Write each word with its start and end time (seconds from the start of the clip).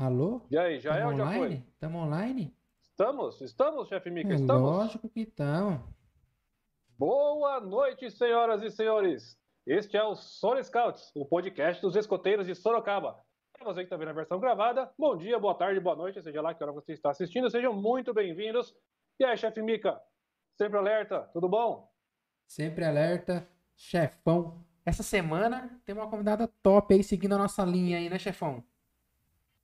Alô? 0.00 0.40
E 0.50 0.56
aí, 0.56 0.80
já 0.80 0.94
Tamo 0.94 1.02
é 1.02 1.06
ou 1.08 1.14
já 1.14 1.30
foi? 1.30 1.52
Estamos 1.74 2.02
online? 2.02 2.56
Estamos? 2.80 3.40
Estamos, 3.42 3.86
chefe 3.86 4.10
Mica? 4.10 4.32
É 4.32 4.36
Estamos? 4.36 4.62
lógico 4.62 5.10
que 5.10 5.20
estamos. 5.20 5.78
Boa 6.96 7.60
noite, 7.60 8.10
senhoras 8.10 8.62
e 8.62 8.70
senhores. 8.70 9.38
Este 9.66 9.98
é 9.98 10.02
o 10.02 10.14
Soul 10.14 10.64
Scouts, 10.64 11.12
o 11.14 11.26
podcast 11.26 11.82
dos 11.82 11.96
escoteiros 11.96 12.46
de 12.46 12.54
Sorocaba. 12.54 13.22
Para 13.52 13.66
você 13.66 13.80
que 13.80 13.84
está 13.84 13.98
vendo 13.98 14.08
a 14.08 14.14
versão 14.14 14.40
gravada, 14.40 14.90
bom 14.98 15.18
dia, 15.18 15.38
boa 15.38 15.54
tarde, 15.54 15.78
boa 15.78 15.94
noite, 15.94 16.22
seja 16.22 16.40
lá 16.40 16.54
que 16.54 16.64
hora 16.64 16.72
você 16.72 16.94
está 16.94 17.10
assistindo, 17.10 17.50
sejam 17.50 17.74
muito 17.74 18.14
bem-vindos. 18.14 18.74
E 19.18 19.24
aí, 19.26 19.36
chefe 19.36 19.60
Mica? 19.60 20.00
Sempre 20.56 20.78
alerta, 20.78 21.28
tudo 21.34 21.46
bom? 21.46 21.92
Sempre 22.46 22.86
alerta, 22.86 23.46
chefão. 23.76 24.64
Essa 24.82 25.02
semana 25.02 25.78
tem 25.84 25.94
uma 25.94 26.08
convidada 26.08 26.48
top 26.62 26.94
aí 26.94 27.04
seguindo 27.04 27.34
a 27.34 27.38
nossa 27.38 27.62
linha 27.66 27.98
aí, 27.98 28.08
né, 28.08 28.18
chefão? 28.18 28.64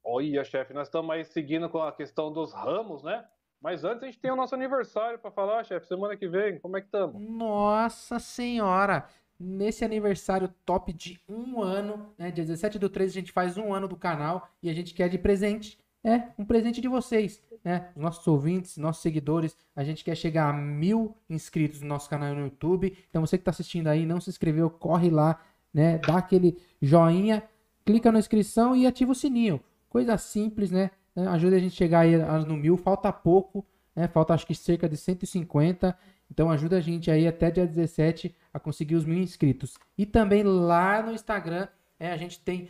Olha, 0.09 0.45
chefe, 0.45 0.73
nós 0.73 0.87
estamos 0.87 1.11
aí 1.11 1.25
seguindo 1.25 1.69
com 1.69 1.83
a 1.83 1.91
questão 1.91 2.33
dos 2.33 2.53
ramos, 2.53 3.03
né? 3.03 3.25
Mas 3.61 3.83
antes 3.83 4.05
a 4.05 4.07
gente 4.07 4.21
tem 4.21 4.31
o 4.31 4.37
nosso 4.37 4.55
aniversário 4.55 5.19
para 5.19 5.33
falar, 5.33 5.65
chefe, 5.65 5.85
semana 5.89 6.17
que 6.17 6.29
vem, 6.29 6.61
como 6.61 6.77
é 6.77 6.81
que 6.81 6.87
estamos? 6.87 7.21
Nossa 7.21 8.21
senhora! 8.21 9.09
Nesse 9.39 9.85
aniversário 9.85 10.49
top 10.65 10.93
de 10.93 11.21
um 11.29 11.61
ano, 11.61 12.15
né? 12.17 12.31
Dia 12.31 12.45
17 12.45 12.79
do 12.79 12.89
13 12.89 13.19
a 13.19 13.21
gente 13.21 13.33
faz 13.33 13.59
um 13.59 13.75
ano 13.75 13.89
do 13.89 13.97
canal 13.97 14.49
e 14.63 14.71
a 14.71 14.73
gente 14.73 14.95
quer 14.95 15.09
de 15.09 15.19
presente. 15.19 15.77
É, 16.05 16.29
um 16.39 16.45
presente 16.45 16.81
de 16.81 16.87
vocês, 16.87 17.43
né? 17.65 17.91
Os 17.97 18.01
nossos 18.01 18.25
ouvintes, 18.29 18.77
nossos 18.77 19.03
seguidores. 19.03 19.57
A 19.75 19.83
gente 19.83 20.05
quer 20.05 20.15
chegar 20.15 20.51
a 20.51 20.53
mil 20.53 21.17
inscritos 21.29 21.83
no 21.83 21.89
nosso 21.89 22.09
canal 22.09 22.33
no 22.33 22.43
YouTube. 22.43 22.97
Então 23.11 23.27
você 23.27 23.37
que 23.37 23.43
está 23.43 23.51
assistindo 23.51 23.89
aí, 23.89 24.07
não 24.07 24.21
se 24.21 24.31
inscreveu, 24.31 24.71
corre 24.71 25.11
lá, 25.11 25.41
né? 25.75 25.99
Dá 25.99 26.19
aquele 26.19 26.57
joinha, 26.81 27.43
clica 27.85 28.13
na 28.13 28.21
inscrição 28.21 28.77
e 28.77 28.87
ativa 28.87 29.11
o 29.11 29.15
sininho. 29.17 29.61
Coisa 29.97 30.19
simples, 30.19 30.71
né? 30.71 30.91
Ajuda 31.17 31.57
a 31.57 31.59
gente 31.59 31.73
a 31.73 31.77
chegar 31.77 32.01
aí 32.01 32.19
no 32.45 32.55
mil, 32.55 32.77
falta 32.77 33.11
pouco, 33.11 33.67
né? 33.95 34.07
Falta 34.07 34.35
acho 34.35 34.47
que 34.47 34.55
cerca 34.55 34.87
de 34.87 34.95
150. 34.95 35.97
Então 36.31 36.51
ajuda 36.51 36.77
a 36.77 36.81
gente 36.83 37.11
aí 37.11 37.27
até 37.27 37.51
dia 37.51 37.67
17 37.67 38.37
a 38.53 38.61
conseguir 38.61 38.95
os 38.95 39.07
mil 39.07 39.17
inscritos. 39.17 39.79
E 39.97 40.05
também 40.05 40.43
lá 40.43 41.01
no 41.01 41.15
Instagram, 41.15 41.67
é, 41.99 42.13
a 42.13 42.17
gente 42.19 42.39
tem. 42.41 42.69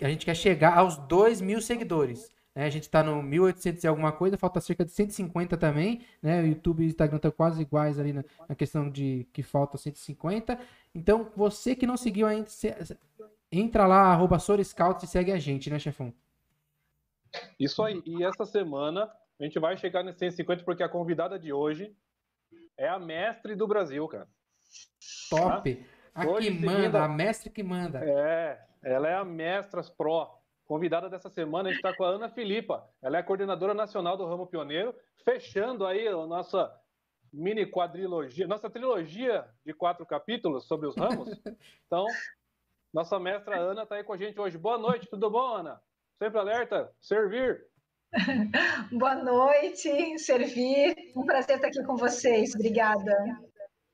A 0.00 0.08
gente 0.08 0.24
quer 0.24 0.34
chegar 0.34 0.78
aos 0.78 0.96
2 0.96 1.42
mil 1.42 1.60
seguidores. 1.60 2.30
Né? 2.54 2.64
A 2.64 2.70
gente 2.70 2.84
está 2.84 3.02
no 3.02 3.22
1800 3.22 3.84
e 3.84 3.86
alguma 3.86 4.10
coisa, 4.10 4.38
falta 4.38 4.58
cerca 4.58 4.86
de 4.86 4.90
150 4.90 5.54
também. 5.58 6.00
Né? 6.22 6.40
O 6.40 6.46
YouTube 6.46 6.82
e 6.82 6.86
o 6.86 6.88
Instagram 6.88 7.16
estão 7.16 7.30
quase 7.30 7.60
iguais 7.60 7.98
ali 7.98 8.14
na, 8.14 8.24
na, 8.48 8.54
questão 8.54 8.88
de 8.88 9.28
que 9.34 9.42
falta 9.42 9.76
150. 9.76 10.58
Então, 10.94 11.30
você 11.36 11.74
que 11.74 11.86
não 11.86 11.98
seguiu 11.98 12.26
ainda, 12.26 12.48
entra 13.52 13.86
lá, 13.86 14.04
arroba 14.04 14.38
Soriscout 14.38 15.04
e 15.04 15.06
segue 15.08 15.30
a 15.30 15.38
gente, 15.38 15.68
né, 15.68 15.78
chefão? 15.78 16.10
Isso 17.58 17.82
aí. 17.82 18.02
E 18.04 18.24
essa 18.24 18.44
semana 18.44 19.10
a 19.40 19.44
gente 19.44 19.58
vai 19.58 19.76
chegar 19.76 20.02
nesse 20.02 20.18
150 20.18 20.64
porque 20.64 20.82
a 20.82 20.88
convidada 20.88 21.38
de 21.38 21.52
hoje 21.52 21.94
é 22.76 22.88
a 22.88 22.98
mestre 22.98 23.54
do 23.54 23.66
Brasil, 23.66 24.06
cara. 24.08 24.28
Top! 25.30 25.74
Tá? 25.74 25.98
A 26.14 26.26
hoje, 26.26 26.50
que 26.50 26.64
manda, 26.64 26.76
seguida, 26.76 27.04
a 27.04 27.08
mestre 27.08 27.50
que 27.50 27.62
manda. 27.62 28.00
É, 28.02 28.60
ela 28.82 29.08
é 29.08 29.14
a 29.14 29.24
Mestras 29.24 29.88
Pro. 29.88 30.28
Convidada 30.64 31.08
dessa 31.08 31.30
semana, 31.30 31.68
a 31.68 31.72
gente 31.72 31.78
está 31.78 31.96
com 31.96 32.04
a 32.04 32.08
Ana 32.08 32.28
Filipa. 32.28 32.86
Ela 33.00 33.16
é 33.16 33.20
a 33.20 33.24
coordenadora 33.24 33.72
nacional 33.72 34.16
do 34.16 34.26
Ramo 34.26 34.46
Pioneiro, 34.46 34.94
fechando 35.24 35.86
aí 35.86 36.06
a 36.06 36.26
nossa 36.26 36.70
mini 37.32 37.66
quadrilogia, 37.66 38.46
nossa 38.46 38.68
trilogia 38.68 39.48
de 39.64 39.72
quatro 39.72 40.04
capítulos 40.04 40.66
sobre 40.66 40.86
os 40.88 40.96
ramos. 40.96 41.28
Então, 41.86 42.04
nossa 42.92 43.18
mestra 43.18 43.58
Ana 43.58 43.84
está 43.84 43.94
aí 43.94 44.04
com 44.04 44.12
a 44.12 44.16
gente 44.18 44.38
hoje. 44.38 44.58
Boa 44.58 44.76
noite, 44.76 45.08
tudo 45.08 45.30
bom, 45.30 45.54
Ana? 45.54 45.80
Sempre 46.18 46.40
alerta, 46.40 46.90
servir. 47.00 47.64
Boa 48.90 49.14
noite, 49.22 50.18
servir. 50.18 51.12
Um 51.14 51.24
prazer 51.24 51.56
estar 51.56 51.68
aqui 51.68 51.80
com 51.84 51.96
vocês. 51.96 52.56
Obrigada. 52.56 53.38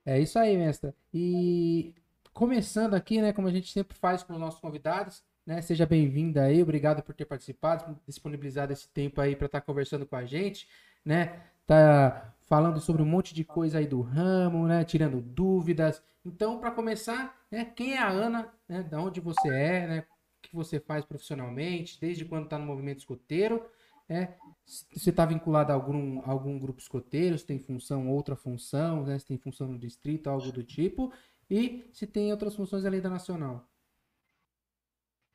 É 0.06 0.18
isso 0.18 0.38
aí, 0.38 0.56
mestra. 0.56 0.94
E 1.12 1.94
começando 2.32 2.94
aqui, 2.94 3.20
né, 3.20 3.34
como 3.34 3.46
a 3.46 3.50
gente 3.50 3.70
sempre 3.70 3.94
faz 3.94 4.22
com 4.22 4.32
os 4.32 4.40
nossos 4.40 4.58
convidados, 4.58 5.22
né, 5.46 5.60
seja 5.60 5.84
bem-vinda 5.84 6.44
aí, 6.44 6.62
obrigado 6.62 7.02
por 7.02 7.14
ter 7.14 7.26
participado, 7.26 7.84
por 7.84 7.96
disponibilizado 8.06 8.72
esse 8.72 8.88
tempo 8.88 9.20
aí 9.20 9.36
para 9.36 9.44
estar 9.44 9.60
tá 9.60 9.66
conversando 9.66 10.06
com 10.06 10.16
a 10.16 10.24
gente, 10.24 10.66
né? 11.04 11.42
Tá 11.66 12.34
falando 12.40 12.80
sobre 12.80 13.02
um 13.02 13.06
monte 13.06 13.34
de 13.34 13.44
coisa 13.44 13.78
aí 13.78 13.86
do 13.86 14.00
ramo, 14.00 14.66
né, 14.66 14.82
tirando 14.82 15.20
dúvidas. 15.20 16.02
Então, 16.24 16.58
para 16.58 16.70
começar, 16.70 17.38
né, 17.50 17.66
quem 17.66 17.92
é 17.92 17.98
a 17.98 18.08
Ana, 18.08 18.50
né, 18.66 18.82
da 18.82 18.98
onde 18.98 19.20
você 19.20 19.48
é, 19.48 19.86
né, 19.86 20.04
que 20.48 20.56
você 20.56 20.80
faz 20.80 21.04
profissionalmente, 21.04 22.00
desde 22.00 22.24
quando 22.24 22.44
está 22.44 22.58
no 22.58 22.66
movimento 22.66 22.98
escoteiro, 22.98 23.64
é, 24.08 24.34
você 24.64 25.10
está 25.10 25.24
vinculado 25.24 25.72
a 25.72 25.74
algum, 25.74 26.20
algum 26.28 26.58
grupo 26.58 26.80
escoteiro, 26.80 27.38
se 27.38 27.46
tem 27.46 27.58
função, 27.58 28.08
outra 28.08 28.36
função, 28.36 29.04
né, 29.04 29.18
se 29.18 29.26
tem 29.26 29.38
função 29.38 29.68
no 29.68 29.78
distrito, 29.78 30.28
algo 30.28 30.52
do 30.52 30.62
tipo, 30.62 31.12
e 31.50 31.88
se 31.92 32.06
tem 32.06 32.30
outras 32.30 32.54
funções 32.54 32.84
além 32.84 33.00
da 33.00 33.10
nacional. 33.10 33.66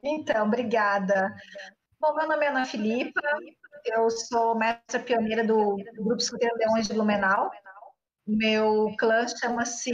Então, 0.03 0.47
obrigada. 0.47 1.35
Bom, 1.99 2.15
meu 2.15 2.27
nome 2.27 2.45
é 2.45 2.49
Ana 2.49 2.65
Filipa, 2.65 3.21
eu 3.85 4.09
sou 4.09 4.55
mestra 4.55 4.99
pioneira 5.03 5.45
do 5.45 5.75
Grupo 5.95 6.17
Escoteiro 6.17 6.55
Leões 6.57 6.87
de 6.87 6.93
Blumenau. 6.93 7.51
Meu 8.25 8.95
clã 8.97 9.27
chama-se 9.27 9.91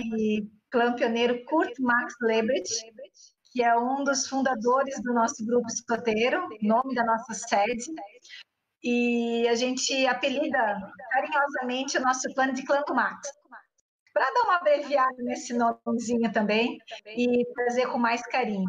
Clã 0.69 0.93
Pioneiro 0.93 1.43
Kurt 1.45 1.79
Max 1.79 2.13
Lebrecht, 2.21 2.73
que 3.55 3.63
é 3.63 3.73
um 3.77 4.03
dos 4.03 4.27
fundadores 4.27 5.01
do 5.01 5.13
nosso 5.13 5.45
grupo 5.45 5.67
escoteiro, 5.67 6.45
nome 6.61 6.93
da 6.93 7.05
nossa 7.05 7.33
sede. 7.33 7.89
E 8.83 9.47
a 9.47 9.55
gente 9.55 10.05
apelida 10.05 10.91
carinhosamente 11.09 11.97
o 11.97 12.01
nosso 12.01 12.31
plano 12.33 12.51
de 12.51 12.65
Clã 12.65 12.81
do 12.85 12.93
Max 12.93 13.29
para 14.13 14.29
dar 14.29 14.43
uma 14.43 14.55
abreviada 14.57 15.15
nesse 15.19 15.53
nomezinho 15.53 16.31
também 16.33 16.77
e 17.05 17.45
trazer 17.53 17.87
com 17.87 17.97
mais 17.97 18.21
carinho. 18.23 18.65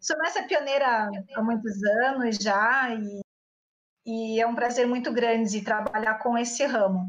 Sou 0.00 0.16
essa 0.24 0.42
pioneira 0.42 1.08
há 1.36 1.42
muitos 1.42 1.80
anos 1.84 2.36
já 2.36 2.90
e, 2.92 3.20
e 4.04 4.40
é 4.40 4.46
um 4.46 4.54
prazer 4.56 4.86
muito 4.86 5.12
grande 5.12 5.62
trabalhar 5.62 6.18
com 6.18 6.36
esse 6.36 6.64
ramo. 6.64 7.08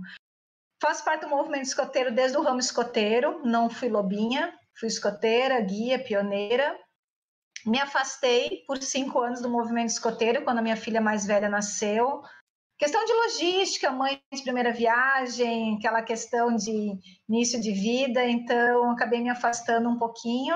Faço 0.80 1.04
parte 1.04 1.22
do 1.22 1.30
movimento 1.30 1.66
escoteiro 1.66 2.14
desde 2.14 2.38
o 2.38 2.44
ramo 2.44 2.60
escoteiro, 2.60 3.42
não 3.44 3.68
fui 3.68 3.90
lobinha, 3.90 4.54
fui 4.80 4.88
escoteira, 4.88 5.60
guia, 5.62 5.98
pioneira. 5.98 6.85
Me 7.66 7.80
afastei 7.80 8.64
por 8.68 8.82
cinco 8.82 9.20
anos 9.20 9.42
do 9.42 9.50
movimento 9.50 9.90
escoteiro 9.90 10.44
quando 10.44 10.60
a 10.60 10.62
minha 10.62 10.78
filha 10.78 11.02
mais 11.02 11.26
velha 11.26 11.50
nasceu. 11.50 12.22
Questão 12.78 13.04
de 13.06 13.14
logística, 13.14 13.90
mãe 13.90 14.22
de 14.32 14.44
primeira 14.44 14.72
viagem, 14.72 15.78
aquela 15.78 16.04
questão 16.04 16.56
de 16.56 16.94
início 17.28 17.60
de 17.60 17.72
vida, 17.72 18.24
então 18.26 18.92
acabei 18.92 19.22
me 19.22 19.30
afastando 19.30 19.90
um 19.90 19.98
pouquinho 19.98 20.56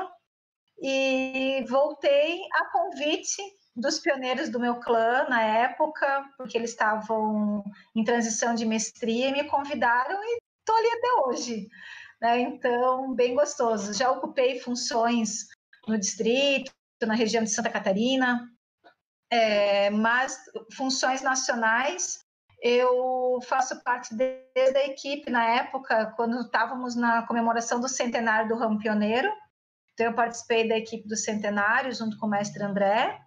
e 0.81 1.65
voltei 1.67 2.41
a 2.53 2.65
convite 2.71 3.41
dos 3.75 3.99
pioneiros 3.99 4.49
do 4.49 4.59
meu 4.59 4.79
clã 4.79 5.25
na 5.29 5.41
época, 5.41 6.25
porque 6.37 6.57
eles 6.57 6.71
estavam 6.71 7.63
em 7.95 8.03
transição 8.03 8.53
de 8.53 8.65
mestria 8.65 9.29
e 9.29 9.31
me 9.31 9.45
convidaram 9.45 10.21
e 10.21 10.39
estou 10.59 10.75
ali 10.75 10.87
até 10.87 11.07
hoje. 11.25 11.67
Né? 12.21 12.39
Então, 12.41 13.13
bem 13.15 13.33
gostoso. 13.33 13.93
Já 13.93 14.11
ocupei 14.11 14.59
funções 14.59 15.47
no 15.87 15.97
distrito, 15.97 16.71
na 17.05 17.13
região 17.13 17.43
de 17.43 17.49
Santa 17.49 17.69
Catarina, 17.69 18.49
é, 19.31 19.89
mas 19.89 20.37
funções 20.75 21.21
nacionais 21.21 22.25
eu 22.61 23.39
faço 23.47 23.81
parte 23.83 24.13
desde 24.13 24.77
a 24.77 24.85
equipe 24.87 25.31
na 25.31 25.45
época, 25.45 26.13
quando 26.17 26.41
estávamos 26.41 26.95
na 26.95 27.25
comemoração 27.25 27.79
do 27.79 27.87
centenário 27.87 28.49
do 28.49 28.55
Ramo 28.55 28.79
Pioneiro. 28.79 29.31
Então, 29.93 30.07
eu 30.07 30.13
participei 30.13 30.67
da 30.67 30.77
equipe 30.77 31.07
do 31.07 31.15
centenário 31.15 31.93
junto 31.93 32.17
com 32.17 32.27
o 32.27 32.29
mestre 32.29 32.61
André. 32.61 33.17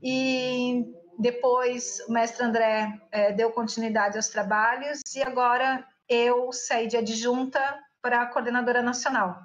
E 0.00 0.84
depois 1.18 1.98
o 2.08 2.12
mestre 2.12 2.44
André 2.44 2.92
é, 3.10 3.32
deu 3.32 3.50
continuidade 3.50 4.16
aos 4.16 4.28
trabalhos 4.28 5.00
e 5.14 5.22
agora 5.22 5.84
eu 6.08 6.52
saí 6.52 6.86
de 6.86 6.96
adjunta 6.96 7.60
para 8.00 8.22
a 8.22 8.26
coordenadora 8.26 8.80
nacional. 8.80 9.42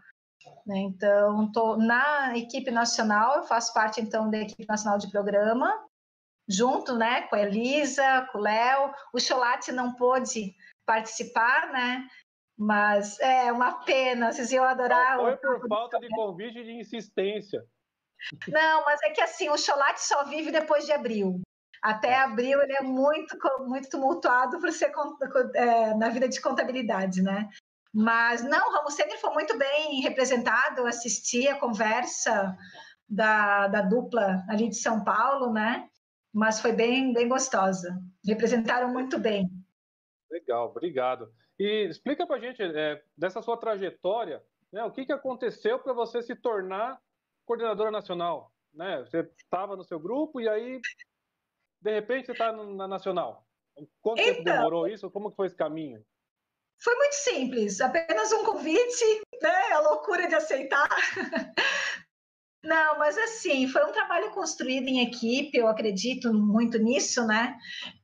Né? 0.66 0.80
Então, 0.80 1.46
estou 1.46 1.78
na 1.78 2.38
equipe 2.38 2.72
nacional, 2.72 3.38
eu 3.38 3.44
faço 3.44 3.74
parte 3.74 4.00
então 4.00 4.30
da 4.30 4.38
equipe 4.38 4.66
nacional 4.68 4.98
de 4.98 5.12
programa 5.12 5.74
junto, 6.48 6.96
né, 6.96 7.24
com 7.24 7.36
a 7.36 7.42
Elisa, 7.42 8.28
com 8.32 8.38
o 8.38 8.42
Léo. 8.42 8.94
O 9.14 9.20
Cholate 9.20 9.72
não 9.72 9.94
pôde 9.94 10.56
participar, 10.86 11.72
né? 11.72 12.08
Mas 12.58 13.20
é 13.20 13.52
uma 13.52 13.84
pena, 13.84 14.32
vocês 14.32 14.52
iam 14.52 14.64
adorar. 14.64 15.18
Não 15.18 15.38
foi 15.38 15.38
por 15.38 15.68
falta 15.68 16.00
de 16.00 16.10
convite 16.10 16.60
e 16.60 16.64
de 16.64 16.72
insistência. 16.74 17.66
Não, 18.48 18.86
mas 18.86 19.02
é 19.04 19.10
que 19.10 19.22
assim, 19.22 19.50
o 19.50 19.58
Cholate 19.58 20.02
só 20.02 20.24
vive 20.26 20.52
depois 20.52 20.86
de 20.86 20.92
abril. 20.92 21.42
Até 21.82 22.16
abril 22.16 22.62
ele 22.62 22.74
é 22.74 22.82
muito, 22.82 23.38
muito 23.66 23.90
tumultuado 23.90 24.60
para 24.60 24.72
ser 24.72 24.94
é, 25.56 25.94
na 25.96 26.10
vida 26.10 26.30
de 26.30 26.40
contabilidade, 26.40 27.22
né? 27.22 27.50
Mas 27.94 28.44
não, 28.44 28.70
o 28.70 28.72
Ramo 28.72 28.90
sempre 28.90 29.18
foi 29.18 29.32
muito 29.34 29.58
bem 29.58 30.02
representado, 30.02 30.86
assisti 30.88 31.48
a 31.48 31.60
conversa 31.60 32.58
da, 33.08 33.68
da 33.68 33.82
dupla 33.82 34.44
ali 34.50 34.68
de 34.68 34.76
São 34.76 35.04
Paulo, 35.04 35.54
né? 35.54 35.88
mas 36.34 36.60
foi 36.60 36.74
bem, 36.74 37.14
bem 37.14 37.30
gostosa. 37.30 38.02
Representaram 38.26 38.92
muito 38.92 39.20
bem. 39.20 39.48
Legal, 40.32 40.70
obrigado. 40.70 41.32
E 41.60 41.88
explica 41.88 42.26
para 42.26 42.38
a 42.38 42.40
gente, 42.40 42.62
é, 42.64 43.04
dessa 43.16 43.42
sua 43.44 43.56
trajetória, 43.56 44.44
né, 44.72 44.84
o 44.84 44.92
que, 44.92 45.06
que 45.06 45.14
aconteceu 45.14 45.78
para 45.78 45.94
você 45.94 46.24
se 46.24 46.36
tornar 46.36 47.00
coordenadora 47.46 47.92
nacional? 47.92 48.52
Né? 48.74 49.02
Você 49.02 49.30
estava 49.38 49.76
no 49.76 49.84
seu 49.84 50.00
grupo 50.00 50.42
e 50.42 50.50
aí, 50.50 50.82
de 51.80 51.92
repente, 51.92 52.26
você 52.26 52.32
está 52.32 52.52
na 52.52 52.88
nacional. 52.88 53.46
Quanto 54.02 54.20
então, 54.20 54.34
tempo 54.34 54.44
demorou 54.44 54.88
isso? 54.88 55.12
Como 55.12 55.30
foi 55.32 55.46
esse 55.48 55.56
caminho? 55.56 56.04
Foi 56.80 56.96
muito 56.96 57.16
simples, 57.16 57.80
apenas 57.80 58.32
um 58.34 58.44
convite, 58.44 59.22
né? 59.42 59.72
A 59.72 59.80
loucura 59.80 60.28
de 60.28 60.36
aceitar. 60.36 60.90
Não, 62.64 62.98
mas 62.98 63.18
assim, 63.18 63.68
foi 63.68 63.84
um 63.84 63.92
trabalho 63.92 64.32
construído 64.32 64.88
em 64.88 65.02
equipe, 65.02 65.58
eu 65.58 65.68
acredito 65.68 66.34
muito 66.34 66.78
nisso, 66.78 67.26
né? 67.28 67.58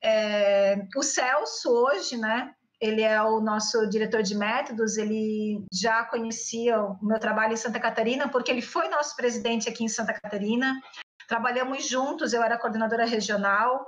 É, 0.04 0.86
o 0.94 1.02
Celso 1.02 1.70
hoje, 1.70 2.18
né? 2.18 2.54
Ele 2.78 3.02
é 3.02 3.22
o 3.22 3.40
nosso 3.40 3.86
diretor 3.88 4.22
de 4.22 4.34
métodos, 4.34 4.98
ele 4.98 5.64
já 5.72 6.04
conhecia 6.04 6.80
o 6.80 6.98
meu 7.02 7.18
trabalho 7.18 7.54
em 7.54 7.56
Santa 7.56 7.80
Catarina, 7.80 8.28
porque 8.28 8.50
ele 8.50 8.62
foi 8.62 8.88
nosso 8.88 9.16
presidente 9.16 9.68
aqui 9.68 9.84
em 9.84 9.88
Santa 9.88 10.12
Catarina. 10.12 10.78
Trabalhamos 11.26 11.86
juntos, 11.86 12.32
eu 12.32 12.42
era 12.42 12.58
coordenadora 12.58 13.06
regional. 13.06 13.86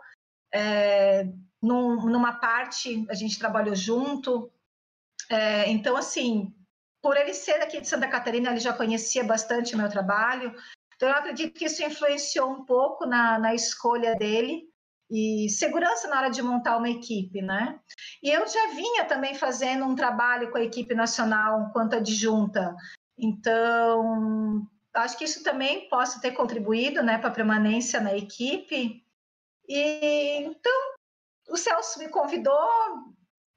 É, 0.55 1.27
num, 1.63 2.07
numa 2.07 2.35
parte 2.35 3.07
a 3.11 3.15
gente 3.15 3.39
trabalhou 3.39 3.75
junto. 3.75 4.51
É, 5.31 5.69
então, 5.71 5.97
assim, 5.97 6.55
por 7.03 7.17
ele 7.17 7.35
ser 7.35 7.61
aqui 7.63 7.81
de 7.81 7.89
Santa 7.89 8.09
Catarina, 8.09 8.51
ele 8.51 8.61
já 8.61 8.73
conhecia 8.73 9.25
bastante 9.25 9.75
o 9.75 9.79
meu 9.79 9.89
trabalho. 9.89 10.55
Então, 10.95 11.09
eu 11.09 11.15
acredito 11.15 11.59
que 11.59 11.65
isso 11.65 11.83
influenciou 11.83 12.51
um 12.51 12.65
pouco 12.65 13.07
na, 13.07 13.39
na 13.39 13.55
escolha 13.55 14.15
dele 14.15 14.69
e 15.11 15.49
segurança 15.51 16.09
na 16.09 16.19
hora 16.19 16.31
de 16.31 16.41
montar 16.41 16.79
uma 16.79 16.89
equipe, 16.89 17.43
né? 17.43 17.79
E 18.23 18.31
eu 18.31 18.47
já 18.47 18.69
vinha 18.69 19.05
também 19.05 19.35
fazendo 19.35 19.85
um 19.85 19.95
trabalho 19.95 20.51
com 20.51 20.59
a 20.59 20.63
equipe 20.63 20.95
nacional 20.95 21.69
enquanto 21.69 21.97
adjunta. 21.97 22.75
Então, 23.19 24.67
acho 24.95 25.19
que 25.19 25.25
isso 25.25 25.43
também 25.43 25.89
possa 25.89 26.21
ter 26.21 26.33
contribuído, 26.33 27.03
né, 27.03 27.19
para 27.19 27.29
a 27.29 27.35
permanência 27.35 28.01
na 28.01 28.17
equipe. 28.17 29.05
E 29.69 30.37
então, 30.45 30.73
o 31.51 31.57
Celso 31.57 31.99
me 31.99 32.09
convidou, 32.09 32.59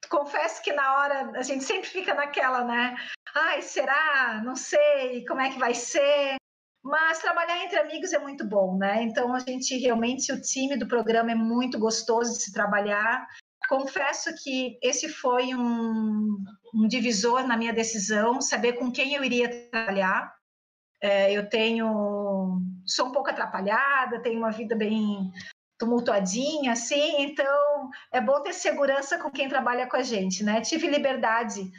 confesso 0.09 0.61
que 0.61 0.73
na 0.73 0.97
hora 0.97 1.31
a 1.35 1.41
gente 1.41 1.63
sempre 1.63 1.89
fica 1.89 2.13
naquela, 2.13 2.63
né? 2.63 2.95
Ai, 3.35 3.61
será? 3.61 4.41
Não 4.43 4.55
sei 4.55 5.25
como 5.25 5.41
é 5.41 5.49
que 5.49 5.59
vai 5.59 5.73
ser. 5.73 6.35
Mas 6.83 7.19
trabalhar 7.19 7.63
entre 7.63 7.79
amigos 7.79 8.13
é 8.13 8.19
muito 8.19 8.47
bom, 8.47 8.77
né? 8.77 9.01
Então 9.03 9.33
a 9.33 9.39
gente 9.39 9.75
realmente, 9.77 10.31
o 10.31 10.41
time 10.41 10.77
do 10.77 10.87
programa 10.87 11.31
é 11.31 11.35
muito 11.35 11.79
gostoso 11.79 12.33
de 12.33 12.43
se 12.43 12.53
trabalhar. 12.53 13.27
Confesso 13.67 14.29
que 14.43 14.77
esse 14.81 15.09
foi 15.09 15.55
um, 15.55 16.37
um 16.73 16.87
divisor 16.87 17.47
na 17.47 17.57
minha 17.57 17.73
decisão, 17.73 18.39
saber 18.39 18.73
com 18.73 18.91
quem 18.91 19.15
eu 19.15 19.23
iria 19.23 19.69
trabalhar. 19.71 20.31
É, 21.01 21.31
eu 21.31 21.49
tenho, 21.49 22.61
sou 22.85 23.07
um 23.07 23.11
pouco 23.11 23.29
atrapalhada, 23.29 24.21
tenho 24.21 24.37
uma 24.37 24.51
vida 24.51 24.75
bem 24.75 25.31
tumultuadinha, 25.77 26.71
assim, 26.71 27.21
então 27.23 27.64
é 28.11 28.21
bom 28.21 28.41
ter 28.41 28.53
segurança 28.53 29.17
com 29.17 29.29
quem 29.31 29.49
trabalha 29.49 29.87
com 29.87 29.97
a 29.97 30.03
gente, 30.03 30.43
né? 30.43 30.61
Tive 30.61 30.87
liberdade 30.87 31.71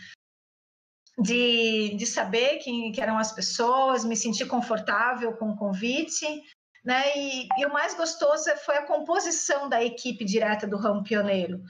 de, 1.19 1.95
de 1.97 2.07
saber 2.07 2.59
quem 2.59 2.93
que 2.93 3.01
eram 3.01 3.19
as 3.19 3.33
pessoas, 3.33 4.05
me 4.05 4.17
senti 4.17 4.45
confortável 4.45 5.37
com 5.37 5.51
o 5.51 5.57
convite, 5.57 6.27
né? 6.85 7.17
E, 7.17 7.49
e 7.59 7.67
o 7.67 7.73
mais 7.73 7.95
gostoso 7.95 8.45
foi 8.65 8.77
a 8.77 8.87
composição 8.87 9.69
da 9.69 9.83
equipe 9.83 10.25
direta 10.25 10.67
do 10.67 10.77
ramo 10.77 11.03
pioneiro, 11.03 11.61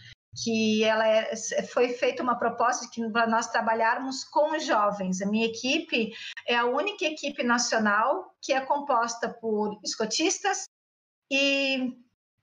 que 0.42 0.84
ela 0.84 1.06
é, 1.08 1.34
foi 1.72 1.90
feita 1.90 2.22
uma 2.22 2.38
proposta 2.38 2.88
que 2.92 3.08
para 3.10 3.26
nós 3.26 3.48
trabalharmos 3.48 4.24
com 4.24 4.58
jovens. 4.58 5.22
A 5.22 5.26
minha 5.26 5.46
equipe 5.46 6.12
é 6.46 6.56
a 6.56 6.66
única 6.66 7.04
equipe 7.04 7.42
nacional 7.42 8.34
que 8.42 8.52
é 8.52 8.60
composta 8.60 9.28
por 9.40 9.80
escotistas 9.82 10.64
e 11.30 11.96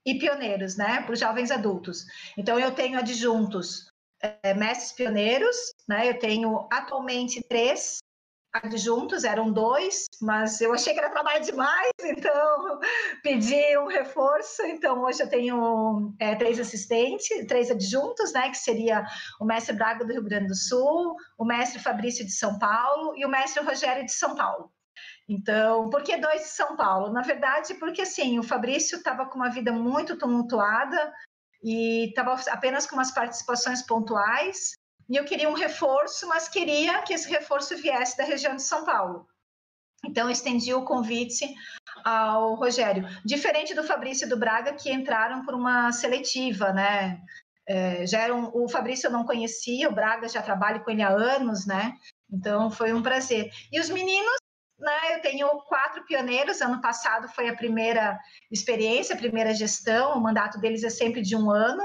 e 0.05 0.19
pioneiros, 0.19 0.75
né, 0.75 1.01
para 1.01 1.13
os 1.13 1.19
jovens 1.19 1.51
adultos. 1.51 2.05
Então, 2.37 2.59
eu 2.59 2.71
tenho 2.71 2.99
adjuntos 2.99 3.91
é, 4.21 4.53
mestres 4.53 4.91
pioneiros, 4.93 5.55
né, 5.87 6.09
eu 6.09 6.19
tenho 6.19 6.67
atualmente 6.71 7.41
três 7.47 7.99
adjuntos, 8.53 9.23
eram 9.23 9.51
dois, 9.51 10.05
mas 10.21 10.61
eu 10.61 10.73
achei 10.73 10.93
que 10.93 10.99
era 10.99 11.09
trabalho 11.09 11.43
demais, 11.43 11.91
então 12.03 12.79
pedi 13.23 13.77
um 13.79 13.87
reforço. 13.87 14.61
Então, 14.63 15.01
hoje 15.01 15.23
eu 15.23 15.29
tenho 15.29 16.13
é, 16.19 16.35
três 16.35 16.59
assistentes, 16.59 17.29
três 17.47 17.71
adjuntos, 17.71 18.31
né, 18.31 18.49
que 18.49 18.57
seria 18.57 19.03
o 19.41 19.45
mestre 19.45 19.75
Braga 19.75 20.05
do 20.05 20.13
Rio 20.13 20.23
Grande 20.23 20.47
do 20.47 20.55
Sul, 20.55 21.15
o 21.37 21.43
mestre 21.43 21.79
Fabrício 21.79 22.23
de 22.23 22.31
São 22.31 22.59
Paulo 22.59 23.15
e 23.17 23.25
o 23.25 23.29
mestre 23.29 23.63
Rogério 23.63 24.05
de 24.05 24.11
São 24.11 24.35
Paulo. 24.35 24.71
Então, 25.27 25.89
por 25.89 26.03
que 26.03 26.17
dois 26.17 26.41
de 26.41 26.49
São 26.49 26.75
Paulo? 26.75 27.11
Na 27.11 27.21
verdade, 27.21 27.73
porque 27.75 28.01
assim, 28.01 28.37
o 28.39 28.43
Fabrício 28.43 28.97
estava 28.97 29.25
com 29.25 29.35
uma 29.35 29.49
vida 29.49 29.71
muito 29.71 30.17
tumultuada 30.17 31.13
e 31.63 32.09
estava 32.09 32.35
apenas 32.49 32.85
com 32.85 32.95
umas 32.95 33.11
participações 33.11 33.81
pontuais. 33.81 34.73
E 35.09 35.15
eu 35.15 35.25
queria 35.25 35.49
um 35.49 35.53
reforço, 35.53 36.27
mas 36.27 36.49
queria 36.49 37.01
que 37.03 37.13
esse 37.13 37.29
reforço 37.29 37.75
viesse 37.77 38.17
da 38.17 38.23
região 38.23 38.55
de 38.55 38.63
São 38.63 38.83
Paulo. 38.83 39.27
Então, 40.05 40.29
estendi 40.29 40.73
o 40.73 40.83
convite 40.83 41.45
ao 42.03 42.55
Rogério. 42.55 43.07
Diferente 43.23 43.73
do 43.73 43.83
Fabrício 43.83 44.25
e 44.25 44.29
do 44.29 44.37
Braga, 44.37 44.73
que 44.73 44.91
entraram 44.91 45.45
por 45.45 45.53
uma 45.53 45.93
seletiva, 45.93 46.73
né? 46.73 47.21
É, 47.65 48.05
já 48.05 48.19
eram, 48.19 48.51
o 48.53 48.67
Fabrício 48.67 49.07
eu 49.07 49.11
não 49.11 49.25
conhecia, 49.25 49.87
o 49.87 49.93
Braga 49.93 50.27
já 50.27 50.41
trabalho 50.41 50.83
com 50.83 50.91
ele 50.91 51.01
há 51.01 51.09
anos, 51.09 51.65
né? 51.65 51.93
Então, 52.29 52.69
foi 52.69 52.91
um 52.91 53.01
prazer. 53.01 53.49
E 53.71 53.79
os 53.79 53.89
meninos 53.89 54.35
né, 54.83 55.15
eu 55.15 55.21
tenho 55.21 55.47
quatro 55.61 56.05
pioneiros. 56.05 56.61
Ano 56.61 56.81
passado 56.81 57.27
foi 57.29 57.49
a 57.49 57.55
primeira 57.55 58.19
experiência, 58.51 59.15
a 59.15 59.17
primeira 59.17 59.53
gestão. 59.53 60.17
O 60.17 60.21
mandato 60.21 60.59
deles 60.59 60.83
é 60.83 60.89
sempre 60.89 61.21
de 61.21 61.35
um 61.35 61.49
ano, 61.49 61.83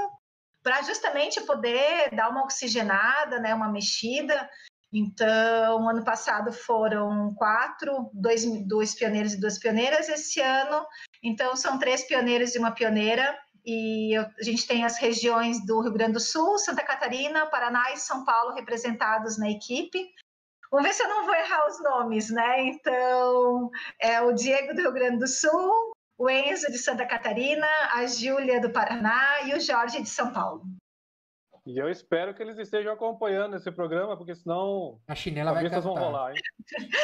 para 0.61 0.81
justamente 0.83 1.41
poder 1.41 2.13
dar 2.13 2.29
uma 2.29 2.43
oxigenada, 2.43 3.39
né, 3.39 3.53
uma 3.55 3.71
mexida. 3.71 4.49
Então, 4.91 5.87
ano 5.87 6.03
passado 6.03 6.51
foram 6.51 7.33
quatro, 7.35 8.09
dois, 8.13 8.43
dois 8.67 8.93
pioneiros 8.93 9.33
e 9.33 9.39
duas 9.39 9.57
pioneiras. 9.57 10.09
Esse 10.09 10.41
ano, 10.41 10.85
então, 11.23 11.55
são 11.55 11.79
três 11.79 12.05
pioneiros 12.05 12.55
e 12.55 12.59
uma 12.59 12.71
pioneira. 12.71 13.37
E 13.65 14.17
eu, 14.17 14.23
a 14.23 14.43
gente 14.43 14.65
tem 14.65 14.83
as 14.83 14.97
regiões 14.97 15.63
do 15.65 15.81
Rio 15.81 15.93
Grande 15.93 16.13
do 16.13 16.19
Sul, 16.19 16.57
Santa 16.57 16.83
Catarina, 16.83 17.45
Paraná 17.47 17.91
e 17.91 17.97
São 17.97 18.25
Paulo 18.25 18.55
representados 18.55 19.37
na 19.37 19.49
equipe. 19.49 20.09
Vamos 20.71 20.87
ver 20.87 20.93
se 20.93 21.03
eu 21.03 21.09
não 21.09 21.25
vou 21.25 21.33
errar 21.33 21.67
os 21.67 21.81
nomes, 21.81 22.29
né? 22.29 22.67
Então, 22.67 23.71
é 23.99 24.21
o 24.21 24.33
Diego 24.33 24.75
do 24.75 24.81
Rio 24.81 24.93
Grande 24.93 25.17
do 25.17 25.27
Sul, 25.27 25.91
o 26.17 26.29
Enzo 26.29 26.71
de 26.71 26.77
Santa 26.77 27.07
Catarina, 27.07 27.67
a 27.91 28.05
Júlia 28.05 28.61
do 28.61 28.71
Paraná 28.71 29.41
e 29.45 29.55
o 29.55 29.59
Jorge 29.59 30.01
de 30.01 30.09
São 30.09 30.31
Paulo. 30.31 30.63
E 31.65 31.77
eu 31.77 31.89
espero 31.89 32.33
que 32.33 32.41
eles 32.41 32.57
estejam 32.57 32.93
acompanhando 32.93 33.55
esse 33.55 33.71
programa, 33.71 34.15
porque 34.15 34.35
senão 34.35 34.99
a 35.07 35.15
chinela 35.15 35.53
vai 35.53 35.63
cantar. 35.63 35.81
vão 35.81 35.93
rolar, 35.93 36.31
hein? 36.31 36.41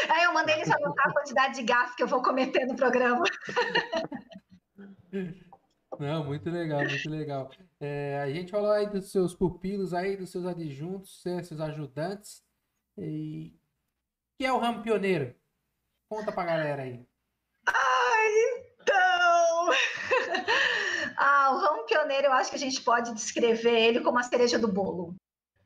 É, 0.09 0.25
eu 0.25 0.33
mandei 0.33 0.55
eles 0.55 0.69
anotar 0.69 1.07
a 1.07 1.13
quantidade 1.13 1.55
de 1.55 1.63
gafas 1.63 1.95
que 1.95 2.03
eu 2.03 2.07
vou 2.07 2.21
cometer 2.21 2.65
no 2.65 2.75
programa. 2.75 3.23
Não, 5.99 6.23
muito 6.23 6.49
legal, 6.49 6.81
muito 6.81 7.09
legal. 7.09 7.49
É, 7.79 8.19
a 8.21 8.29
gente 8.29 8.51
falou 8.51 8.71
aí 8.71 8.87
dos 8.87 9.11
seus 9.11 9.33
pupilos 9.33 9.93
aí, 9.93 10.17
dos 10.17 10.31
seus 10.31 10.45
adjuntos, 10.45 11.21
seus 11.21 11.59
ajudantes. 11.59 12.43
E 12.97 13.53
que 14.37 14.45
é 14.45 14.51
o 14.51 14.57
ramo 14.57 14.81
pioneiro? 14.81 15.35
Conta 16.09 16.31
pra 16.31 16.45
galera 16.45 16.83
aí. 16.83 17.05
Ah, 17.67 18.23
então. 18.77 19.69
ah, 21.17 21.51
o 21.53 21.57
ramo 21.57 21.85
pioneiro, 21.85 22.27
eu 22.27 22.33
acho 22.33 22.49
que 22.49 22.55
a 22.55 22.59
gente 22.59 22.81
pode 22.81 23.13
descrever 23.13 23.77
ele 23.77 24.01
como 24.01 24.19
a 24.19 24.23
cereja 24.23 24.59
do 24.59 24.71
bolo. 24.71 25.15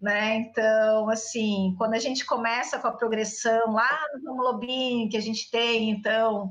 Né? 0.02 0.36
Então, 0.36 1.10
assim, 1.10 1.76
quando 1.78 1.94
a 1.94 2.00
gente 2.00 2.26
começa 2.26 2.80
com 2.80 2.88
a 2.88 2.96
progressão 2.96 3.74
lá 3.74 4.00
no 4.14 4.30
ramo 4.30 4.44
lobinho 4.44 5.10
que 5.10 5.18
a 5.18 5.22
gente 5.22 5.52
tem, 5.52 5.90
então, 5.90 6.50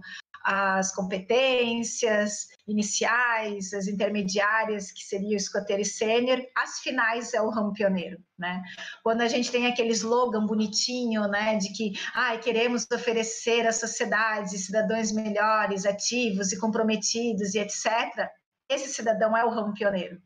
as 0.50 0.94
competências 0.94 2.46
iniciais, 2.66 3.74
as 3.74 3.86
intermediárias, 3.86 4.90
que 4.90 5.04
seria 5.04 5.34
o 5.34 5.36
escoteiro 5.36 5.82
e 5.82 5.84
sênior, 5.84 6.42
as 6.56 6.78
finais 6.80 7.34
é 7.34 7.42
o 7.42 7.50
ramo 7.50 7.74
pioneiro, 7.74 8.18
né? 8.38 8.62
Quando 9.02 9.20
a 9.20 9.28
gente 9.28 9.52
tem 9.52 9.66
aquele 9.66 9.90
slogan 9.90 10.46
bonitinho, 10.46 11.28
né, 11.28 11.56
de 11.56 11.70
que, 11.74 11.92
ah, 12.14 12.34
queremos 12.38 12.86
oferecer 12.90 13.66
à 13.66 13.72
sociedade 13.72 14.56
cidadãos 14.56 15.12
melhores, 15.12 15.84
ativos 15.84 16.50
e 16.50 16.58
comprometidos 16.58 17.54
e 17.54 17.58
etc., 17.58 18.26
esse 18.70 18.88
cidadão 18.88 19.36
é 19.36 19.44
o 19.44 19.50
ramo 19.50 19.74
pioneiro. 19.74 20.18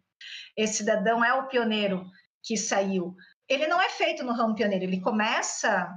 Esse 0.57 0.75
cidadão 0.75 1.25
é 1.25 1.35
o 1.35 1.49
pioneiro 1.49 2.07
que 2.45 2.57
saiu. 2.57 3.17
Ele 3.49 3.67
não 3.67 3.83
é 3.83 3.88
feito 3.88 4.23
no 4.23 4.35
ramo 4.35 4.55
pioneiro, 4.55 4.85
ele 4.85 5.00
começa 5.00 5.93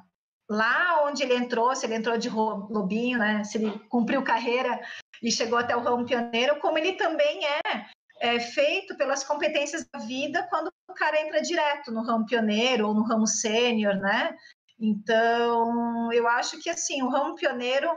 lá 0.49 1.03
onde 1.05 1.23
ele 1.23 1.35
entrou, 1.35 1.75
se 1.75 1.85
ele 1.85 1.95
entrou 1.95 2.17
de 2.17 2.29
lobinho, 2.29 3.17
né? 3.17 3.43
Se 3.43 3.57
ele 3.57 3.79
cumpriu 3.89 4.23
carreira 4.23 4.79
e 5.21 5.31
chegou 5.31 5.57
até 5.57 5.75
o 5.75 5.81
ramo 5.81 6.05
pioneiro, 6.05 6.59
como 6.59 6.77
ele 6.77 6.93
também 6.93 7.41
é, 7.45 7.85
é 8.21 8.39
feito 8.39 8.95
pelas 8.97 9.23
competências 9.23 9.87
da 9.91 9.99
vida 9.99 10.45
quando 10.49 10.71
o 10.89 10.93
cara 10.93 11.19
entra 11.21 11.41
direto 11.41 11.91
no 11.91 12.03
ramo 12.03 12.25
pioneiro 12.25 12.87
ou 12.87 12.93
no 12.93 13.03
ramo 13.03 13.27
sênior, 13.27 13.95
né? 13.95 14.35
Então, 14.79 16.11
eu 16.11 16.27
acho 16.27 16.61
que 16.61 16.69
assim, 16.69 17.01
o 17.01 17.09
ramo 17.09 17.35
pioneiro 17.35 17.89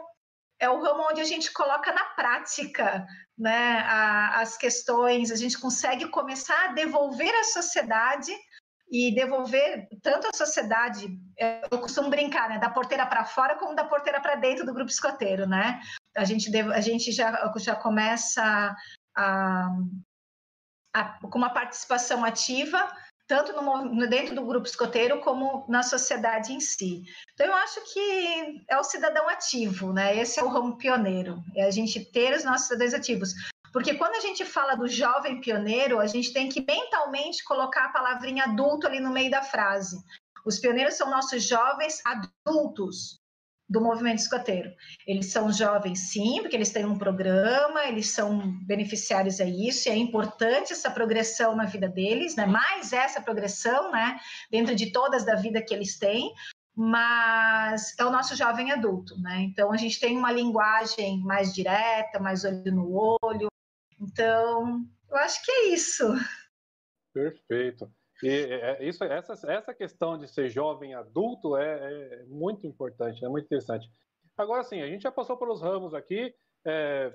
é 0.61 0.69
o 0.69 0.81
ramo 0.81 1.07
onde 1.11 1.21
a 1.21 1.25
gente 1.25 1.52
coloca 1.52 1.93
na 1.93 2.05
prática 2.05 3.07
né, 3.37 3.78
a, 3.87 4.40
as 4.40 4.57
questões, 4.57 5.31
a 5.31 5.37
gente 5.37 5.59
consegue 5.59 6.09
começar 6.09 6.64
a 6.64 6.73
devolver 6.73 7.33
à 7.37 7.45
sociedade 7.45 8.33
e 8.90 9.14
devolver 9.14 9.88
tanto 10.02 10.28
à 10.28 10.30
sociedade, 10.35 11.07
é, 11.38 11.62
eu 11.71 11.78
costumo 11.78 12.09
brincar, 12.09 12.49
né, 12.49 12.59
da 12.59 12.71
porteira 12.71 13.07
para 13.07 13.25
fora 13.25 13.57
como 13.57 13.75
da 13.75 13.85
porteira 13.85 14.21
para 14.21 14.35
dentro 14.35 14.64
do 14.64 14.73
grupo 14.73 14.90
escoteiro, 14.90 15.47
né? 15.47 15.80
A 16.16 16.25
gente, 16.25 16.57
a 16.57 16.80
gente 16.80 17.12
já, 17.12 17.52
já 17.59 17.75
começa 17.75 18.75
a, 19.16 19.68
a, 20.95 21.04
com 21.21 21.38
uma 21.38 21.50
participação 21.50 22.25
ativa 22.25 22.90
tanto 23.28 23.52
no, 23.52 24.09
dentro 24.09 24.35
do 24.35 24.47
grupo 24.47 24.66
escoteiro 24.66 25.21
como 25.21 25.66
na 25.68 25.83
sociedade 25.83 26.54
em 26.54 26.61
si. 26.61 27.02
Então, 27.35 27.47
eu 27.47 27.54
acho 27.57 27.92
que 27.92 28.64
é 28.66 28.78
o 28.78 28.83
cidadão 28.83 29.28
ativo, 29.28 29.92
né? 29.92 30.16
Esse 30.16 30.40
é 30.40 30.42
o 30.42 30.49
ramo 30.49 30.78
pioneiro, 30.78 31.45
é 31.54 31.64
a 31.64 31.71
gente 31.71 32.11
ter 32.11 32.35
os 32.35 32.42
nossos 32.42 32.68
cidadãos 32.68 32.95
ativos. 32.95 33.35
Porque 33.72 33.94
quando 33.94 34.14
a 34.14 34.20
gente 34.20 34.44
fala 34.44 34.75
do 34.75 34.88
jovem 34.88 35.40
pioneiro, 35.40 35.98
a 35.98 36.06
gente 36.06 36.32
tem 36.32 36.48
que 36.48 36.64
mentalmente 36.66 37.44
colocar 37.44 37.87
a 37.87 37.92
palavrinha 37.92 38.44
adulto 38.44 38.87
ali 38.87 39.00
no 39.00 39.12
meio 39.12 39.30
da 39.30 39.42
frase. 39.42 39.96
Os 40.44 40.58
pioneiros 40.58 40.94
são 40.94 41.10
nossos 41.10 41.44
jovens 41.44 42.00
adultos, 42.04 43.20
do 43.68 43.80
movimento 43.80 44.20
escoteiro. 44.20 44.72
Eles 45.06 45.26
são 45.26 45.52
jovens, 45.52 46.10
sim, 46.10 46.40
porque 46.40 46.56
eles 46.56 46.70
têm 46.70 46.87
um 46.87 46.96
programa, 46.96 47.84
eles 47.84 48.10
são 48.10 48.56
beneficiários 48.64 49.40
a 49.40 49.44
isso, 49.44 49.88
e 49.88 49.92
é 49.92 49.96
importante 49.96 50.72
essa 50.72 50.90
progressão 50.90 51.54
na 51.54 51.66
vida 51.66 51.88
deles, 51.88 52.34
né? 52.34 52.46
mais 52.46 52.92
essa 52.92 53.20
progressão, 53.20 53.92
né? 53.92 54.18
dentro 54.50 54.75
de 54.75 54.90
todas 54.90 55.25
da 55.25 55.34
vida 55.34 55.60
que 55.60 55.75
eles 55.75 55.98
têm, 55.98 56.32
mas 56.75 57.94
é 57.98 58.04
o 58.04 58.10
nosso 58.10 58.37
jovem 58.37 58.70
adulto, 58.70 59.20
né? 59.20 59.40
Então 59.40 59.72
a 59.72 59.76
gente 59.76 59.98
tem 59.98 60.16
uma 60.16 60.30
linguagem 60.30 61.18
mais 61.25 61.52
direta, 61.52 62.20
mais 62.20 62.44
olho 62.44 62.72
no 62.72 63.18
olho. 63.20 63.48
Então, 64.00 64.84
eu 65.11 65.16
acho 65.16 65.44
que 65.44 65.50
é 65.50 65.68
isso. 65.68 66.04
Perfeito. 67.12 67.90
E 68.22 68.28
é, 68.28 68.70
é, 68.70 68.84
isso, 68.84 69.04
essa, 69.04 69.32
essa 69.50 69.74
questão 69.74 70.18
de 70.18 70.28
ser 70.28 70.48
jovem 70.48 70.94
adulto 70.94 71.56
é, 71.56 72.20
é 72.20 72.24
muito 72.26 72.66
importante, 72.66 73.24
é 73.24 73.28
muito 73.28 73.46
interessante. 73.46 73.90
Agora 74.37 74.62
sim, 74.64 74.80
a 74.80 74.87
gente 74.87 75.02
já 75.02 75.12
passou 75.12 75.37
pelos 75.37 75.62
ramos 75.62 75.94
aqui, 75.94 76.34
é, 76.64 77.12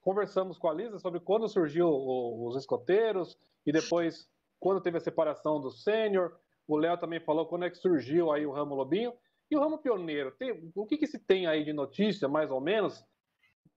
conversamos 0.00 0.58
com 0.58 0.68
a 0.68 0.74
Lisa 0.74 0.98
sobre 0.98 1.20
quando 1.20 1.48
surgiu 1.48 1.88
o, 1.88 2.48
os 2.48 2.56
escoteiros 2.56 3.38
e 3.66 3.72
depois 3.72 4.28
quando 4.58 4.80
teve 4.80 4.96
a 4.96 5.00
separação 5.00 5.60
do 5.60 5.70
sênior. 5.70 6.38
O 6.66 6.76
Léo 6.76 6.98
também 6.98 7.20
falou 7.20 7.46
quando 7.46 7.64
é 7.64 7.70
que 7.70 7.76
surgiu 7.76 8.32
aí 8.32 8.46
o 8.46 8.52
ramo 8.52 8.74
lobinho. 8.74 9.12
E 9.50 9.56
o 9.56 9.60
ramo 9.60 9.78
pioneiro, 9.78 10.32
tem, 10.32 10.72
o 10.74 10.86
que, 10.86 10.96
que 10.96 11.06
se 11.06 11.18
tem 11.18 11.46
aí 11.46 11.64
de 11.64 11.72
notícia, 11.72 12.28
mais 12.28 12.50
ou 12.50 12.60
menos? 12.60 13.04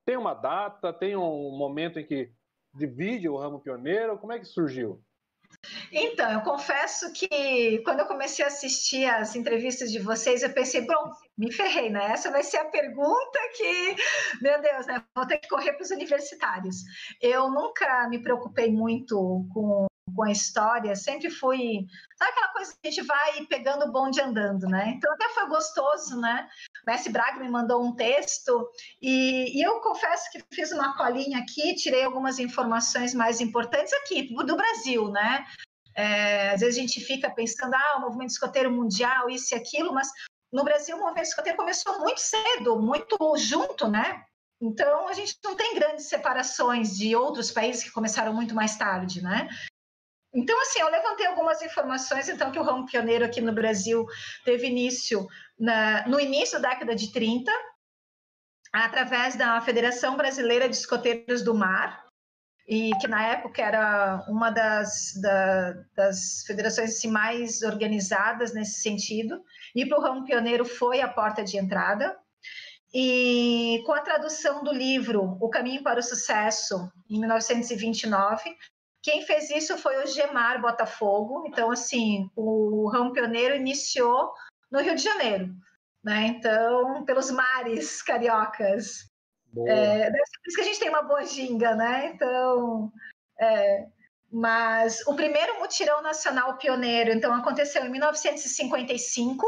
Tem 0.03 0.17
uma 0.17 0.33
data, 0.33 0.91
tem 0.91 1.15
um 1.15 1.55
momento 1.55 1.99
em 1.99 2.05
que 2.05 2.33
divide 2.73 3.27
o 3.29 3.37
ramo 3.37 3.59
pioneiro? 3.59 4.17
Como 4.17 4.33
é 4.33 4.39
que 4.39 4.45
surgiu? 4.45 5.01
Então, 5.91 6.31
eu 6.31 6.41
confesso 6.41 7.11
que 7.11 7.81
quando 7.83 7.99
eu 7.99 8.05
comecei 8.05 8.45
a 8.45 8.47
assistir 8.47 9.05
as 9.05 9.35
entrevistas 9.35 9.91
de 9.91 9.99
vocês, 9.99 10.41
eu 10.41 10.53
pensei, 10.53 10.85
bom, 10.85 11.11
me 11.37 11.51
ferrei, 11.51 11.89
né? 11.89 12.11
Essa 12.11 12.31
vai 12.31 12.43
ser 12.43 12.57
a 12.57 12.65
pergunta 12.65 13.39
que, 13.57 13.95
meu 14.41 14.61
Deus, 14.61 14.85
né? 14.85 15.03
Vou 15.15 15.27
ter 15.27 15.37
que 15.39 15.49
correr 15.49 15.73
para 15.73 15.83
os 15.83 15.91
universitários. 15.91 16.77
Eu 17.21 17.49
nunca 17.51 18.07
me 18.09 18.21
preocupei 18.21 18.71
muito 18.71 19.45
com, 19.53 19.87
com 20.19 20.23
a 20.23 20.31
história, 20.33 20.97
sempre 20.97 21.29
fui. 21.29 21.87
Sabe 22.17 22.31
aquela 22.31 22.49
coisa 22.49 22.73
que 22.73 22.89
a 22.89 22.91
gente 22.91 23.07
vai 23.07 23.45
pegando 23.45 23.85
o 23.85 23.91
bonde 23.93 24.19
andando, 24.19 24.67
né? 24.67 24.95
Então, 24.97 25.13
até 25.13 25.29
foi 25.29 25.47
gostoso, 25.47 26.19
né? 26.19 26.45
O 26.85 26.91
Messi 26.91 27.09
Braga 27.09 27.39
me 27.39 27.49
mandou 27.49 27.81
um 27.81 27.95
texto 27.95 28.69
e, 29.01 29.57
e, 29.57 29.65
eu 29.65 29.79
confesso 29.79 30.29
que 30.29 30.43
fiz 30.53 30.73
uma 30.73 30.97
colinha 30.97 31.39
aqui, 31.39 31.73
tirei 31.73 32.03
algumas 32.03 32.37
informações 32.37 33.13
mais 33.13 33.39
importantes 33.39 33.93
aqui 33.93 34.35
do 34.35 34.57
Brasil, 34.57 35.09
né? 35.09 35.45
É, 35.95 36.49
às 36.49 36.59
vezes 36.59 36.77
a 36.77 36.81
gente 36.81 36.99
fica 36.99 37.29
pensando, 37.29 37.73
ah, 37.73 37.95
o 37.99 38.01
movimento 38.01 38.31
escoteiro 38.31 38.69
mundial, 38.69 39.29
isso 39.29 39.55
e 39.55 39.57
aquilo, 39.57 39.93
mas 39.93 40.09
no 40.51 40.65
Brasil 40.65 40.97
o 40.97 40.99
movimento 40.99 41.27
escoteiro 41.27 41.57
começou 41.57 41.97
muito 41.99 42.19
cedo, 42.19 42.77
muito 42.77 43.17
junto, 43.37 43.87
né? 43.87 44.21
Então 44.61 45.07
a 45.07 45.13
gente 45.13 45.37
não 45.41 45.55
tem 45.55 45.75
grandes 45.75 46.07
separações 46.07 46.97
de 46.97 47.15
outros 47.15 47.51
países 47.51 47.85
que 47.85 47.91
começaram 47.91 48.33
muito 48.33 48.53
mais 48.53 48.75
tarde, 48.75 49.21
né? 49.21 49.47
Então, 50.33 50.59
assim, 50.61 50.79
eu 50.79 50.89
levantei 50.89 51.25
algumas 51.25 51.61
informações, 51.61 52.29
então, 52.29 52.51
que 52.51 52.59
o 52.59 52.63
ramo 52.63 52.85
pioneiro 52.85 53.25
aqui 53.25 53.41
no 53.41 53.51
Brasil 53.51 54.05
teve 54.45 54.67
início 54.67 55.27
na, 55.59 56.07
no 56.07 56.19
início 56.19 56.61
da 56.61 56.69
década 56.69 56.95
de 56.95 57.11
30, 57.11 57.51
através 58.71 59.35
da 59.35 59.59
Federação 59.61 60.15
Brasileira 60.15 60.69
de 60.69 60.75
Escoteiros 60.75 61.41
do 61.43 61.55
Mar, 61.55 62.07
e 62.67 62.91
que 63.01 63.07
na 63.07 63.25
época 63.25 63.63
era 63.63 64.23
uma 64.27 64.51
das, 64.51 65.19
da, 65.19 65.73
das 65.95 66.43
federações 66.45 66.91
assim, 66.91 67.07
mais 67.07 67.63
organizadas 67.63 68.53
nesse 68.53 68.81
sentido, 68.81 69.43
e 69.75 69.83
para 69.87 69.97
o 69.97 70.01
ramo 70.01 70.23
pioneiro 70.23 70.63
foi 70.63 71.01
a 71.01 71.07
porta 71.07 71.43
de 71.43 71.57
entrada. 71.57 72.15
E 72.93 73.83
com 73.85 73.93
a 73.93 74.01
tradução 74.01 74.63
do 74.63 74.71
livro 74.71 75.37
O 75.39 75.49
Caminho 75.49 75.83
para 75.83 75.99
o 75.99 76.03
Sucesso, 76.03 76.91
em 77.09 77.19
1929, 77.19 78.55
quem 79.01 79.21
fez 79.21 79.49
isso 79.49 79.77
foi 79.77 80.03
o 80.03 80.07
Gemar 80.07 80.61
Botafogo. 80.61 81.45
Então, 81.47 81.71
assim, 81.71 82.29
o 82.35 82.89
ramo 82.89 83.13
pioneiro 83.13 83.55
iniciou 83.55 84.33
no 84.71 84.81
Rio 84.81 84.95
de 84.95 85.03
Janeiro, 85.03 85.49
né? 86.03 86.27
Então, 86.27 87.05
pelos 87.05 87.31
mares 87.31 88.01
cariocas. 88.01 89.09
É, 89.67 90.11
deve 90.11 90.25
ser 90.25 90.39
por 90.39 90.47
isso 90.47 90.55
que 90.55 90.61
a 90.61 90.65
gente 90.65 90.79
tem 90.79 90.89
uma 90.89 91.01
boa 91.01 91.25
ginga, 91.25 91.75
né? 91.75 92.11
Então, 92.13 92.91
é, 93.39 93.87
mas 94.31 95.05
o 95.07 95.15
primeiro 95.15 95.59
mutirão 95.59 96.01
nacional 96.01 96.57
pioneiro, 96.57 97.11
então, 97.11 97.33
aconteceu 97.33 97.83
em 97.83 97.89
1955, 97.89 99.45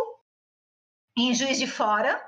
em 1.18 1.34
Juiz 1.36 1.60
de 1.60 1.68
Fora, 1.68 2.20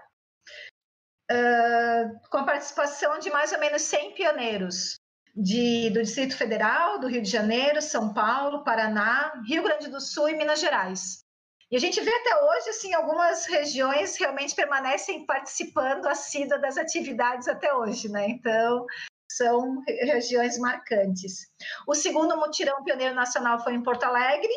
uh, 1.32 2.30
com 2.30 2.38
a 2.38 2.44
participação 2.44 3.18
de 3.18 3.32
mais 3.32 3.52
ou 3.54 3.60
menos 3.60 3.82
100 3.82 4.14
pioneiros 4.14 5.02
de, 5.36 5.90
do 5.90 6.02
Distrito 6.02 6.38
Federal, 6.38 7.00
do 7.00 7.08
Rio 7.08 7.22
de 7.22 7.30
Janeiro, 7.30 7.82
São 7.82 8.14
Paulo, 8.14 8.64
Paraná, 8.64 9.34
Rio 9.48 9.64
Grande 9.64 9.90
do 9.90 10.00
Sul 10.00 10.30
e 10.30 10.36
Minas 10.36 10.60
Gerais. 10.60 11.24
E 11.72 11.76
a 11.76 11.80
gente 11.80 12.00
vê 12.00 12.12
até 12.14 12.44
hoje, 12.44 12.70
assim, 12.70 12.94
algumas 12.94 13.48
regiões 13.48 14.16
realmente 14.16 14.54
permanecem 14.54 15.26
participando 15.26 16.06
assídua 16.06 16.60
das 16.60 16.78
atividades 16.78 17.48
até 17.48 17.74
hoje, 17.74 18.10
né? 18.10 18.28
Então, 18.30 18.86
são 19.28 19.82
regiões 19.88 20.60
marcantes. 20.60 21.48
O 21.88 21.96
segundo 21.96 22.38
mutirão 22.38 22.84
pioneiro 22.84 23.16
nacional 23.16 23.64
foi 23.64 23.74
em 23.74 23.82
Porto 23.82 24.04
Alegre, 24.04 24.54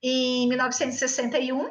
em 0.00 0.48
1961. 0.48 1.68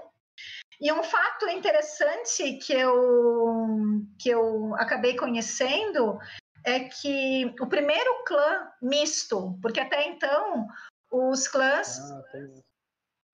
E 0.81 0.91
um 0.91 1.03
fato 1.03 1.47
interessante 1.47 2.57
que 2.57 2.73
eu, 2.73 4.03
que 4.19 4.29
eu 4.29 4.75
acabei 4.75 5.15
conhecendo 5.15 6.19
é 6.65 6.81
que 6.81 7.53
o 7.59 7.67
primeiro 7.67 8.23
clã 8.25 8.67
misto, 8.81 9.57
porque 9.61 9.79
até 9.79 10.07
então 10.07 10.67
os 11.11 11.47
clãs 11.47 11.99
ah, 11.99 12.23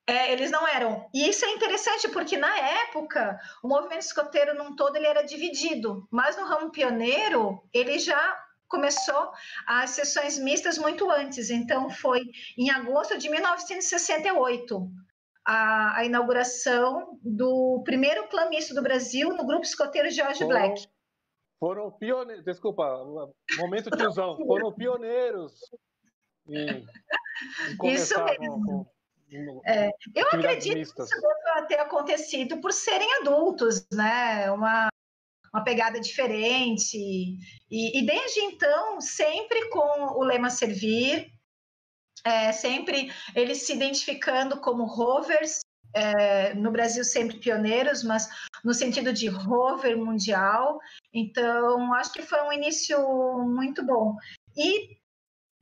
é, 0.07 0.31
eles 0.31 0.49
não 0.49 0.65
eram. 0.67 1.09
E 1.13 1.29
isso 1.29 1.45
é 1.45 1.51
interessante 1.51 2.07
porque 2.09 2.37
na 2.37 2.57
época 2.57 3.37
o 3.61 3.67
movimento 3.67 4.01
escoteiro 4.01 4.55
num 4.55 4.75
todo 4.75 4.95
ele 4.95 5.05
era 5.05 5.21
dividido, 5.21 6.07
mas 6.09 6.37
no 6.37 6.45
ramo 6.45 6.71
pioneiro 6.71 7.61
ele 7.73 7.99
já 7.99 8.45
começou 8.69 9.31
as 9.65 9.91
sessões 9.91 10.37
mistas 10.37 10.77
muito 10.77 11.09
antes. 11.11 11.49
Então 11.49 11.89
foi 11.89 12.21
em 12.57 12.69
agosto 12.69 13.17
de 13.17 13.29
1968 13.29 14.89
a, 15.45 15.97
a 15.97 16.05
inauguração 16.05 17.19
do 17.21 17.81
primeiro 17.83 18.27
clã 18.29 18.49
misto 18.49 18.73
do 18.73 18.81
Brasil 18.81 19.29
no 19.35 19.45
grupo 19.45 19.63
escoteiro 19.63 20.09
George 20.09 20.45
Black. 20.45 20.87
Foram 21.59 21.91
pioneiros, 21.91 22.45
desculpa, 22.45 22.85
momento 23.57 23.89
tiozão, 23.89 24.37
foram 24.45 24.71
pioneiros. 24.71 25.53
Em, 26.47 26.85
em 27.83 27.93
Isso 27.93 28.13
mesmo. 28.23 28.63
Com, 28.63 29.61
é, 29.65 29.89
eu 30.15 30.27
acredito 30.27 30.77
mistas. 30.77 31.09
que 31.09 31.15
isso 31.15 31.27
deve 31.53 31.67
ter 31.67 31.79
acontecido 31.79 32.61
por 32.61 32.71
serem 32.71 33.11
adultos, 33.15 33.85
né? 33.91 34.49
Uma, 34.51 34.87
uma 35.53 35.63
pegada 35.63 35.99
diferente. 35.99 36.97
E, 37.69 37.99
e 37.99 38.05
desde 38.05 38.39
então, 38.41 39.01
sempre 39.01 39.69
com 39.69 40.17
o 40.17 40.23
lema 40.23 40.49
servir, 40.49 41.29
é, 42.23 42.51
sempre 42.51 43.11
eles 43.35 43.63
se 43.63 43.73
identificando 43.73 44.59
como 44.61 44.85
rovers 44.85 45.66
é, 45.93 46.53
no 46.53 46.71
Brasil 46.71 47.03
sempre 47.03 47.39
pioneiros, 47.39 48.03
mas 48.03 48.27
no 48.63 48.73
sentido 48.73 49.13
de 49.13 49.27
rover 49.27 49.97
mundial. 49.97 50.79
Então, 51.13 51.93
acho 51.93 52.13
que 52.13 52.21
foi 52.21 52.41
um 52.41 52.53
início 52.53 52.99
muito 53.45 53.85
bom. 53.85 54.15
E 54.55 54.97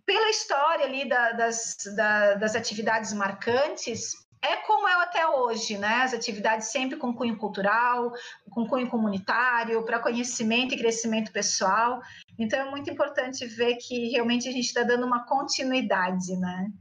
pela 0.05 0.29
história 0.29 0.85
ali 0.85 1.07
da, 1.07 1.31
das, 1.31 1.77
da, 1.95 2.35
das 2.35 2.55
atividades 2.55 3.11
marcantes, 3.13 4.13
é 4.41 4.57
como 4.57 4.87
é 4.87 4.93
até 5.01 5.27
hoje, 5.27 5.77
né? 5.77 6.03
As 6.03 6.13
atividades 6.13 6.67
sempre 6.67 6.97
com 6.97 7.13
cunho 7.13 7.37
cultural, 7.37 8.11
com 8.51 8.67
cunho 8.67 8.89
comunitário, 8.89 9.83
para 9.83 9.99
conhecimento 9.99 10.73
e 10.73 10.77
crescimento 10.77 11.31
pessoal. 11.31 11.99
Então 12.37 12.59
é 12.59 12.69
muito 12.69 12.89
importante 12.89 13.45
ver 13.47 13.77
que 13.77 14.09
realmente 14.09 14.47
a 14.47 14.51
gente 14.51 14.65
está 14.65 14.83
dando 14.83 15.05
uma 15.05 15.25
continuidade, 15.25 16.37
né? 16.37 16.71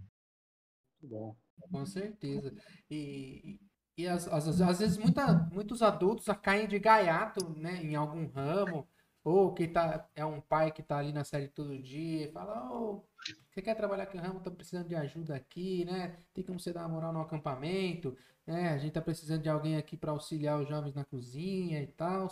Bom, 1.00 1.34
com 1.74 1.84
certeza. 1.84 2.54
E, 2.88 3.58
e 3.98 4.06
às, 4.06 4.28
às, 4.28 4.60
às 4.60 4.78
vezes 4.78 4.96
muita, 4.96 5.32
muitos 5.52 5.82
adultos 5.82 6.26
caem 6.40 6.68
de 6.68 6.78
gaiato, 6.78 7.50
né, 7.58 7.82
em 7.82 7.96
algum 7.96 8.28
ramo, 8.28 8.88
ou 9.24 9.52
que 9.52 9.66
tá, 9.66 10.08
é 10.14 10.24
um 10.24 10.40
pai 10.40 10.70
que 10.70 10.82
está 10.82 10.98
ali 10.98 11.12
na 11.12 11.24
série 11.24 11.48
todo 11.48 11.76
dia 11.76 12.26
e 12.28 12.32
fala, 12.32 12.70
oh, 12.70 13.02
você 13.50 13.60
quer 13.60 13.74
trabalhar 13.74 14.06
com 14.06 14.18
o 14.18 14.20
ramo, 14.20 14.38
tá 14.38 14.52
precisando 14.52 14.86
de 14.86 14.94
ajuda 14.94 15.34
aqui, 15.34 15.84
né? 15.84 16.16
Tem 16.32 16.44
como 16.44 16.60
você 16.60 16.72
dar 16.72 16.82
uma 16.82 16.90
moral 16.90 17.12
no 17.12 17.20
acampamento, 17.20 18.16
né? 18.46 18.68
A 18.70 18.78
gente 18.78 18.92
tá 18.92 19.00
precisando 19.00 19.42
de 19.42 19.48
alguém 19.48 19.76
aqui 19.76 19.96
para 19.96 20.12
auxiliar 20.12 20.60
os 20.60 20.68
jovens 20.68 20.94
na 20.94 21.04
cozinha 21.04 21.82
e 21.82 21.86
tal. 21.86 22.28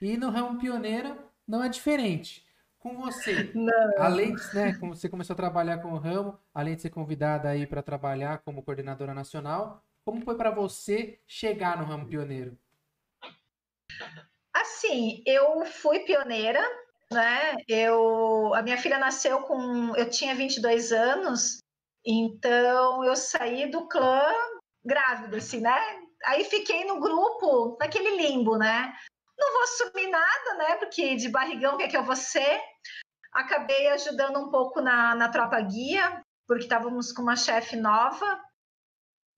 E 0.00 0.16
no 0.16 0.30
ramo 0.30 0.58
pioneiro 0.60 1.18
não 1.46 1.62
é 1.62 1.68
diferente. 1.68 2.46
Com 2.78 2.96
você, 2.96 3.50
não. 3.54 3.92
além 3.98 4.34
de, 4.34 4.54
né, 4.54 4.74
como 4.78 4.94
você 4.94 5.08
começou 5.08 5.34
a 5.34 5.36
trabalhar 5.36 5.78
com 5.78 5.92
o 5.92 5.98
ramo, 5.98 6.38
além 6.54 6.76
de 6.76 6.82
ser 6.82 6.90
convidada 6.90 7.48
aí 7.48 7.66
para 7.66 7.82
trabalhar 7.82 8.38
como 8.38 8.62
coordenadora 8.62 9.12
nacional, 9.12 9.84
como 10.04 10.22
foi 10.24 10.36
para 10.36 10.50
você 10.50 11.20
chegar 11.26 11.76
no 11.76 11.84
ramo 11.84 12.06
pioneiro? 12.06 12.56
Assim, 14.54 15.22
eu 15.26 15.64
fui 15.66 16.00
pioneira 16.00 16.62
né? 17.10 17.56
Eu, 17.66 18.54
a 18.54 18.62
minha 18.62 18.76
filha 18.76 18.98
nasceu 18.98 19.42
com, 19.42 19.96
eu 19.96 20.10
tinha 20.10 20.34
22 20.34 20.92
anos, 20.92 21.58
então 22.04 23.04
eu 23.04 23.16
saí 23.16 23.70
do 23.70 23.88
clã 23.88 24.30
grávida, 24.84 25.38
assim, 25.38 25.60
né? 25.60 25.78
Aí 26.26 26.44
fiquei 26.44 26.84
no 26.84 27.00
grupo, 27.00 27.76
naquele 27.80 28.16
limbo, 28.16 28.56
né? 28.56 28.92
Não 29.38 29.52
vou 29.52 29.62
assumir 29.62 30.08
nada, 30.08 30.54
né? 30.54 30.76
Porque 30.76 31.14
de 31.16 31.28
barrigão, 31.28 31.74
o 31.74 31.76
que 31.78 31.84
é 31.84 31.88
que 31.88 31.96
eu 31.96 32.02
vou 32.02 32.16
ser? 32.16 32.60
Acabei 33.32 33.88
ajudando 33.88 34.38
um 34.38 34.50
pouco 34.50 34.80
na, 34.80 35.14
na 35.14 35.28
tropa 35.28 35.60
guia, 35.60 36.22
porque 36.46 36.64
estávamos 36.64 37.12
com 37.12 37.22
uma 37.22 37.36
chefe 37.36 37.76
nova. 37.76 38.40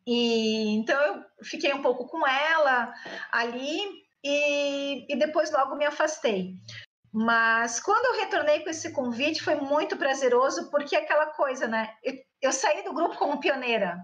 E 0.07 0.77
então 0.77 0.99
eu 0.99 1.25
fiquei 1.45 1.73
um 1.75 1.83
pouco 1.83 2.07
com 2.07 2.27
ela 2.27 2.93
ali 3.31 3.79
e, 4.25 5.13
e 5.13 5.19
depois 5.19 5.51
logo 5.51 5.77
me 5.77 5.85
afastei. 5.85 6.55
Mas 7.13 7.81
quando 7.81 8.07
eu 8.07 8.21
retornei 8.21 8.61
com 8.61 8.71
esse 8.71 8.93
convite, 8.93 9.43
foi 9.43 9.57
muito 9.57 9.97
prazeroso, 9.97 10.71
porque 10.71 10.95
é 10.95 11.01
aquela 11.01 11.27
coisa, 11.27 11.67
né? 11.67 11.93
Eu, 12.03 12.15
eu 12.41 12.53
saí 12.53 12.83
do 12.85 12.95
grupo 12.95 13.19
como 13.19 13.41
pioneira. 13.41 13.99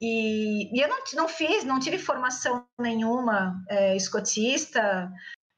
E, 0.00 0.76
e 0.76 0.80
eu 0.80 0.88
não, 0.88 0.98
não 1.14 1.28
fiz, 1.28 1.64
não 1.64 1.80
tive 1.80 1.98
formação 1.98 2.66
nenhuma 2.78 3.60
é, 3.68 3.96
escotista. 3.96 5.10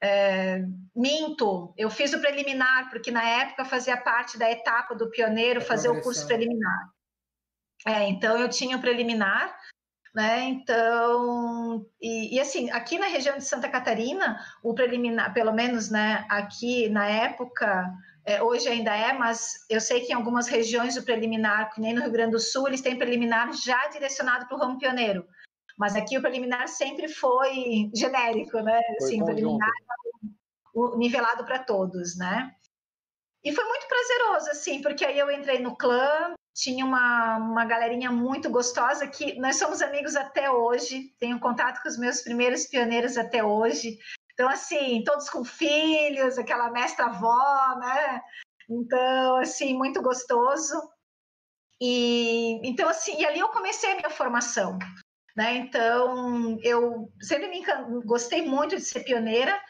É, 0.03 0.65
minto, 0.97 1.75
eu 1.77 1.91
fiz 1.91 2.15
o 2.15 2.21
preliminar, 2.21 2.89
porque 2.89 3.11
na 3.11 3.23
época 3.23 3.67
fazia 3.67 3.99
parte 3.99 4.39
da 4.39 4.51
etapa 4.51 4.95
do 4.95 5.11
pioneiro 5.11 5.61
fazer 5.61 5.91
o 5.91 6.01
curso 6.01 6.27
preliminar. 6.27 6.91
É, 7.87 8.09
então 8.09 8.39
eu 8.39 8.49
tinha 8.49 8.77
o 8.77 8.81
preliminar, 8.81 9.55
né? 10.15 10.45
Então, 10.45 11.87
e, 12.01 12.37
e, 12.37 12.41
assim, 12.41 12.71
aqui 12.71 12.99
na 12.99 13.07
região 13.07 13.37
de 13.37 13.45
Santa 13.45 13.69
Catarina, 13.69 14.39
o 14.63 14.75
preliminar, 14.75 15.33
pelo 15.33 15.53
menos, 15.53 15.91
né, 15.91 16.27
aqui 16.29 16.89
na 16.89 17.07
época, 17.07 17.91
é, 18.31 18.43
hoje 18.43 18.69
ainda 18.69 18.95
é, 18.95 19.13
mas 19.13 19.65
eu 19.69 19.81
sei 19.81 20.01
que 20.01 20.13
em 20.13 20.15
algumas 20.15 20.47
regiões 20.47 20.97
o 20.97 21.05
preliminar, 21.05 21.73
que 21.73 21.81
nem 21.81 21.95
no 21.95 22.03
Rio 22.03 22.13
Grande 22.13 22.33
do 22.33 22.41
Sul, 22.41 22.69
eles 22.69 22.81
têm 22.81 22.97
preliminar 22.97 23.53
já 23.53 23.89
direcionado 23.89 24.47
para 24.47 24.57
o 24.57 24.61
ramo 24.61 24.79
pioneiro. 24.79 25.27
Mas 25.77 25.97
aqui 25.97 26.17
o 26.17 26.21
preliminar 26.21 26.69
sempre 26.69 27.09
foi 27.09 27.91
genérico, 27.95 28.61
né? 28.61 28.81
Foi 28.99 29.09
assim, 29.09 29.23
o 29.23 29.25
preliminar 29.25 29.71
nivelado 30.97 31.45
para 31.45 31.59
todos, 31.59 32.17
né? 32.17 32.55
E 33.43 33.53
foi 33.53 33.65
muito 33.65 33.87
prazeroso, 33.89 34.51
assim, 34.51 34.83
porque 34.83 35.05
aí 35.05 35.19
eu 35.19 35.31
entrei 35.31 35.59
no 35.59 35.77
clã, 35.77 36.35
tinha 36.55 36.85
uma, 36.85 37.39
uma 37.39 37.65
galerinha 37.65 38.11
muito 38.11 38.51
gostosa 38.51 39.07
que 39.07 39.39
nós 39.41 39.57
somos 39.57 39.81
amigos 39.81 40.15
até 40.15 40.51
hoje, 40.51 41.15
tenho 41.19 41.41
contato 41.41 41.83
com 41.83 41.89
os 41.89 41.97
meus 41.97 42.21
primeiros 42.21 42.67
pioneiros 42.67 43.17
até 43.17 43.43
hoje. 43.43 43.99
Então, 44.41 44.49
assim, 44.49 45.05
todos 45.05 45.29
com 45.29 45.45
filhos, 45.45 46.39
aquela 46.39 46.71
mestra-avó, 46.71 47.77
né? 47.79 48.23
Então, 48.71 49.37
assim, 49.37 49.77
muito 49.77 50.01
gostoso. 50.01 50.73
E 51.79 52.59
então, 52.67 52.89
assim, 52.89 53.21
e 53.21 53.27
ali 53.27 53.39
eu 53.39 53.51
comecei 53.51 53.93
a 53.93 53.97
minha 53.97 54.09
formação, 54.09 54.79
né? 55.37 55.57
Então, 55.57 56.59
eu 56.63 57.13
sempre 57.21 57.49
me 57.49 57.63
gostei 58.07 58.41
muito 58.41 58.77
de 58.77 58.83
ser 58.83 59.05
pioneira. 59.05 59.61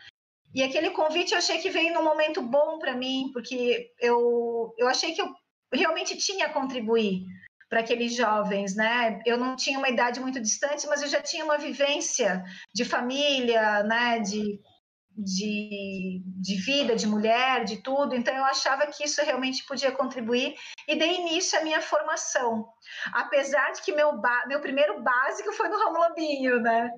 E 0.55 0.63
aquele 0.63 0.91
convite 0.91 1.33
eu 1.33 1.39
achei 1.39 1.59
que 1.59 1.71
veio 1.71 1.93
num 1.93 2.05
momento 2.05 2.41
bom 2.41 2.79
para 2.79 2.95
mim, 2.95 3.29
porque 3.33 3.93
eu, 3.99 4.73
eu 4.79 4.87
achei 4.87 5.15
que 5.15 5.21
eu 5.21 5.35
realmente 5.73 6.17
tinha 6.17 6.47
a 6.47 6.53
contribuir 6.53 7.25
para 7.71 7.81
aqueles 7.81 8.17
jovens, 8.17 8.75
né? 8.75 9.21
Eu 9.25 9.39
não 9.39 9.55
tinha 9.55 9.79
uma 9.79 9.89
idade 9.89 10.19
muito 10.19 10.41
distante, 10.41 10.89
mas 10.89 11.03
eu 11.03 11.09
já 11.09 11.23
tinha 11.23 11.45
uma 11.45 11.57
vivência 11.57 12.45
de 12.75 12.85
família, 12.85 13.85
né? 13.85 14.19
De, 14.19 14.61
de, 15.17 16.21
de 16.25 16.57
vida, 16.57 16.97
de 16.97 17.07
mulher, 17.07 17.65
de 17.65 17.77
tudo. 17.77 18.17
Então 18.17 18.35
eu 18.35 18.45
achava 18.45 18.89
que 18.89 19.05
isso 19.05 19.23
realmente 19.23 19.65
podia 19.67 19.93
contribuir 19.93 20.57
e 20.89 20.97
dei 20.97 21.21
início 21.21 21.57
à 21.61 21.63
minha 21.63 21.81
formação. 21.81 22.67
Apesar 23.13 23.71
de 23.71 23.83
que 23.83 23.93
meu, 23.93 24.21
meu 24.49 24.61
primeiro 24.61 25.01
básico 25.01 25.53
foi 25.53 25.69
no 25.69 25.79
Ramo 25.79 25.99
Lobinho, 25.99 26.61
né? 26.61 26.91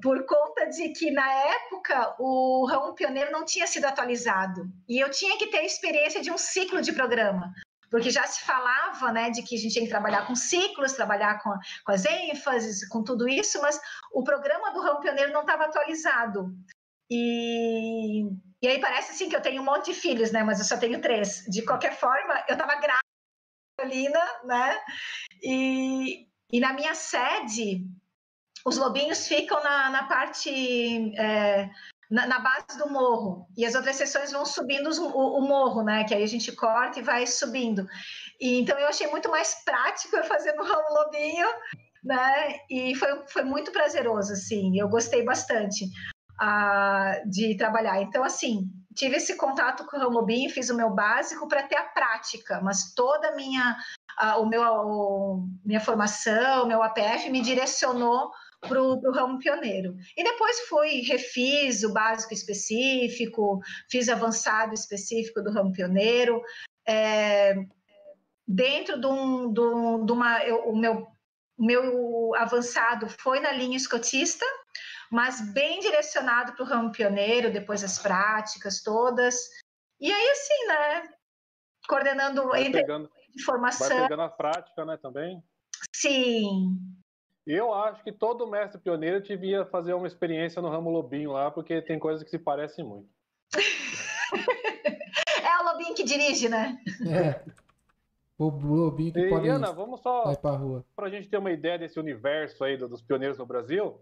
por 0.00 0.24
conta 0.24 0.66
de 0.66 0.90
que 0.90 1.10
na 1.10 1.28
época 1.28 2.14
o 2.18 2.64
ramo 2.66 2.94
pioneiro 2.94 3.32
não 3.32 3.44
tinha 3.44 3.66
sido 3.66 3.84
atualizado 3.84 4.62
e 4.88 4.98
eu 5.02 5.10
tinha 5.10 5.36
que 5.36 5.48
ter 5.48 5.58
a 5.58 5.64
experiência 5.64 6.22
de 6.22 6.30
um 6.30 6.38
ciclo 6.38 6.80
de 6.80 6.92
programa 6.92 7.52
porque 7.92 8.10
já 8.10 8.26
se 8.26 8.42
falava 8.42 9.12
né, 9.12 9.28
de 9.28 9.42
que 9.42 9.54
a 9.54 9.58
gente 9.58 9.74
tinha 9.74 9.84
que 9.84 9.90
trabalhar 9.90 10.26
com 10.26 10.34
ciclos, 10.34 10.94
trabalhar 10.94 11.42
com, 11.42 11.50
com 11.84 11.92
as 11.92 12.06
ênfases, 12.06 12.88
com 12.88 13.04
tudo 13.04 13.28
isso, 13.28 13.60
mas 13.60 13.78
o 14.10 14.24
programa 14.24 14.72
do 14.72 14.80
Ramo 14.80 15.00
Pioneiro 15.00 15.30
não 15.30 15.42
estava 15.42 15.66
atualizado. 15.66 16.56
E, 17.10 18.22
e 18.62 18.66
aí 18.66 18.80
parece 18.80 19.12
assim 19.12 19.28
que 19.28 19.36
eu 19.36 19.42
tenho 19.42 19.60
um 19.60 19.64
monte 19.66 19.92
de 19.92 19.94
filhos, 19.94 20.32
né? 20.32 20.42
Mas 20.42 20.58
eu 20.58 20.64
só 20.64 20.78
tenho 20.78 21.02
três. 21.02 21.44
De 21.46 21.62
qualquer 21.66 21.94
forma, 21.94 22.42
eu 22.48 22.54
estava 22.54 22.80
grávida, 22.80 24.40
né? 24.44 24.80
E, 25.42 26.26
e 26.50 26.60
na 26.60 26.72
minha 26.72 26.94
sede, 26.94 27.86
os 28.64 28.78
lobinhos 28.78 29.28
ficam 29.28 29.62
na, 29.62 29.90
na 29.90 30.04
parte 30.04 30.48
é, 31.18 31.68
na, 32.12 32.26
na, 32.26 32.38
base 32.38 32.76
do 32.76 32.90
morro. 32.90 33.48
E 33.56 33.64
as 33.64 33.74
outras 33.74 33.96
sessões 33.96 34.30
vão 34.30 34.44
subindo 34.44 34.86
os, 34.86 34.98
o, 34.98 35.08
o, 35.08 35.40
morro, 35.40 35.82
né? 35.82 36.04
Que 36.04 36.14
aí 36.14 36.22
a 36.22 36.28
gente 36.28 36.52
corta 36.52 37.00
e 37.00 37.02
vai 37.02 37.26
subindo. 37.26 37.86
E, 38.38 38.60
então 38.60 38.78
eu 38.78 38.86
achei 38.86 39.06
muito 39.06 39.30
mais 39.30 39.64
prático 39.64 40.14
eu 40.14 40.24
fazer 40.24 40.52
no 40.52 40.62
Ramo 40.62 40.94
Lobinho, 40.94 41.48
né? 42.04 42.56
E 42.68 42.94
foi, 42.96 43.26
foi 43.28 43.42
muito 43.44 43.72
prazeroso, 43.72 44.34
assim. 44.34 44.78
Eu 44.78 44.90
gostei 44.90 45.24
bastante 45.24 45.86
uh, 46.38 47.30
de 47.30 47.56
trabalhar. 47.56 48.02
Então, 48.02 48.22
assim, 48.22 48.70
tive 48.94 49.16
esse 49.16 49.34
contato 49.34 49.86
com 49.86 49.96
o 49.96 50.00
Ramo 50.00 50.20
Lobinho, 50.20 50.50
fiz 50.50 50.68
o 50.68 50.76
meu 50.76 50.90
básico 50.90 51.48
para 51.48 51.62
ter 51.62 51.76
a 51.76 51.84
prática, 51.84 52.60
mas 52.62 52.92
toda 52.92 53.28
a 53.28 53.34
minha, 53.34 53.74
uh, 54.22 54.42
o 54.42 54.46
meu, 54.46 54.62
o, 54.62 55.48
minha 55.64 55.80
formação, 55.80 56.66
meu 56.66 56.82
APF 56.82 57.30
me 57.30 57.40
direcionou 57.40 58.30
para 58.68 58.80
o 58.80 59.12
ramo 59.12 59.38
pioneiro. 59.38 59.96
E 60.16 60.22
depois 60.22 60.60
fui, 60.68 61.00
refiz 61.00 61.82
o 61.82 61.92
básico 61.92 62.32
específico, 62.32 63.60
fiz 63.90 64.08
avançado 64.08 64.72
específico 64.72 65.42
do 65.42 65.50
ramo 65.50 65.72
pioneiro. 65.72 66.40
É, 66.86 67.54
dentro 68.46 69.00
de, 69.00 69.06
um, 69.06 69.52
de, 69.52 69.60
um, 69.60 70.06
de 70.06 70.12
uma. 70.12 70.44
Eu, 70.44 70.68
o 70.68 70.76
meu, 70.76 71.08
meu 71.58 72.34
avançado 72.36 73.08
foi 73.08 73.40
na 73.40 73.50
linha 73.52 73.76
escotista, 73.76 74.46
mas 75.10 75.40
bem 75.52 75.80
direcionado 75.80 76.52
para 76.52 76.64
o 76.64 76.68
ramo 76.68 76.92
pioneiro, 76.92 77.52
depois 77.52 77.82
as 77.82 77.98
práticas 77.98 78.80
todas. 78.80 79.36
E 80.00 80.12
aí, 80.12 80.28
assim, 80.30 80.66
né? 80.66 81.08
Coordenando 81.88 82.46
vai 82.46 82.70
pegando, 82.70 83.10
formação. 83.44 83.88
Vai 83.88 84.02
pegando 84.02 84.22
a 84.22 84.28
prática, 84.28 84.84
né, 84.84 84.96
também? 84.96 85.42
Sim, 85.92 86.78
eu 87.46 87.72
acho 87.74 88.02
que 88.04 88.12
todo 88.12 88.46
mestre 88.46 88.80
pioneiro 88.80 89.20
devia 89.22 89.64
fazer 89.66 89.94
uma 89.94 90.06
experiência 90.06 90.62
no 90.62 90.68
ramo 90.70 90.90
lobinho 90.90 91.32
lá, 91.32 91.50
porque 91.50 91.82
tem 91.82 91.98
coisas 91.98 92.22
que 92.22 92.30
se 92.30 92.38
parecem 92.38 92.84
muito. 92.84 93.08
é 95.42 95.60
o 95.60 95.64
lobinho 95.64 95.94
que 95.94 96.04
dirige, 96.04 96.48
né? 96.48 96.78
É. 97.06 97.44
O 98.38 98.48
lobinho 98.48 99.12
que 99.12 99.20
E, 99.20 99.28
pode 99.28 99.48
Ana, 99.48 99.72
vamos 99.72 100.00
só 100.00 100.34
pra 100.36 100.52
rua. 100.52 100.84
para 100.96 101.06
a 101.06 101.10
gente 101.10 101.28
ter 101.28 101.36
uma 101.36 101.50
ideia 101.52 101.78
desse 101.78 101.98
universo 102.00 102.64
aí 102.64 102.76
do- 102.76 102.88
dos 102.88 103.02
pioneiros 103.02 103.38
no 103.38 103.46
Brasil, 103.46 104.00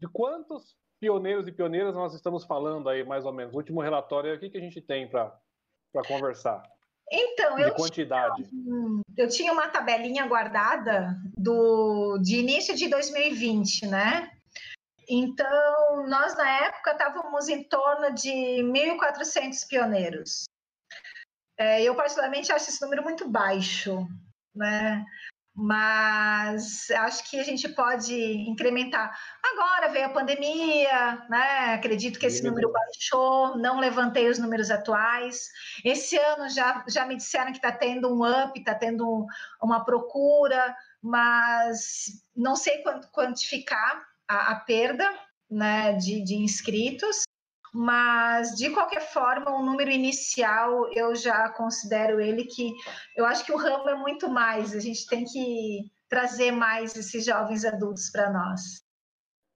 de 0.00 0.06
quantos 0.08 0.76
pioneiros 1.00 1.48
e 1.48 1.52
pioneiras 1.52 1.94
nós 1.94 2.14
estamos 2.14 2.44
falando 2.44 2.88
aí, 2.88 3.04
mais 3.04 3.24
ou 3.24 3.32
menos? 3.32 3.54
O 3.54 3.56
último 3.56 3.80
relatório, 3.80 4.34
o 4.34 4.38
que, 4.38 4.50
que 4.50 4.58
a 4.58 4.60
gente 4.60 4.80
tem 4.80 5.08
para 5.08 5.32
conversar? 6.06 6.62
Então, 7.10 7.58
eu 7.58 7.74
quantidade. 7.74 8.48
Hum, 8.52 9.00
eu 9.16 9.28
tinha 9.28 9.52
uma 9.52 9.68
tabelinha 9.68 10.26
guardada 10.26 11.16
do 11.36 12.18
de 12.18 12.38
início 12.38 12.74
de 12.74 12.88
2020, 12.88 13.86
né? 13.86 14.30
Então, 15.08 16.06
nós 16.06 16.36
na 16.36 16.66
época 16.66 16.92
estávamos 16.92 17.48
em 17.48 17.64
torno 17.64 18.12
de 18.12 18.30
1.400 18.30 19.66
pioneiros. 19.66 20.44
É, 21.56 21.82
eu 21.82 21.94
particularmente 21.94 22.52
acho 22.52 22.68
esse 22.68 22.80
número 22.82 23.02
muito 23.02 23.26
baixo, 23.28 24.06
né? 24.54 25.04
Mas 25.60 26.88
acho 26.92 27.28
que 27.28 27.40
a 27.40 27.42
gente 27.42 27.68
pode 27.70 28.14
incrementar. 28.48 29.12
Agora 29.44 29.88
veio 29.88 30.06
a 30.06 30.10
pandemia, 30.10 31.26
né? 31.28 31.74
Acredito 31.74 32.16
que 32.16 32.26
esse 32.26 32.44
número 32.44 32.70
baixou, 32.72 33.58
não 33.58 33.80
levantei 33.80 34.28
os 34.28 34.38
números 34.38 34.70
atuais. 34.70 35.48
Esse 35.84 36.16
ano 36.16 36.48
já, 36.48 36.84
já 36.88 37.04
me 37.04 37.16
disseram 37.16 37.50
que 37.50 37.58
está 37.58 37.72
tendo 37.72 38.08
um 38.08 38.24
up, 38.24 38.56
está 38.56 38.72
tendo 38.72 39.04
um- 39.04 39.26
uma 39.60 39.84
procura, 39.84 40.76
mas 41.02 42.22
não 42.36 42.54
sei 42.54 42.84
quantificar 43.12 44.06
a, 44.28 44.52
a 44.52 44.60
perda 44.60 45.12
né, 45.50 45.94
de, 45.94 46.22
de 46.22 46.36
inscritos. 46.36 47.22
Mas, 47.72 48.50
de 48.56 48.70
qualquer 48.70 49.02
forma, 49.12 49.50
o 49.50 49.62
número 49.64 49.90
inicial 49.90 50.90
eu 50.92 51.14
já 51.14 51.48
considero 51.50 52.20
ele 52.20 52.44
que 52.44 52.72
eu 53.16 53.24
acho 53.26 53.44
que 53.44 53.52
o 53.52 53.56
ramo 53.58 53.88
é 53.88 53.94
muito 53.94 54.28
mais. 54.28 54.74
A 54.74 54.80
gente 54.80 55.06
tem 55.06 55.24
que 55.24 55.90
trazer 56.08 56.50
mais 56.50 56.96
esses 56.96 57.24
jovens 57.24 57.64
adultos 57.64 58.10
para 58.10 58.32
nós. 58.32 58.82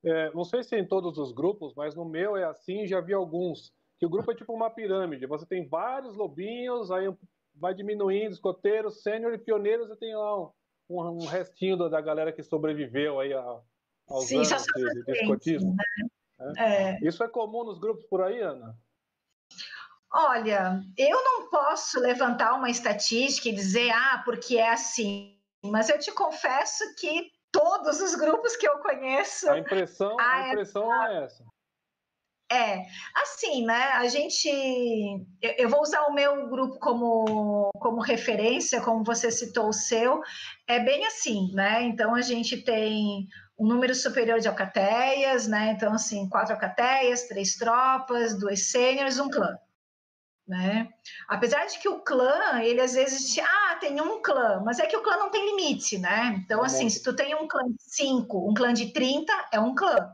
É, 0.05 0.33
não 0.35 0.45
sei 0.45 0.63
se 0.63 0.77
em 0.77 0.87
todos 0.87 1.17
os 1.17 1.33
grupos, 1.33 1.73
mas 1.77 1.95
no 1.95 2.05
meu 2.05 2.37
é 2.37 2.45
assim, 2.45 2.87
já 2.87 3.01
vi 3.01 3.15
alguns. 3.15 3.73
Que 3.99 4.07
o 4.07 4.11
grupo 4.11 4.33
é 4.33 4.35
tipo 4.35 4.53
uma 4.53 4.69
pirâmide. 4.69 5.27
Você 5.27 5.47
tem 5.47 5.69
vários 5.69 6.17
lobinhos, 6.17 6.91
aí 6.91 7.07
vai 7.55 7.73
diminuindo, 7.73 8.33
escoteiros, 8.33 9.03
sênior 9.03 9.33
e 9.33 9.39
pioneiros, 9.39 9.89
e 9.91 9.97
tem 9.97 10.15
lá 10.17 10.41
um, 10.41 10.51
um- 10.91 11.23
um 11.23 11.27
restinho 11.27 11.77
da, 11.77 11.89
da 11.89 12.01
galera 12.01 12.33
que 12.33 12.43
sobreviveu 12.43 13.21
aí 13.21 13.33
a- 13.33 13.61
aos 14.09 14.27
Sim, 14.27 14.39
anos 14.39 14.65
de, 14.75 15.05
de 15.05 15.13
escotismo. 15.13 15.77
É, 16.57 16.99
Isso 17.03 17.23
é 17.23 17.29
comum 17.29 17.65
nos 17.65 17.79
grupos 17.79 18.05
por 18.07 18.23
aí, 18.23 18.41
Ana? 18.41 18.77
Olha, 20.15 20.83
eu 20.99 21.25
não 21.25 21.49
posso 21.49 21.99
levantar 21.99 22.55
uma 22.55 22.69
estatística 22.69 23.49
e 23.49 23.55
dizer, 23.55 23.91
ah, 23.91 24.23
porque 24.25 24.59
é 24.59 24.71
assim. 24.71 25.39
Mas 25.65 25.89
eu 25.89 25.99
te 25.99 26.13
confesso 26.13 26.85
que 26.97 27.31
todos 27.51 28.01
os 28.01 28.15
grupos 28.15 28.57
que 28.57 28.69
eu 28.69 28.79
conheço 28.79 29.49
A 29.51 29.59
impressão, 29.59 30.17
Ah, 30.19 30.35
a 30.35 30.47
é 30.47 30.51
impressão 30.51 31.05
é 31.07 31.25
essa. 31.25 31.45
É, 32.51 32.85
assim, 33.15 33.65
né? 33.65 33.93
A 33.93 34.07
gente. 34.09 34.47
Eu, 35.41 35.55
eu 35.57 35.69
vou 35.71 35.81
usar 35.81 36.03
o 36.03 36.13
meu 36.13 36.51
grupo 36.51 36.79
como, 36.79 37.71
como 37.79 38.03
referência, 38.03 38.83
como 38.83 39.03
você 39.03 39.31
citou 39.31 39.69
o 39.69 39.73
seu. 39.73 40.21
É 40.67 40.79
bem 40.79 41.07
assim, 41.07 41.51
né? 41.55 41.83
Então 41.85 42.15
a 42.15 42.21
gente 42.21 42.63
tem 42.63 43.27
um 43.63 43.67
número 43.67 43.95
superior 43.95 44.41
de 44.41 44.49
alcateias, 44.49 45.47
né? 45.47 45.73
Então, 45.73 45.93
assim, 45.93 46.29
quatro 46.29 46.55
alcateias, 46.55 47.29
três 47.29 47.57
tropas, 47.57 48.39
duas 48.39 48.71
sêniores, 48.71 49.19
um 49.19 49.31
clã. 49.31 49.57
Né? 50.47 50.89
Apesar 51.29 51.65
de 51.67 51.79
que 51.79 51.89
o 51.89 52.01
clã, 52.01 52.61
ele 52.61 52.81
às 52.81 52.95
vezes, 52.95 53.39
ah, 53.39 53.77
tem 53.77 54.01
um 54.01 54.21
clã, 54.21 54.61
mas 54.65 54.81
é 54.81 54.87
que 54.87 54.97
o 54.97 55.03
clã 55.03 55.17
não 55.17 55.31
tem 55.31 55.47
limite, 55.47 55.99
né? 55.99 56.43
Então, 56.45 56.61
Um 56.61 56.65
assim, 56.65 56.91
se 56.91 57.03
tu 57.03 57.15
tem 57.15 57.35
um 57.35 57.47
clã 57.47 57.63
de 57.65 57.77
cinco, 57.79 58.51
um 58.51 58.53
clã 58.53 58.75
de 58.75 58.93
30, 58.93 59.33
é 59.53 59.61
um 59.61 59.75
clã 59.75 60.13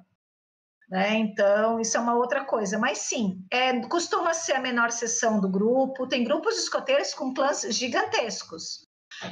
né? 0.88 1.18
Então, 1.18 1.78
isso 1.78 1.96
é 1.96 2.00
uma 2.00 2.14
outra 2.14 2.44
coisa. 2.44 2.78
Mas 2.78 2.98
sim, 2.98 3.44
é, 3.50 3.78
costuma 3.88 4.32
ser 4.32 4.54
a 4.54 4.60
menor 4.60 4.90
seção 4.90 5.40
do 5.40 5.48
grupo. 5.48 6.08
Tem 6.08 6.24
grupos 6.24 6.54
de 6.54 6.60
escoteiros 6.62 7.12
com 7.12 7.34
clãs 7.34 7.62
gigantescos, 7.70 8.86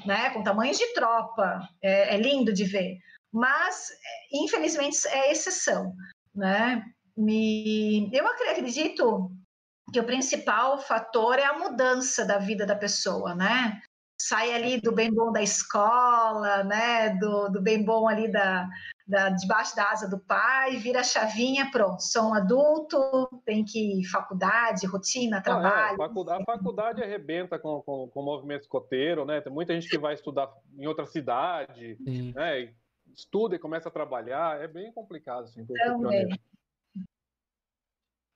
né? 0.04 0.30
Com 0.30 0.42
tamanhos 0.42 0.78
de 0.78 0.92
tropa. 0.92 1.60
É, 1.82 2.14
é 2.14 2.18
lindo 2.18 2.52
de 2.52 2.64
ver. 2.64 2.98
Mas, 3.36 3.90
é, 3.90 4.38
infelizmente, 4.42 5.06
é 5.08 5.30
exceção, 5.30 5.92
né? 6.34 6.82
Me, 7.14 8.08
eu 8.10 8.26
acredito 8.26 9.30
que 9.92 10.00
o 10.00 10.04
principal 10.04 10.78
fator 10.78 11.38
é 11.38 11.44
a 11.44 11.58
mudança 11.58 12.24
da 12.24 12.38
vida 12.38 12.64
da 12.64 12.74
pessoa, 12.74 13.34
né? 13.34 13.78
Sai 14.18 14.54
ali 14.54 14.80
do 14.80 14.90
bem 14.90 15.12
bom 15.12 15.30
da 15.30 15.42
escola, 15.42 16.64
né? 16.64 17.10
Do, 17.10 17.50
do 17.50 17.60
bem 17.60 17.84
bom 17.84 18.08
ali 18.08 18.32
da, 18.32 18.66
da, 19.06 19.28
debaixo 19.28 19.76
da 19.76 19.90
asa 19.90 20.08
do 20.08 20.18
pai, 20.18 20.78
vira 20.78 21.00
a 21.00 21.04
chavinha, 21.04 21.70
pronto, 21.70 22.00
sou 22.00 22.30
um 22.30 22.34
adulto, 22.34 23.28
tem 23.44 23.62
que 23.62 24.00
ir 24.00 24.04
faculdade, 24.06 24.86
rotina, 24.86 25.36
Ah, 25.36 25.40
é, 25.40 25.42
trabalho. 25.42 25.94
a 26.02 26.08
faculdade, 26.08 26.42
a 26.42 26.44
faculdade 26.46 27.02
arrebenta 27.02 27.58
com, 27.58 27.82
com, 27.82 28.08
com 28.08 28.20
o 28.20 28.24
movimento 28.24 28.62
escoteiro, 28.62 29.26
né? 29.26 29.42
Tem 29.42 29.52
muita 29.52 29.74
gente 29.74 29.90
que 29.90 29.98
vai 29.98 30.14
estudar 30.14 30.50
em 30.78 30.86
outra 30.86 31.04
cidade, 31.04 31.98
Sim. 32.02 32.32
né? 32.34 32.72
Estuda 33.16 33.56
e 33.56 33.58
começa 33.58 33.88
a 33.88 33.92
trabalhar. 33.92 34.60
É 34.62 34.68
bem 34.68 34.92
complicado, 34.92 35.44
assim, 35.44 35.64
Também. 35.66 36.28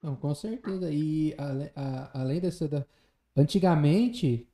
Não, 0.03 0.17
com 0.17 0.35
certeza. 0.35 0.91
E 0.91 1.35
ale- 1.39 1.73
a- 1.77 2.21
além 2.21 2.41
dessa 2.41 2.67
da... 2.69 2.85
Antigamente, 3.37 4.47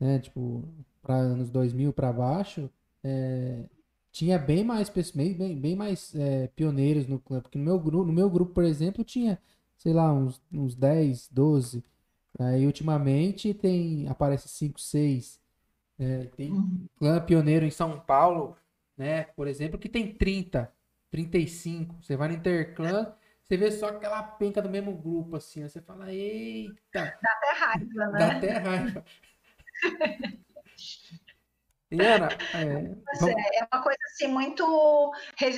né, 0.00 0.18
tipo, 0.18 0.64
para 1.02 1.14
anos 1.16 1.50
2000 1.50 1.92
para 1.92 2.12
baixo, 2.12 2.70
é, 3.02 3.64
tinha 4.10 4.38
bem 4.38 4.64
mais 4.64 4.88
bem, 5.14 5.34
bem, 5.34 5.56
bem 5.60 5.76
mais 5.76 6.14
é, 6.14 6.48
pioneiros 6.48 7.06
no 7.06 7.18
clã, 7.20 7.40
porque 7.40 7.58
no 7.58 7.64
meu 7.64 7.78
grupo, 7.78 8.04
no 8.06 8.12
meu 8.12 8.28
grupo, 8.30 8.52
por 8.54 8.64
exemplo, 8.64 9.04
tinha, 9.04 9.40
sei 9.76 9.92
lá, 9.92 10.12
uns, 10.12 10.40
uns 10.52 10.74
10, 10.74 11.28
12. 11.30 11.84
Aí 12.38 12.66
ultimamente 12.66 13.54
tem 13.54 14.08
aparece 14.08 14.48
5, 14.48 14.80
6. 14.80 15.40
É, 15.98 16.24
tem 16.36 16.50
Uhum. 16.52 16.86
clã 16.98 17.20
pioneiro 17.20 17.64
em 17.66 17.70
São 17.70 18.00
Paulo, 18.00 18.56
né, 18.96 19.24
por 19.24 19.46
exemplo, 19.48 19.78
que 19.78 19.88
tem 19.88 20.14
30, 20.14 20.72
35. 21.10 21.96
Você 22.02 22.16
vai 22.16 22.28
no 22.28 22.34
Interclã, 22.34 23.14
você 23.42 23.56
vê 23.56 23.70
só 23.70 23.88
aquela 23.88 24.22
penca 24.22 24.62
do 24.62 24.68
mesmo 24.70 24.96
grupo, 24.96 25.36
assim, 25.36 25.62
você 25.68 25.80
fala, 25.80 26.12
eita, 26.12 27.18
Dá 27.22 27.32
até 27.32 27.52
raiva, 27.52 28.06
dá 28.18 28.26
né? 28.28 28.38
até 28.38 28.52
raiva. 28.58 29.04
Ana, 31.92 32.28
é, 32.54 32.94
vamos- 33.20 33.36
é, 33.52 33.60
é 33.60 33.68
uma 33.72 33.82
coisa 33.82 33.98
assim 34.06 34.26
muito 34.26 35.12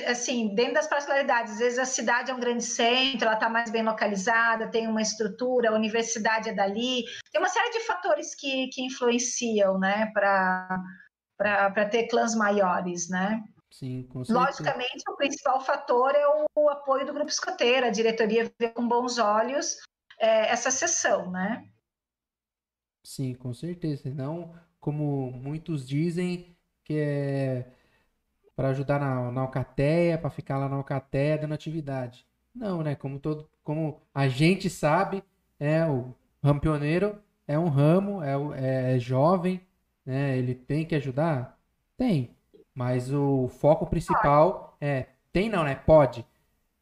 assim 0.07 0.53
dentro 0.53 0.73
das 0.75 0.87
particularidades. 0.87 1.53
Às 1.53 1.59
vezes 1.59 1.79
a 1.79 1.85
cidade 1.85 2.29
é 2.29 2.33
um 2.33 2.39
grande 2.39 2.63
centro, 2.63 3.25
ela 3.25 3.33
está 3.33 3.49
mais 3.49 3.71
bem 3.71 3.83
localizada, 3.83 4.69
tem 4.69 4.87
uma 4.87 5.01
estrutura, 5.01 5.69
a 5.69 5.73
universidade 5.75 6.49
é 6.49 6.53
dali, 6.53 7.03
tem 7.31 7.41
uma 7.41 7.49
série 7.49 7.71
de 7.71 7.79
fatores 7.81 8.35
que, 8.35 8.67
que 8.67 8.83
influenciam, 8.83 9.79
né, 9.79 10.11
para 10.13 10.79
para 11.37 11.85
ter 11.89 12.07
clãs 12.07 12.35
maiores, 12.35 13.09
né? 13.09 13.43
sim, 13.71 14.03
com 14.03 14.23
certeza. 14.25 14.75
Logicamente, 14.75 15.03
o 15.09 15.15
principal 15.17 15.61
fator 15.61 16.15
é 16.15 16.23
o 16.57 16.69
apoio 16.69 17.05
do 17.05 17.13
grupo 17.13 17.29
escoteiro, 17.31 17.87
a 17.87 17.91
diretoria 17.91 18.51
vê 18.59 18.69
com 18.69 18.87
bons 18.87 19.17
olhos 19.19 19.77
é, 20.19 20.49
essa 20.51 20.71
sessão, 20.71 21.31
né? 21.31 21.65
Sim, 23.03 23.33
com 23.35 23.53
certeza. 23.53 24.13
Não 24.13 24.53
como 24.79 25.31
muitos 25.31 25.87
dizem 25.87 26.55
que 26.83 26.93
é 26.95 27.71
para 28.55 28.69
ajudar 28.69 28.99
na, 28.99 29.31
na 29.31 29.41
alcateia, 29.41 30.17
para 30.17 30.29
ficar 30.31 30.57
lá 30.59 30.69
na 30.69 30.77
alcateia 30.77 31.37
dando 31.37 31.53
atividade. 31.55 32.27
Não, 32.55 32.83
né? 32.83 32.95
Como 32.95 33.19
todo, 33.19 33.49
como 33.63 34.01
a 34.13 34.27
gente 34.29 34.69
sabe, 34.69 35.23
é 35.59 35.85
o 35.87 36.13
ramo 36.43 36.61
pioneiro 36.61 37.21
é 37.47 37.59
um 37.59 37.69
ramo, 37.69 38.23
é, 38.23 38.37
o- 38.37 38.53
é 38.53 38.99
jovem, 38.99 39.61
né? 40.07 40.37
Ele 40.37 40.55
tem 40.55 40.85
que 40.85 40.95
ajudar? 40.95 41.59
Tem. 41.97 42.31
Mas 42.73 43.13
o 43.13 43.49
foco 43.49 43.85
principal 43.85 44.77
é, 44.79 45.07
tem 45.33 45.49
não, 45.49 45.63
né? 45.63 45.75
Pode. 45.75 46.25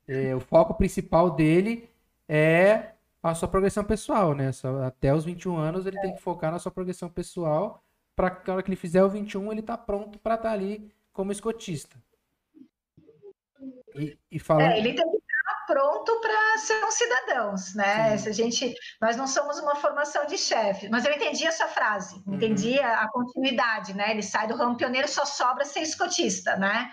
É, 0.07 0.35
o 0.35 0.39
foco 0.39 0.75
principal 0.75 1.31
dele 1.31 1.89
é 2.29 2.91
a 3.23 3.33
sua 3.33 3.47
progressão 3.47 3.83
pessoal, 3.83 4.35
né? 4.35 4.51
Até 4.85 5.13
os 5.13 5.25
21 5.25 5.57
anos 5.57 5.87
ele 5.87 5.99
tem 5.99 6.13
que 6.13 6.21
focar 6.21 6.51
na 6.51 6.59
sua 6.59 6.71
progressão 6.71 7.09
pessoal 7.09 7.83
para 8.15 8.29
que 8.29 8.51
hora 8.51 8.61
que 8.61 8.69
ele 8.69 8.75
fizer 8.75 9.03
o 9.03 9.09
21 9.09 9.51
ele 9.51 9.63
tá 9.63 9.75
pronto 9.75 10.19
para 10.19 10.35
estar 10.35 10.51
ali 10.51 10.91
como 11.11 11.31
escotista. 11.31 11.97
E, 13.95 14.17
e 14.29 14.37
falando, 14.37 14.73
É, 14.73 14.79
ele 14.79 14.93
tem 14.93 15.09
que 15.09 15.24
pronto 15.75 16.21
para 16.21 16.57
ser 16.57 16.85
um 16.85 16.91
cidadãos, 16.91 17.75
né? 17.75 18.15
Sim. 18.15 18.23
Se 18.23 18.29
a 18.29 18.31
gente, 18.31 18.73
nós 19.01 19.17
não 19.17 19.27
somos 19.27 19.59
uma 19.59 19.75
formação 19.75 20.25
de 20.25 20.37
chefe, 20.37 20.87
mas 20.87 21.03
eu 21.03 21.11
entendi 21.11 21.45
essa 21.45 21.67
frase, 21.67 22.15
entendi 22.25 22.79
a, 22.79 23.01
a 23.01 23.11
continuidade, 23.11 23.93
né? 23.93 24.11
Ele 24.11 24.23
sai 24.23 24.47
do 24.47 24.55
ramo 24.55 24.77
pioneiro, 24.77 25.05
só 25.09 25.25
sobra 25.25 25.65
ser 25.65 25.81
escotista, 25.81 26.55
né? 26.55 26.89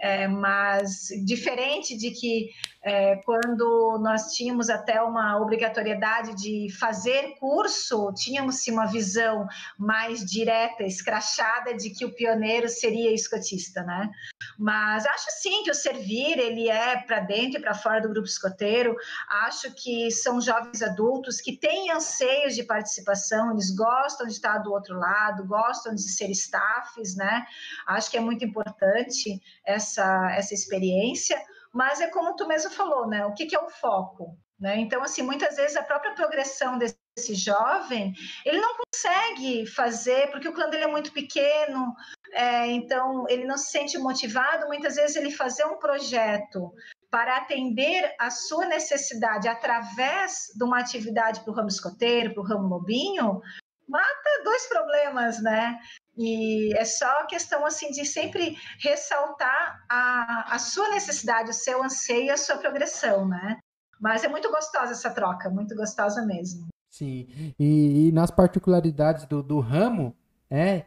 É, 0.00 0.26
mas 0.26 1.08
diferente 1.24 1.96
de 1.96 2.10
que 2.10 2.50
é, 2.84 3.16
quando 3.24 3.98
nós 4.00 4.32
tínhamos 4.32 4.68
até 4.68 5.00
uma 5.00 5.40
obrigatoriedade 5.40 6.34
de 6.34 6.68
fazer 6.78 7.36
curso, 7.38 8.12
tínhamos 8.14 8.66
uma 8.66 8.86
visão 8.86 9.46
mais 9.78 10.24
direta, 10.24 10.82
escrachada 10.82 11.74
de 11.74 11.90
que 11.90 12.04
o 12.04 12.14
pioneiro 12.14 12.68
seria 12.68 13.12
escotista, 13.12 13.82
né? 13.82 14.10
Mas 14.58 15.06
acho 15.06 15.26
sim 15.40 15.62
que 15.62 15.70
o 15.70 15.74
servir 15.74 16.36
ele 16.36 16.68
é 16.68 16.96
para 16.96 17.20
dentro 17.20 17.58
e 17.58 17.62
para 17.62 17.74
fora 17.74 18.00
do 18.00 18.08
grupo 18.08 18.26
escoteiro. 18.26 18.96
Acho 19.44 19.72
que 19.72 20.10
são 20.10 20.40
jovens 20.40 20.82
adultos 20.82 21.40
que 21.40 21.56
têm 21.56 21.92
anseios 21.92 22.56
de 22.56 22.64
participação, 22.64 23.52
eles 23.52 23.70
gostam 23.70 24.26
de 24.26 24.32
estar 24.32 24.58
do 24.58 24.72
outro 24.72 24.98
lado, 24.98 25.46
gostam 25.46 25.94
de 25.94 26.02
ser 26.02 26.28
staffs, 26.30 27.14
né? 27.14 27.46
Acho 27.86 28.10
que 28.10 28.16
é 28.16 28.20
muito 28.20 28.44
importante 28.44 29.40
essa 29.64 30.08
essa, 30.32 30.54
experiência, 30.54 31.40
mas 31.72 32.00
é 32.00 32.08
como 32.08 32.34
tu 32.34 32.46
mesmo 32.46 32.70
falou, 32.70 33.06
né? 33.06 33.24
O 33.26 33.34
que, 33.34 33.46
que 33.46 33.54
é 33.54 33.60
o 33.60 33.70
foco? 33.70 34.36
Né? 34.58 34.76
Então, 34.78 35.02
assim, 35.02 35.22
muitas 35.22 35.54
vezes 35.54 35.76
a 35.76 35.82
própria 35.82 36.14
progressão 36.14 36.78
desse 36.78 36.98
jovem, 37.34 38.14
ele 38.44 38.60
não 38.60 38.76
consegue 38.76 39.66
fazer, 39.66 40.30
porque 40.30 40.48
o 40.48 40.52
clã 40.52 40.68
dele 40.68 40.84
é 40.84 40.88
muito 40.88 41.12
pequeno, 41.12 41.94
é, 42.32 42.66
então 42.66 43.24
ele 43.28 43.44
não 43.44 43.56
se 43.56 43.70
sente 43.70 43.98
motivado, 43.98 44.66
muitas 44.66 44.96
vezes 44.96 45.16
ele 45.16 45.30
fazer 45.30 45.64
um 45.64 45.78
projeto 45.78 46.72
para 47.10 47.36
atender 47.36 48.14
a 48.18 48.30
sua 48.30 48.66
necessidade 48.66 49.48
através 49.48 50.48
de 50.54 50.64
uma 50.64 50.78
atividade 50.78 51.40
para 51.40 51.50
o 51.50 51.54
ramo 51.54 51.68
escoteiro, 51.68 52.34
para 52.34 52.42
o 52.42 52.46
ramo 52.46 52.68
lobinho, 52.68 53.40
mata 53.88 54.42
dois 54.44 54.66
problemas, 54.66 55.42
né? 55.42 55.78
E 56.16 56.76
é 56.76 56.84
só 56.84 57.26
questão 57.26 57.64
assim 57.64 57.90
de 57.90 58.04
sempre 58.04 58.58
ressaltar 58.80 59.84
a, 59.88 60.54
a 60.54 60.58
sua 60.58 60.90
necessidade, 60.90 61.50
o 61.50 61.54
seu 61.54 61.82
anseio, 61.82 62.32
a 62.32 62.36
sua 62.36 62.58
progressão, 62.58 63.26
né? 63.26 63.58
Mas 64.00 64.22
é 64.22 64.28
muito 64.28 64.50
gostosa 64.50 64.92
essa 64.92 65.10
troca, 65.10 65.48
muito 65.48 65.74
gostosa 65.74 66.24
mesmo. 66.26 66.68
Sim, 66.98 67.28
e, 67.58 68.08
e 68.08 68.12
nas 68.12 68.30
particularidades 68.30 69.24
do, 69.26 69.42
do 69.42 69.60
ramo, 69.60 70.14
é, 70.50 70.84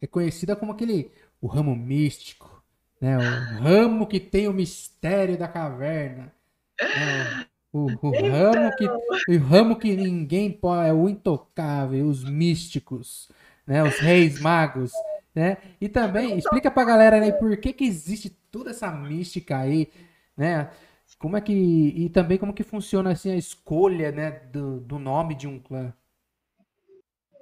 é 0.00 0.06
conhecida 0.06 0.56
como 0.56 0.72
aquele, 0.72 1.10
o 1.40 1.46
ramo 1.46 1.74
místico, 1.74 2.62
né? 3.00 3.16
O 3.16 3.62
ramo 3.62 4.06
que 4.06 4.18
tem 4.18 4.48
o 4.48 4.52
mistério 4.52 5.38
da 5.38 5.46
caverna. 5.46 6.32
Né? 6.80 7.46
O, 7.72 7.86
o 7.86 7.90
então... 7.90 8.10
ramo 8.10 8.70
que, 8.76 8.88
o 8.88 9.38
ramo 9.38 9.76
que 9.76 9.94
ninguém 9.96 10.50
pode, 10.50 10.88
é 10.88 10.92
o 10.92 11.08
intocável, 11.08 12.06
os 12.06 12.24
místicos 12.24 13.28
né? 13.66 13.82
Os 13.82 13.98
reis 13.98 14.40
magos, 14.40 14.92
né? 15.34 15.58
E 15.80 15.88
também 15.88 16.38
explica 16.38 16.70
pra 16.70 16.84
galera 16.84 17.18
né, 17.18 17.32
por 17.32 17.56
que 17.56 17.72
que 17.72 17.84
existe 17.84 18.30
toda 18.50 18.70
essa 18.70 18.90
mística 18.90 19.58
aí, 19.58 19.88
né? 20.36 20.70
Como 21.18 21.36
é 21.36 21.40
que 21.40 21.52
e 21.52 22.10
também 22.10 22.38
como 22.38 22.54
que 22.54 22.62
funciona 22.62 23.12
assim 23.12 23.32
a 23.32 23.36
escolha, 23.36 24.12
né, 24.12 24.30
do, 24.30 24.80
do 24.80 24.98
nome 24.98 25.34
de 25.34 25.46
um 25.46 25.58
clã? 25.58 25.94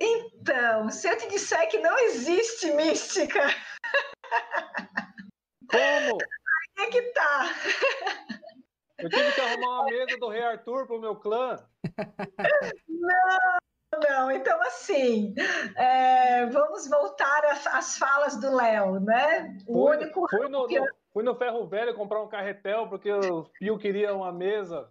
Então, 0.01 0.91
se 0.91 1.09
eu 1.09 1.17
te 1.19 1.29
disser 1.29 1.69
que 1.69 1.79
não 1.79 1.99
existe 1.99 2.71
mística. 2.73 3.41
Como? 5.69 6.19
Aí 6.79 6.87
é 6.87 6.91
que 6.91 7.03
tá. 7.13 7.55
Eu 8.99 9.11
tive 9.11 9.33
que 9.33 9.41
arrumar 9.41 9.81
uma 9.81 9.85
mesa 9.87 10.17
do 10.19 10.29
Rei 10.29 10.43
Arthur 10.43 10.87
pro 10.87 11.01
meu 11.01 11.17
clã. 11.17 11.59
Não, 12.89 13.59
não, 14.01 14.31
então 14.31 14.61
assim, 14.63 15.35
é, 15.77 16.47
vamos 16.47 16.89
voltar 16.89 17.45
às 17.73 17.99
falas 17.99 18.37
do 18.37 18.55
Léo, 18.55 19.01
né? 19.01 19.59
O 19.67 19.87
fui, 19.87 19.97
único. 19.97 20.21
No, 20.49 20.67
que... 20.67 20.79
no, 20.79 20.89
fui 21.15 21.23
no 21.23 21.37
Ferro 21.37 21.67
Velho 21.67 21.95
comprar 21.95 22.23
um 22.23 22.29
carretel 22.29 22.89
porque 22.89 23.11
o 23.11 23.45
Pio 23.45 23.79
queria 23.79 24.13
uma 24.15 24.33
mesa. 24.33 24.91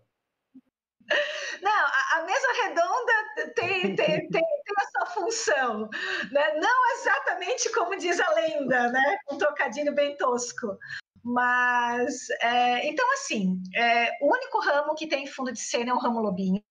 Não, 1.61 1.85
a, 2.15 2.23
mesa 2.25 2.47
redonda 2.63 3.53
tem, 3.55 3.95
tem, 3.95 3.95
tem, 3.95 4.29
tem, 4.29 4.43
a 4.77 4.85
sua 4.85 5.05
função, 5.07 5.89
né? 6.31 6.53
não 6.55 6.91
exatamente 6.93 7.71
como 7.73 7.97
diz 7.97 8.19
a 8.19 8.33
lenda, 8.33 8.89
né? 8.89 9.17
um 9.29 9.37
trocadilho 9.37 9.93
bem 9.93 10.15
tosco. 10.17 10.77
Mas, 11.21 12.29
é, 12.41 12.87
então, 12.87 13.05
assim, 13.13 13.61
é, 13.75 14.11
o 14.21 14.33
único 14.33 14.59
ramo 14.59 14.95
que 14.95 15.07
tem 15.07 15.27
fundo 15.27 15.53
de 15.53 15.59
cena 15.59 15.91
é 15.91 15.93
o 15.93 15.99
ramo 15.99 16.19
lobinho, 16.19 16.63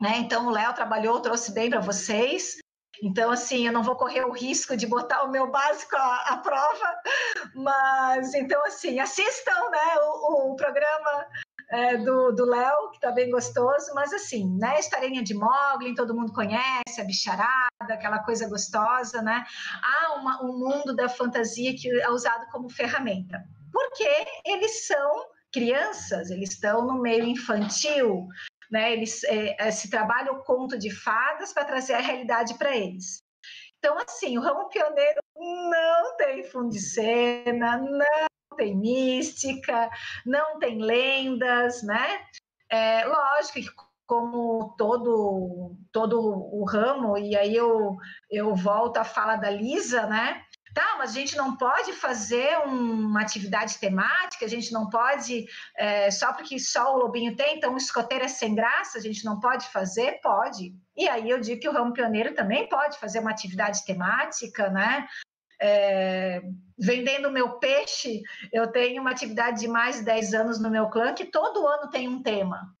né? 0.00 0.18
Então, 0.18 0.46
o 0.46 0.50
Léo 0.50 0.72
trabalhou, 0.74 1.20
trouxe 1.20 1.52
bem 1.52 1.68
para 1.68 1.80
vocês. 1.80 2.58
Então, 3.02 3.30
assim, 3.30 3.66
eu 3.66 3.72
não 3.72 3.82
vou 3.82 3.96
correr 3.96 4.24
o 4.24 4.32
risco 4.32 4.76
de 4.76 4.86
botar 4.86 5.22
o 5.22 5.30
meu 5.30 5.50
básico 5.50 5.96
à, 5.96 6.16
à 6.30 6.36
prova, 6.38 6.94
mas, 7.54 8.34
então, 8.34 8.64
assim, 8.64 8.98
assistam 8.98 9.70
né, 9.70 9.96
o, 10.02 10.52
o 10.52 10.56
programa 10.56 11.26
é, 11.70 11.96
do 11.96 12.44
Léo, 12.44 12.90
que 12.90 12.96
está 12.96 13.10
bem 13.10 13.30
gostoso, 13.30 13.92
mas, 13.94 14.12
assim, 14.12 14.56
né, 14.58 14.78
historinha 14.78 15.22
de 15.22 15.34
Mogli, 15.34 15.94
todo 15.94 16.14
mundo 16.14 16.32
conhece, 16.32 17.00
a 17.00 17.04
bicharada, 17.04 17.68
aquela 17.88 18.20
coisa 18.20 18.48
gostosa, 18.48 19.22
né? 19.22 19.44
Há 19.82 20.14
uma, 20.14 20.42
um 20.42 20.58
mundo 20.58 20.94
da 20.96 21.08
fantasia 21.08 21.74
que 21.76 21.88
é 22.00 22.08
usado 22.10 22.46
como 22.50 22.68
ferramenta, 22.68 23.44
porque 23.72 24.08
eles 24.44 24.86
são 24.86 25.26
crianças, 25.52 26.30
eles 26.30 26.50
estão 26.50 26.86
no 26.86 27.00
meio 27.00 27.24
infantil, 27.24 28.26
né? 28.70 28.92
Eles 28.92 29.24
é, 29.24 29.56
é, 29.58 29.70
se 29.70 29.90
trabalha 29.90 30.32
o 30.32 30.42
conto 30.42 30.78
de 30.78 30.90
fadas 30.90 31.52
para 31.52 31.64
trazer 31.64 31.94
a 31.94 32.00
realidade 32.00 32.54
para 32.54 32.76
eles. 32.76 33.22
Então, 33.78 33.96
assim, 33.98 34.36
o 34.36 34.40
ramo 34.40 34.68
pioneiro 34.68 35.20
não 35.36 36.16
tem 36.16 36.42
fundo 36.44 36.70
de 36.70 36.80
cena, 36.80 37.78
não 37.78 38.56
tem 38.56 38.76
mística, 38.76 39.88
não 40.26 40.58
tem 40.58 40.82
lendas, 40.82 41.82
né? 41.82 42.20
É, 42.70 43.04
lógico 43.04 43.60
que 43.60 43.88
como 44.06 44.74
todo 44.78 45.76
todo 45.92 46.18
o 46.18 46.64
ramo, 46.64 47.18
e 47.18 47.36
aí 47.36 47.54
eu, 47.54 47.94
eu 48.30 48.54
volto 48.54 48.96
à 48.96 49.04
fala 49.04 49.36
da 49.36 49.50
Lisa, 49.50 50.06
né? 50.06 50.42
Tá, 50.74 50.96
mas 50.98 51.10
a 51.10 51.14
gente 51.14 51.36
não 51.36 51.56
pode 51.56 51.92
fazer 51.92 52.58
uma 52.58 53.20
atividade 53.20 53.78
temática, 53.78 54.44
a 54.44 54.48
gente 54.48 54.72
não 54.72 54.88
pode, 54.88 55.46
é, 55.76 56.10
só 56.10 56.32
porque 56.32 56.58
só 56.58 56.94
o 56.94 56.98
Lobinho 56.98 57.34
tem, 57.34 57.56
então 57.56 57.74
o 57.74 57.78
escoteiro 57.78 58.24
é 58.24 58.28
sem 58.28 58.54
graça, 58.54 58.98
a 58.98 59.00
gente 59.00 59.24
não 59.24 59.40
pode 59.40 59.66
fazer? 59.68 60.20
Pode. 60.22 60.74
E 60.96 61.08
aí 61.08 61.30
eu 61.30 61.40
digo 61.40 61.60
que 61.60 61.68
o 61.68 61.72
ramo 61.72 61.92
pioneiro 61.92 62.34
também 62.34 62.68
pode 62.68 62.98
fazer 62.98 63.20
uma 63.20 63.30
atividade 63.30 63.84
temática, 63.84 64.68
né? 64.68 65.06
É, 65.60 66.42
vendendo 66.78 67.32
meu 67.32 67.58
peixe, 67.58 68.22
eu 68.52 68.70
tenho 68.70 69.00
uma 69.00 69.10
atividade 69.10 69.60
de 69.60 69.68
mais 69.68 69.96
de 69.96 70.04
10 70.04 70.34
anos 70.34 70.60
no 70.60 70.70
meu 70.70 70.88
clã 70.88 71.12
que 71.12 71.24
todo 71.24 71.66
ano 71.66 71.90
tem 71.90 72.06
um 72.06 72.22
tema 72.22 72.77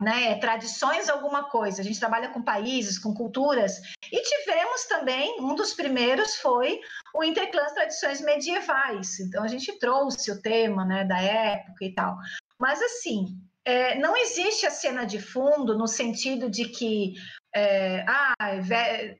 né, 0.00 0.36
tradições 0.36 1.08
alguma 1.08 1.44
coisa. 1.44 1.80
A 1.80 1.84
gente 1.84 1.98
trabalha 1.98 2.28
com 2.28 2.42
países, 2.42 2.98
com 2.98 3.12
culturas. 3.12 3.80
E 4.12 4.22
tivemos 4.22 4.84
também, 4.84 5.40
um 5.40 5.54
dos 5.54 5.74
primeiros 5.74 6.36
foi 6.36 6.80
o 7.14 7.24
Interclãs 7.24 7.72
Tradições 7.72 8.20
Medievais. 8.20 9.18
Então 9.20 9.42
a 9.42 9.48
gente 9.48 9.76
trouxe 9.78 10.30
o 10.30 10.40
tema 10.40 10.84
né, 10.84 11.04
da 11.04 11.20
época 11.20 11.84
e 11.84 11.92
tal. 11.92 12.16
Mas 12.58 12.80
assim, 12.80 13.36
é, 13.64 13.98
não 13.98 14.16
existe 14.16 14.66
a 14.66 14.70
cena 14.70 15.04
de 15.04 15.20
fundo 15.20 15.76
no 15.76 15.86
sentido 15.86 16.48
de 16.48 16.66
que 16.68 17.14
é, 17.54 18.04
ah, 18.06 18.34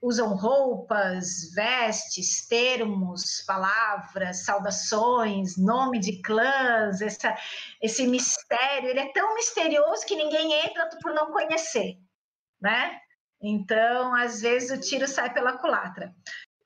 usam 0.02 0.34
roupas, 0.34 1.52
vestes, 1.54 2.46
termos, 2.46 3.42
palavras, 3.46 4.44
saudações, 4.44 5.56
nome 5.56 5.98
de 5.98 6.20
clãs, 6.22 7.00
essa, 7.00 7.36
esse 7.80 8.06
mistério, 8.06 8.90
ele 8.90 9.00
é 9.00 9.12
tão 9.12 9.34
misterioso 9.34 10.06
que 10.06 10.16
ninguém 10.16 10.52
entra 10.64 10.88
por 11.02 11.12
não 11.14 11.32
conhecer, 11.32 11.98
né? 12.60 12.98
Então, 13.40 14.14
às 14.14 14.40
vezes 14.40 14.76
o 14.76 14.80
tiro 14.80 15.06
sai 15.06 15.32
pela 15.32 15.58
culatra 15.58 16.12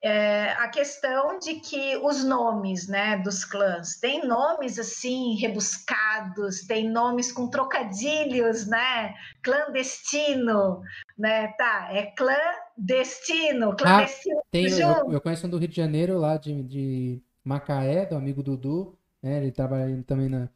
é, 0.03 0.51
a 0.55 0.67
questão 0.67 1.39
de 1.39 1.55
que 1.61 1.97
os 1.99 2.25
nomes 2.25 2.89
né, 2.89 3.19
dos 3.19 3.45
clãs 3.45 3.95
têm 4.01 4.27
nomes 4.27 4.77
assim 4.77 5.37
rebuscados, 5.37 6.63
tem 6.63 6.91
nomes 6.91 7.31
com 7.31 7.49
trocadilhos, 7.49 8.67
né? 8.67 9.15
Clandestino, 9.41 10.83
né? 11.17 11.49
Tá, 11.53 11.89
é 11.93 12.07
clandestino, 12.07 13.71
ah, 13.71 13.77
clandestino. 13.77 14.39
Ah, 14.41 14.43
tem, 14.51 14.67
eu, 14.67 15.13
eu, 15.13 15.21
conheço 15.21 15.47
um 15.47 15.51
do 15.51 15.59
Rio 15.59 15.69
de 15.69 15.77
Janeiro, 15.77 16.19
lá 16.19 16.37
de, 16.37 16.65
de 16.65 17.23
Macaé, 17.45 18.05
do 18.05 18.17
amigo 18.17 18.43
Dudu, 18.43 18.99
né? 19.23 19.39
Ele 19.39 19.53
trabalha 19.53 20.03
também 20.05 20.29
na. 20.29 20.49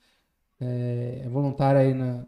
É, 0.60 1.22
é 1.24 1.28
voluntário 1.28 1.80
aí 1.80 1.94
na, 1.94 2.26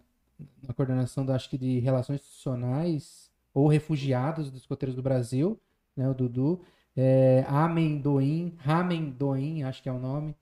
na 0.63 0.73
coordenação, 0.73 1.27
do, 1.27 1.33
acho 1.33 1.51
que 1.51 1.59
de 1.59 1.81
relações 1.81 2.21
institucionais 2.21 3.29
ou 3.53 3.67
refugiados 3.67 4.53
dos 4.53 4.61
escoteiros 4.61 4.95
do 4.95 5.03
Brasil, 5.03 5.61
né? 5.97 6.09
O 6.09 6.15
Dudu 6.15 6.61
é, 6.99 7.45
amendoim, 7.47 8.59
ramendoim, 8.59 9.63
acho 9.63 9.81
que 9.81 9.89
é 9.89 9.93
o 9.93 10.01
nome. 10.01 10.37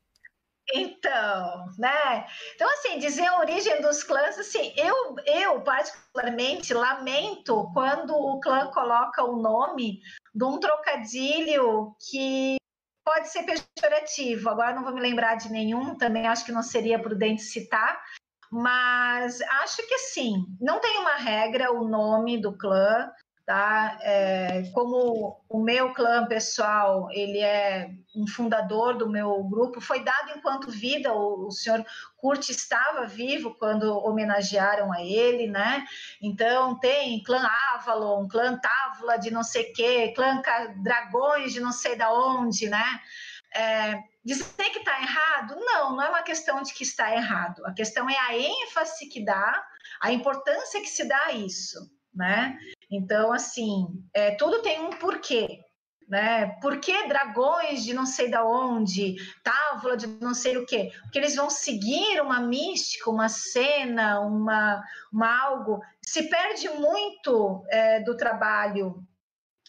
Então, 0.72 1.66
né? 1.78 2.26
Então, 2.54 2.68
assim, 2.70 2.98
dizer 2.98 3.26
a 3.26 3.38
origem 3.38 3.80
dos 3.82 4.02
clãs, 4.02 4.38
assim, 4.38 4.72
eu, 4.76 5.14
eu 5.26 5.60
particularmente 5.60 6.74
lamento 6.74 7.70
quando 7.72 8.16
o 8.16 8.40
clã 8.40 8.66
coloca 8.72 9.22
o 9.22 9.36
nome 9.36 10.00
de 10.34 10.44
um 10.44 10.58
trocadilho 10.58 11.94
que 12.10 12.56
pode 13.04 13.28
ser 13.28 13.44
pejorativo. 13.44 14.48
Agora 14.48 14.74
não 14.74 14.82
vou 14.82 14.94
me 14.94 15.00
lembrar 15.00 15.36
de 15.36 15.52
nenhum, 15.52 15.94
também 15.94 16.26
acho 16.26 16.44
que 16.44 16.52
não 16.52 16.62
seria 16.62 17.00
prudente 17.00 17.42
citar, 17.42 18.02
mas 18.50 19.40
acho 19.40 19.86
que 19.86 19.94
assim, 19.94 20.44
não 20.60 20.80
tem 20.80 20.98
uma 20.98 21.16
regra 21.16 21.70
o 21.70 21.86
nome 21.86 22.40
do 22.40 22.56
clã, 22.56 23.12
tá? 23.46 23.96
É, 24.02 24.64
como 24.74 25.40
o 25.48 25.62
meu 25.62 25.94
clã 25.94 26.26
pessoal, 26.26 27.08
ele 27.12 27.38
é 27.38 27.88
um 28.14 28.26
fundador 28.26 28.98
do 28.98 29.08
meu 29.08 29.44
grupo, 29.44 29.80
foi 29.80 30.02
dado 30.02 30.32
enquanto 30.36 30.68
vida, 30.68 31.12
o, 31.14 31.46
o 31.46 31.50
senhor 31.52 31.86
Kurt 32.16 32.48
estava 32.48 33.06
vivo 33.06 33.54
quando 33.54 33.96
homenagearam 34.04 34.92
a 34.92 35.00
ele, 35.00 35.46
né? 35.46 35.86
Então 36.20 36.76
tem 36.80 37.22
clã 37.22 37.48
Avalon, 37.74 38.26
clã 38.26 38.58
Távola 38.58 39.16
de 39.16 39.30
não 39.30 39.44
sei 39.44 39.72
quê, 39.72 40.12
clã 40.14 40.42
Dragões 40.82 41.52
de 41.52 41.60
não 41.60 41.70
sei 41.70 41.94
da 41.94 42.12
onde, 42.12 42.68
né? 42.68 43.00
É, 43.54 44.02
dizer 44.24 44.70
que 44.70 44.80
está 44.80 45.00
errado? 45.00 45.54
Não, 45.60 45.94
não 45.94 46.02
é 46.02 46.08
uma 46.08 46.22
questão 46.22 46.60
de 46.62 46.74
que 46.74 46.82
está 46.82 47.14
errado. 47.14 47.64
A 47.64 47.72
questão 47.72 48.10
é 48.10 48.18
a 48.18 48.36
ênfase 48.36 49.08
que 49.08 49.24
dá, 49.24 49.64
a 50.00 50.10
importância 50.10 50.80
que 50.80 50.88
se 50.88 51.04
dá 51.06 51.26
a 51.26 51.32
isso, 51.32 51.78
né? 52.12 52.58
Então, 52.90 53.32
assim, 53.32 53.86
é, 54.14 54.32
tudo 54.32 54.62
tem 54.62 54.80
um 54.80 54.90
porquê, 54.90 55.60
né? 56.08 56.56
Por 56.60 56.78
que 56.78 57.08
dragões 57.08 57.82
de 57.82 57.92
não 57.92 58.06
sei 58.06 58.30
da 58.30 58.44
onde, 58.44 59.16
távola 59.42 59.96
de 59.96 60.06
não 60.06 60.34
sei 60.34 60.56
o 60.56 60.64
quê? 60.64 60.92
Porque 61.02 61.18
eles 61.18 61.34
vão 61.34 61.50
seguir 61.50 62.20
uma 62.20 62.40
mística, 62.40 63.10
uma 63.10 63.28
cena, 63.28 64.20
uma, 64.20 64.82
uma 65.12 65.42
algo. 65.42 65.80
Se 66.04 66.28
perde 66.28 66.68
muito 66.68 67.64
é, 67.70 68.00
do 68.00 68.16
trabalho 68.16 69.02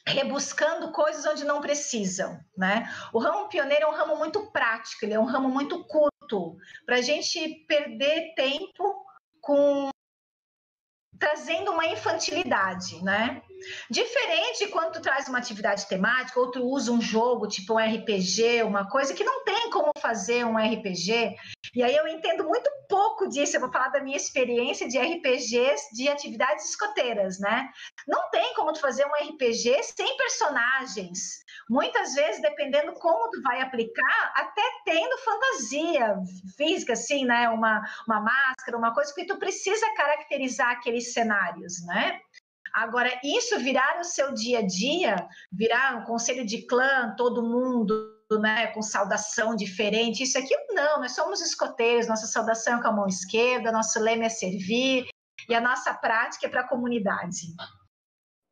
rebuscando 0.07 0.91
coisas 0.91 1.26
onde 1.26 1.43
não 1.43 1.59
precisam, 1.59 2.39
né? 2.55 2.89
O 3.11 3.20
ramo 3.20 3.49
pioneiro 3.49 3.86
é 3.86 3.89
um 3.89 3.95
ramo 3.95 4.15
muito 4.15 4.51
prático, 4.51 5.03
ele 5.03 5.13
é 5.13 5.20
um 5.20 5.26
ramo 5.26 5.49
muito 5.49 5.84
curto, 5.86 6.55
para 6.86 6.97
a 6.97 7.01
gente 7.01 7.65
perder 7.68 8.34
tempo 8.36 9.05
com 9.41 9.89
trazendo 11.20 11.72
uma 11.72 11.86
infantilidade, 11.86 13.03
né? 13.03 13.41
Diferente 13.89 14.68
quando 14.68 14.93
tu 14.93 15.01
traz 15.01 15.28
uma 15.28 15.38
atividade 15.38 15.88
temática, 15.88 16.39
ou 16.39 16.51
tu 16.51 16.64
usa 16.64 16.91
um 16.91 17.01
jogo, 17.01 17.47
tipo 17.47 17.74
um 17.74 17.78
RPG, 17.78 18.64
uma 18.64 18.89
coisa 18.89 19.14
que 19.14 19.24
não 19.24 19.43
tem 19.43 19.70
como 19.70 19.91
fazer 19.99 20.45
um 20.45 20.58
RPG. 20.58 21.36
E 21.76 21.84
aí 21.84 21.95
eu 21.95 22.08
entendo 22.08 22.43
muito 22.43 22.70
pouco 22.88 23.28
disso, 23.28 23.55
eu 23.55 23.62
vou 23.62 23.72
falar 23.72 23.89
da 23.89 24.01
minha 24.01 24.18
experiência 24.18 24.88
de 24.88 24.97
RPGs 24.97 25.93
de 25.93 26.08
atividades 26.08 26.70
escoteiras, 26.70 27.39
né? 27.39 27.70
Não 28.08 28.30
tem 28.30 28.53
como 28.55 28.74
tu 28.74 28.80
fazer 28.80 29.05
um 29.05 29.30
RPG 29.30 29.84
sem 29.84 30.18
personagens. 30.18 31.45
Muitas 31.70 32.14
vezes, 32.14 32.41
dependendo 32.41 32.93
como 32.93 33.30
tu 33.30 33.41
vai 33.41 33.62
aplicar, 33.62 34.34
até 34.36 34.62
tendo 34.86 35.18
fantasia 35.18 36.16
física, 36.55 36.93
assim, 36.93 37.26
né? 37.26 37.49
Uma, 37.49 37.82
uma 38.08 38.22
máscara, 38.22 38.78
uma 38.78 38.93
coisa, 38.93 39.12
porque 39.14 39.28
tu 39.28 39.38
precisa 39.38 39.86
caracterizar 39.95 40.72
aqueles 40.72 41.14
cenários, 41.14 41.86
né? 41.86 42.22
Agora, 42.78 43.09
isso 43.23 43.57
virar 43.57 43.99
o 43.99 44.03
seu 44.03 44.32
dia 44.36 44.59
a 44.59 44.61
dia, 44.61 45.28
virar 45.51 45.97
um 45.97 46.05
conselho 46.05 46.45
de 46.45 46.61
clã, 46.67 47.15
todo 47.17 47.41
mundo, 47.41 47.91
né, 48.39 48.67
com 48.67 48.84
saudação 48.84 49.55
diferente, 49.55 50.21
isso 50.21 50.38
aqui 50.38 50.55
não, 50.69 50.99
nós 50.99 51.15
somos 51.15 51.41
escoteiros, 51.41 52.07
nossa 52.07 52.28
saudação 52.28 52.78
é 52.78 52.82
com 52.84 52.88
a 52.88 52.91
mão 52.91 53.07
esquerda, 53.07 53.71
nosso 53.71 53.99
lema 53.99 54.25
é 54.25 54.30
servir, 54.30 55.07
e 55.49 55.55
a 55.55 55.59
nossa 55.59 55.91
prática 55.91 56.45
é 56.45 56.49
para 56.51 56.61
a 56.61 56.67
comunidade. 56.67 57.47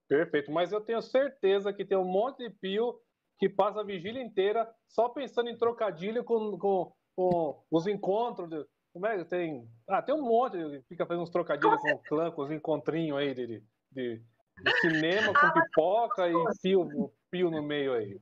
Perfeito, 0.10 0.52
mas 0.52 0.72
eu 0.72 0.82
tenho 0.82 1.04
certeza 1.04 1.72
que 1.72 1.86
tem 1.86 1.98
um 1.98 2.04
monte 2.04 2.40
de 2.40 2.50
pio 2.50 3.00
que 3.38 3.48
passa 3.48 3.82
a 3.82 3.86
vigília 3.86 4.24
inteira 4.24 4.68
só 4.88 5.08
pensando 5.08 5.52
em 5.52 5.58
trocadilho 5.58 6.24
com, 6.24 6.58
com, 6.58 6.92
com 7.16 7.64
os 7.70 7.86
encontros. 7.86 8.50
De, 8.50 8.66
como 8.92 9.06
é 9.06 9.20
que 9.20 9.26
tem? 9.26 9.70
Ah, 9.88 10.02
tem 10.02 10.16
um 10.16 10.24
monte, 10.24 10.58
fica 10.90 11.06
fazendo 11.06 11.22
uns 11.22 11.30
trocadilhos 11.30 11.80
com 11.80 11.92
o 11.92 12.00
clã, 12.00 12.32
com 12.32 12.42
os 12.42 12.50
encontrinhos 12.50 13.20
aí 13.20 13.36
de, 13.36 13.64
de, 13.96 14.22
de 14.62 14.82
cinema 14.82 15.34
com 15.34 15.46
ah, 15.46 15.52
pipoca 15.52 16.28
e 16.28 16.34
pio, 16.62 17.12
pio 17.32 17.50
no 17.50 17.64
meio 17.64 17.94
aí. 17.94 18.20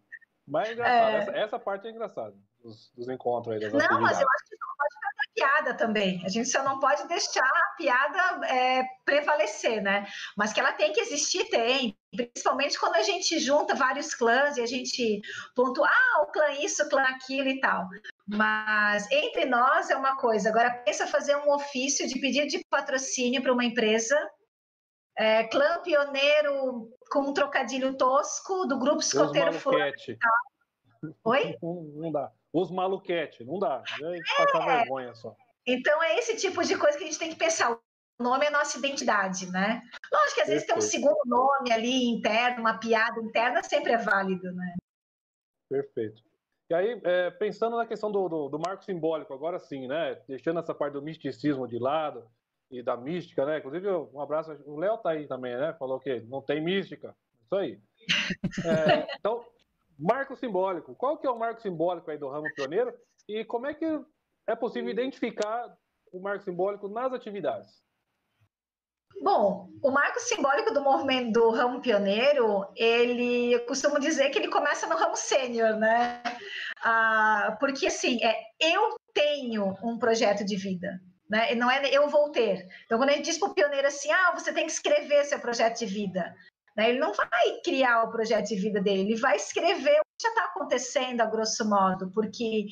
Mas 0.48 0.70
é 0.70 0.74
engraçado, 0.74 1.10
é... 1.10 1.18
Essa, 1.18 1.32
essa, 1.32 1.60
parte 1.60 1.88
é 1.88 1.92
engraçada, 1.92 2.36
dos, 2.64 2.92
dos 2.96 3.10
encontros 3.10 3.56
aí, 3.56 3.60
das 3.60 3.72
Não, 3.72 4.02
mas 4.02 4.20
eu 4.20 4.28
acho 4.28 4.46
que 4.50 4.56
não 4.60 4.68
pode 4.78 4.94
fazer 4.94 5.14
piada 5.34 5.74
também. 5.74 6.22
A 6.26 6.30
gente 6.30 6.50
só 6.50 6.64
não 6.64 6.80
pode 6.80 7.08
deixar 7.08 7.46
a 7.46 7.76
piada 7.78 8.46
é, 8.48 8.84
prevalecer, 9.06 9.82
né? 9.82 10.06
Mas 10.38 10.54
que 10.54 10.60
ela 10.60 10.74
tem 10.74 10.92
que 10.92 11.00
existir, 11.00 11.46
tem. 11.50 11.98
Principalmente 12.16 12.80
quando 12.80 12.96
a 12.96 13.02
gente 13.02 13.40
junta 13.40 13.74
vários 13.74 14.14
clãs 14.14 14.58
e 14.58 14.62
a 14.62 14.66
gente 14.66 15.22
pontua, 15.56 15.88
ah, 15.88 16.24
o 16.24 16.32
clã 16.32 16.52
isso, 16.60 16.84
o 16.84 16.90
clã 16.90 17.04
aquilo 17.04 17.48
e 17.48 17.60
tal. 17.60 17.88
Mas 18.28 19.10
entre 19.12 19.46
nós 19.46 19.90
é 19.90 19.96
uma 19.96 20.18
coisa. 20.18 20.50
Agora 20.50 20.84
pensa 20.86 21.08
fazer 21.08 21.36
um 21.38 21.52
ofício 21.52 22.08
de 22.08 22.20
pedido 22.20 22.48
de 22.48 22.64
patrocínio 22.70 23.42
para 23.42 23.54
uma 23.54 23.66
empresa 23.66 24.16
é, 25.18 25.44
clã 25.46 25.82
pioneiro 25.82 26.90
com 27.10 27.22
um 27.22 27.34
trocadilho 27.34 27.96
tosco 27.96 28.66
do 28.66 28.80
grupo 28.80 29.00
escoteiro 29.00 29.54
fulano. 29.54 29.94
Oi? 31.24 31.58
Não, 31.62 32.12
dá. 32.12 32.32
Os 32.52 32.70
maluquete, 32.70 33.44
não 33.44 33.58
dá. 33.58 33.84
É 34.00 34.44
passar 34.46 34.66
vergonha 34.66 35.16
só. 35.16 35.36
Então 35.66 36.04
é 36.04 36.20
esse 36.20 36.38
tipo 36.38 36.64
de 36.64 36.78
coisa 36.78 36.96
que 36.96 37.04
a 37.04 37.08
gente 37.08 37.18
tem 37.18 37.32
que 37.32 37.36
pensar. 37.36 37.72
O 37.72 38.24
nome 38.24 38.46
é 38.46 38.52
nossa 38.52 38.78
identidade, 38.78 39.52
né? 39.52 39.82
Lógico 40.12 40.36
que 40.36 40.42
às 40.42 40.48
vezes 40.48 40.68
Perfeito. 40.68 40.68
tem 40.68 40.78
um 40.78 40.82
segundo 40.82 41.20
nome 41.26 41.72
ali 41.72 42.06
interno, 42.06 42.60
uma 42.60 42.78
piada 42.78 43.20
interna, 43.20 43.64
sempre 43.64 43.94
é 43.94 43.98
válido, 43.98 44.52
né? 44.52 44.76
Perfeito. 45.68 46.22
E 46.70 46.76
aí, 46.76 47.02
é, 47.04 47.32
pensando 47.32 47.76
na 47.76 47.88
questão 47.88 48.12
do, 48.12 48.30
do, 48.30 48.50
do, 48.50 48.60
marco 48.60 48.84
simbólico, 48.84 49.34
agora 49.34 49.60
sim, 49.60 49.88
né? 49.88 50.22
Deixando 50.28 50.60
essa 50.60 50.76
parte 50.76 50.94
do 50.94 51.02
misticismo 51.02 51.68
de 51.68 51.80
lado, 51.80 52.24
e 52.74 52.82
da 52.82 52.98
mística, 52.98 53.46
né? 53.46 53.60
Inclusive, 53.60 53.88
um 53.88 54.20
abraço. 54.20 54.52
O 54.66 54.78
Léo 54.78 54.98
tá 54.98 55.12
aí 55.12 55.28
também, 55.28 55.56
né? 55.56 55.74
Falou 55.78 56.00
que 56.00 56.22
não 56.22 56.42
tem 56.42 56.62
mística. 56.62 57.16
Isso 57.46 57.56
aí. 57.56 57.80
É, 58.66 59.08
então, 59.18 59.46
marco 59.98 60.36
simbólico. 60.36 60.94
Qual 60.96 61.18
que 61.18 61.26
é 61.26 61.30
o 61.30 61.40
marco 61.40 61.62
simbólico 61.62 62.12
aí 62.12 62.18
do 62.18 62.28
ramo 62.28 62.48
pioneiro? 62.54 62.94
E 63.30 63.46
como 63.46 63.68
é 63.68 63.74
que 63.74 63.86
é 64.48 64.56
possível 64.56 64.90
identificar 64.90 65.74
o 66.12 66.20
marco 66.20 66.44
simbólico 66.44 66.90
nas 66.90 67.14
atividades? 67.14 67.82
Bom, 69.22 69.70
o 69.82 69.92
marco 69.92 70.20
simbólico 70.20 70.74
do 70.74 70.82
movimento 70.82 71.32
do 71.32 71.50
ramo 71.52 71.80
pioneiro, 71.80 72.68
ele, 72.76 73.54
eu 73.54 73.66
costumo 73.66 74.00
dizer 74.00 74.30
que 74.30 74.40
ele 74.40 74.50
começa 74.50 74.86
no 74.88 74.98
ramo 74.98 75.16
sênior, 75.16 75.78
né? 75.78 76.22
Ah, 76.84 77.56
porque 77.60 77.88
assim, 77.88 78.20
é, 78.22 78.36
eu 78.60 78.98
tenho 79.14 79.78
um 79.82 79.98
projeto 79.98 80.44
de 80.44 80.58
vida, 80.58 81.00
né? 81.34 81.56
Não 81.56 81.70
é 81.70 81.84
eu 81.90 82.08
vou 82.08 82.30
ter. 82.30 82.68
Então, 82.86 83.00
quando 83.00 83.10
a 83.10 83.14
gente 83.14 83.26
diz 83.26 83.40
para 83.40 83.50
o 83.50 83.54
pioneiro 83.56 83.88
assim, 83.88 84.12
ah, 84.12 84.34
você 84.38 84.54
tem 84.54 84.68
que 84.68 84.72
escrever 84.72 85.26
seu 85.26 85.40
projeto 85.40 85.80
de 85.80 85.88
vida, 85.88 86.32
né? 86.78 86.90
ele 86.90 87.00
não 87.00 87.12
vai 87.12 87.60
criar 87.66 88.04
o 88.04 88.12
projeto 88.12 88.50
de 88.50 88.56
vida 88.56 88.80
dele, 88.80 89.02
ele 89.02 89.20
vai 89.20 89.36
escrever 89.36 90.00
o 90.00 90.04
que 90.04 90.22
já 90.22 90.30
está 90.30 90.46
acontecendo, 90.46 91.22
a 91.22 91.26
grosso 91.26 91.68
modo, 91.68 92.12
porque 92.12 92.68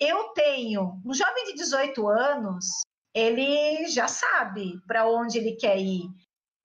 eu 0.00 0.30
tenho 0.30 0.98
um 1.04 1.12
jovem 1.12 1.44
de 1.44 1.56
18 1.56 2.08
anos, 2.08 2.64
ele 3.14 3.86
já 3.86 4.08
sabe 4.08 4.80
para 4.86 5.06
onde 5.06 5.36
ele 5.36 5.54
quer 5.54 5.78
ir. 5.78 6.08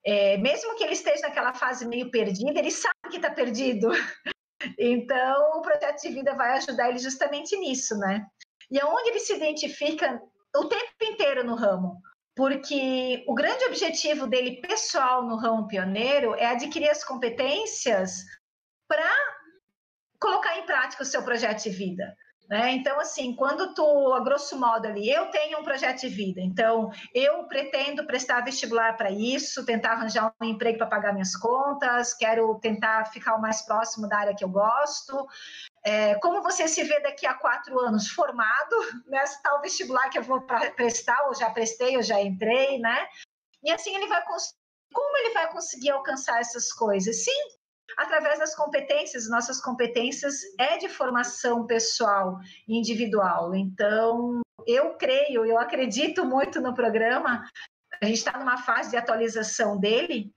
É, 0.06 0.38
mesmo 0.38 0.74
que 0.74 0.84
ele 0.84 0.94
esteja 0.94 1.20
naquela 1.20 1.52
fase 1.52 1.86
meio 1.86 2.10
perdida, 2.10 2.58
ele 2.58 2.70
sabe 2.70 3.10
que 3.10 3.16
está 3.16 3.30
perdido. 3.30 3.90
Então, 4.78 5.58
o 5.58 5.60
projeto 5.60 6.02
de 6.02 6.10
vida 6.10 6.36
vai 6.36 6.52
ajudar 6.52 6.88
ele 6.88 7.00
justamente 7.00 7.56
nisso, 7.58 7.98
né? 7.98 8.24
E 8.70 8.78
aonde 8.78 9.10
ele 9.10 9.18
se 9.18 9.34
identifica 9.34 10.22
o 10.56 10.64
tempo 10.66 10.84
inteiro 11.02 11.44
no 11.44 11.54
ramo, 11.54 12.00
porque 12.34 13.24
o 13.26 13.34
grande 13.34 13.64
objetivo 13.64 14.26
dele 14.26 14.60
pessoal 14.60 15.26
no 15.26 15.36
ramo 15.36 15.66
pioneiro 15.66 16.34
é 16.34 16.46
adquirir 16.46 16.90
as 16.90 17.04
competências 17.04 18.24
para 18.88 19.10
colocar 20.20 20.58
em 20.58 20.66
prática 20.66 21.02
o 21.02 21.06
seu 21.06 21.22
projeto 21.22 21.62
de 21.64 21.70
vida. 21.70 22.14
Né? 22.52 22.72
Então, 22.72 23.00
assim, 23.00 23.34
quando 23.34 23.72
tu, 23.72 24.12
a 24.12 24.20
grosso 24.20 24.60
modo 24.60 24.86
ali, 24.86 25.08
eu 25.08 25.30
tenho 25.30 25.58
um 25.58 25.64
projeto 25.64 26.02
de 26.02 26.08
vida, 26.10 26.38
então 26.38 26.90
eu 27.14 27.44
pretendo 27.44 28.06
prestar 28.06 28.42
vestibular 28.42 28.94
para 28.94 29.10
isso, 29.10 29.64
tentar 29.64 29.92
arranjar 29.92 30.34
um 30.38 30.44
emprego 30.44 30.76
para 30.76 30.86
pagar 30.86 31.14
minhas 31.14 31.34
contas, 31.34 32.12
quero 32.12 32.54
tentar 32.60 33.06
ficar 33.06 33.36
o 33.36 33.40
mais 33.40 33.62
próximo 33.62 34.06
da 34.06 34.18
área 34.18 34.34
que 34.34 34.44
eu 34.44 34.50
gosto, 34.50 35.26
é, 35.82 36.14
como 36.16 36.42
você 36.42 36.68
se 36.68 36.84
vê 36.84 37.00
daqui 37.00 37.26
a 37.26 37.32
quatro 37.32 37.80
anos 37.80 38.08
formado 38.08 38.76
nessa 39.08 39.40
tal 39.42 39.62
vestibular 39.62 40.10
que 40.10 40.18
eu 40.18 40.22
vou 40.22 40.42
prestar, 40.76 41.28
ou 41.28 41.34
já 41.34 41.48
prestei, 41.48 41.96
ou 41.96 42.02
já 42.02 42.20
entrei, 42.20 42.78
né? 42.78 43.06
E 43.64 43.72
assim 43.72 43.94
ele 43.96 44.08
vai 44.08 44.22
como 44.92 45.16
ele 45.16 45.32
vai 45.32 45.50
conseguir 45.50 45.88
alcançar 45.88 46.38
essas 46.38 46.70
coisas? 46.70 47.24
Sim, 47.24 47.61
através 47.96 48.38
das 48.38 48.54
competências. 48.54 49.28
Nossas 49.28 49.60
competências 49.60 50.34
é 50.58 50.78
de 50.78 50.88
formação 50.88 51.66
pessoal, 51.66 52.38
individual. 52.68 53.54
Então, 53.54 54.40
eu 54.66 54.94
creio, 54.96 55.44
eu 55.44 55.58
acredito 55.58 56.24
muito 56.24 56.60
no 56.60 56.74
programa. 56.74 57.44
A 58.00 58.06
gente 58.06 58.18
está 58.18 58.38
numa 58.38 58.58
fase 58.58 58.90
de 58.90 58.96
atualização 58.96 59.78
dele 59.78 60.32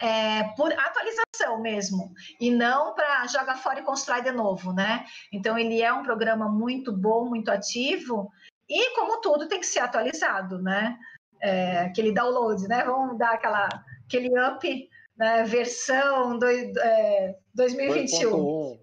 é, 0.00 0.44
por 0.56 0.72
atualização 0.72 1.60
mesmo, 1.60 2.12
e 2.40 2.50
não 2.50 2.94
para 2.94 3.26
jogar 3.26 3.56
fora 3.56 3.80
e 3.80 3.84
constrói 3.84 4.22
de 4.22 4.30
novo, 4.30 4.72
né? 4.72 5.04
Então, 5.32 5.58
ele 5.58 5.82
é 5.82 5.92
um 5.92 6.02
programa 6.02 6.48
muito 6.48 6.92
bom, 6.92 7.26
muito 7.26 7.50
ativo, 7.50 8.30
e 8.68 8.94
como 8.94 9.20
tudo 9.20 9.48
tem 9.48 9.60
que 9.60 9.66
ser 9.66 9.80
atualizado, 9.80 10.60
né? 10.62 10.96
É, 11.40 11.80
aquele 11.80 12.12
download, 12.12 12.66
né? 12.68 12.84
Vamos 12.84 13.18
dar 13.18 13.34
aquela, 13.34 13.68
aquele 14.04 14.28
up, 14.40 14.88
né? 15.18 15.42
versão 15.44 16.38
do, 16.38 16.46
é, 16.46 17.36
2021. 17.54 18.78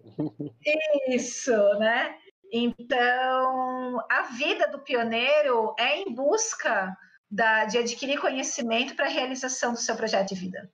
Isso, 1.09 1.51
né? 1.79 2.17
Então, 2.51 3.99
a 4.09 4.23
vida 4.37 4.67
do 4.67 4.79
pioneiro 4.79 5.73
é 5.79 6.01
em 6.01 6.13
busca 6.13 6.95
da, 7.29 7.65
de 7.65 7.77
adquirir 7.77 8.19
conhecimento 8.19 8.95
para 8.95 9.05
a 9.05 9.09
realização 9.09 9.73
do 9.73 9.79
seu 9.79 9.95
projeto 9.95 10.29
de 10.29 10.35
vida. 10.35 10.71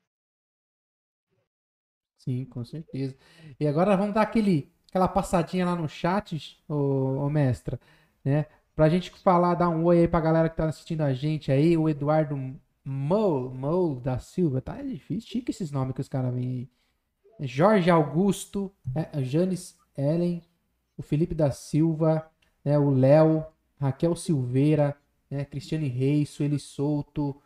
Sim, 2.17 2.45
com 2.45 2.63
certeza. 2.63 3.15
E 3.59 3.67
agora 3.67 3.97
vamos 3.97 4.13
dar 4.13 4.21
aquele, 4.21 4.71
aquela 4.89 5.07
passadinha 5.07 5.65
lá 5.65 5.75
no 5.75 5.89
chat, 5.89 6.61
ô, 6.67 7.25
ô 7.25 7.29
mestra, 7.29 7.79
né? 8.23 8.45
Pra 8.75 8.89
gente 8.89 9.09
falar, 9.09 9.55
dar 9.55 9.69
um 9.69 9.83
oi 9.85 9.99
aí 9.99 10.07
pra 10.07 10.19
galera 10.19 10.49
que 10.49 10.55
tá 10.55 10.65
assistindo 10.65 11.01
a 11.01 11.13
gente 11.13 11.51
aí, 11.51 11.75
o 11.75 11.89
Eduardo 11.89 12.35
Mo, 12.83 13.49
Mo 13.49 13.99
da 13.99 14.19
Silva, 14.19 14.61
tá 14.61 14.77
é 14.77 14.83
difícil, 14.83 15.29
chique 15.29 15.51
esses 15.51 15.71
nomes 15.71 15.93
que 15.93 16.01
os 16.01 16.07
caras 16.07 16.33
vêm 16.33 16.47
aí. 17.39 17.47
Jorge 17.47 17.89
Augusto, 17.89 18.71
é, 18.95 19.23
Janis 19.23 19.77
Ellen, 19.97 20.43
o 20.97 21.01
Felipe 21.01 21.33
da 21.33 21.51
Silva, 21.51 22.29
né, 22.63 22.77
o 22.77 22.91
Léo, 22.91 23.45
Raquel 23.79 24.15
Silveira, 24.15 24.95
né, 25.29 25.45
Cristiane 25.45 25.87
Reis, 25.87 26.29
Sueli 26.29 26.59
Souto, 26.59 27.41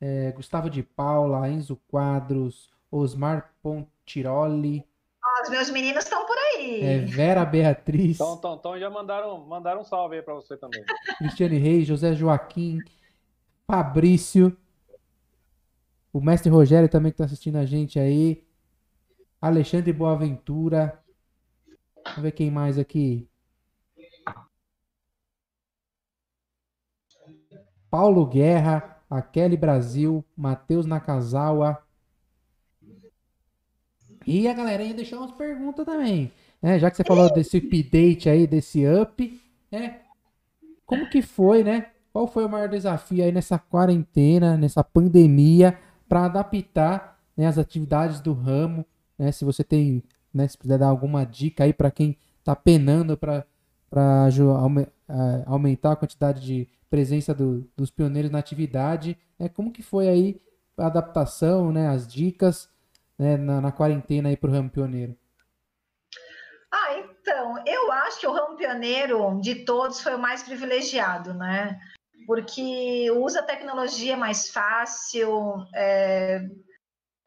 é, 0.00 0.32
Gustavo 0.32 0.68
de 0.68 0.82
Paula, 0.82 1.48
Enzo 1.48 1.76
Quadros, 1.88 2.70
Osmar 2.90 3.52
Pontiroli. 3.62 4.84
os 5.42 5.50
meus 5.50 5.70
meninos 5.70 6.04
estão 6.04 6.26
por 6.26 6.36
aí. 6.36 6.80
É, 6.80 6.98
Vera 7.00 7.44
Beatriz. 7.44 8.16
Então, 8.16 8.34
então, 8.36 8.54
então 8.54 8.78
já 8.78 8.90
mandaram, 8.90 9.38
mandaram 9.46 9.82
um 9.82 9.84
salve 9.84 10.16
aí 10.16 10.22
para 10.22 10.34
você 10.34 10.56
também. 10.56 10.84
Cristiane 11.18 11.58
Reis, 11.58 11.86
José 11.86 12.14
Joaquim, 12.14 12.80
Fabrício, 13.66 14.56
o 16.16 16.20
mestre 16.20 16.50
Rogério 16.50 16.88
também 16.88 17.12
que 17.12 17.16
está 17.16 17.26
assistindo 17.26 17.56
a 17.56 17.66
gente 17.66 17.98
aí, 17.98 18.42
Alexandre 19.38 19.92
Boaventura, 19.92 20.98
vamos 22.06 22.22
ver 22.22 22.32
quem 22.32 22.50
mais 22.50 22.78
aqui. 22.78 23.28
Paulo 27.90 28.24
Guerra, 28.24 29.02
a 29.10 29.20
Kelly 29.20 29.58
Brasil, 29.58 30.24
Matheus 30.34 30.86
Nakazawa, 30.86 31.86
e 34.26 34.48
a 34.48 34.54
galerinha 34.54 34.94
deixou 34.94 35.18
umas 35.18 35.32
perguntas 35.32 35.84
também. 35.84 36.32
Né? 36.62 36.78
Já 36.78 36.90
que 36.90 36.96
você 36.96 37.04
falou 37.04 37.30
desse 37.32 37.58
update 37.58 38.30
aí, 38.30 38.46
desse 38.46 38.86
up, 38.86 39.40
né? 39.70 40.00
Como 40.86 41.10
que 41.10 41.20
foi, 41.20 41.62
né? 41.62 41.90
Qual 42.10 42.26
foi 42.26 42.46
o 42.46 42.48
maior 42.48 42.70
desafio 42.70 43.22
aí 43.22 43.30
nessa 43.30 43.58
quarentena, 43.58 44.56
nessa 44.56 44.82
pandemia, 44.82 45.78
para 46.08 46.24
adaptar 46.24 47.18
né, 47.36 47.46
as 47.46 47.58
atividades 47.58 48.20
do 48.20 48.32
ramo? 48.32 48.84
Né? 49.18 49.32
Se 49.32 49.44
você 49.44 49.62
tem, 49.62 50.02
né, 50.32 50.46
se 50.48 50.56
puder 50.56 50.78
dar 50.78 50.88
alguma 50.88 51.24
dica 51.24 51.64
aí 51.64 51.72
para 51.72 51.90
quem 51.90 52.16
está 52.38 52.54
penando 52.54 53.16
para 53.16 53.44
aumentar 55.46 55.92
a 55.92 55.96
quantidade 55.96 56.40
de 56.40 56.68
presença 56.88 57.34
do, 57.34 57.68
dos 57.76 57.90
pioneiros 57.90 58.30
na 58.30 58.38
atividade, 58.38 59.18
né? 59.38 59.48
como 59.48 59.72
que 59.72 59.82
foi 59.82 60.08
aí 60.08 60.40
a 60.78 60.86
adaptação, 60.86 61.72
né, 61.72 61.88
as 61.88 62.06
dicas 62.06 62.68
né, 63.18 63.36
na, 63.36 63.60
na 63.60 63.72
quarentena 63.72 64.28
aí 64.28 64.36
para 64.36 64.50
o 64.50 64.52
ramo 64.52 64.70
pioneiro? 64.70 65.16
Ah, 66.70 66.98
então, 66.98 67.62
eu 67.66 67.90
acho 67.92 68.20
que 68.20 68.26
o 68.26 68.32
ramo 68.32 68.56
pioneiro 68.56 69.40
de 69.40 69.64
todos 69.64 70.00
foi 70.00 70.14
o 70.14 70.18
mais 70.18 70.42
privilegiado, 70.42 71.32
né? 71.32 71.80
Porque 72.26 73.10
usa 73.12 73.42
tecnologia 73.42 74.16
mais 74.16 74.48
fácil, 74.48 75.64
é, 75.74 76.40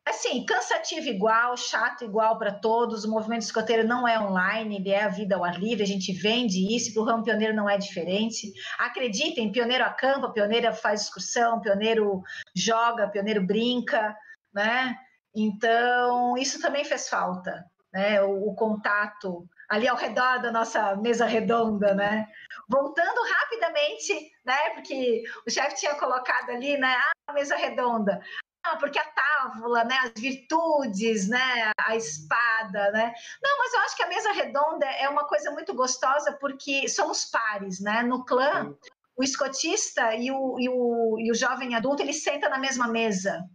assim, 0.05 0.45
cansativo 0.45 1.07
igual, 1.07 1.55
chato 1.55 2.03
igual 2.03 2.37
para 2.37 2.51
todos. 2.51 3.05
O 3.05 3.11
movimento 3.11 3.43
escoteiro 3.43 3.87
não 3.87 4.07
é 4.07 4.19
online, 4.19 4.77
ele 4.77 4.89
é 4.89 5.03
a 5.03 5.09
vida 5.09 5.35
ao 5.35 5.43
ar 5.43 5.59
livre, 5.59 5.83
a 5.83 5.87
gente 5.87 6.11
vende 6.11 6.75
isso, 6.75 6.93
para 6.93 7.01
o 7.01 7.05
ramo 7.05 7.23
pioneiro 7.23 7.55
não 7.55 7.69
é 7.69 7.77
diferente. 7.77 8.51
Acreditem, 8.77 9.51
pioneiro 9.51 9.83
acampa, 9.83 10.31
pioneiro 10.31 10.73
faz 10.73 11.03
excursão, 11.03 11.61
pioneiro 11.61 12.21
joga, 12.55 13.07
pioneiro 13.07 13.45
brinca, 13.45 14.15
né? 14.53 14.95
Então, 15.35 16.37
isso 16.37 16.59
também 16.59 16.83
fez 16.83 17.07
falta, 17.07 17.63
né? 17.93 18.21
O, 18.21 18.49
o, 18.49 18.55
contato 18.55 19.47
ali 19.69 19.87
ao 19.87 19.97
redor 19.97 20.41
da 20.41 20.51
nossa 20.51 20.95
mesa 20.95 21.25
redonda, 21.25 21.93
né? 21.93 22.27
Voltando 22.67 23.21
rapidamente, 23.39 24.31
né? 24.45 24.69
Porque 24.71 25.23
o 25.45 25.49
chefe 25.49 25.77
tinha 25.77 25.95
colocado 25.95 26.49
ali, 26.51 26.77
né? 26.77 26.95
Ah, 26.95 27.11
a 27.31 27.33
mesa 27.33 27.55
redonda. 27.55 28.21
Ah, 28.63 28.75
porque 28.77 28.99
a 28.99 29.05
tábua, 29.05 29.83
né? 29.83 29.97
As 30.03 30.21
virtudes, 30.21 31.27
né? 31.27 31.71
A 31.79 31.95
espada, 31.95 32.91
né? 32.91 33.13
Não, 33.41 33.57
mas 33.57 33.73
eu 33.73 33.79
acho 33.81 33.95
que 33.95 34.03
a 34.03 34.09
mesa 34.09 34.31
redonda 34.31 34.85
é 34.85 35.07
uma 35.09 35.25
coisa 35.25 35.51
muito 35.51 35.73
gostosa 35.73 36.33
porque 36.33 36.87
somos 36.87 37.25
pares, 37.25 37.79
né? 37.79 38.03
No 38.03 38.25
clã, 38.25 38.75
o 39.15 39.23
escotista 39.23 40.15
e 40.15 40.31
o, 40.31 40.59
e 40.59 40.69
o, 40.69 41.19
e 41.19 41.31
o 41.31 41.35
jovem 41.35 41.75
adulto, 41.75 42.01
ele 42.01 42.13
senta 42.13 42.47
na 42.47 42.57
mesma 42.57 42.87
mesa, 42.87 43.45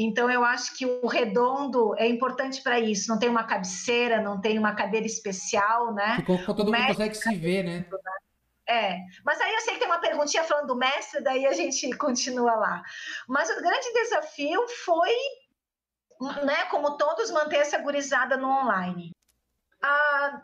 então, 0.00 0.30
eu 0.30 0.44
acho 0.44 0.76
que 0.76 0.86
o 0.86 1.08
redondo 1.08 1.92
é 1.98 2.06
importante 2.06 2.62
para 2.62 2.78
isso. 2.78 3.08
Não 3.08 3.18
tem 3.18 3.28
uma 3.28 3.42
cabeceira, 3.42 4.22
não 4.22 4.40
tem 4.40 4.56
uma 4.56 4.72
cadeira 4.72 5.04
especial, 5.04 5.92
né? 5.92 6.16
Ficou, 6.18 6.38
todo 6.54 6.72
mundo 6.72 6.86
consegue 6.86 7.16
se 7.16 7.34
ver, 7.34 7.64
né? 7.64 7.84
É, 8.68 8.98
mas 9.24 9.40
aí 9.40 9.52
eu 9.52 9.60
sei 9.62 9.74
que 9.74 9.80
tem 9.80 9.88
uma 9.88 9.98
perguntinha 9.98 10.44
falando 10.44 10.68
do 10.68 10.76
mestre, 10.76 11.20
daí 11.20 11.46
a 11.46 11.52
gente 11.52 11.90
continua 11.98 12.54
lá. 12.54 12.82
Mas 13.26 13.50
o 13.50 13.60
grande 13.60 13.92
desafio 13.92 14.68
foi, 14.84 15.10
né, 16.44 16.66
como 16.70 16.96
todos, 16.96 17.32
manter 17.32 17.56
essa 17.56 17.78
gurizada 17.78 18.36
no 18.36 18.48
online. 18.48 19.10
Ah, 19.82 20.42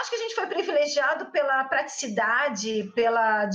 acho 0.00 0.10
que 0.10 0.16
a 0.16 0.20
gente 0.20 0.34
foi 0.34 0.46
privilegiado 0.46 1.26
pela 1.26 1.64
praticidade, 1.64 2.90
pela, 2.94 3.48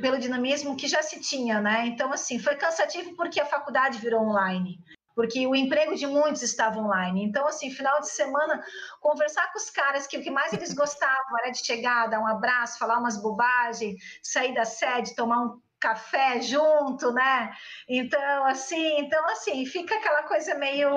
pelo 0.00 0.18
dinamismo 0.18 0.76
que 0.76 0.88
já 0.88 1.02
se 1.02 1.20
tinha, 1.20 1.60
né? 1.60 1.86
Então, 1.86 2.12
assim, 2.12 2.38
foi 2.38 2.56
cansativo 2.56 3.14
porque 3.16 3.40
a 3.40 3.46
faculdade 3.46 3.98
virou 3.98 4.22
online, 4.22 4.78
porque 5.14 5.46
o 5.46 5.54
emprego 5.54 5.94
de 5.94 6.06
muitos 6.06 6.42
estava 6.42 6.78
online. 6.78 7.24
Então, 7.24 7.46
assim, 7.46 7.70
final 7.70 8.00
de 8.00 8.10
semana, 8.10 8.62
conversar 9.00 9.52
com 9.52 9.58
os 9.58 9.70
caras 9.70 10.06
que 10.06 10.18
o 10.18 10.22
que 10.22 10.30
mais 10.30 10.52
eles 10.52 10.72
gostavam 10.74 11.38
era 11.40 11.50
de 11.50 11.64
chegar, 11.64 12.08
dar 12.08 12.20
um 12.20 12.26
abraço, 12.26 12.78
falar 12.78 12.98
umas 12.98 13.20
bobagens, 13.20 13.96
sair 14.22 14.54
da 14.54 14.64
sede, 14.64 15.14
tomar 15.14 15.40
um 15.40 15.60
café 15.78 16.40
junto, 16.40 17.12
né? 17.12 17.52
Então, 17.88 18.46
assim, 18.46 18.98
então 18.98 19.24
assim, 19.26 19.64
fica 19.66 19.94
aquela 19.96 20.22
coisa 20.22 20.54
meio 20.54 20.88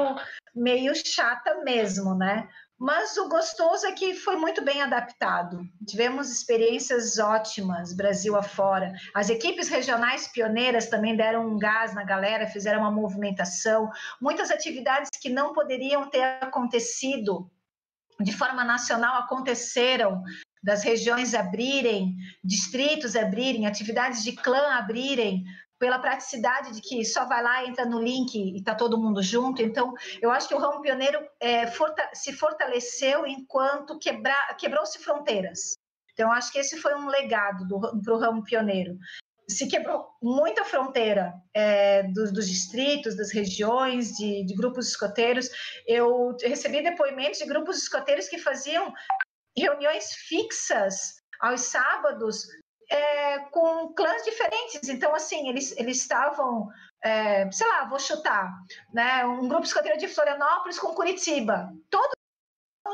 meio 0.56 0.94
chata 0.96 1.62
mesmo, 1.64 2.16
né? 2.16 2.50
Mas 2.80 3.18
o 3.18 3.28
gostoso 3.28 3.86
é 3.86 3.92
que 3.92 4.16
foi 4.16 4.38
muito 4.38 4.64
bem 4.64 4.82
adaptado. 4.82 5.68
Tivemos 5.86 6.32
experiências 6.32 7.20
ótimas, 7.20 7.92
Brasil 7.92 8.38
afora. 8.38 8.94
As 9.14 9.30
equipes 9.30 9.68
regionais 9.68 10.30
pioneiras 10.30 10.88
também 10.88 11.14
deram 11.14 11.46
um 11.46 11.60
gás 11.60 11.94
na 11.94 12.06
galera, 12.06 12.48
fizeram 12.48 12.80
uma 12.80 12.92
movimentação. 12.92 13.92
Muitas 14.22 14.50
atividades 14.50 15.10
que 15.22 15.30
não 15.30 15.52
poderiam 15.52 16.10
ter 16.10 16.24
acontecido 16.42 17.52
de 18.22 18.32
forma 18.32 18.64
nacional 18.64 19.20
aconteceram, 19.20 20.24
das 20.64 20.84
regiões 20.84 21.34
abrirem, 21.34 22.16
distritos 22.44 23.16
abrirem, 23.16 23.66
atividades 23.66 24.24
de 24.24 24.34
clã 24.34 24.74
abrirem, 24.74 25.44
pela 25.80 25.98
praticidade 25.98 26.74
de 26.74 26.82
que 26.82 27.06
só 27.06 27.26
vai 27.26 27.42
lá, 27.42 27.66
entra 27.66 27.86
no 27.86 28.02
link 28.02 28.36
e 28.36 28.58
está 28.58 28.76
todo 28.76 29.00
mundo 29.00 29.24
junto. 29.24 29.62
Então, 29.62 29.94
eu 30.22 30.30
acho 30.30 30.48
que 30.50 30.54
o 30.54 30.60
ramo 30.60 30.82
pioneiro 30.82 31.20
é, 31.40 31.66
forta 31.68 32.08
se 32.14 32.34
fortaleceu 32.34 33.26
enquanto 33.26 33.98
quebrou-se 34.58 35.00
fronteiras. 35.00 35.74
Então, 36.14 36.34
acho 36.34 36.52
que 36.52 36.60
esse 36.60 36.78
foi 36.78 36.94
um 36.96 37.08
legado 37.08 37.66
para 38.04 38.14
o 38.14 38.20
ramo 38.20 38.44
pioneiro. 38.44 38.98
Se 39.50 39.68
quebrou 39.68 40.06
muita 40.22 40.66
fronteira 40.66 41.34
é, 41.56 42.04
dos, 42.04 42.32
dos, 42.32 42.48
distritos, 42.48 43.16
das 43.16 43.32
regiões, 43.32 44.12
de, 44.18 44.44
de 44.44 44.54
grupos 44.54 44.90
escoteiros. 44.90 45.50
Eu 45.88 46.36
recebi 46.44 46.84
depoimentos 46.84 47.40
de 47.40 47.46
grupos 47.46 47.78
escoteiros 47.78 48.28
que 48.28 48.38
faziam 48.38 48.94
reuniões 49.58 50.12
fixas 50.28 51.16
aos 51.40 51.62
sábados 51.62 52.46
é, 52.90 53.40
com 53.52 53.94
clãs 53.94 54.24
diferentes. 54.24 54.90
Então, 54.90 55.14
assim, 55.14 55.48
eles, 55.48 55.76
eles 55.78 55.98
estavam, 55.98 56.68
é, 57.04 57.50
sei 57.52 57.68
lá, 57.68 57.86
vou 57.86 58.00
chutar, 58.00 58.52
né? 58.94 59.26
Um 59.26 59.48
grupo 59.48 59.66
escoteiro 59.66 59.98
de 59.98 60.08
Florianópolis 60.08 60.80
com 60.80 60.94
Curitiba. 60.94 61.72
Todos 61.90 62.16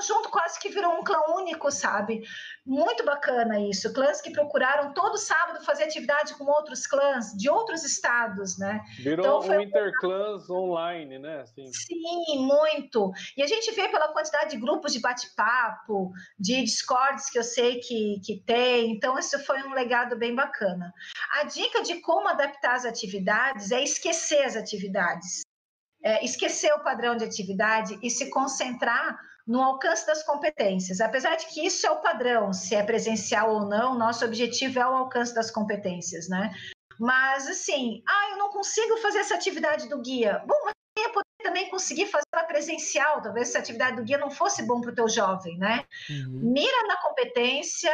junto 0.02 0.30
quase 0.30 0.60
que 0.60 0.70
virou 0.70 1.00
um 1.00 1.04
clã 1.04 1.20
único, 1.36 1.72
sabe? 1.72 2.24
Muito 2.66 3.06
bacana 3.06 3.60
isso. 3.60 3.94
Clãs 3.94 4.22
que 4.22 4.32
procuraram 4.32 4.94
todo 4.94 5.18
sábado 5.18 5.64
fazer 5.64 5.84
atividade 5.84 6.34
com 6.36 6.46
outros 6.46 6.86
clãs 6.88 7.32
de 7.38 7.50
outros 7.50 7.84
estados, 7.84 8.58
né? 8.58 8.82
Virou 8.98 9.44
então, 9.44 9.58
um 9.58 9.62
interclãs 9.62 10.50
online, 10.50 11.20
né? 11.20 11.42
Assim. 11.42 11.66
Sim, 11.72 12.40
muito. 12.40 13.12
E 13.38 13.44
a 13.44 13.48
gente 13.48 13.72
vê 13.72 13.88
pela 13.88 14.12
quantidade 14.12 14.52
de 14.52 14.58
grupos 14.58 14.92
de 14.92 15.00
bate-papo, 15.00 16.12
de 16.40 16.64
discords 16.64 17.30
que 17.30 17.40
eu 17.40 17.44
sei 17.44 17.80
que, 17.80 18.20
que 18.24 18.42
tem. 18.46 18.92
Então, 18.92 19.18
isso 19.18 19.38
foi 19.46 19.62
um 19.64 19.74
legado 19.74 20.18
bem 20.18 20.36
bacana. 20.36 20.92
A 21.40 21.44
dica 21.44 21.82
de 21.82 22.02
como 22.02 22.28
adaptar 22.28 22.76
as 22.76 22.86
atividades 22.86 23.72
é 23.72 23.82
esquecer 23.84 24.44
as 24.44 24.56
atividades. 24.56 25.42
É, 26.04 26.24
esquecer 26.24 26.72
o 26.74 26.84
padrão 26.84 27.16
de 27.16 27.24
atividade 27.24 27.98
e 28.04 28.12
se 28.12 28.30
concentrar 28.30 29.18
no 29.48 29.62
alcance 29.62 30.06
das 30.06 30.24
competências. 30.24 31.00
Apesar 31.00 31.36
de 31.36 31.46
que 31.48 31.66
isso 31.66 31.86
é 31.86 31.92
o 31.92 32.02
padrão, 32.02 32.52
se 32.52 32.76
é 32.76 32.84
presencial 32.84 33.54
ou 33.54 33.66
não, 33.66 33.98
nosso 33.98 34.26
objetivo 34.26 34.80
é 34.80 34.88
o 34.88 34.96
alcance 34.96 35.34
das 35.34 35.52
competências, 35.52 36.28
né? 36.28 36.52
Mas 37.00 37.48
assim, 37.48 38.02
ah, 38.08 38.32
eu 38.32 38.38
não 38.38 38.50
consigo 38.50 38.98
fazer 38.98 39.20
essa 39.20 39.36
atividade 39.36 39.88
do 39.88 40.02
guia. 40.02 40.42
Bom, 40.48 40.56
mas 40.64 40.74
eu 40.98 41.04
ia 41.04 41.10
poder 41.10 41.26
também 41.44 41.70
conseguir 41.70 42.08
fazer 42.08 42.26
ela 42.34 42.44
presencial, 42.46 43.22
talvez 43.22 43.50
essa 43.50 43.60
atividade 43.60 43.98
do 43.98 44.04
guia 44.04 44.18
não 44.18 44.32
fosse 44.32 44.64
bom 44.64 44.82
para 44.82 44.92
o 44.92 44.96
teu 44.96 45.08
jovem, 45.08 45.58
né? 45.58 45.84
Uhum. 46.10 46.52
Mira 46.54 46.88
na 46.88 46.98
competência 46.98 47.92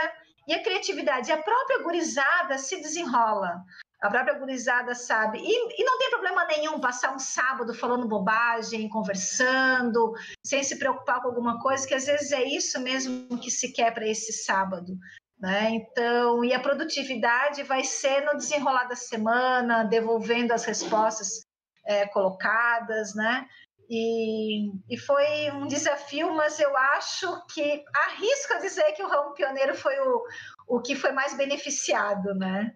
e 0.47 0.53
a 0.53 0.63
criatividade. 0.63 1.31
A 1.31 1.41
própria 1.41 1.83
gurizada 1.83 2.57
se 2.57 2.79
desenrola. 2.81 3.63
A 4.01 4.09
própria 4.09 4.33
gurizada 4.33 4.95
sabe. 4.95 5.37
E, 5.39 5.81
e, 5.81 5.83
não 5.83 5.99
tem 5.99 6.09
problema 6.09 6.43
nenhum 6.45 6.79
passar 6.79 7.13
um 7.13 7.19
sábado 7.19 7.71
falando 7.73 8.07
bobagem, 8.07 8.89
conversando, 8.89 10.13
sem 10.43 10.63
se 10.63 10.79
preocupar 10.79 11.21
com 11.21 11.27
alguma 11.27 11.59
coisa, 11.61 11.87
que 11.87 11.93
às 11.93 12.07
vezes 12.07 12.31
é 12.31 12.43
isso 12.43 12.79
mesmo 12.79 13.37
que 13.37 13.51
se 13.51 13.71
quer 13.71 13.93
para 13.93 14.07
esse 14.07 14.33
sábado. 14.33 14.97
Né? 15.39 15.69
Então, 15.71 16.43
e 16.43 16.53
a 16.53 16.59
produtividade 16.59 17.63
vai 17.63 17.83
ser 17.83 18.25
no 18.25 18.37
desenrolar 18.37 18.85
da 18.85 18.95
semana, 18.95 19.83
devolvendo 19.83 20.51
as 20.51 20.65
respostas 20.65 21.41
é, 21.85 22.07
colocadas, 22.07 23.13
né? 23.15 23.47
E, 23.89 24.71
e, 24.89 24.97
foi 24.97 25.51
um 25.51 25.67
desafio, 25.67 26.33
mas 26.33 26.59
eu 26.59 26.75
acho 26.77 27.45
que 27.47 27.83
arrisco 27.93 28.53
a 28.53 28.59
dizer 28.59 28.93
que 28.93 29.03
o 29.03 29.07
ramo 29.07 29.33
pioneiro 29.33 29.75
foi 29.75 29.99
o, 29.99 30.23
o 30.67 30.81
que 30.81 30.95
foi 30.95 31.11
mais 31.11 31.35
beneficiado, 31.35 32.33
né? 32.35 32.73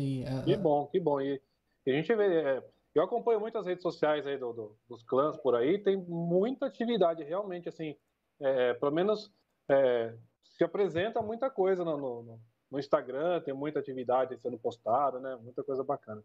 Sim, 0.00 0.24
é, 0.24 0.42
que 0.44 0.52
é. 0.54 0.56
bom, 0.56 0.86
que 0.86 0.98
bom. 0.98 1.20
E, 1.20 1.40
a 1.86 1.90
gente 1.90 2.14
vê, 2.14 2.42
é, 2.42 2.64
eu 2.94 3.02
acompanho 3.02 3.40
muitas 3.40 3.66
redes 3.66 3.82
sociais 3.82 4.26
aí 4.26 4.38
do, 4.38 4.52
do, 4.52 4.78
dos 4.88 5.02
clãs 5.02 5.36
por 5.36 5.54
aí, 5.54 5.78
tem 5.82 5.96
muita 5.96 6.66
atividade, 6.66 7.22
realmente, 7.22 7.68
assim, 7.68 7.96
é, 8.40 8.74
pelo 8.74 8.92
menos 8.92 9.32
é, 9.70 10.16
se 10.42 10.64
apresenta 10.64 11.22
muita 11.22 11.50
coisa 11.50 11.84
no, 11.84 11.96
no, 11.96 12.40
no, 12.70 12.78
Instagram, 12.78 13.40
tem 13.42 13.54
muita 13.54 13.78
atividade 13.78 14.38
sendo 14.40 14.58
postada, 14.58 15.20
né? 15.20 15.36
Muita 15.36 15.62
coisa 15.62 15.84
bacana. 15.84 16.22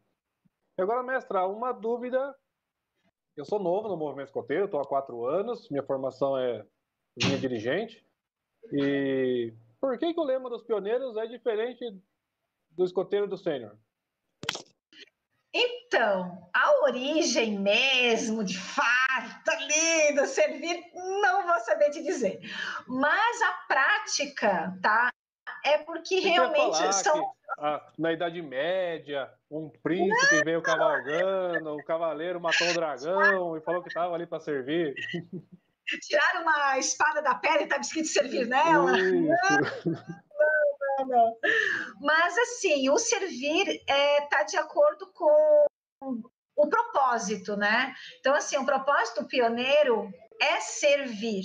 E 0.78 0.82
agora, 0.82 1.04
mestra, 1.04 1.48
uma 1.48 1.72
dúvida. 1.72 2.36
Eu 3.36 3.44
sou 3.44 3.60
novo 3.60 3.90
no 3.90 3.98
movimento 3.98 4.28
escoteiro, 4.28 4.66
estou 4.66 4.80
há 4.80 4.88
quatro 4.88 5.26
anos, 5.26 5.70
minha 5.70 5.84
formação 5.84 6.38
é 6.38 6.66
linha 7.22 7.38
dirigente. 7.38 8.06
E 8.72 9.54
por 9.80 9.98
que, 9.98 10.14
que 10.14 10.20
o 10.20 10.24
lema 10.24 10.50
dos 10.50 10.64
pioneiros 10.64 11.18
é 11.18 11.28
diferente 11.28 11.84
do 12.76 12.84
escoteiro 12.84 13.28
do 13.28 13.38
sênior? 13.38 13.76
Então, 15.54 16.50
a 16.54 16.84
origem 16.84 17.58
mesmo, 17.58 18.44
de 18.44 18.58
fato, 18.58 19.52
lindo, 19.62 20.26
servir, 20.28 20.84
não 20.94 21.48
vou 21.48 21.58
saber 21.62 21.92
te 21.92 22.04
dizer. 22.04 22.42
Mas 22.86 23.42
a 23.42 23.52
prática, 23.66 24.78
tá? 24.82 25.10
É 25.64 25.78
porque 25.78 26.22
Você 26.22 26.28
realmente 26.28 26.94
são. 26.94 27.34
Ah, 27.58 27.82
na 27.98 28.12
Idade 28.12 28.42
Média, 28.42 29.32
um 29.50 29.70
príncipe 29.70 30.44
veio 30.44 30.62
cavalgando, 30.62 31.74
o 31.74 31.84
cavaleiro 31.86 32.42
matou 32.42 32.68
o 32.68 32.74
dragão 32.74 33.56
e 33.56 33.62
falou 33.62 33.82
que 33.82 33.88
estava 33.88 34.14
ali 34.14 34.28
para 34.28 34.42
servir. 34.42 34.94
Tiraram 36.02 36.42
uma 36.42 36.78
espada 36.78 37.22
da 37.22 37.36
pele 37.36 37.60
e 37.60 37.64
estava 37.64 37.82
escrito 37.82 38.08
servir 38.08 38.46
nela. 38.46 39.00
Isso. 39.00 39.14
não. 39.14 40.16
Mas, 42.02 42.38
assim, 42.38 42.90
o 42.90 42.98
servir 42.98 43.68
está 43.68 43.94
é, 43.94 44.22
tá 44.28 44.44
de 44.44 44.58
acordo 44.58 45.12
com 45.14 45.66
o 46.56 46.68
propósito, 46.68 47.56
né? 47.58 47.94
Então, 48.20 48.34
assim, 48.34 48.58
o 48.58 48.66
propósito 48.66 49.28
pioneiro 49.28 50.10
é 50.42 50.60
servir, 50.62 51.44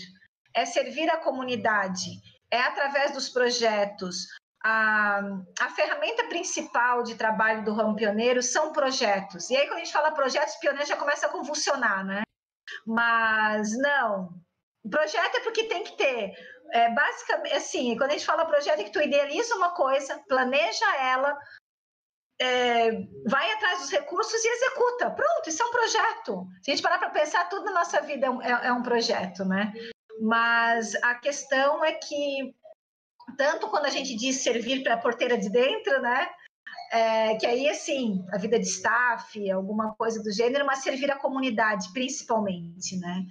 é 0.54 0.64
servir 0.64 1.08
a 1.10 1.18
comunidade, 1.18 2.10
é 2.50 2.60
através 2.60 3.12
dos 3.12 3.28
projetos. 3.28 4.26
A, 4.62 5.20
a 5.58 5.70
ferramenta 5.70 6.24
principal 6.24 7.02
de 7.02 7.14
trabalho 7.14 7.64
do 7.64 7.72
ramo 7.72 7.96
pioneiro 7.96 8.42
são 8.42 8.72
projetos. 8.72 9.48
E 9.48 9.56
aí, 9.56 9.66
quando 9.66 9.78
a 9.78 9.84
gente 9.84 9.92
fala 9.92 10.12
projetos 10.12 10.56
pioneiros, 10.56 10.88
já 10.88 10.96
começa 10.96 11.26
a 11.26 11.30
convulsionar, 11.30 12.04
né? 12.04 12.22
Mas 12.86 13.76
não, 13.78 14.30
o 14.84 14.88
projeto 14.88 15.36
é 15.36 15.40
porque 15.40 15.64
tem 15.64 15.84
que 15.84 15.96
ter 15.96 16.32
é, 16.72 16.90
basicamente, 16.90 17.54
assim, 17.54 17.96
quando 17.96 18.10
a 18.10 18.12
gente 18.12 18.26
fala 18.26 18.46
projeto, 18.46 18.80
é 18.80 18.84
que 18.84 18.92
tu 18.92 19.00
idealiza 19.00 19.54
uma 19.54 19.70
coisa, 19.70 20.22
planeja 20.28 20.86
ela, 20.96 21.36
é, 22.40 22.90
vai 23.26 23.52
atrás 23.52 23.80
dos 23.80 23.90
recursos 23.90 24.42
e 24.44 24.48
executa. 24.48 25.10
Pronto, 25.10 25.48
isso 25.48 25.62
é 25.62 25.66
um 25.66 25.70
projeto. 25.70 26.46
Se 26.62 26.70
a 26.70 26.74
gente 26.74 26.82
parar 26.82 26.98
para 26.98 27.10
pensar, 27.10 27.48
tudo 27.48 27.66
na 27.66 27.72
nossa 27.72 28.00
vida 28.00 28.26
é 28.26 28.30
um, 28.30 28.42
é, 28.42 28.66
é 28.68 28.72
um 28.72 28.82
projeto, 28.82 29.44
né? 29.44 29.72
Mas 30.20 30.94
a 31.02 31.14
questão 31.14 31.84
é 31.84 31.92
que, 31.92 32.54
tanto 33.36 33.68
quando 33.68 33.86
a 33.86 33.90
gente 33.90 34.14
diz 34.14 34.36
servir 34.36 34.82
para 34.82 34.94
a 34.94 35.00
porteira 35.00 35.36
de 35.36 35.50
dentro, 35.50 36.00
né? 36.00 36.28
É, 36.92 37.36
que 37.36 37.46
aí, 37.46 37.68
assim, 37.68 38.24
a 38.32 38.38
vida 38.38 38.58
de 38.58 38.66
staff, 38.66 39.50
alguma 39.50 39.94
coisa 39.94 40.22
do 40.22 40.32
gênero, 40.32 40.66
mas 40.66 40.82
servir 40.82 41.10
a 41.10 41.18
comunidade, 41.18 41.92
principalmente, 41.92 42.98
né? 42.98 43.24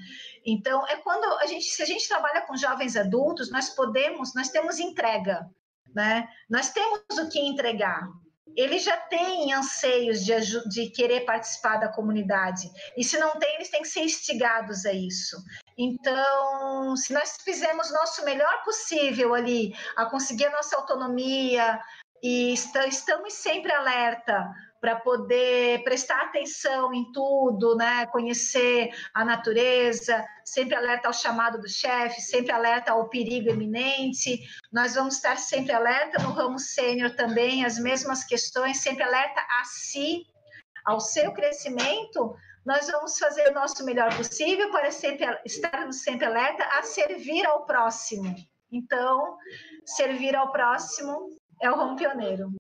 Então, 0.46 0.86
é 0.88 0.96
quando 0.98 1.26
a 1.40 1.46
gente, 1.46 1.66
se 1.66 1.82
a 1.82 1.86
gente 1.86 2.08
trabalha 2.08 2.42
com 2.42 2.56
jovens 2.56 2.96
adultos, 2.96 3.52
nós 3.52 3.70
podemos, 3.70 4.34
nós 4.34 4.50
temos 4.50 4.80
entrega, 4.80 5.50
né? 5.94 6.28
Nós 6.50 6.72
temos 6.72 7.02
o 7.18 7.30
que 7.30 7.40
entregar. 7.40 8.08
Eles 8.56 8.84
já 8.84 8.98
têm 8.98 9.54
anseios 9.54 10.26
de, 10.26 10.34
de 10.70 10.90
querer 10.90 11.22
participar 11.22 11.78
da 11.78 11.88
comunidade. 11.88 12.70
E 12.98 13.04
se 13.04 13.18
não 13.18 13.38
tem, 13.38 13.56
eles 13.56 13.70
têm 13.70 13.82
que 13.82 13.88
ser 13.88 14.02
instigados 14.02 14.86
a 14.86 14.92
isso. 14.92 15.38
Então, 15.78 16.96
se 16.96 17.14
nós 17.14 17.38
fizermos 17.44 17.90
o 17.90 17.94
nosso 17.94 18.26
melhor 18.26 18.64
possível 18.64 19.34
ali, 19.34 19.74
a 19.96 20.06
conseguir 20.06 20.48
a 20.48 20.52
nossa 20.52 20.76
autonomia, 20.76 21.80
e 22.22 22.54
estamos 22.54 23.34
sempre 23.34 23.72
alerta 23.72 24.46
para 24.80 24.96
poder 24.96 25.84
prestar 25.84 26.22
atenção 26.22 26.94
em 26.94 27.12
tudo, 27.12 27.76
né? 27.76 28.06
conhecer 28.08 28.90
a 29.14 29.26
natureza, 29.26 30.26
sempre 30.44 30.76
alerta 30.76 31.08
ao 31.08 31.14
chamado 31.14 31.60
do 31.60 31.70
chefe, 31.70 32.22
sempre 32.22 32.52
alerta 32.52 32.92
ao 32.92 33.10
perigo 33.10 33.50
iminente. 33.50 34.40
Nós 34.72 34.96
vamos 34.96 35.16
estar 35.16 35.38
sempre 35.38 35.74
alerta 35.74 36.22
no 36.24 36.32
ramo 36.32 36.60
sênior 36.60 37.12
também, 37.16 37.66
as 37.66 37.78
mesmas 37.78 38.24
questões, 38.24 38.82
sempre 38.82 39.04
alerta 39.04 39.42
a 39.60 39.66
si, 39.66 40.26
ao 40.86 41.00
seu 41.00 41.32
crescimento. 41.34 42.36
Nós 42.66 42.88
vamos 42.88 43.18
fazer 43.18 43.50
o 43.50 43.54
nosso 43.54 43.84
melhor 43.86 44.16
possível 44.16 44.72
para 44.72 44.92
sempre, 44.92 45.26
estarmos 45.46 46.04
sempre 46.04 46.26
alerta 46.26 46.64
a 46.78 46.84
servir 46.84 47.46
ao 47.46 47.66
próximo. 47.66 48.36
Então, 48.72 49.38
servir 49.86 50.36
ao 50.36 50.52
próximo 50.52 51.30
é 51.62 51.70
o 51.70 51.76
ramo 51.76 51.96
pioneiro. 51.96 52.59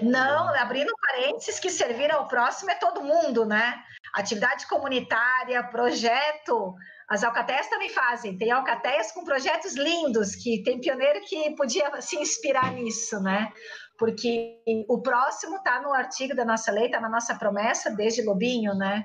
Não, 0.00 0.54
abrindo 0.54 0.92
parênteses, 1.00 1.58
que 1.58 1.70
servir 1.70 2.10
ao 2.10 2.28
próximo 2.28 2.70
é 2.70 2.74
todo 2.74 3.02
mundo, 3.02 3.44
né? 3.44 3.82
Atividade 4.14 4.66
comunitária, 4.66 5.62
projeto. 5.64 6.74
As 7.08 7.24
alcateias 7.24 7.68
também 7.68 7.88
fazem. 7.88 8.36
Tem 8.36 8.50
alcateias 8.50 9.12
com 9.12 9.24
projetos 9.24 9.74
lindos, 9.74 10.34
que 10.34 10.62
tem 10.62 10.80
pioneiro 10.80 11.20
que 11.26 11.54
podia 11.56 12.00
se 12.00 12.16
inspirar 12.16 12.72
nisso, 12.72 13.20
né? 13.20 13.50
Porque 13.98 14.58
o 14.88 15.00
próximo 15.00 15.56
está 15.56 15.80
no 15.80 15.92
artigo 15.92 16.34
da 16.34 16.44
nossa 16.44 16.72
lei, 16.72 16.86
está 16.86 17.00
na 17.00 17.08
nossa 17.08 17.34
promessa 17.34 17.90
desde 17.90 18.22
Lobinho, 18.22 18.74
né? 18.74 19.04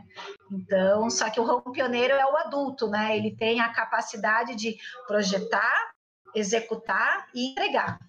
Então, 0.51 1.09
só 1.09 1.29
que 1.29 1.39
o 1.39 1.43
ramo 1.43 1.71
pioneiro 1.71 2.13
é 2.13 2.25
o 2.25 2.37
adulto, 2.37 2.87
né? 2.87 3.15
Ele 3.15 3.35
tem 3.35 3.61
a 3.61 3.71
capacidade 3.71 4.55
de 4.55 4.75
projetar, 5.05 5.91
executar 6.33 7.27
e 7.33 7.51
entregar. 7.51 7.99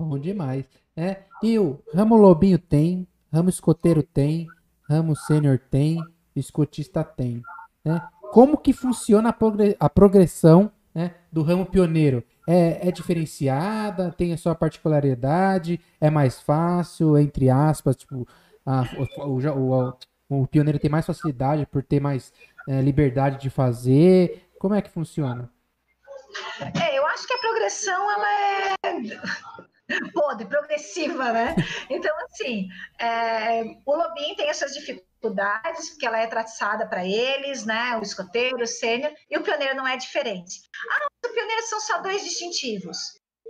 Bom 0.00 0.16
demais. 0.16 0.64
É, 0.96 1.24
e 1.42 1.58
o 1.58 1.82
ramo 1.92 2.16
lobinho 2.16 2.56
tem, 2.56 3.04
ramo 3.32 3.48
escoteiro 3.48 4.00
tem, 4.00 4.46
ramo 4.88 5.16
sênior 5.16 5.58
tem, 5.58 6.00
escotista 6.36 7.02
tem. 7.02 7.42
Né? 7.84 8.00
Como 8.30 8.56
que 8.56 8.72
funciona 8.72 9.30
a, 9.30 9.32
progre 9.32 9.76
a 9.78 9.90
progressão 9.90 10.70
né, 10.94 11.16
do 11.32 11.42
ramo 11.42 11.66
pioneiro? 11.66 12.22
É, 12.46 12.88
é, 12.88 12.92
diferenciada? 12.92 14.12
Tem 14.12 14.32
a 14.32 14.38
sua 14.38 14.54
particularidade? 14.54 15.80
É 16.00 16.08
mais 16.08 16.40
fácil, 16.40 17.18
entre 17.18 17.50
aspas, 17.50 17.96
tipo, 17.96 18.26
a, 18.64 18.84
o, 19.18 19.36
o, 19.36 19.88
o, 20.28 20.42
O 20.42 20.46
pioneiro 20.46 20.78
tem 20.78 20.90
mais 20.90 21.06
facilidade 21.06 21.66
por 21.66 21.82
ter 21.82 22.00
mais 22.00 22.32
é, 22.68 22.80
liberdade 22.80 23.40
de 23.40 23.50
fazer? 23.50 24.48
Como 24.60 24.74
é 24.74 24.80
que 24.80 24.90
funciona? 24.90 25.50
É, 26.80 26.96
eu 26.96 27.04
acho 27.06 27.26
que 27.26 27.32
a 27.32 27.38
progressão 27.38 28.10
ela 28.10 28.26
é 28.32 28.74
podre, 30.12 30.46
progressiva, 30.46 31.32
né? 31.32 31.56
Então, 31.88 32.14
assim, 32.24 32.68
é, 33.00 33.62
o 33.84 33.94
lobbying 33.94 34.34
tem 34.34 34.48
essas 34.48 34.72
dificuldades, 34.72 35.90
porque 35.90 36.06
ela 36.06 36.18
é 36.18 36.26
traçada 36.26 36.86
para 36.86 37.04
eles, 37.06 37.64
né? 37.64 37.96
O 37.96 38.02
escoteiro, 38.02 38.62
o 38.62 38.66
sênior, 38.66 39.12
e 39.30 39.36
o 39.36 39.42
pioneiro 39.42 39.76
não 39.76 39.86
é 39.86 39.96
diferente. 39.96 40.60
Ah, 40.90 41.06
o 41.26 41.32
pioneiro 41.32 41.62
são 41.62 41.80
só 41.80 42.00
dois 42.00 42.22
distintivos. 42.22 42.98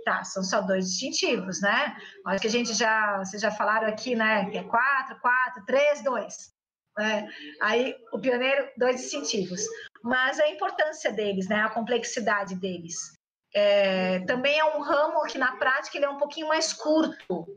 Tá, 0.05 0.23
são 0.23 0.41
só 0.43 0.61
dois 0.61 0.85
distintivos, 0.85 1.61
né? 1.61 1.95
Acho 2.25 2.41
que 2.41 2.47
a 2.47 2.51
gente 2.51 2.73
já, 2.73 3.17
vocês 3.17 3.41
já 3.41 3.51
falaram 3.51 3.87
aqui, 3.87 4.15
né? 4.15 4.49
Que 4.49 4.59
é 4.59 4.63
quatro, 4.63 5.19
quatro, 5.19 5.65
três, 5.65 6.01
dois. 6.01 6.51
É, 6.97 7.27
aí 7.61 7.95
o 8.11 8.19
pioneiro, 8.19 8.69
dois 8.77 9.01
distintivos. 9.01 9.61
Mas 10.01 10.39
a 10.39 10.49
importância 10.49 11.11
deles, 11.11 11.49
né? 11.49 11.61
A 11.61 11.69
complexidade 11.69 12.55
deles. 12.55 13.18
É, 13.53 14.19
também 14.21 14.59
é 14.59 14.65
um 14.65 14.81
ramo 14.81 15.23
que 15.23 15.37
na 15.37 15.55
prática 15.57 15.97
ele 15.97 16.05
é 16.05 16.09
um 16.09 16.17
pouquinho 16.17 16.47
mais 16.47 16.71
curto 16.71 17.47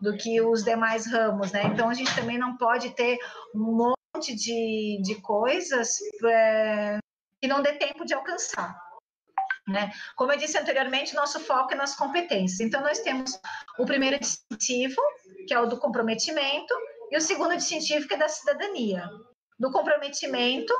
do 0.00 0.16
que 0.16 0.40
os 0.40 0.64
demais 0.64 1.10
ramos, 1.10 1.52
né? 1.52 1.62
Então 1.64 1.88
a 1.88 1.94
gente 1.94 2.14
também 2.14 2.38
não 2.38 2.56
pode 2.56 2.90
ter 2.90 3.18
um 3.54 3.94
monte 4.16 4.34
de, 4.34 5.00
de 5.02 5.20
coisas 5.20 5.98
é, 6.24 6.98
que 7.40 7.48
não 7.48 7.62
dê 7.62 7.72
tempo 7.74 8.04
de 8.04 8.14
alcançar. 8.14 8.80
Né? 9.66 9.92
Como 10.16 10.32
eu 10.32 10.38
disse 10.38 10.58
anteriormente, 10.58 11.14
nosso 11.14 11.38
foco 11.40 11.72
é 11.72 11.76
nas 11.76 11.94
competências. 11.94 12.60
Então, 12.60 12.80
nós 12.80 12.98
temos 12.98 13.38
o 13.78 13.86
primeiro 13.86 14.18
distintivo, 14.18 15.00
que 15.46 15.54
é 15.54 15.60
o 15.60 15.66
do 15.66 15.78
comprometimento, 15.78 16.74
e 17.10 17.16
o 17.16 17.20
segundo 17.20 17.56
distintivo, 17.56 18.08
que 18.08 18.14
é 18.14 18.16
da 18.16 18.28
cidadania. 18.28 19.08
Do 19.58 19.70
comprometimento, 19.70 20.74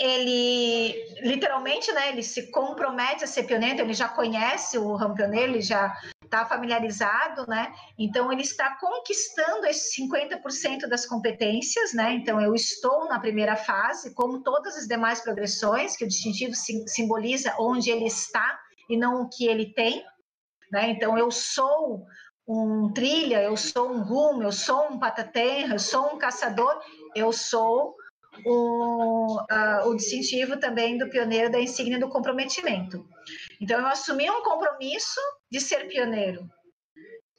ele 0.00 0.92
literalmente, 1.20 1.92
né, 1.92 2.10
ele 2.10 2.22
se 2.22 2.50
compromete 2.50 3.24
a 3.24 3.26
ser 3.26 3.44
pioneiro, 3.44 3.74
então 3.74 3.86
ele 3.86 3.94
já 3.94 4.08
conhece 4.08 4.76
o 4.76 4.94
ramo 4.94 5.14
pioneiro, 5.14 5.52
ele 5.52 5.62
já 5.62 5.96
está 6.24 6.44
familiarizado, 6.44 7.46
né? 7.46 7.72
Então 7.96 8.32
ele 8.32 8.42
está 8.42 8.76
conquistando 8.80 9.66
esses 9.66 9.94
50% 9.96 10.88
das 10.88 11.06
competências, 11.06 11.92
né? 11.92 12.12
Então 12.14 12.40
eu 12.40 12.54
estou 12.54 13.06
na 13.08 13.20
primeira 13.20 13.54
fase, 13.54 14.12
como 14.14 14.42
todas 14.42 14.76
as 14.76 14.88
demais 14.88 15.20
progressões, 15.20 15.96
que 15.96 16.04
o 16.04 16.08
distintivo 16.08 16.54
simboliza 16.86 17.54
onde 17.58 17.90
ele 17.90 18.06
está 18.06 18.58
e 18.90 18.96
não 18.96 19.22
o 19.22 19.28
que 19.28 19.46
ele 19.46 19.72
tem, 19.74 20.04
né? 20.72 20.90
Então 20.90 21.16
eu 21.16 21.30
sou 21.30 22.04
um 22.46 22.92
trilha, 22.92 23.42
eu 23.42 23.56
sou 23.56 23.90
um 23.90 24.02
rumo, 24.02 24.42
eu 24.42 24.52
sou 24.52 24.88
um 24.90 24.98
pataterra, 24.98 25.74
eu 25.74 25.78
sou 25.78 26.14
um 26.14 26.18
caçador, 26.18 26.78
eu 27.14 27.32
sou 27.32 27.94
o, 28.44 29.40
uh, 29.40 29.88
o 29.88 29.96
distintivo 29.96 30.58
também 30.58 30.98
do 30.98 31.08
pioneiro 31.08 31.50
da 31.50 31.60
insígnia 31.60 31.98
do 31.98 32.08
comprometimento. 32.08 33.06
Então, 33.60 33.80
eu 33.80 33.86
assumi 33.86 34.30
um 34.30 34.42
compromisso 34.42 35.20
de 35.50 35.60
ser 35.60 35.88
pioneiro 35.88 36.48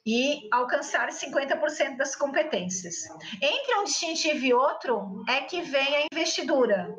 e 0.06 0.48
alcançar 0.52 1.08
50% 1.08 1.96
das 1.96 2.14
competências. 2.14 2.94
Entre 3.42 3.74
um 3.76 3.84
distintivo 3.84 4.44
e 4.44 4.54
outro 4.54 5.24
é 5.28 5.40
que 5.40 5.62
vem 5.62 5.96
a 5.96 6.06
investidura. 6.12 6.94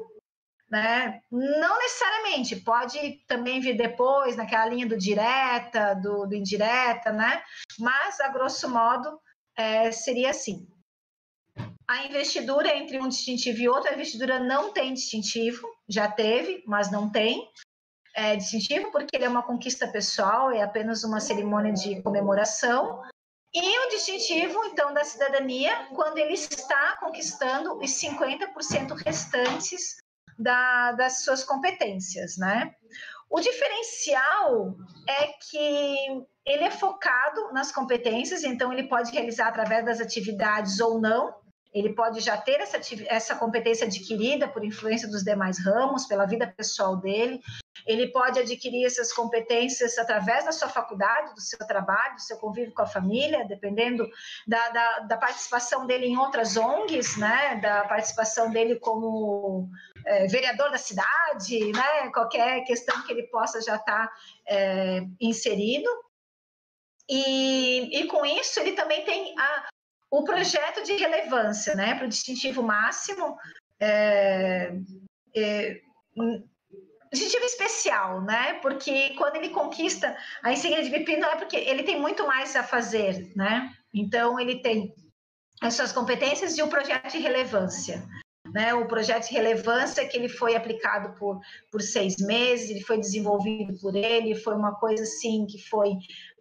Né? 0.70 1.22
Não 1.32 1.78
necessariamente, 1.78 2.58
pode 2.58 3.24
também 3.26 3.62
vir 3.62 3.78
depois, 3.78 4.36
naquela 4.36 4.66
linha 4.66 4.86
do 4.86 4.98
direta, 4.98 5.94
do, 5.96 6.26
do 6.26 6.36
indireta, 6.36 7.14
né? 7.14 7.42
mas, 7.80 8.20
a 8.20 8.28
grosso 8.28 8.70
modo, 8.70 9.18
é, 9.58 9.90
seria 9.94 10.32
assim. 10.32 10.68
A 11.90 12.06
investidura 12.06 12.76
entre 12.76 13.00
um 13.00 13.08
distintivo 13.08 13.60
e 13.60 13.70
outro, 13.70 13.90
a 13.90 13.94
investidura 13.94 14.40
não 14.40 14.74
tem 14.74 14.94
distintivo, 14.94 15.66
já 15.88 16.12
teve, 16.12 16.62
mas 16.68 16.92
não 16.92 17.10
tem 17.10 17.50
é, 18.14 18.36
distintivo, 18.36 18.92
porque 18.92 19.16
ele 19.16 19.24
é 19.24 19.30
uma 19.30 19.44
conquista 19.44 19.88
pessoal, 19.88 20.52
é 20.52 20.62
apenas 20.62 21.04
uma 21.04 21.22
cerimônia 21.22 21.72
de 21.72 22.02
comemoração. 22.02 23.02
E 23.54 23.80
o 23.86 23.90
distintivo, 23.90 24.66
então, 24.66 24.94
da 24.94 25.06
cidadania, 25.06 25.88
quando 25.96 26.18
ele 26.18 26.34
está 26.34 26.98
conquistando 27.00 27.78
os 27.78 27.92
50% 27.92 28.94
restantes 29.06 29.98
da, 30.38 30.92
das 30.92 31.24
suas 31.24 31.44
competências, 31.44 32.38
né? 32.38 32.76
O 33.30 33.40
diferencial 33.40 34.76
é 35.08 35.28
que 35.28 36.26
ele 36.46 36.64
é 36.64 36.72
focado 36.72 37.54
nas 37.54 37.72
competências, 37.72 38.44
então 38.44 38.72
ele 38.72 38.88
pode 38.88 39.12
realizar 39.12 39.48
através 39.48 39.86
das 39.86 40.00
atividades 40.00 40.80
ou 40.80 41.00
não, 41.00 41.34
ele 41.78 41.94
pode 41.94 42.20
já 42.22 42.38
ter 42.38 42.60
essa, 42.60 42.80
essa 43.08 43.36
competência 43.36 43.86
adquirida 43.86 44.48
por 44.48 44.64
influência 44.64 45.08
dos 45.08 45.24
demais 45.24 45.64
ramos, 45.64 46.06
pela 46.06 46.26
vida 46.26 46.48
pessoal 46.56 46.98
dele. 46.98 47.42
Ele 47.86 48.08
pode 48.08 48.40
adquirir 48.40 48.86
essas 48.86 49.14
competências 49.14 49.98
através 49.98 50.46
da 50.46 50.52
sua 50.52 50.68
faculdade, 50.68 51.34
do 51.34 51.42
seu 51.42 51.60
trabalho, 51.60 52.16
do 52.16 52.22
seu 52.22 52.38
convívio 52.38 52.74
com 52.74 52.82
a 52.82 52.88
família, 52.88 53.46
dependendo 53.46 54.08
da, 54.48 54.70
da, 54.70 55.00
da 55.00 55.18
participação 55.18 55.86
dele 55.86 56.08
em 56.08 56.18
outras 56.18 56.58
ONGs, 56.58 57.18
né? 57.18 57.60
da 57.62 57.86
participação 57.86 58.50
dele 58.52 58.78
como 58.78 59.70
é, 60.06 60.28
vereador 60.28 60.72
da 60.72 60.78
cidade, 60.78 61.72
né? 61.72 62.10
qualquer 62.14 62.64
questão 62.66 63.02
que 63.04 63.12
ele 63.12 63.24
possa 63.24 63.62
já 63.62 63.76
estar 63.76 64.08
tá, 64.08 64.14
é, 64.48 65.02
inserido. 65.22 65.90
E, 67.10 68.02
e, 68.02 68.08
com 68.08 68.26
isso 68.26 68.60
ele 68.60 68.74
também 68.74 69.06
tem 69.06 69.34
a, 69.40 69.70
o 70.10 70.24
projeto 70.24 70.84
de 70.84 70.94
relevância, 70.94 71.76
né, 71.76 71.96
para 71.96 72.06
o 72.06 72.10
distintivo 72.10 72.64
máximo, 72.64 73.38
é, 73.80 74.74
é, 75.36 75.82
distintivo 77.12 77.46
especial, 77.46 78.22
né, 78.22 78.54
porque 78.56 79.14
quando 79.16 79.36
ele 79.36 79.50
conquista 79.50 80.16
a 80.42 80.52
insígnia 80.52 80.84
de 80.84 80.90
VIP, 80.90 81.18
não 81.18 81.30
é 81.30 81.36
porque 81.36 81.58
ele 81.58 81.84
tem 81.84 82.00
muito 82.00 82.26
mais 82.26 82.56
a 82.56 82.64
fazer, 82.64 83.32
né, 83.36 83.74
então 83.94 84.40
ele 84.40 84.62
tem 84.62 84.94
as 85.62 85.74
suas 85.74 85.92
competências 85.92 86.58
e 86.58 86.62
o 86.62 86.68
projeto 86.68 87.12
de 87.12 87.20
relevância. 87.20 88.04
Né, 88.54 88.74
o 88.74 88.88
projeto 88.88 89.28
de 89.28 89.34
relevância 89.34 90.08
que 90.08 90.16
ele 90.16 90.30
foi 90.30 90.56
aplicado 90.56 91.20
por, 91.20 91.38
por 91.70 91.82
seis 91.82 92.16
meses, 92.16 92.70
ele 92.70 92.82
foi 92.82 92.98
desenvolvido 92.98 93.78
por 93.82 93.94
ele, 93.94 94.36
foi 94.36 94.56
uma 94.56 94.74
coisa 94.76 95.04
assim 95.04 95.46
que 95.46 95.62
foi 95.68 95.98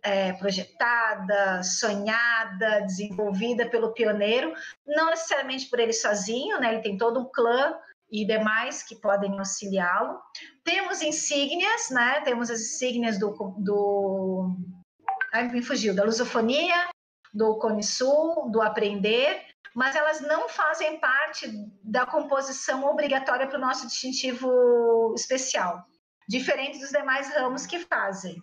é, 0.07 0.33
projetada, 0.35 1.65
sonhada, 1.65 2.83
desenvolvida 2.83 3.69
pelo 3.69 3.93
pioneiro, 3.93 4.55
não 4.87 5.11
necessariamente 5.11 5.69
por 5.69 5.81
ele 5.81 5.93
sozinho, 5.93 6.61
né? 6.61 6.75
Ele 6.75 6.83
tem 6.83 6.97
todo 6.97 7.19
um 7.19 7.25
clã 7.25 7.77
e 8.09 8.25
demais 8.25 8.85
que 8.85 8.95
podem 9.01 9.37
auxiliá-lo. 9.37 10.21
Temos 10.63 11.03
insígnias, 11.03 11.91
né? 11.91 12.21
Temos 12.21 12.51
as 12.51 12.61
insígnias 12.61 13.19
do, 13.19 13.33
do 13.59 14.57
ai, 15.35 15.49
me 15.49 15.61
fugiu, 15.61 15.93
da 15.93 16.05
lusofonia, 16.05 16.89
do 17.35 17.59
Cone 17.59 17.83
Sul, 17.83 18.49
do 18.53 18.63
aprender, 18.63 19.43
mas 19.75 19.97
elas 19.97 20.21
não 20.21 20.49
fazem 20.49 21.01
parte 21.01 21.51
da 21.83 22.07
composição 22.07 22.85
obrigatória 22.85 23.49
para 23.49 23.59
o 23.59 23.61
nosso 23.61 23.89
distintivo 23.89 25.13
especial 25.17 25.85
diferente 26.29 26.79
dos 26.79 26.91
demais 26.91 27.33
ramos 27.35 27.67
que 27.67 27.79
fazem. 27.79 28.41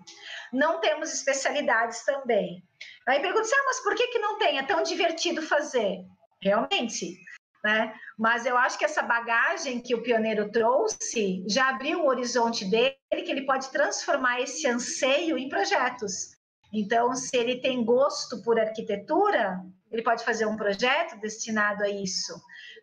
Não 0.51 0.79
temos 0.79 1.13
especialidades 1.13 2.03
também. 2.05 2.63
Aí 3.07 3.19
pergunta 3.19 3.41
assim, 3.41 3.55
ah, 3.55 3.63
mas 3.65 3.79
por 3.81 3.95
que, 3.95 4.07
que 4.07 4.19
não 4.19 4.37
tem? 4.37 4.57
É 4.57 4.63
tão 4.63 4.83
divertido 4.83 5.41
fazer. 5.41 6.05
Realmente, 6.41 7.17
né? 7.63 7.93
Mas 8.17 8.45
eu 8.45 8.57
acho 8.57 8.77
que 8.77 8.85
essa 8.85 9.01
bagagem 9.01 9.81
que 9.81 9.95
o 9.95 10.01
pioneiro 10.01 10.51
trouxe 10.51 11.43
já 11.47 11.69
abriu 11.69 12.01
o 12.01 12.07
horizonte 12.07 12.65
dele, 12.65 12.97
que 13.09 13.31
ele 13.31 13.45
pode 13.45 13.71
transformar 13.71 14.41
esse 14.41 14.67
anseio 14.67 15.37
em 15.37 15.49
projetos. 15.49 16.33
Então, 16.73 17.13
se 17.15 17.35
ele 17.37 17.61
tem 17.61 17.83
gosto 17.85 18.41
por 18.41 18.59
arquitetura, 18.59 19.61
ele 19.91 20.01
pode 20.01 20.25
fazer 20.25 20.45
um 20.45 20.57
projeto 20.57 21.19
destinado 21.19 21.83
a 21.83 21.89
isso. 21.89 22.33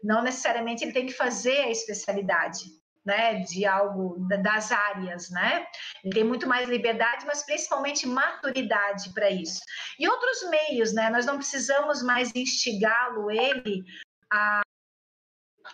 Não 0.02 0.22
necessariamente 0.22 0.84
ele 0.84 0.92
tem 0.92 1.06
que 1.06 1.12
fazer 1.12 1.58
a 1.62 1.70
especialidade 1.70 2.79
né, 3.04 3.40
de 3.40 3.64
algo 3.64 4.16
das 4.42 4.70
áreas, 4.70 5.30
né? 5.30 5.66
Ele 6.04 6.14
tem 6.14 6.24
muito 6.24 6.46
mais 6.46 6.68
liberdade, 6.68 7.24
mas 7.26 7.44
principalmente 7.44 8.06
maturidade 8.06 9.12
para 9.14 9.30
isso. 9.30 9.60
E 9.98 10.08
outros 10.08 10.48
meios, 10.50 10.92
né? 10.92 11.08
Nós 11.10 11.26
não 11.26 11.36
precisamos 11.36 12.02
mais 12.02 12.30
instigá-lo 12.34 13.30
ele 13.30 13.84
a 14.32 14.60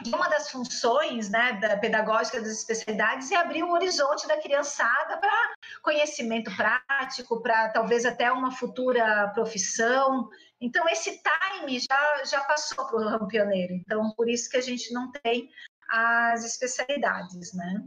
uma 0.04 0.28
das 0.28 0.50
funções 0.50 1.30
né, 1.30 1.54
da 1.54 1.76
pedagógica 1.76 2.40
das 2.40 2.50
especialidades 2.50 3.30
é 3.30 3.36
abrir 3.36 3.62
o 3.62 3.70
horizonte 3.70 4.26
da 4.26 4.40
criançada 4.40 5.16
para 5.18 5.54
conhecimento 5.82 6.54
prático, 6.54 7.40
para 7.40 7.70
talvez 7.70 8.04
até 8.04 8.30
uma 8.30 8.50
futura 8.50 9.28
profissão. 9.28 10.28
Então, 10.60 10.86
esse 10.88 11.20
time 11.22 11.78
já, 11.78 12.24
já 12.24 12.40
passou 12.42 12.86
para 12.86 13.16
o 13.22 13.26
pioneiro. 13.26 13.74
Então, 13.74 14.12
por 14.16 14.28
isso 14.28 14.50
que 14.50 14.56
a 14.56 14.62
gente 14.62 14.92
não 14.92 15.10
tem 15.10 15.50
as 15.90 16.44
especialidades, 16.44 17.54
né? 17.54 17.84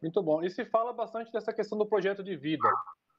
Muito 0.00 0.22
bom. 0.22 0.42
E 0.42 0.50
se 0.50 0.64
fala 0.64 0.92
bastante 0.92 1.32
dessa 1.32 1.52
questão 1.52 1.76
do 1.76 1.86
projeto 1.86 2.22
de 2.22 2.36
vida. 2.36 2.68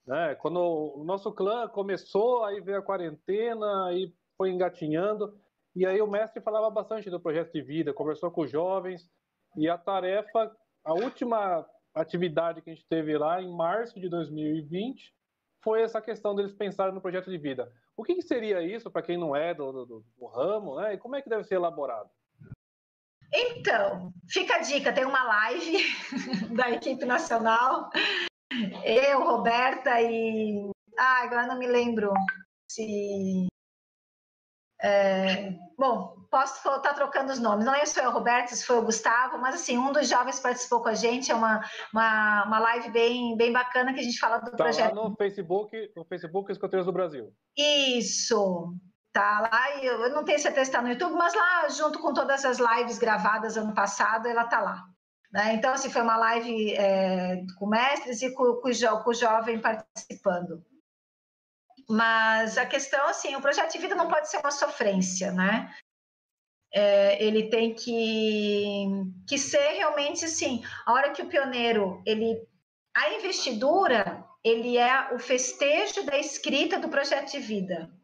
Né? 0.06 0.36
Quando 0.36 0.60
o 0.60 1.04
nosso 1.04 1.32
clã 1.32 1.68
começou, 1.68 2.43
aí 2.43 2.62
veio 2.62 2.80
a 2.80 2.84
quarentena, 2.84 3.86
aí 3.88 4.14
foi 4.38 4.50
engatinhando. 4.50 5.38
E 5.76 5.86
aí 5.86 6.02
o 6.02 6.08
mestre 6.08 6.41
falava 6.41 6.70
bastante 6.70 7.10
do 7.10 7.20
projeto 7.20 7.52
de 7.52 7.62
vida, 7.62 7.93
conversou 7.93 8.32
com 8.32 8.41
os 8.41 8.52
jovens, 8.52 9.10
e 9.56 9.70
a 9.70 9.78
tarefa, 9.78 10.52
a 10.84 10.93
última 10.93 11.66
atividade 11.93 12.62
que 12.62 12.70
a 12.70 12.74
gente 12.74 12.88
teve 12.88 13.18
lá 13.18 13.41
em 13.41 13.52
março 13.52 14.00
de 14.00 14.10
2020 14.10 15.14
foi 15.62 15.82
essa 15.82 16.02
questão 16.02 16.34
deles 16.34 16.54
pensarem 16.54 16.93
no 16.93 17.02
projeto 17.02 17.30
de 17.30 17.38
vida. 17.38 17.72
O 17.95 18.04
que, 18.04 18.16
que 18.16 18.22
seria 18.22 18.62
isso 18.62 18.89
para 18.89 19.02
quem 19.02 19.18
não 19.18 19.36
é 19.36 19.54
do, 19.54 19.72
do, 19.72 20.06
do, 20.18 20.26
ramo, 20.28 20.80
né? 20.80 20.93
E 20.93 20.97
como 20.97 21.16
é 21.16 21.22
que 21.22 21.30
deve 21.30 21.43
ser 21.43 21.56
elaborado? 21.56 22.10
Então, 23.34 24.12
fica 24.28 24.56
a 24.56 24.60
dica, 24.60 24.92
tem 24.92 25.06
uma 25.06 25.24
live 25.24 25.78
da 26.56 26.72
equipe 26.72 27.06
nacional, 27.06 27.90
eu, 28.84 29.24
Roberta 29.24 30.02
e. 30.02 30.70
Ah, 30.98 31.24
agora 31.24 31.48
não 31.48 31.58
me 31.58 31.68
lembro 31.68 32.12
se. 32.70 33.48
É... 34.82 35.52
Bom, 35.78 36.20
posso 36.32 36.56
estar 36.56 36.94
trocando 36.94 37.32
os 37.32 37.40
nomes. 37.40 37.66
Não 37.66 37.74
é 37.74 37.86
só 37.86 38.08
o 38.08 38.12
Roberto, 38.12 38.50
se 38.50 38.66
foi 38.66 38.78
o 38.78 38.84
Gustavo, 38.84 39.38
mas 39.38 39.56
assim, 39.56 39.78
um 39.78 39.92
dos 39.92 40.10
jovens 40.10 40.40
participou 40.40 40.82
com 40.82 40.90
a 40.90 40.94
gente. 40.94 41.32
É 41.32 41.36
uma, 41.36 41.64
uma, 41.94 42.46
uma 42.46 42.60
live 42.60 42.90
bem, 42.90 43.36
bem 43.38 43.52
bacana 43.52 43.94
que 43.94 44.00
a 44.00 44.04
gente 44.04 44.20
fala 44.20 44.40
do 44.40 44.52
tá 44.52 44.58
projeto. 44.58 44.96
Lá 44.96 45.10
no 45.10 45.16
Facebook, 45.16 45.92
no 45.96 46.06
Facebook 46.06 46.52
Escoteiros 46.52 46.86
do 46.86 46.94
Brasil. 46.94 47.34
Isso. 47.58 48.74
Tá 49.20 49.42
lá, 49.42 49.84
eu, 49.84 50.02
eu 50.04 50.10
não 50.12 50.24
tenho 50.24 50.40
certeza 50.40 50.64
se 50.64 50.72
está 50.72 50.82
no 50.82 50.88
YouTube, 50.88 51.12
mas 51.12 51.34
lá, 51.34 51.68
junto 51.68 52.00
com 52.00 52.14
todas 52.14 52.46
as 52.46 52.58
lives 52.58 52.98
gravadas 52.98 53.58
ano 53.58 53.74
passado, 53.74 54.30
ela 54.30 54.46
tá 54.46 54.62
lá. 54.62 54.86
Né? 55.30 55.56
Então, 55.56 55.74
assim, 55.74 55.92
foi 55.92 56.02
uma 56.02 56.16
live 56.16 56.74
é, 56.76 57.44
com 57.58 57.68
mestres 57.68 58.22
e 58.22 58.34
com, 58.34 58.62
com, 58.62 58.72
jo, 58.72 59.04
com 59.04 59.10
o 59.10 59.14
jovem 59.14 59.60
participando. 59.60 60.64
Mas 61.90 62.58
a 62.58 62.66
questão, 62.66 63.08
assim, 63.08 63.36
o 63.36 63.42
projeto 63.42 63.74
de 63.74 63.80
vida 63.80 63.94
não 63.94 64.08
pode 64.08 64.30
ser 64.30 64.38
uma 64.38 64.52
sofrência, 64.52 65.34
né? 65.34 65.70
É, 66.74 67.22
ele 67.22 67.50
tem 67.50 67.76
que, 67.76 68.86
que 69.28 69.38
ser 69.38 69.72
realmente 69.72 70.24
assim, 70.24 70.64
a 70.86 70.94
hora 70.94 71.12
que 71.12 71.24
o 71.24 71.28
pioneiro, 71.28 72.02
ele, 72.06 72.42
a 72.96 73.16
investidura, 73.16 74.24
ele 74.42 74.78
é 74.78 75.14
o 75.14 75.20
festejo 75.20 76.06
da 76.06 76.18
escrita 76.18 76.80
do 76.80 76.88
projeto 76.88 77.32
de 77.32 77.40
vida. 77.40 77.99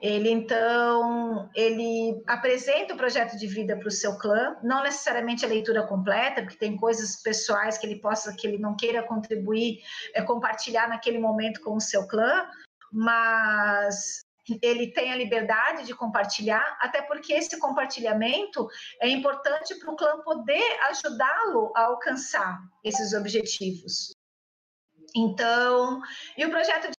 Ele 0.00 0.30
então 0.30 1.50
ele 1.54 2.22
apresenta 2.26 2.94
o 2.94 2.96
projeto 2.96 3.36
de 3.36 3.46
vida 3.46 3.76
para 3.76 3.88
o 3.88 3.90
seu 3.90 4.16
clã, 4.18 4.56
não 4.62 4.82
necessariamente 4.82 5.44
a 5.44 5.48
leitura 5.48 5.86
completa, 5.86 6.40
porque 6.40 6.56
tem 6.56 6.76
coisas 6.76 7.22
pessoais 7.22 7.76
que 7.76 7.86
ele 7.86 8.00
possa 8.00 8.34
que 8.34 8.46
ele 8.46 8.58
não 8.58 8.74
queira 8.74 9.02
contribuir, 9.02 9.80
é, 10.14 10.22
compartilhar 10.22 10.88
naquele 10.88 11.18
momento 11.18 11.60
com 11.60 11.76
o 11.76 11.80
seu 11.80 12.08
clã, 12.08 12.48
mas 12.90 14.22
ele 14.62 14.90
tem 14.92 15.12
a 15.12 15.16
liberdade 15.16 15.84
de 15.84 15.94
compartilhar, 15.94 16.78
até 16.80 17.02
porque 17.02 17.32
esse 17.34 17.58
compartilhamento 17.58 18.68
é 19.00 19.08
importante 19.08 19.74
para 19.76 19.92
o 19.92 19.96
clã 19.96 20.20
poder 20.22 20.78
ajudá-lo 20.88 21.72
a 21.76 21.82
alcançar 21.82 22.58
esses 22.82 23.12
objetivos. 23.12 24.14
Então, 25.14 26.00
e 26.36 26.44
o 26.44 26.50
projeto 26.50 26.90
O 26.90 26.99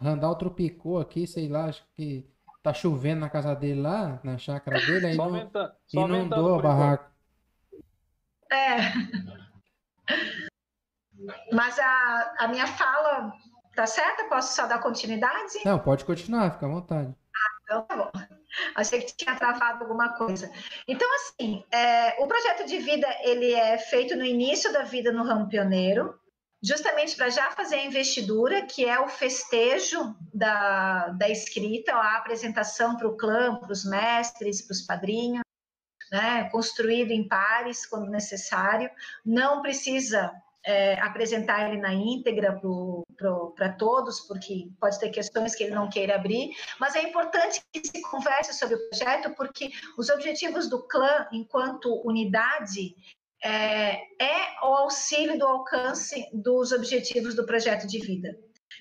Randall 0.00 0.36
tropicou 0.36 0.98
aqui, 0.98 1.26
sei 1.26 1.48
lá, 1.48 1.66
acho 1.66 1.84
que 1.94 2.26
tá 2.62 2.72
chovendo 2.72 3.20
na 3.20 3.30
casa 3.30 3.54
dele 3.54 3.80
lá, 3.80 4.20
na 4.24 4.38
chácara 4.38 4.78
dele, 4.84 5.06
aí 5.06 5.18
aumenta, 5.18 5.76
inundou 5.92 6.58
a 6.58 6.62
barraca. 6.62 7.12
É. 8.50 8.76
Mas 11.52 11.78
a, 11.78 12.34
a 12.38 12.48
minha 12.48 12.66
fala 12.66 13.32
tá 13.76 13.86
certa? 13.86 14.24
Posso 14.24 14.56
só 14.56 14.66
dar 14.66 14.80
continuidade? 14.80 15.60
Não, 15.64 15.78
pode 15.78 16.04
continuar, 16.04 16.50
fica 16.52 16.66
à 16.66 16.68
vontade. 16.68 17.14
Ah, 17.14 17.60
então 17.62 17.82
tá 17.82 17.96
bom. 17.96 18.10
Achei 18.74 19.02
que 19.02 19.14
tinha 19.14 19.36
travado 19.36 19.84
alguma 19.84 20.14
coisa. 20.14 20.50
Então, 20.88 21.06
assim, 21.16 21.62
é, 21.70 22.22
o 22.22 22.26
projeto 22.26 22.66
de 22.66 22.78
vida 22.78 23.06
ele 23.20 23.52
é 23.52 23.76
feito 23.76 24.16
no 24.16 24.24
início 24.24 24.72
da 24.72 24.82
vida 24.82 25.12
no 25.12 25.22
ramo 25.22 25.46
pioneiro, 25.46 26.18
justamente 26.66 27.14
para 27.14 27.30
já 27.30 27.50
fazer 27.52 27.76
a 27.76 27.84
investidura, 27.84 28.66
que 28.66 28.84
é 28.84 28.98
o 28.98 29.08
festejo 29.08 30.16
da, 30.34 31.08
da 31.10 31.28
escrita, 31.28 31.94
a 31.94 32.16
apresentação 32.16 32.96
para 32.96 33.06
o 33.06 33.16
clã, 33.16 33.54
para 33.54 33.70
os 33.70 33.84
mestres, 33.84 34.62
para 34.62 34.72
os 34.72 34.82
padrinhos, 34.82 35.42
né? 36.10 36.48
construído 36.50 37.12
em 37.12 37.28
pares 37.28 37.86
quando 37.86 38.10
necessário, 38.10 38.90
não 39.24 39.62
precisa 39.62 40.32
é, 40.64 40.98
apresentar 41.00 41.70
ele 41.70 41.80
na 41.80 41.94
íntegra 41.94 42.60
para 43.54 43.72
todos, 43.74 44.18
porque 44.22 44.68
pode 44.80 44.98
ter 44.98 45.10
questões 45.10 45.54
que 45.54 45.62
ele 45.62 45.74
não 45.74 45.88
queira 45.88 46.16
abrir, 46.16 46.50
mas 46.80 46.96
é 46.96 47.02
importante 47.02 47.62
que 47.72 47.86
se 47.86 48.02
converse 48.02 48.52
sobre 48.52 48.74
o 48.74 48.88
projeto, 48.88 49.32
porque 49.36 49.70
os 49.96 50.10
objetivos 50.10 50.68
do 50.68 50.82
clã, 50.88 51.28
enquanto 51.30 52.02
unidade, 52.04 52.96
é, 53.42 53.96
é 54.22 54.56
o 54.62 54.74
auxílio 54.74 55.38
do 55.38 55.46
alcance 55.46 56.28
dos 56.32 56.72
objetivos 56.72 57.34
do 57.34 57.46
projeto 57.46 57.86
de 57.86 57.98
vida. 57.98 58.36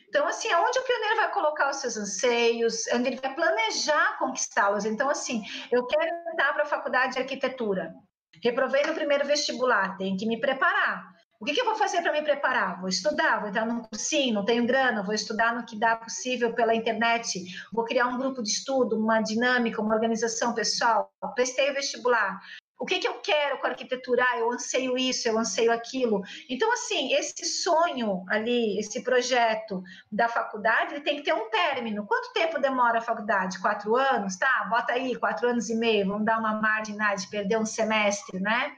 Então, 0.10 0.28
assim, 0.28 0.51
aonde 0.51 0.80
o 0.80 0.84
pioneiro 0.84 1.16
vai 1.18 1.32
colocar 1.32 1.70
os 1.70 1.78
seus 1.78 1.97
anseios, 1.97 2.88
onde 2.93 3.10
ele 3.10 3.20
vai 3.20 3.34
planejar 3.36 4.18
conquistá-los. 4.18 4.86
Então, 4.86 5.10
assim, 5.10 5.43
eu 5.72 5.86
quero 5.86 6.10
entrar 6.32 6.53
para 6.53 6.64
a 6.64 6.68
faculdade 6.68 7.14
de 7.14 7.20
arquitetura. 7.20 7.93
Reprovei 8.41 8.84
no 8.84 8.93
primeiro 8.93 9.26
vestibular, 9.26 9.97
tenho 9.97 10.18
que 10.18 10.26
me 10.26 10.39
preparar. 10.39 11.16
O 11.39 11.43
que, 11.43 11.53
que 11.53 11.60
eu 11.60 11.66
vou 11.66 11.76
fazer 11.76 12.01
para 12.01 12.14
me 12.14 12.22
preparar? 12.22 12.80
Vou 12.80 12.88
estudar, 12.88 13.39
vou 13.39 13.49
entrar 13.49 13.66
num 13.66 13.82
cursinho, 13.82 14.34
não 14.34 14.45
tenho 14.45 14.66
grana, 14.66 15.03
vou 15.03 15.14
estudar 15.14 15.53
no 15.53 15.66
que 15.66 15.78
dá 15.78 15.97
possível 15.97 16.53
pela 16.53 16.74
internet, 16.74 17.43
vou 17.74 17.84
criar 17.84 18.08
um 18.08 18.18
grupo 18.18 18.41
de 18.41 18.49
estudo, 18.49 18.97
uma 18.97 19.22
dinâmica, 19.22 19.82
uma 19.82 19.93
organização 19.93 20.53
pessoal. 20.53 21.12
Prestei 21.36 21.70
o 21.72 21.74
vestibular. 21.74 22.39
O 22.78 22.86
que, 22.86 22.99
que 22.99 23.07
eu 23.07 23.15
quero 23.21 23.57
com 23.59 23.67
a 23.67 23.69
arquitetura? 23.69 24.26
Ah, 24.30 24.39
eu 24.39 24.51
anseio 24.51 24.97
isso, 24.97 25.28
eu 25.28 25.38
anseio 25.38 25.71
aquilo. 25.71 26.21
Então, 26.49 26.71
assim, 26.73 27.13
esse 27.13 27.45
sonho 27.45 28.26
ali, 28.30 28.78
esse 28.78 29.01
projeto 29.01 29.82
da 30.11 30.28
faculdade, 30.28 30.93
ele 30.93 31.03
tem 31.03 31.15
que 31.15 31.23
ter 31.23 31.34
um 31.34 31.49
término. 31.49 32.05
Quanto 32.05 32.34
tempo 32.34 32.59
demora 32.59 32.97
a 32.97 33.01
faculdade? 33.01 33.61
Quatro 33.61 33.95
anos? 33.95 34.36
Tá, 34.36 34.67
bota 34.69 34.93
aí, 34.93 35.15
quatro 35.15 35.47
anos 35.47 35.69
e 35.69 35.76
meio, 35.76 36.07
vamos 36.07 36.26
dar 36.26 36.38
uma 36.38 36.59
margem 36.59 36.95
né, 36.95 37.15
de 37.15 37.28
perder 37.30 37.57
um 37.57 37.65
semestre, 37.65 38.39
né? 38.39 38.76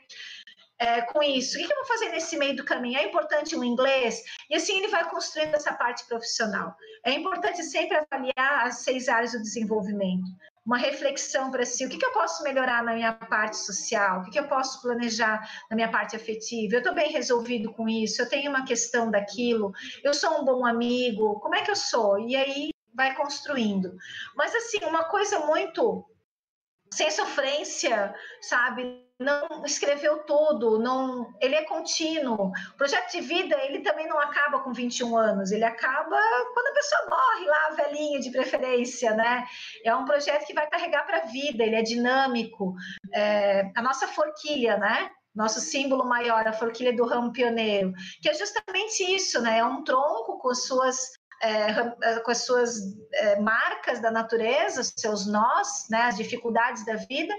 É, 0.79 1.01
com 1.01 1.23
isso. 1.23 1.57
O 1.57 1.65
que 1.65 1.73
eu 1.73 1.77
vou 1.77 1.85
fazer 1.85 2.09
nesse 2.09 2.37
meio 2.37 2.55
do 2.55 2.63
caminho? 2.63 2.99
É 2.99 3.03
importante 3.03 3.55
o 3.55 3.63
inglês? 3.63 4.21
E 4.47 4.55
assim 4.55 4.77
ele 4.77 4.89
vai 4.89 5.09
construindo 5.09 5.55
essa 5.55 5.73
parte 5.73 6.05
profissional. 6.07 6.75
É 7.03 7.13
importante 7.13 7.63
sempre 7.63 7.97
avaliar 7.97 8.67
as 8.67 8.81
seis 8.81 9.09
áreas 9.09 9.31
do 9.31 9.41
desenvolvimento 9.41 10.27
uma 10.67 10.77
reflexão 10.77 11.49
para 11.49 11.65
si, 11.65 11.85
o 11.85 11.89
que, 11.89 11.97
que, 11.97 12.05
eu 12.05 12.11
posso 12.11 12.43
melhorar 12.43 12.83
na 12.83 12.93
minha 12.93 13.13
parte 13.13 13.55
social, 13.55 14.19
o 14.19 14.23
que, 14.25 14.31
que 14.31 14.39
eu 14.39 14.49
posso 14.49 14.81
planejar 14.81 15.49
na 15.69 15.77
minha 15.77 15.89
parte 15.89 16.13
afetiva, 16.13 16.75
eu 16.75 16.79
estou 16.79 16.93
bem 16.93 17.09
resolvido 17.09 17.71
com 17.71 17.87
isso, 17.87 18.21
eu 18.21 18.27
tenho 18.27 18.49
uma 18.49 18.65
questão 18.65 19.09
daquilo, 19.09 19.71
eu 20.03 20.13
sou 20.13 20.41
um 20.41 20.43
bom 20.43 20.65
amigo, 20.65 21.39
como 21.39 21.55
é 21.55 21.61
que 21.61 21.71
eu 21.71 21.75
sou? 21.75 22.19
E 22.19 22.35
aí 22.35 22.69
vai 22.93 23.15
construindo. 23.15 23.95
Mas 24.35 24.53
assim, 24.53 24.79
uma 24.83 25.05
coisa 25.05 25.39
muito 25.39 26.05
sem 26.91 27.09
sofrência, 27.11 28.13
sabe? 28.41 29.06
Não 29.19 29.65
escreveu 29.65 30.19
tudo, 30.19 30.77
não, 30.77 31.33
ele 31.41 31.55
é 31.55 31.63
contínuo. 31.63 32.51
O 32.51 32.77
projeto 32.77 33.11
de 33.11 33.21
vida, 33.21 33.55
ele 33.63 33.79
também 33.79 34.07
não 34.07 34.19
acaba 34.19 34.59
com 34.59 34.71
21 34.71 35.17
anos, 35.17 35.51
ele 35.51 35.63
acaba 35.63 36.17
quando 36.53 36.67
a 36.67 36.73
pessoa 36.73 37.09
morre 37.09 37.45
lá, 37.45 37.69
velhinha 37.71 38.19
de 38.19 38.29
preferência, 38.29 39.15
né? 39.15 39.45
É 39.83 39.95
um 39.95 40.05
projeto 40.05 40.45
que 40.45 40.53
vai 40.53 40.67
carregar 40.69 41.05
para 41.05 41.17
a 41.17 41.25
vida, 41.25 41.63
ele 41.63 41.75
é 41.75 41.81
dinâmico. 41.81 42.75
É, 43.13 43.71
a 43.75 43.81
nossa 43.81 44.07
forquilha, 44.07 44.77
né? 44.77 45.09
Nosso 45.35 45.59
símbolo 45.59 46.05
maior, 46.05 46.47
a 46.47 46.53
forquilha 46.53 46.95
do 46.95 47.05
ramo 47.05 47.31
pioneiro, 47.31 47.93
que 48.21 48.29
é 48.29 48.33
justamente 48.33 49.03
isso, 49.03 49.41
né? 49.41 49.59
É 49.59 49.65
um 49.65 49.83
tronco 49.83 50.37
com 50.39 50.53
suas 50.53 51.11
é, 51.41 52.19
com 52.21 52.31
as 52.31 52.45
suas 52.45 52.79
é, 53.13 53.39
marcas 53.39 53.99
da 53.99 54.09
natureza, 54.09 54.81
seus 54.83 55.27
nós, 55.27 55.85
né, 55.89 56.03
as 56.03 56.17
dificuldades 56.17 56.83
da 56.85 56.95
vida, 56.95 57.33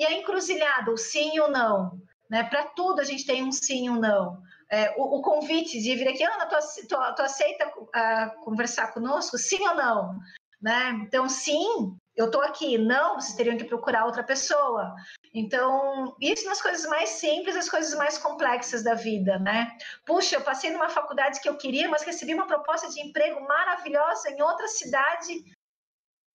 e 0.00 0.06
a 0.06 0.12
encruzilhada, 0.12 0.90
o 0.90 0.96
sim 0.96 1.34
e 1.34 1.40
o 1.40 1.48
não. 1.48 2.00
Né? 2.28 2.42
Para 2.44 2.64
tudo 2.64 3.00
a 3.00 3.04
gente 3.04 3.26
tem 3.26 3.44
um 3.44 3.52
sim 3.52 3.84
e 3.84 3.90
um 3.90 4.00
não. 4.00 4.42
É, 4.72 4.94
o, 4.96 5.18
o, 5.18 5.22
convite 5.22 5.78
de 5.78 5.94
vir 5.94 6.08
aqui, 6.08 6.24
Ana, 6.24 6.46
tu, 6.46 6.56
tu, 6.88 7.14
tu 7.16 7.22
aceita 7.22 7.68
uh, 7.68 8.44
conversar 8.44 8.94
conosco? 8.94 9.36
Sim 9.36 9.60
ou 9.68 9.74
não? 9.74 10.18
Né? 10.62 10.90
Então, 11.02 11.28
sim, 11.28 11.94
eu 12.16 12.26
estou 12.26 12.40
aqui. 12.40 12.78
Não, 12.78 13.16
vocês 13.16 13.34
teriam 13.34 13.58
que 13.58 13.64
procurar 13.64 14.06
outra 14.06 14.22
pessoa. 14.22 14.94
Então, 15.34 16.16
isso 16.18 16.46
nas 16.46 16.62
coisas 16.62 16.88
mais 16.88 17.10
simples, 17.10 17.56
as 17.56 17.68
coisas 17.68 17.94
mais 17.94 18.16
complexas 18.16 18.82
da 18.82 18.94
vida, 18.94 19.38
né? 19.38 19.76
Puxa, 20.06 20.36
eu 20.36 20.40
passei 20.40 20.70
numa 20.70 20.88
faculdade 20.88 21.40
que 21.40 21.48
eu 21.48 21.58
queria, 21.58 21.88
mas 21.88 22.04
recebi 22.04 22.32
uma 22.32 22.46
proposta 22.46 22.88
de 22.88 23.00
emprego 23.00 23.40
maravilhosa 23.46 24.30
em 24.30 24.40
outra 24.40 24.66
cidade. 24.68 25.44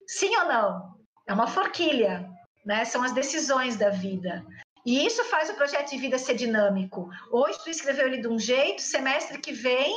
Sim 0.05 0.35
ou 0.37 0.45
não? 0.45 0.95
É 1.27 1.33
uma 1.33 1.47
forquilha 1.47 2.34
né? 2.65 2.83
São 2.85 3.03
as 3.03 3.13
decisões 3.13 3.75
da 3.75 3.89
vida. 3.89 4.45
E 4.85 5.05
isso 5.05 5.23
faz 5.25 5.49
o 5.49 5.55
projeto 5.55 5.89
de 5.89 5.97
vida 5.97 6.17
ser 6.17 6.35
dinâmico. 6.35 7.09
Hoje 7.31 7.57
tu 7.63 7.69
escreveu 7.69 8.07
ele 8.07 8.21
de 8.21 8.27
um 8.27 8.37
jeito, 8.37 8.81
semestre 8.81 9.39
que 9.39 9.51
vem 9.51 9.95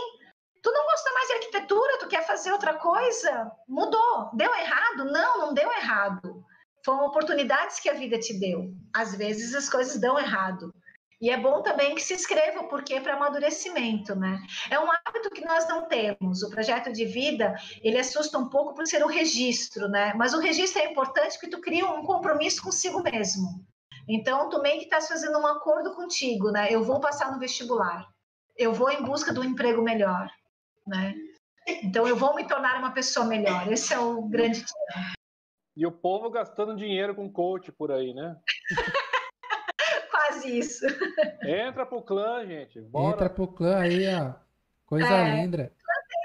tu 0.62 0.73
não 0.73 0.85
gosta 0.85 1.12
mais 1.12 1.29
de 1.29 1.35
arquitetura, 1.35 1.99
tu 1.99 2.09
quer 2.09 2.27
fazer 2.27 2.53
outra 2.53 2.75
coisa, 2.75 3.51
mudou. 3.66 4.31
Deu 4.35 4.55
errado? 4.55 5.05
Não, 5.05 5.39
não 5.39 5.55
deu 5.55 5.71
errado. 5.73 6.45
Foram 6.85 7.07
oportunidades 7.07 7.81
que 7.81 7.89
a 7.89 7.95
vida 7.95 8.19
te 8.19 8.39
deu. 8.39 8.73
Às 8.95 9.14
vezes 9.14 9.55
as 9.55 9.69
coisas 9.69 10.01
dão 10.01 10.19
errado. 10.19 10.73
E 11.21 11.31
é 11.31 11.37
bom 11.37 11.62
também 11.62 11.97
que 11.97 12.01
se 12.01 12.14
inscreva, 12.14 12.64
porque 12.64 12.95
é 12.95 13.01
para 13.01 13.14
amadurecimento, 13.14 14.14
né? 14.14 14.41
É 14.71 14.79
um 14.79 14.89
hábito 14.89 15.31
que 15.31 15.45
nós 15.45 15.69
não 15.69 15.89
temos. 15.89 16.43
O 16.45 16.51
projeto 16.51 16.93
de 16.93 17.05
vida, 17.05 17.57
ele 17.83 17.99
assusta 17.99 18.39
um 18.39 18.49
pouco 18.49 18.73
por 18.75 18.87
ser 18.87 19.05
um 19.05 19.09
registro, 19.09 19.89
né? 19.89 20.12
Mas 20.14 20.33
o 20.33 20.41
registro 20.41 20.81
é 20.81 20.91
importante 20.91 21.33
porque 21.33 21.51
tu 21.51 21.61
cria 21.61 21.87
um 21.87 22.05
compromisso 22.05 22.62
consigo 22.62 23.03
mesmo. 23.03 23.66
Então, 24.09 24.49
tu 24.49 24.62
meio 24.62 24.79
que 24.79 24.85
estás 24.85 25.09
fazendo 25.09 25.39
um 25.39 25.47
acordo 25.47 25.95
contigo, 25.95 26.53
né? 26.53 26.69
Eu 26.71 26.85
vou 26.85 27.01
passar 27.01 27.33
no 27.33 27.41
vestibular. 27.41 28.07
Eu 28.57 28.73
vou 28.73 28.91
em 28.91 29.03
busca 29.03 29.33
de 29.33 29.41
um 29.41 29.45
emprego 29.45 29.83
melhor, 29.83 30.31
né? 30.87 31.14
Então, 31.83 32.07
eu 32.07 32.16
vou 32.16 32.35
me 32.35 32.47
tornar 32.47 32.79
uma 32.79 32.93
pessoa 32.93 33.27
melhor. 33.27 33.71
Esse 33.71 33.93
é 33.93 33.99
o 33.99 34.23
grande 34.23 34.64
tema. 34.64 35.12
E 35.77 35.85
o 35.85 35.93
povo 35.93 36.31
gastando 36.31 36.77
dinheiro 36.77 37.14
com 37.14 37.31
coach 37.31 37.73
por 37.73 37.91
aí, 37.91 38.14
né? 38.14 38.37
Isso. 40.49 40.86
Entra 41.42 41.84
pro 41.84 42.03
clã, 42.03 42.44
gente. 42.46 42.80
Bora. 42.80 43.14
Entra 43.14 43.30
pro 43.30 43.49
clã 43.49 43.78
aí, 43.78 44.07
ó. 44.14 44.34
Coisa 44.86 45.07
é, 45.07 45.36
linda. 45.36 45.70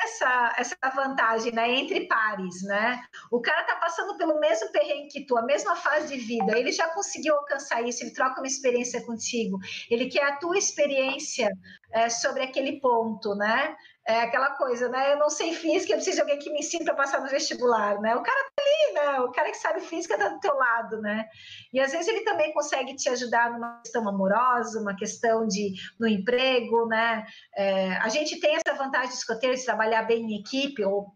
Essa, 0.03 0.55
essa 0.57 0.75
vantagem, 0.95 1.51
né? 1.51 1.69
Entre 1.69 2.07
pares, 2.07 2.63
né? 2.63 3.01
O 3.29 3.41
cara 3.41 3.63
tá 3.63 3.75
passando 3.75 4.17
pelo 4.17 4.39
mesmo 4.39 4.71
perrengue 4.71 5.09
que 5.09 5.25
tu, 5.25 5.37
a 5.37 5.41
mesma 5.41 5.75
fase 5.75 6.07
de 6.07 6.23
vida. 6.23 6.57
Ele 6.57 6.71
já 6.71 6.87
conseguiu 6.89 7.35
alcançar 7.35 7.81
isso, 7.81 8.03
ele 8.03 8.13
troca 8.13 8.39
uma 8.39 8.47
experiência 8.47 9.05
contigo. 9.05 9.59
Ele 9.89 10.07
quer 10.07 10.23
a 10.23 10.37
tua 10.37 10.57
experiência 10.57 11.49
é, 11.91 12.09
sobre 12.09 12.43
aquele 12.43 12.79
ponto, 12.79 13.35
né? 13.35 13.75
É 14.05 14.19
aquela 14.19 14.51
coisa, 14.51 14.89
né? 14.89 15.13
Eu 15.13 15.17
não 15.17 15.29
sei 15.29 15.53
física, 15.53 15.93
eu 15.93 15.95
preciso 15.95 16.17
de 16.17 16.21
alguém 16.21 16.37
que 16.37 16.51
me 16.51 16.59
ensine 16.59 16.83
para 16.83 16.93
passar 16.93 17.21
no 17.21 17.29
vestibular, 17.29 18.01
né? 18.01 18.13
O 18.15 18.21
cara 18.21 18.49
tá 18.53 18.63
ali, 18.63 18.93
né? 18.93 19.19
O 19.21 19.31
cara 19.31 19.49
que 19.49 19.57
sabe 19.57 19.79
física 19.79 20.17
tá 20.17 20.27
do 20.27 20.41
teu 20.41 20.53
lado, 20.55 20.99
né? 20.99 21.25
E 21.71 21.79
às 21.79 21.93
vezes 21.93 22.09
ele 22.09 22.21
também 22.21 22.51
consegue 22.51 22.95
te 22.95 23.07
ajudar 23.07 23.51
numa 23.51 23.79
questão 23.79 24.07
amorosa, 24.07 24.81
uma 24.81 24.93
questão 24.93 25.47
de 25.47 25.73
no 25.97 26.05
emprego, 26.05 26.85
né? 26.85 27.25
É, 27.55 27.93
a 27.97 28.09
gente 28.09 28.41
tem 28.41 28.57
essa 28.57 28.77
vantagem 28.77 29.09
de 29.09 29.15
escoteiro 29.15 29.55
de 29.55 29.63
trabalhar 29.63 30.03
bem 30.03 30.21
em 30.21 30.39
equipe, 30.41 30.83
ou 30.83 31.07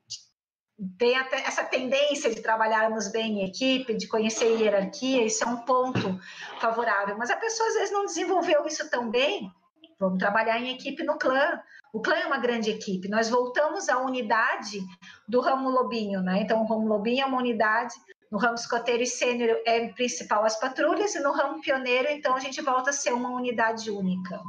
tem 0.98 1.18
até 1.18 1.42
essa 1.42 1.66
tendência 1.66 2.34
de 2.34 2.42
trabalharmos 2.42 3.12
bem 3.12 3.42
em 3.42 3.46
equipe, 3.46 3.96
de 3.96 4.08
conhecer 4.08 4.62
hierarquia, 4.62 5.26
isso 5.26 5.44
é 5.44 5.48
um 5.48 5.58
ponto 5.58 6.20
favorável. 6.62 7.18
Mas 7.18 7.32
a 7.32 7.36
pessoa 7.36 7.68
às 7.68 7.76
vezes 7.76 7.92
não 7.92 8.06
desenvolveu 8.06 8.66
isso 8.66 8.90
tão 8.90 9.10
bem. 9.10 9.52
Vamos 10.00 10.20
trabalhar 10.20 10.60
em 10.60 10.76
equipe 10.76 11.04
no 11.04 11.18
clã, 11.18 11.60
o 11.98 12.00
clã 12.00 12.16
é 12.16 12.28
uma 12.28 12.38
grande 12.38 12.70
equipe. 12.70 13.08
Nós 13.08 13.28
voltamos 13.28 13.90
à 13.90 13.98
unidade 14.00 14.80
do 15.28 15.42
ramo 15.42 15.68
lobinho, 15.68 16.22
né? 16.22 16.44
Então, 16.44 16.62
o 16.62 16.68
ramo 16.68 16.88
lobinho 16.88 17.24
é 17.24 17.26
uma 17.26 17.40
unidade. 17.40 17.96
No 18.32 18.38
ramo 18.38 18.54
escoteiro 18.54 19.02
e 19.02 19.08
sênior 19.08 19.60
é 19.66 19.88
principal 19.94 20.46
as 20.46 20.60
patrulhas, 20.60 21.16
e 21.16 21.20
no 21.20 21.32
ramo 21.32 21.60
pioneiro, 21.60 22.08
então, 22.10 22.36
a 22.36 22.40
gente 22.40 22.62
volta 22.62 22.92
a 22.92 22.94
ser 22.94 23.14
uma 23.14 23.30
unidade 23.32 23.90
única. 23.90 24.40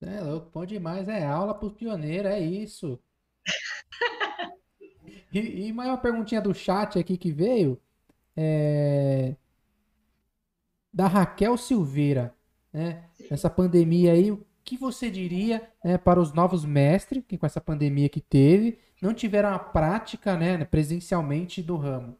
É 0.00 0.20
louco, 0.20 0.50
bom 0.52 0.66
demais. 0.66 1.06
É 1.06 1.24
aula 1.24 1.54
para 1.54 1.66
os 1.66 1.74
pioneiros, 1.74 2.32
é 2.32 2.40
isso. 2.40 2.98
e, 5.32 5.68
e 5.68 5.72
mais 5.72 5.90
uma 5.90 5.98
perguntinha 5.98 6.40
do 6.40 6.52
chat 6.52 6.98
aqui 6.98 7.16
que 7.16 7.30
veio. 7.30 7.80
É... 8.36 9.36
Da 10.92 11.06
Raquel 11.06 11.56
Silveira. 11.56 12.34
Né? 12.72 13.08
Essa 13.30 13.48
pandemia 13.48 14.12
aí, 14.12 14.36
que 14.64 14.76
você 14.76 15.10
diria 15.10 15.70
né, 15.84 15.98
para 15.98 16.20
os 16.20 16.32
novos 16.32 16.64
mestres 16.64 17.22
que 17.26 17.36
com 17.36 17.46
essa 17.46 17.60
pandemia 17.60 18.08
que 18.08 18.20
teve 18.20 18.78
não 19.00 19.12
tiveram 19.12 19.52
a 19.52 19.58
prática 19.58 20.36
né, 20.36 20.64
presencialmente 20.64 21.62
do 21.62 21.76
ramo? 21.76 22.18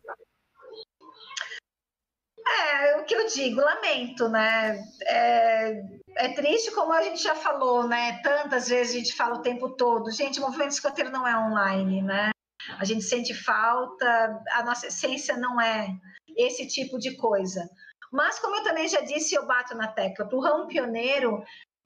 É, 2.47 2.97
o 3.01 3.05
que 3.05 3.15
eu 3.15 3.27
digo, 3.27 3.61
lamento, 3.61 4.29
né? 4.29 4.79
É, 5.07 5.83
é, 6.17 6.29
triste, 6.35 6.71
como 6.73 6.93
a 6.93 7.03
gente 7.03 7.23
já 7.23 7.35
falou, 7.35 7.89
né? 7.89 8.21
Tantas 8.23 8.69
vezes 8.69 8.95
a 8.95 8.99
gente 8.99 9.17
fala 9.17 9.37
o 9.37 9.43
tempo 9.43 9.71
todo, 9.71 10.11
gente, 10.11 10.39
o 10.39 10.43
movimento 10.43 10.73
escoteiro 10.73 11.11
não 11.11 11.27
é 11.27 11.37
online, 11.37 12.03
né? 12.03 12.31
A 12.79 12.85
gente 12.85 13.03
sente 13.03 13.35
falta, 13.35 14.43
a 14.53 14.63
nossa 14.63 14.87
essência 14.87 15.37
não 15.37 15.61
é 15.61 15.89
esse 16.37 16.67
tipo 16.67 16.99
de 16.99 17.17
coisa. 17.17 17.69
Mas, 18.13 18.39
como 18.39 18.57
eu 18.57 18.63
também 18.63 18.87
já 18.89 19.01
disse, 19.01 19.35
eu 19.35 19.47
bato 19.47 19.77
na 19.77 19.89
tecla, 19.89 20.27
para 20.27 20.37
o 20.37 20.41
ramo 20.41 20.69
pioneiro, 20.69 21.43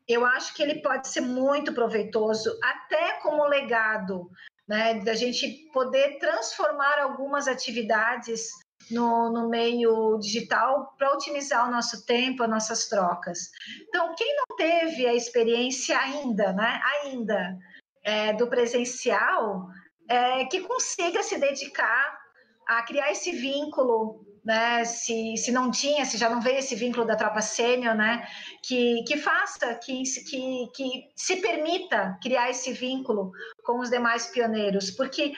eu 0.09 0.25
acho 0.25 0.55
que 0.55 0.63
ele 0.63 0.81
pode 0.81 1.09
ser 1.09 1.21
muito 1.21 1.73
proveitoso, 1.75 2.59
até 2.63 3.21
como 3.21 3.45
legado, 3.45 4.31
né, 4.67 5.01
da 5.01 5.15
gente 5.15 5.71
poder 5.73 6.19
transformar 6.19 6.99
algumas 7.01 7.47
atividades 7.47 8.49
no, 8.91 9.31
no 9.31 9.51
meio 9.51 10.19
digital 10.19 10.95
para 10.97 11.13
otimizar 11.13 11.69
o 11.69 11.71
nosso 11.71 12.07
tempo, 12.07 12.43
as 12.43 12.49
nossas 12.49 12.89
trocas. 12.89 13.51
Então, 13.89 14.15
quem 14.15 14.35
não 14.37 14.57
teve 14.57 15.07
a 15.07 15.15
experiência 15.15 15.99
ainda, 15.99 16.53
né, 16.55 16.81
ainda 17.03 17.59
é, 18.03 18.33
do 18.33 18.49
presencial, 18.49 19.69
é, 20.09 20.47
que 20.47 20.61
consiga 20.61 21.23
se 21.23 21.39
dedicar 21.39 22.19
a 22.67 22.83
criar 22.83 23.13
esse 23.13 23.33
vínculo 23.33 24.25
né, 24.45 24.85
se, 24.85 25.37
se 25.37 25.53
não 25.53 25.71
tinha, 25.71 26.05
se 26.05 26.17
já 26.17 26.29
não 26.29 26.41
veio 26.41 26.59
esse 26.59 26.75
vínculo 26.75 27.07
da 27.07 27.17
tropa 27.17 27.41
sênior, 27.41 27.95
né, 27.95 28.27
que, 28.63 29.03
que 29.05 29.17
faça, 29.17 29.75
que, 29.75 30.03
que, 30.03 30.67
que 30.75 31.09
se 31.17 31.37
permita 31.37 32.19
criar 32.23 32.51
esse 32.51 32.73
vínculo 32.73 33.33
com 33.65 33.81
os 33.81 33.91
demais 33.91 34.27
pioneiros, 34.27 34.91
porque 34.91 35.33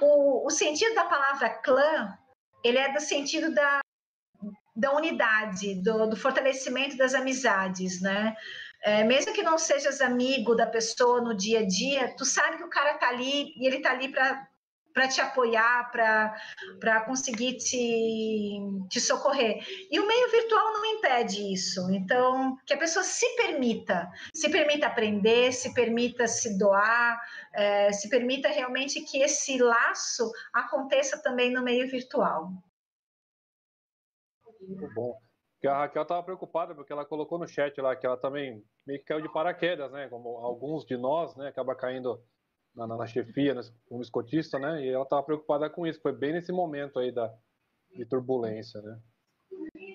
o, 0.00 0.46
o 0.46 0.50
sentido 0.50 0.94
da 0.94 1.04
palavra 1.04 1.50
clã, 1.50 2.16
ele 2.64 2.78
é 2.78 2.92
do 2.92 3.00
sentido 3.00 3.54
da, 3.54 3.80
da 4.74 4.92
unidade, 4.94 5.82
do, 5.82 6.08
do 6.08 6.16
fortalecimento 6.16 6.96
das 6.96 7.14
amizades, 7.14 8.00
né, 8.00 8.34
é, 8.84 9.02
mesmo 9.02 9.32
que 9.32 9.42
não 9.42 9.56
sejas 9.56 10.02
amigo 10.02 10.54
da 10.54 10.66
pessoa 10.66 11.20
no 11.20 11.34
dia 11.34 11.60
a 11.60 11.66
dia, 11.66 12.14
tu 12.16 12.24
sabe 12.26 12.58
que 12.58 12.64
o 12.64 12.68
cara 12.68 12.98
tá 12.98 13.08
ali 13.08 13.54
e 13.56 13.66
ele 13.66 13.80
tá 13.80 13.90
ali 13.90 14.10
para 14.10 14.46
para 14.94 15.08
te 15.08 15.20
apoiar, 15.20 15.90
para 15.90 17.00
conseguir 17.00 17.56
te, 17.56 18.60
te 18.88 19.00
socorrer. 19.00 19.58
E 19.90 19.98
o 19.98 20.06
meio 20.06 20.30
virtual 20.30 20.72
não 20.72 20.84
impede 20.86 21.52
isso. 21.52 21.90
Então, 21.90 22.56
que 22.64 22.72
a 22.72 22.78
pessoa 22.78 23.02
se 23.02 23.26
permita, 23.34 24.08
se 24.32 24.48
permita 24.48 24.86
aprender, 24.86 25.52
se 25.52 25.74
permita 25.74 26.28
se 26.28 26.56
doar, 26.56 27.20
é, 27.52 27.90
se 27.92 28.08
permita 28.08 28.48
realmente 28.48 29.00
que 29.00 29.20
esse 29.20 29.58
laço 29.58 30.30
aconteça 30.52 31.20
também 31.20 31.52
no 31.52 31.62
meio 31.62 31.90
virtual. 31.90 32.52
Muito 34.60 34.94
bom. 34.94 35.18
Porque 35.54 35.66
a 35.66 35.78
Raquel 35.78 36.02
estava 36.02 36.22
preocupada, 36.22 36.74
porque 36.74 36.92
ela 36.92 37.04
colocou 37.04 37.38
no 37.38 37.48
chat 37.48 37.80
lá 37.80 37.96
que 37.96 38.06
ela 38.06 38.16
também 38.16 38.62
meio 38.86 39.00
que 39.00 39.06
caiu 39.06 39.22
de 39.22 39.32
paraquedas, 39.32 39.90
né? 39.90 40.08
Como 40.08 40.36
alguns 40.38 40.84
de 40.84 40.96
nós, 40.96 41.34
né? 41.36 41.48
Acaba 41.48 41.74
caindo 41.74 42.22
na, 42.74 42.86
na, 42.86 43.06
chefia, 43.06 43.54
como 43.86 44.02
escotista, 44.02 44.58
né? 44.58 44.84
E 44.84 44.88
ela 44.88 45.04
estava 45.04 45.22
preocupada 45.22 45.70
com 45.70 45.86
isso. 45.86 46.00
Foi 46.00 46.12
bem 46.12 46.32
nesse 46.32 46.52
momento 46.52 46.98
aí 46.98 47.12
da, 47.12 47.32
de 47.94 48.04
turbulência, 48.04 48.80
né? 48.82 48.98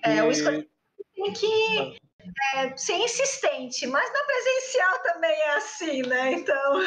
É, 0.04 0.16
e... 0.16 0.22
o 0.22 0.30
escotista 0.30 0.70
tem 1.14 1.32
que 1.32 1.98
é, 2.54 2.76
ser 2.76 2.96
insistente, 2.98 3.86
mas 3.86 4.12
na 4.12 4.24
presencial 4.24 5.02
também 5.02 5.30
é 5.30 5.56
assim, 5.56 6.02
né? 6.02 6.32
Então. 6.32 6.80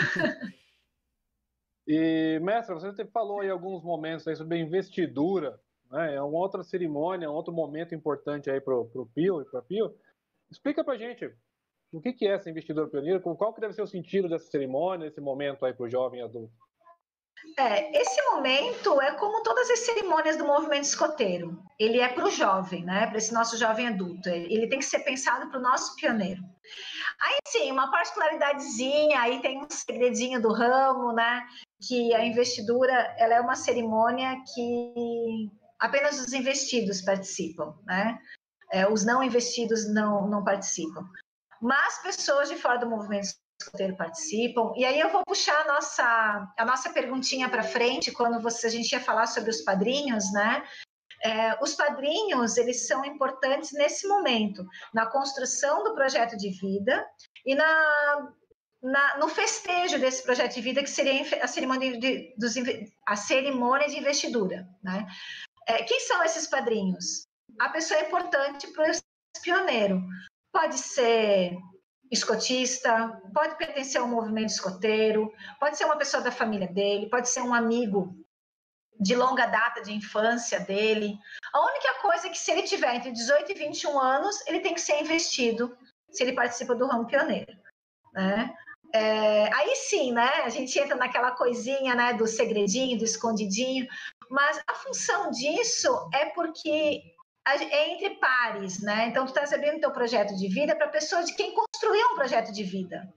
E, 1.86 2.40
mestre, 2.42 2.74
você 2.74 3.06
falou 3.08 3.42
aí 3.42 3.50
alguns 3.50 3.84
momentos 3.84 4.26
aí 4.26 4.36
sobre 4.38 4.58
a 4.58 4.62
investidura, 4.62 5.60
né? 5.92 6.16
É 6.16 6.22
uma 6.22 6.40
outra 6.40 6.64
cerimônia, 6.64 7.30
um 7.30 7.34
outro 7.34 7.54
momento 7.54 7.94
importante 7.94 8.50
aí 8.50 8.62
para 8.62 8.74
o 8.74 9.10
Pio 9.14 9.42
e 9.42 9.46
para 9.46 9.62
Pio. 9.62 9.94
Explica 10.50 10.84
para 10.84 10.98
gente 10.98 11.30
o 11.94 12.02
que, 12.02 12.12
que 12.12 12.28
é 12.28 12.34
essa 12.34 12.50
investidor 12.50 12.90
pioneiro? 12.90 13.22
Qual 13.22 13.54
que 13.54 13.62
deve 13.62 13.74
ser 13.74 13.84
o 13.84 13.88
sentido 13.88 14.28
dessa 14.28 14.50
cerimônia, 14.50 15.08
esse 15.08 15.22
momento 15.22 15.64
aí 15.64 15.74
para 15.74 15.86
o 15.86 15.90
jovem 15.90 16.24
adulto? 16.24 16.52
É, 17.58 18.02
esse 18.02 18.20
momento 18.32 19.00
é 19.00 19.12
como 19.16 19.44
todas 19.44 19.70
as 19.70 19.80
cerimônias 19.80 20.38
do 20.38 20.46
movimento 20.46 20.86
escoteiro. 20.86 21.62
Ele 21.80 22.00
é 22.00 22.08
para 22.08 22.26
o 22.26 22.32
jovem, 22.32 22.84
né? 22.84 23.06
Para 23.06 23.18
esse 23.18 23.32
nosso 23.34 23.58
jovem 23.58 23.88
adulto. 23.88 24.28
Ele 24.28 24.68
tem 24.68 24.80
que 24.80 24.86
ser 24.86 25.00
pensado 25.00 25.50
para 25.50 25.60
o 25.60 25.62
nosso 25.62 25.96
pioneiro. 25.96 26.42
Aí 27.22 27.38
sim, 27.48 27.72
uma 27.72 27.92
particularidadezinha, 27.92 29.20
aí 29.20 29.42
tem 29.42 29.60
um 29.60 29.70
segredinho 29.70 30.42
do 30.42 30.52
ramo, 30.52 31.14
né? 31.14 31.46
Que 31.88 32.14
a 32.16 32.26
investidura, 32.26 32.94
ela 33.20 33.36
é 33.36 33.42
uma 33.42 33.56
cerimônia 33.56 34.42
que 34.54 35.52
apenas 35.80 36.20
os 36.20 36.34
investidos 36.34 37.02
participam, 37.02 37.76
né? 37.86 38.18
É, 38.72 38.88
os 38.90 39.06
não 39.06 39.22
investidos 39.22 39.94
não, 39.94 40.28
não 40.28 40.44
participam 40.44 41.08
mas 41.64 42.00
pessoas 42.00 42.50
de 42.50 42.58
fora 42.58 42.78
do 42.78 42.90
movimento 42.90 43.30
escoteiro 43.58 43.96
participam. 43.96 44.74
E 44.76 44.84
aí 44.84 45.00
eu 45.00 45.10
vou 45.10 45.24
puxar 45.26 45.62
a 45.62 45.68
nossa, 45.68 46.54
a 46.58 46.66
nossa 46.66 46.90
perguntinha 46.90 47.48
para 47.48 47.64
frente, 47.64 48.12
quando 48.12 48.42
você, 48.42 48.68
a 48.68 48.70
gente 48.70 48.92
ia 48.92 49.00
falar 49.00 49.28
sobre 49.28 49.50
os 49.50 49.62
padrinhos, 49.62 50.30
né? 50.34 50.68
É, 51.24 51.58
os 51.64 51.74
padrinhos, 51.74 52.58
eles 52.58 52.86
são 52.86 53.06
importantes 53.06 53.72
nesse 53.72 54.06
momento, 54.06 54.68
na 54.94 55.06
construção 55.06 55.86
do 55.86 55.96
projeto 55.96 56.36
de 56.36 56.50
vida 56.50 57.08
e 57.46 57.56
na, 57.56 58.34
na, 58.82 59.18
no 59.20 59.30
festejo 59.30 59.98
desse 59.98 60.22
projeto 60.22 60.56
de 60.56 60.62
vida, 60.62 60.84
que 60.84 60.90
seria 60.90 61.24
a 61.42 61.48
cerimônia 61.48 61.98
de, 61.98 62.36
dos, 62.38 62.56
a 63.08 63.16
cerimônia 63.16 63.88
de 63.88 63.98
investidura. 63.98 64.68
Né? 64.84 65.08
É, 65.66 65.84
quem 65.84 66.02
são 66.02 66.22
esses 66.24 66.46
padrinhos? 66.46 67.26
A 67.58 67.70
pessoa 67.70 68.02
é 68.02 68.08
importante 68.08 68.68
para 68.68 68.92
o 68.92 69.42
pioneiro. 69.42 70.04
Pode 70.54 70.78
ser 70.78 71.58
escotista, 72.10 73.22
pode 73.34 73.58
pertencer 73.58 74.00
ao 74.00 74.08
movimento 74.08 74.50
escoteiro, 74.50 75.34
pode 75.60 75.78
ser 75.78 75.86
uma 75.86 75.98
pessoa 75.98 76.22
da 76.22 76.32
família 76.32 76.68
dele, 76.68 77.10
pode 77.10 77.28
ser 77.28 77.42
um 77.42 77.54
amigo 77.54 78.16
de 79.00 79.16
longa 79.16 79.48
data 79.48 79.82
de 79.82 79.92
infância 79.92 80.60
dele. 80.60 81.18
A 81.52 81.66
única 81.66 81.96
coisa 82.02 82.28
é 82.28 82.30
que 82.30 82.38
se 82.38 82.52
ele 82.52 82.64
tiver 82.64 82.96
entre 82.96 83.12
18 83.12 83.52
e 83.52 83.56
21 83.56 84.00
anos, 84.00 84.46
ele 84.48 84.60
tem 84.60 84.74
que 84.74 84.82
ser 84.82 85.02
investido 85.02 85.76
se 86.12 86.24
ele 86.24 86.34
participa 86.34 86.76
do 86.76 86.88
ramo 86.88 87.08
pioneiro, 87.08 87.52
né? 88.14 88.54
É, 88.94 89.52
aí 89.52 89.76
sim, 89.76 90.12
né? 90.12 90.30
A 90.44 90.50
gente 90.50 90.78
entra 90.78 90.96
naquela 90.96 91.32
coisinha, 91.32 91.96
né? 91.96 92.14
Do 92.14 92.28
segredinho, 92.28 92.98
do 92.98 93.04
escondidinho. 93.04 93.88
Mas 94.30 94.62
a 94.68 94.76
função 94.76 95.32
disso 95.32 96.10
é 96.14 96.28
porque 96.28 97.02
é 97.46 97.92
entre 97.92 98.12
pares, 98.16 98.82
né? 98.82 99.08
Então, 99.08 99.26
tu 99.26 99.30
estás 99.30 99.52
abrindo 99.52 99.82
teu 99.82 99.92
projeto 99.92 100.36
de 100.36 100.48
vida 100.48 100.76
para 100.76 100.88
pessoas 100.88 101.26
de 101.26 101.36
quem 101.36 101.54
construiu 101.54 102.06
um 102.12 102.16
projeto 102.16 102.52
de 102.52 102.64
vida, 102.64 103.08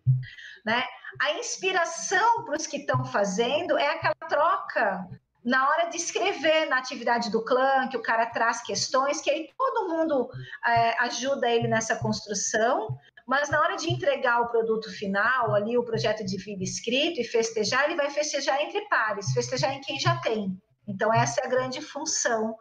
né? 0.64 0.84
A 1.20 1.32
inspiração 1.34 2.44
para 2.44 2.56
os 2.56 2.66
que 2.66 2.78
estão 2.78 3.04
fazendo 3.04 3.78
é 3.78 3.88
aquela 3.88 4.14
troca 4.28 5.08
na 5.44 5.68
hora 5.68 5.88
de 5.88 5.96
escrever 5.96 6.66
na 6.66 6.78
atividade 6.78 7.30
do 7.30 7.44
clã, 7.44 7.86
que 7.88 7.96
o 7.96 8.02
cara 8.02 8.26
traz 8.26 8.62
questões, 8.62 9.20
que 9.20 9.30
aí 9.30 9.48
todo 9.56 9.88
mundo 9.88 10.28
é, 10.66 11.00
ajuda 11.04 11.48
ele 11.48 11.68
nessa 11.68 11.94
construção, 11.94 12.98
mas 13.24 13.48
na 13.48 13.60
hora 13.60 13.76
de 13.76 13.88
entregar 13.88 14.40
o 14.40 14.48
produto 14.48 14.90
final, 14.90 15.54
ali 15.54 15.78
o 15.78 15.84
projeto 15.84 16.24
de 16.24 16.36
vida 16.36 16.64
escrito 16.64 17.20
e 17.20 17.24
festejar, 17.24 17.84
ele 17.84 17.94
vai 17.94 18.10
festejar 18.10 18.60
entre 18.60 18.88
pares, 18.88 19.32
festejar 19.32 19.72
em 19.72 19.80
quem 19.80 20.00
já 20.00 20.16
tem. 20.16 20.60
Então, 20.86 21.14
essa 21.14 21.40
é 21.40 21.46
a 21.46 21.48
grande 21.48 21.80
função 21.80 22.56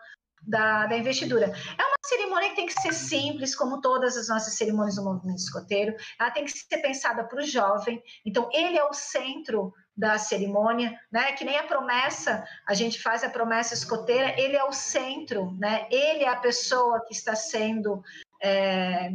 da, 0.45 0.85
da 0.85 0.97
investidura. 0.97 1.45
É 1.47 1.83
uma 1.83 1.95
cerimônia 2.05 2.49
que 2.49 2.55
tem 2.55 2.65
que 2.65 2.81
ser 2.81 2.93
simples, 2.93 3.55
como 3.55 3.81
todas 3.81 4.15
as 4.17 4.27
nossas 4.27 4.53
cerimônias 4.55 4.95
do 4.95 5.03
movimento 5.03 5.39
escoteiro. 5.39 5.95
Ela 6.19 6.31
tem 6.31 6.45
que 6.45 6.51
ser 6.51 6.77
pensada 6.77 7.23
para 7.23 7.39
o 7.39 7.45
jovem. 7.45 8.01
Então, 8.25 8.49
ele 8.53 8.77
é 8.77 8.83
o 8.83 8.93
centro 8.93 9.73
da 9.95 10.17
cerimônia, 10.17 10.99
né? 11.11 11.31
Que 11.33 11.45
nem 11.45 11.57
a 11.57 11.63
promessa, 11.63 12.45
a 12.67 12.73
gente 12.73 13.01
faz 13.01 13.23
a 13.23 13.29
promessa 13.29 13.73
escoteira, 13.73 14.39
ele 14.39 14.55
é 14.55 14.63
o 14.63 14.73
centro, 14.73 15.55
né? 15.57 15.87
Ele 15.89 16.23
é 16.23 16.29
a 16.29 16.35
pessoa 16.35 17.03
que 17.05 17.13
está 17.13 17.33
sendo 17.33 18.03
é, 18.41 19.09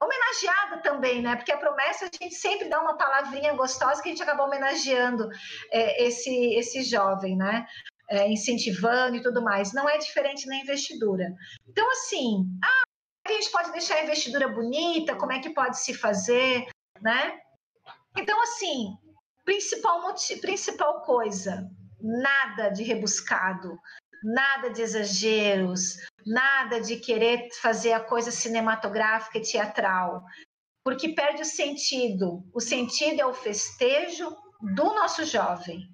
homenageada 0.00 0.82
também, 0.82 1.22
né? 1.22 1.36
Porque 1.36 1.52
a 1.52 1.56
promessa 1.56 2.04
a 2.04 2.08
gente 2.22 2.34
sempre 2.34 2.68
dá 2.68 2.80
uma 2.80 2.96
palavrinha 2.96 3.54
gostosa 3.54 4.02
que 4.02 4.08
a 4.08 4.12
gente 4.12 4.22
acaba 4.22 4.44
homenageando 4.44 5.28
é, 5.72 6.04
esse 6.04 6.54
esse 6.54 6.82
jovem, 6.82 7.36
né? 7.36 7.66
É, 8.08 8.28
incentivando 8.30 9.16
e 9.16 9.22
tudo 9.22 9.42
mais. 9.42 9.72
Não 9.72 9.88
é 9.88 9.98
diferente 9.98 10.46
na 10.46 10.56
investidura. 10.56 11.34
Então, 11.68 11.88
assim, 11.90 12.46
ah, 12.64 12.82
a 13.26 13.32
gente 13.32 13.50
pode 13.50 13.72
deixar 13.72 13.96
a 13.96 14.04
investidura 14.04 14.48
bonita, 14.48 15.16
como 15.16 15.32
é 15.32 15.40
que 15.40 15.50
pode 15.50 15.78
se 15.78 15.94
fazer, 15.94 16.66
né? 17.00 17.38
Então, 18.16 18.40
assim, 18.42 18.96
principal, 19.44 20.14
principal 20.40 21.02
coisa, 21.02 21.68
nada 22.00 22.68
de 22.68 22.82
rebuscado, 22.82 23.78
nada 24.22 24.70
de 24.70 24.82
exageros, 24.82 25.96
nada 26.24 26.80
de 26.80 26.96
querer 26.96 27.48
fazer 27.60 27.92
a 27.92 28.00
coisa 28.00 28.30
cinematográfica 28.30 29.38
e 29.38 29.42
teatral, 29.42 30.24
porque 30.84 31.10
perde 31.10 31.42
o 31.42 31.44
sentido. 31.44 32.44
O 32.54 32.60
sentido 32.60 33.20
é 33.20 33.26
o 33.26 33.34
festejo 33.34 34.34
do 34.74 34.84
nosso 34.94 35.24
jovem 35.24 35.86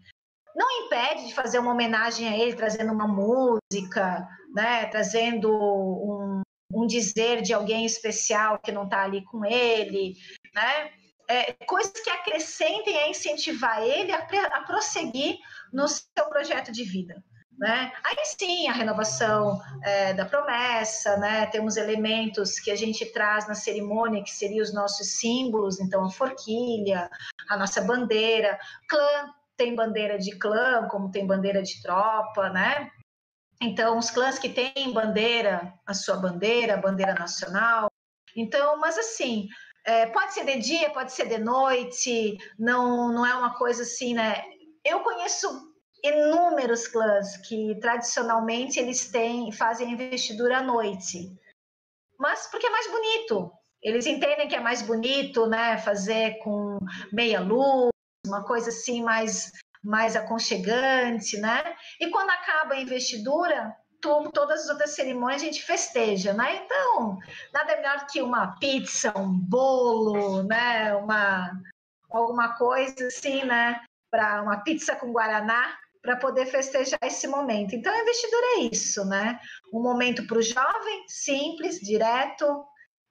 não 0.54 0.84
impede 0.84 1.26
de 1.26 1.34
fazer 1.34 1.58
uma 1.58 1.72
homenagem 1.72 2.28
a 2.28 2.36
ele, 2.36 2.54
trazendo 2.54 2.92
uma 2.92 3.06
música, 3.06 4.26
né, 4.54 4.86
trazendo 4.86 5.50
um, 5.50 6.42
um 6.72 6.86
dizer 6.86 7.42
de 7.42 7.52
alguém 7.52 7.84
especial 7.84 8.58
que 8.58 8.72
não 8.72 8.84
está 8.84 9.02
ali 9.02 9.24
com 9.24 9.44
ele, 9.44 10.14
né? 10.54 10.90
É, 11.28 11.52
coisas 11.66 11.92
que 11.92 12.10
acrescentem 12.10 12.98
a 12.98 13.08
incentivar 13.08 13.80
ele 13.80 14.12
a, 14.12 14.18
a 14.18 14.62
prosseguir 14.64 15.38
no 15.72 15.88
seu 15.88 16.26
projeto 16.28 16.70
de 16.72 16.84
vida. 16.84 17.22
Né? 17.58 17.92
Aí 18.04 18.16
sim, 18.24 18.66
a 18.66 18.72
renovação 18.72 19.60
é, 19.84 20.12
da 20.12 20.26
promessa, 20.26 21.16
né? 21.18 21.46
temos 21.46 21.76
elementos 21.76 22.58
que 22.58 22.70
a 22.70 22.76
gente 22.76 23.06
traz 23.12 23.46
na 23.46 23.54
cerimônia, 23.54 24.22
que 24.22 24.32
seriam 24.32 24.62
os 24.62 24.74
nossos 24.74 25.18
símbolos, 25.18 25.78
então 25.80 26.04
a 26.04 26.10
forquilha, 26.10 27.08
a 27.48 27.56
nossa 27.56 27.80
bandeira, 27.80 28.58
clã 28.88 29.32
tem 29.56 29.74
bandeira 29.74 30.18
de 30.18 30.38
clã, 30.38 30.88
como 30.88 31.10
tem 31.10 31.26
bandeira 31.26 31.62
de 31.62 31.80
tropa, 31.82 32.48
né? 32.50 32.90
Então, 33.60 33.96
os 33.96 34.10
clãs 34.10 34.38
que 34.38 34.48
têm 34.48 34.92
bandeira, 34.92 35.72
a 35.86 35.94
sua 35.94 36.16
bandeira, 36.16 36.74
a 36.74 36.80
bandeira 36.80 37.14
nacional. 37.14 37.88
Então, 38.36 38.76
mas 38.78 38.98
assim, 38.98 39.48
é, 39.84 40.06
pode 40.06 40.34
ser 40.34 40.44
de 40.44 40.58
dia, 40.58 40.90
pode 40.90 41.12
ser 41.12 41.28
de 41.28 41.38
noite, 41.38 42.36
não, 42.58 43.12
não 43.12 43.24
é 43.24 43.34
uma 43.34 43.54
coisa 43.54 43.82
assim, 43.82 44.14
né? 44.14 44.42
Eu 44.84 45.00
conheço 45.00 45.72
inúmeros 46.02 46.88
clãs 46.88 47.36
que 47.36 47.78
tradicionalmente 47.80 48.80
eles 48.80 49.10
têm, 49.10 49.52
fazem 49.52 49.92
investidura 49.92 50.58
à 50.58 50.62
noite, 50.62 51.32
mas 52.18 52.48
porque 52.48 52.66
é 52.66 52.70
mais 52.70 52.90
bonito. 52.90 53.52
Eles 53.80 54.06
entendem 54.06 54.48
que 54.48 54.54
é 54.54 54.60
mais 54.60 54.82
bonito, 54.82 55.46
né? 55.46 55.78
Fazer 55.78 56.38
com 56.38 56.78
meia 57.12 57.40
luz, 57.40 57.91
uma 58.32 58.44
coisa 58.44 58.70
assim 58.70 59.02
mais, 59.02 59.52
mais 59.84 60.16
aconchegante, 60.16 61.36
né? 61.38 61.62
E 62.00 62.08
quando 62.08 62.30
acaba 62.30 62.74
a 62.74 62.80
investidura, 62.80 63.76
todas 64.00 64.62
as 64.62 64.68
outras 64.70 64.94
cerimônias 64.94 65.42
a 65.42 65.44
gente 65.44 65.62
festeja, 65.62 66.32
né? 66.32 66.64
Então, 66.64 67.18
nada 67.52 67.76
melhor 67.76 68.06
que 68.06 68.22
uma 68.22 68.58
pizza, 68.58 69.16
um 69.16 69.38
bolo, 69.38 70.42
né? 70.42 70.94
Uma, 70.96 71.52
alguma 72.10 72.56
coisa 72.56 73.06
assim, 73.06 73.44
né? 73.44 73.80
Para 74.10 74.42
uma 74.42 74.58
pizza 74.58 74.96
com 74.96 75.12
guaraná, 75.12 75.76
para 76.02 76.16
poder 76.16 76.46
festejar 76.46 76.98
esse 77.04 77.28
momento. 77.28 77.74
Então, 77.74 77.92
a 77.94 78.00
investidura 78.00 78.46
é 78.56 78.60
isso, 78.72 79.04
né? 79.04 79.38
Um 79.72 79.80
momento 79.80 80.26
para 80.26 80.38
o 80.38 80.42
jovem, 80.42 81.04
simples, 81.06 81.78
direto 81.78 82.64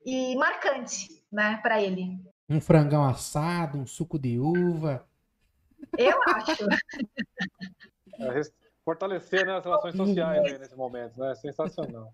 e 0.05 0.35
marcante, 0.35 1.07
né? 1.31 1.59
Para 1.63 1.81
ele. 1.81 2.19
Um 2.49 2.59
frangão 2.59 3.05
assado, 3.05 3.77
um 3.77 3.87
suco 3.87 4.19
de 4.19 4.37
uva. 4.37 5.07
Eu 5.97 6.21
acho. 6.23 6.65
É, 8.19 8.41
fortalecer 8.83 9.45
né, 9.45 9.57
as 9.57 9.63
relações 9.63 9.95
sociais 9.95 10.43
aí 10.43 10.57
nesse 10.57 10.75
momento, 10.75 11.19
né? 11.19 11.33
Sensacional. 11.35 12.13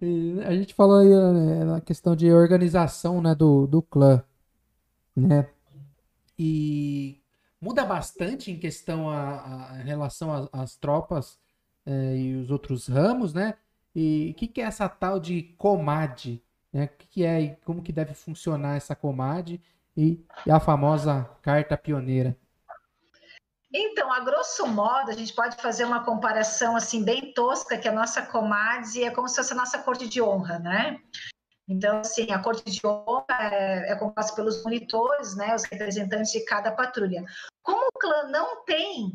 E 0.00 0.40
a 0.44 0.52
gente 0.52 0.74
falou 0.74 0.98
aí 0.98 1.08
né, 1.08 1.64
na 1.64 1.80
questão 1.80 2.14
de 2.14 2.30
organização 2.32 3.20
né, 3.20 3.34
do, 3.34 3.66
do 3.66 3.82
clã, 3.82 4.22
né? 5.14 5.48
E 6.38 7.20
muda 7.60 7.84
bastante 7.84 8.50
em 8.50 8.58
questão 8.58 9.08
a, 9.08 9.40
a 9.40 9.72
relação 9.78 10.48
às 10.52 10.76
tropas 10.76 11.38
é, 11.84 12.16
e 12.16 12.36
os 12.36 12.50
outros 12.50 12.86
ramos, 12.86 13.32
né? 13.32 13.54
E 13.94 14.32
o 14.32 14.34
que, 14.34 14.46
que 14.46 14.60
é 14.60 14.64
essa 14.64 14.88
tal 14.88 15.18
de 15.18 15.42
comad? 15.56 16.42
Né? 16.72 16.84
O 16.84 16.88
que, 16.98 17.08
que 17.08 17.24
é 17.24 17.40
e 17.40 17.56
como 17.64 17.82
que 17.82 17.92
deve 17.92 18.12
funcionar 18.12 18.76
essa 18.76 18.94
comad 18.94 19.58
e, 19.96 20.22
e 20.44 20.50
a 20.50 20.60
famosa 20.60 21.24
carta 21.40 21.76
pioneira? 21.78 22.36
Então, 23.72 24.12
a 24.12 24.20
grosso 24.20 24.66
modo, 24.66 25.10
a 25.10 25.14
gente 25.14 25.34
pode 25.34 25.56
fazer 25.56 25.84
uma 25.84 26.04
comparação 26.04 26.76
assim 26.76 27.04
bem 27.04 27.32
tosca, 27.32 27.76
que 27.76 27.88
a 27.88 27.92
nossa 27.92 28.22
comadre 28.22 29.04
é 29.04 29.10
como 29.10 29.28
se 29.28 29.36
fosse 29.36 29.52
a 29.52 29.56
nossa 29.56 29.78
corte 29.78 30.08
de 30.08 30.22
honra, 30.22 30.58
né? 30.58 30.98
Então, 31.68 31.98
assim, 31.98 32.30
a 32.30 32.38
corte 32.38 32.70
de 32.70 32.80
honra 32.86 33.26
é, 33.28 33.92
é 33.92 33.96
composta 33.96 34.34
pelos 34.36 34.62
monitores, 34.62 35.34
né, 35.36 35.54
os 35.54 35.64
representantes 35.64 36.30
de 36.30 36.44
cada 36.44 36.70
patrulha. 36.70 37.24
Como 37.62 37.86
o 37.86 37.98
clã 37.98 38.28
não 38.28 38.64
tem 38.64 39.12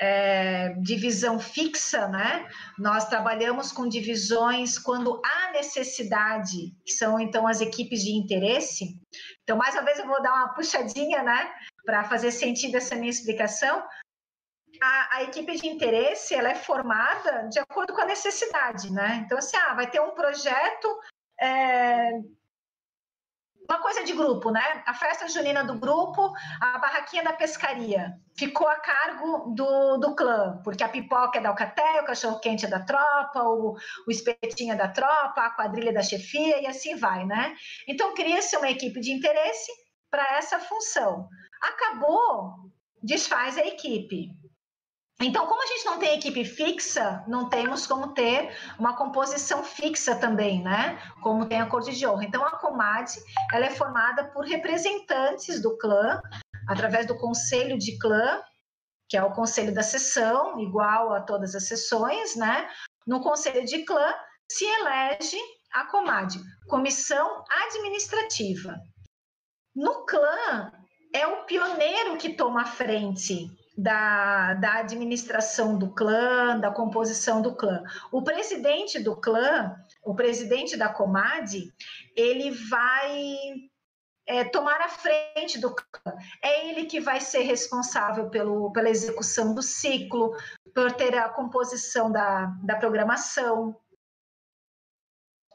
é, 0.00 0.70
divisão 0.80 1.38
fixa, 1.38 2.08
né? 2.08 2.48
Nós 2.78 3.08
trabalhamos 3.08 3.70
com 3.70 3.86
divisões 3.86 4.78
quando 4.78 5.20
há 5.24 5.52
necessidade, 5.52 6.74
que 6.84 6.92
são 6.92 7.20
então 7.20 7.46
as 7.46 7.60
equipes 7.60 8.02
de 8.02 8.12
interesse. 8.12 8.98
Então, 9.42 9.56
mais 9.56 9.74
uma 9.74 9.84
vez, 9.84 9.98
eu 9.98 10.06
vou 10.06 10.22
dar 10.22 10.32
uma 10.32 10.54
puxadinha, 10.54 11.22
né? 11.22 11.52
Para 11.84 12.04
fazer 12.04 12.30
sentido 12.30 12.76
essa 12.76 12.94
minha 12.94 13.10
explicação. 13.10 13.84
A, 14.80 15.16
a, 15.16 15.22
equipe 15.22 15.54
de 15.54 15.68
interesse 15.68 16.34
ela 16.34 16.50
é 16.50 16.54
formada 16.54 17.48
de 17.48 17.58
acordo 17.58 17.92
com 17.92 18.00
a 18.00 18.06
necessidade, 18.06 18.92
né? 18.92 19.22
Então, 19.24 19.38
assim, 19.38 19.56
ah, 19.56 19.74
vai 19.74 19.88
ter 19.90 20.00
um 20.00 20.10
projeto. 20.10 21.00
É... 21.40 22.10
Uma 23.68 23.80
coisa 23.80 24.02
de 24.02 24.12
grupo, 24.12 24.50
né? 24.50 24.82
A 24.86 24.92
festa 24.92 25.28
junina 25.28 25.64
do 25.64 25.78
grupo, 25.78 26.32
a 26.60 26.78
barraquinha 26.78 27.22
da 27.22 27.32
pescaria. 27.32 28.12
Ficou 28.36 28.68
a 28.68 28.76
cargo 28.76 29.54
do, 29.54 29.98
do 29.98 30.14
clã, 30.16 30.60
porque 30.64 30.82
a 30.82 30.88
pipoca 30.88 31.38
é 31.38 31.40
da 31.40 31.50
Alcatel, 31.50 32.02
o 32.02 32.06
cachorro-quente 32.06 32.66
é 32.66 32.68
da 32.68 32.80
tropa, 32.80 33.42
o, 33.44 33.76
o 34.06 34.10
espetinho 34.10 34.72
é 34.72 34.76
da 34.76 34.88
tropa, 34.88 35.42
a 35.42 35.50
quadrilha 35.50 35.90
é 35.90 35.92
da 35.92 36.02
chefia 36.02 36.60
e 36.60 36.66
assim 36.66 36.96
vai, 36.96 37.24
né? 37.24 37.54
Então, 37.88 38.14
cria-se 38.14 38.56
uma 38.56 38.70
equipe 38.70 39.00
de 39.00 39.12
interesse 39.12 39.70
para 40.12 40.36
essa 40.36 40.60
função. 40.60 41.26
Acabou, 41.60 42.52
desfaz 43.02 43.56
a 43.56 43.66
equipe. 43.66 44.30
Então, 45.20 45.46
como 45.46 45.62
a 45.62 45.66
gente 45.66 45.84
não 45.86 45.98
tem 45.98 46.16
equipe 46.16 46.44
fixa, 46.44 47.24
não 47.28 47.48
temos 47.48 47.86
como 47.86 48.12
ter 48.12 48.54
uma 48.78 48.96
composição 48.96 49.62
fixa 49.64 50.16
também, 50.16 50.62
né? 50.62 51.00
Como 51.22 51.46
tem 51.46 51.60
a 51.60 51.66
Corte 51.66 51.92
de 51.92 52.06
Honra. 52.06 52.24
Então, 52.24 52.44
a 52.44 52.58
Comad, 52.58 53.08
ela 53.52 53.66
é 53.66 53.70
formada 53.70 54.24
por 54.32 54.44
representantes 54.44 55.62
do 55.62 55.78
clã, 55.78 56.20
através 56.68 57.06
do 57.06 57.16
Conselho 57.16 57.78
de 57.78 57.98
Clã, 57.98 58.42
que 59.08 59.16
é 59.16 59.22
o 59.22 59.32
Conselho 59.32 59.72
da 59.72 59.82
Sessão, 59.82 60.58
igual 60.58 61.12
a 61.12 61.20
todas 61.20 61.54
as 61.54 61.68
sessões, 61.68 62.34
né? 62.34 62.68
No 63.06 63.20
Conselho 63.20 63.64
de 63.64 63.84
Clã 63.84 64.12
se 64.50 64.64
elege 64.64 65.38
a 65.72 65.86
Comad, 65.86 66.34
Comissão 66.68 67.44
Administrativa. 67.66 68.76
No 69.74 70.04
clã, 70.04 70.72
é 71.12 71.26
o 71.26 71.44
pioneiro 71.44 72.16
que 72.16 72.34
toma 72.34 72.62
a 72.62 72.66
frente 72.66 73.50
da, 73.76 74.54
da 74.54 74.74
administração 74.78 75.78
do 75.78 75.90
clã, 75.90 76.58
da 76.58 76.70
composição 76.70 77.40
do 77.40 77.54
clã. 77.54 77.82
O 78.10 78.22
presidente 78.22 78.98
do 78.98 79.16
clã, 79.16 79.74
o 80.04 80.14
presidente 80.14 80.76
da 80.76 80.88
Comad, 80.88 81.72
ele 82.14 82.50
vai 82.50 83.28
é, 84.26 84.44
tomar 84.44 84.80
a 84.80 84.88
frente 84.88 85.58
do 85.58 85.74
clã. 85.74 86.16
É 86.42 86.68
ele 86.68 86.86
que 86.86 87.00
vai 87.00 87.20
ser 87.20 87.42
responsável 87.42 88.28
pelo, 88.28 88.72
pela 88.72 88.90
execução 88.90 89.54
do 89.54 89.62
ciclo, 89.62 90.36
por 90.74 90.92
ter 90.92 91.16
a 91.16 91.28
composição 91.28 92.10
da, 92.10 92.46
da 92.62 92.76
programação. 92.76 93.76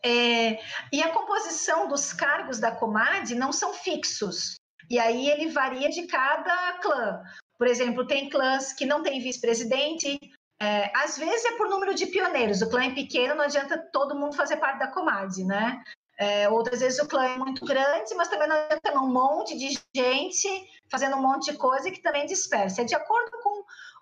É, 0.07 0.59
e 0.93 1.03
a 1.03 1.11
composição 1.11 1.89
dos 1.89 2.13
cargos 2.13 2.59
da 2.59 2.71
Comad 2.71 3.29
não 3.35 3.51
são 3.51 3.73
fixos. 3.73 4.55
E 4.89 4.97
aí 4.97 5.29
ele 5.29 5.49
varia 5.49 5.89
de 5.89 6.07
cada 6.07 6.79
clã. 6.79 7.21
Por 7.57 7.67
exemplo, 7.67 8.07
tem 8.07 8.29
clãs 8.29 8.71
que 8.71 8.85
não 8.85 9.03
têm 9.03 9.19
vice-presidente. 9.19 10.17
É, 10.61 10.91
às 10.95 11.17
vezes 11.17 11.43
é 11.45 11.57
por 11.57 11.69
número 11.69 11.93
de 11.93 12.05
pioneiros. 12.05 12.61
O 12.61 12.69
clã 12.69 12.85
é 12.85 12.93
pequeno, 12.93 13.35
não 13.35 13.43
adianta 13.43 13.77
todo 13.91 14.15
mundo 14.15 14.35
fazer 14.35 14.57
parte 14.57 14.79
da 14.79 14.87
Comad, 14.87 15.43
né? 15.43 15.83
É, 16.17 16.49
outras 16.49 16.79
vezes 16.79 16.99
o 16.99 17.07
clã 17.07 17.25
é 17.25 17.37
muito 17.37 17.63
grande, 17.65 18.15
mas 18.15 18.29
também 18.29 18.47
não 18.47 18.55
adianta 18.55 18.99
um 18.99 19.11
monte 19.11 19.55
de 19.57 19.77
gente 19.95 20.47
fazendo 20.89 21.17
um 21.17 21.21
monte 21.21 21.51
de 21.51 21.57
coisa 21.57 21.91
que 21.91 22.01
também 22.01 22.25
dispersa. 22.25 22.81
É 22.81 22.85
de 22.85 22.95
acordo 22.95 23.29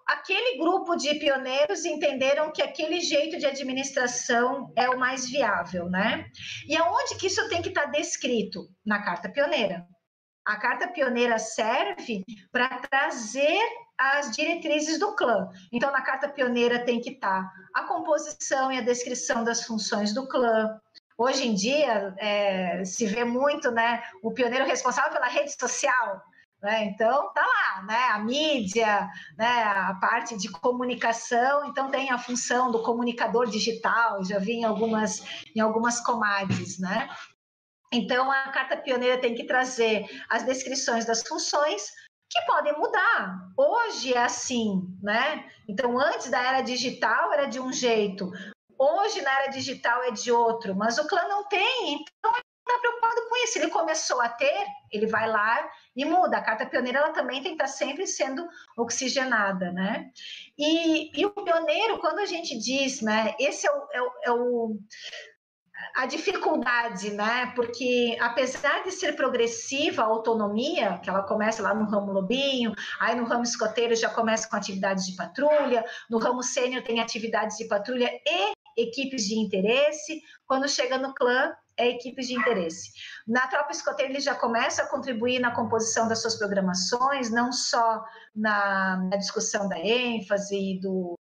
aquele 0.06 0.57
grupo 0.57 0.95
de 0.95 1.15
pioneiros 1.15 1.84
entenderam 1.84 2.52
que 2.52 2.61
aquele 2.61 3.02
jeito 3.02 3.38
de 3.38 3.45
administração 3.45 4.72
é 4.76 4.90
o 4.90 4.99
mais 4.99 5.27
viável, 5.30 5.90
né? 5.90 6.30
E 6.68 6.77
aonde 6.77 7.15
que 7.15 7.27
isso 7.27 7.48
tem 7.49 7.61
que 7.61 7.69
estar 7.69 7.86
descrito? 7.86 8.68
Na 8.86 9.03
carta 9.03 9.30
pioneira. 9.30 9.86
A 10.45 10.57
carta 10.57 10.88
pioneira 10.88 11.40
serve 11.40 12.23
para 12.52 12.69
trazer 12.77 13.60
as 13.98 14.32
diretrizes 14.32 14.99
do 14.99 15.15
clã. 15.15 15.49
Então, 15.72 15.91
na 15.91 16.02
carta 16.02 16.30
pioneira 16.30 16.86
tem 16.86 17.02
que 17.02 17.11
estar 17.11 17.52
a 17.73 17.84
composição 17.84 18.72
e 18.72 18.77
a 18.77 18.82
descrição 18.82 19.44
das 19.44 19.64
funções 19.64 20.14
do 20.14 20.27
clã. 20.27 20.80
Hoje 21.18 21.48
em 21.48 21.56
dia, 21.56 22.14
é, 22.19 22.84
se 22.84 23.07
vê 23.07 23.23
muito 23.23 23.72
né, 23.72 24.03
o 24.22 24.34
pioneiro 24.34 24.65
responsável 24.65 25.14
pela 25.14 25.27
rede 25.27 25.56
social. 25.57 26.22
Né? 26.65 26.85
Então, 26.85 27.31
tá 27.31 27.45
lá, 27.45 27.83
né? 27.83 28.05
A 28.05 28.17
mídia, 28.17 29.07
né? 29.37 29.63
a 29.65 29.93
parte 30.01 30.35
de 30.35 30.49
comunicação, 30.49 31.63
então 31.65 31.91
tem 31.91 32.09
a 32.09 32.17
função 32.17 32.71
do 32.71 32.81
comunicador 32.81 33.45
digital, 33.45 34.23
já 34.23 34.39
vi 34.39 34.53
em 34.53 34.63
algumas, 34.63 35.23
em 35.55 35.59
algumas 35.59 35.99
comadres, 35.99 36.79
né? 36.79 37.07
Então, 37.93 38.31
a 38.31 38.49
carta 38.49 38.75
pioneira 38.77 39.21
tem 39.21 39.35
que 39.35 39.45
trazer 39.45 40.07
as 40.27 40.41
descrições 40.41 41.05
das 41.05 41.21
funções 41.21 41.85
que 42.31 42.41
podem 42.47 42.73
mudar. 42.73 43.37
Hoje 43.55 44.15
é 44.15 44.23
assim, 44.23 44.81
né? 45.03 45.47
Então, 45.69 45.99
antes 45.99 46.31
da 46.31 46.41
era 46.41 46.61
digital 46.61 47.31
era 47.31 47.45
de 47.45 47.59
um 47.59 47.71
jeito, 47.71 48.31
hoje 48.75 49.21
na 49.21 49.41
era 49.41 49.51
digital 49.51 50.01
é 50.01 50.09
de 50.09 50.31
outro, 50.31 50.75
mas 50.75 50.97
o 50.97 51.07
clã 51.07 51.27
não 51.27 51.47
tem, 51.47 51.93
então 51.93 52.31
ele 52.31 52.41
está 52.67 52.79
preocupado 52.79 53.29
com 53.29 53.43
isso. 53.43 53.59
Ele 53.59 53.69
começou 53.69 54.19
a 54.19 54.29
ter, 54.29 54.65
ele 54.91 55.05
vai 55.05 55.29
lá 55.29 55.69
e 55.95 56.03
muda. 56.05 56.38
A 56.38 56.43
carta 56.43 56.65
pioneira 56.65 56.99
ela 56.99 57.13
também 57.13 57.41
tem 57.41 57.55
que 57.55 57.63
estar 57.63 57.67
sempre 57.67 58.05
sendo 58.05 58.47
oxigenada, 58.77 59.72
né? 59.72 60.11
E, 60.57 61.19
e 61.19 61.26
o 61.26 61.31
pioneiro, 61.31 61.99
quando 61.99 62.19
a 62.19 62.26
gente 62.26 62.57
diz, 62.57 63.01
né? 63.01 63.34
Esse 63.39 63.67
é 63.67 63.72
o, 63.72 63.88
é 63.93 64.01
o, 64.01 64.11
é 64.26 64.31
o 64.31 64.80
a 65.95 66.05
dificuldade, 66.05 67.11
né? 67.11 67.53
Porque 67.55 68.17
apesar 68.19 68.84
de 68.84 68.91
ser 68.91 69.15
progressiva 69.15 70.01
a 70.01 70.05
autonomia, 70.05 70.99
que 70.99 71.09
ela 71.09 71.23
começa 71.23 71.63
lá 71.63 71.73
no 71.73 71.89
ramo 71.89 72.11
lobinho, 72.11 72.73
aí 72.99 73.15
no 73.15 73.26
ramo 73.26 73.43
escoteiro 73.43 73.95
já 73.95 74.09
começa 74.09 74.49
com 74.49 74.55
atividades 74.55 75.05
de 75.05 75.15
patrulha, 75.15 75.85
no 76.09 76.17
ramo 76.17 76.43
sênior 76.43 76.84
tem 76.84 76.99
atividades 76.99 77.57
de 77.57 77.65
patrulha 77.65 78.09
e 78.26 78.53
equipes 78.77 79.26
de 79.26 79.39
interesse, 79.39 80.22
quando 80.45 80.67
chega 80.67 80.97
no 80.97 81.13
clã 81.13 81.55
é 81.77 81.89
equipes 81.89 82.27
de 82.27 82.35
interesse. 82.35 82.91
Na 83.27 83.47
tropa 83.47 83.72
escoteira 83.72 84.11
ele 84.11 84.19
já 84.19 84.35
começa 84.35 84.84
a 84.84 84.88
contribuir 84.88 85.39
na 85.39 85.53
composição 85.53 86.07
das 86.07 86.22
suas 86.22 86.35
programações, 86.35 87.30
não 87.30 87.52
só 87.52 88.03
na, 88.35 88.97
na 89.10 89.18
discussão 89.18 89.68
da 89.68 89.80
ênfase 89.80 90.80
do 90.81 91.15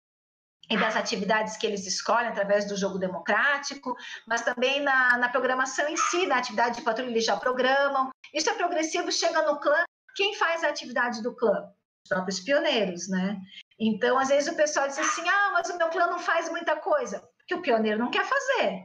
e 0.69 0.77
das 0.77 0.95
atividades 0.95 1.57
que 1.57 1.67
eles 1.67 1.85
escolhem 1.85 2.29
através 2.29 2.65
do 2.65 2.77
jogo 2.77 2.97
democrático, 2.97 3.95
mas 4.25 4.41
também 4.41 4.81
na, 4.81 5.17
na 5.17 5.29
programação 5.29 5.87
em 5.89 5.97
si, 5.97 6.25
na 6.25 6.37
atividade 6.37 6.77
de 6.77 6.81
patrulha, 6.83 7.09
eles 7.09 7.25
já 7.25 7.35
programam. 7.35 8.11
Isso 8.33 8.49
é 8.49 8.53
progressivo, 8.53 9.11
chega 9.11 9.41
no 9.43 9.59
clã. 9.59 9.83
Quem 10.15 10.35
faz 10.35 10.63
a 10.63 10.69
atividade 10.69 11.21
do 11.21 11.35
clã? 11.35 11.69
Os 12.05 12.09
próprios 12.09 12.39
pioneiros, 12.39 13.09
né? 13.09 13.37
Então, 13.79 14.17
às 14.17 14.29
vezes 14.29 14.51
o 14.51 14.55
pessoal 14.55 14.87
diz 14.87 14.97
assim: 14.97 15.27
ah, 15.27 15.51
mas 15.53 15.69
o 15.69 15.77
meu 15.77 15.89
clã 15.89 16.07
não 16.07 16.19
faz 16.19 16.49
muita 16.49 16.75
coisa, 16.77 17.19
porque 17.37 17.55
o 17.55 17.61
pioneiro 17.61 17.99
não 17.99 18.11
quer 18.11 18.25
fazer, 18.25 18.83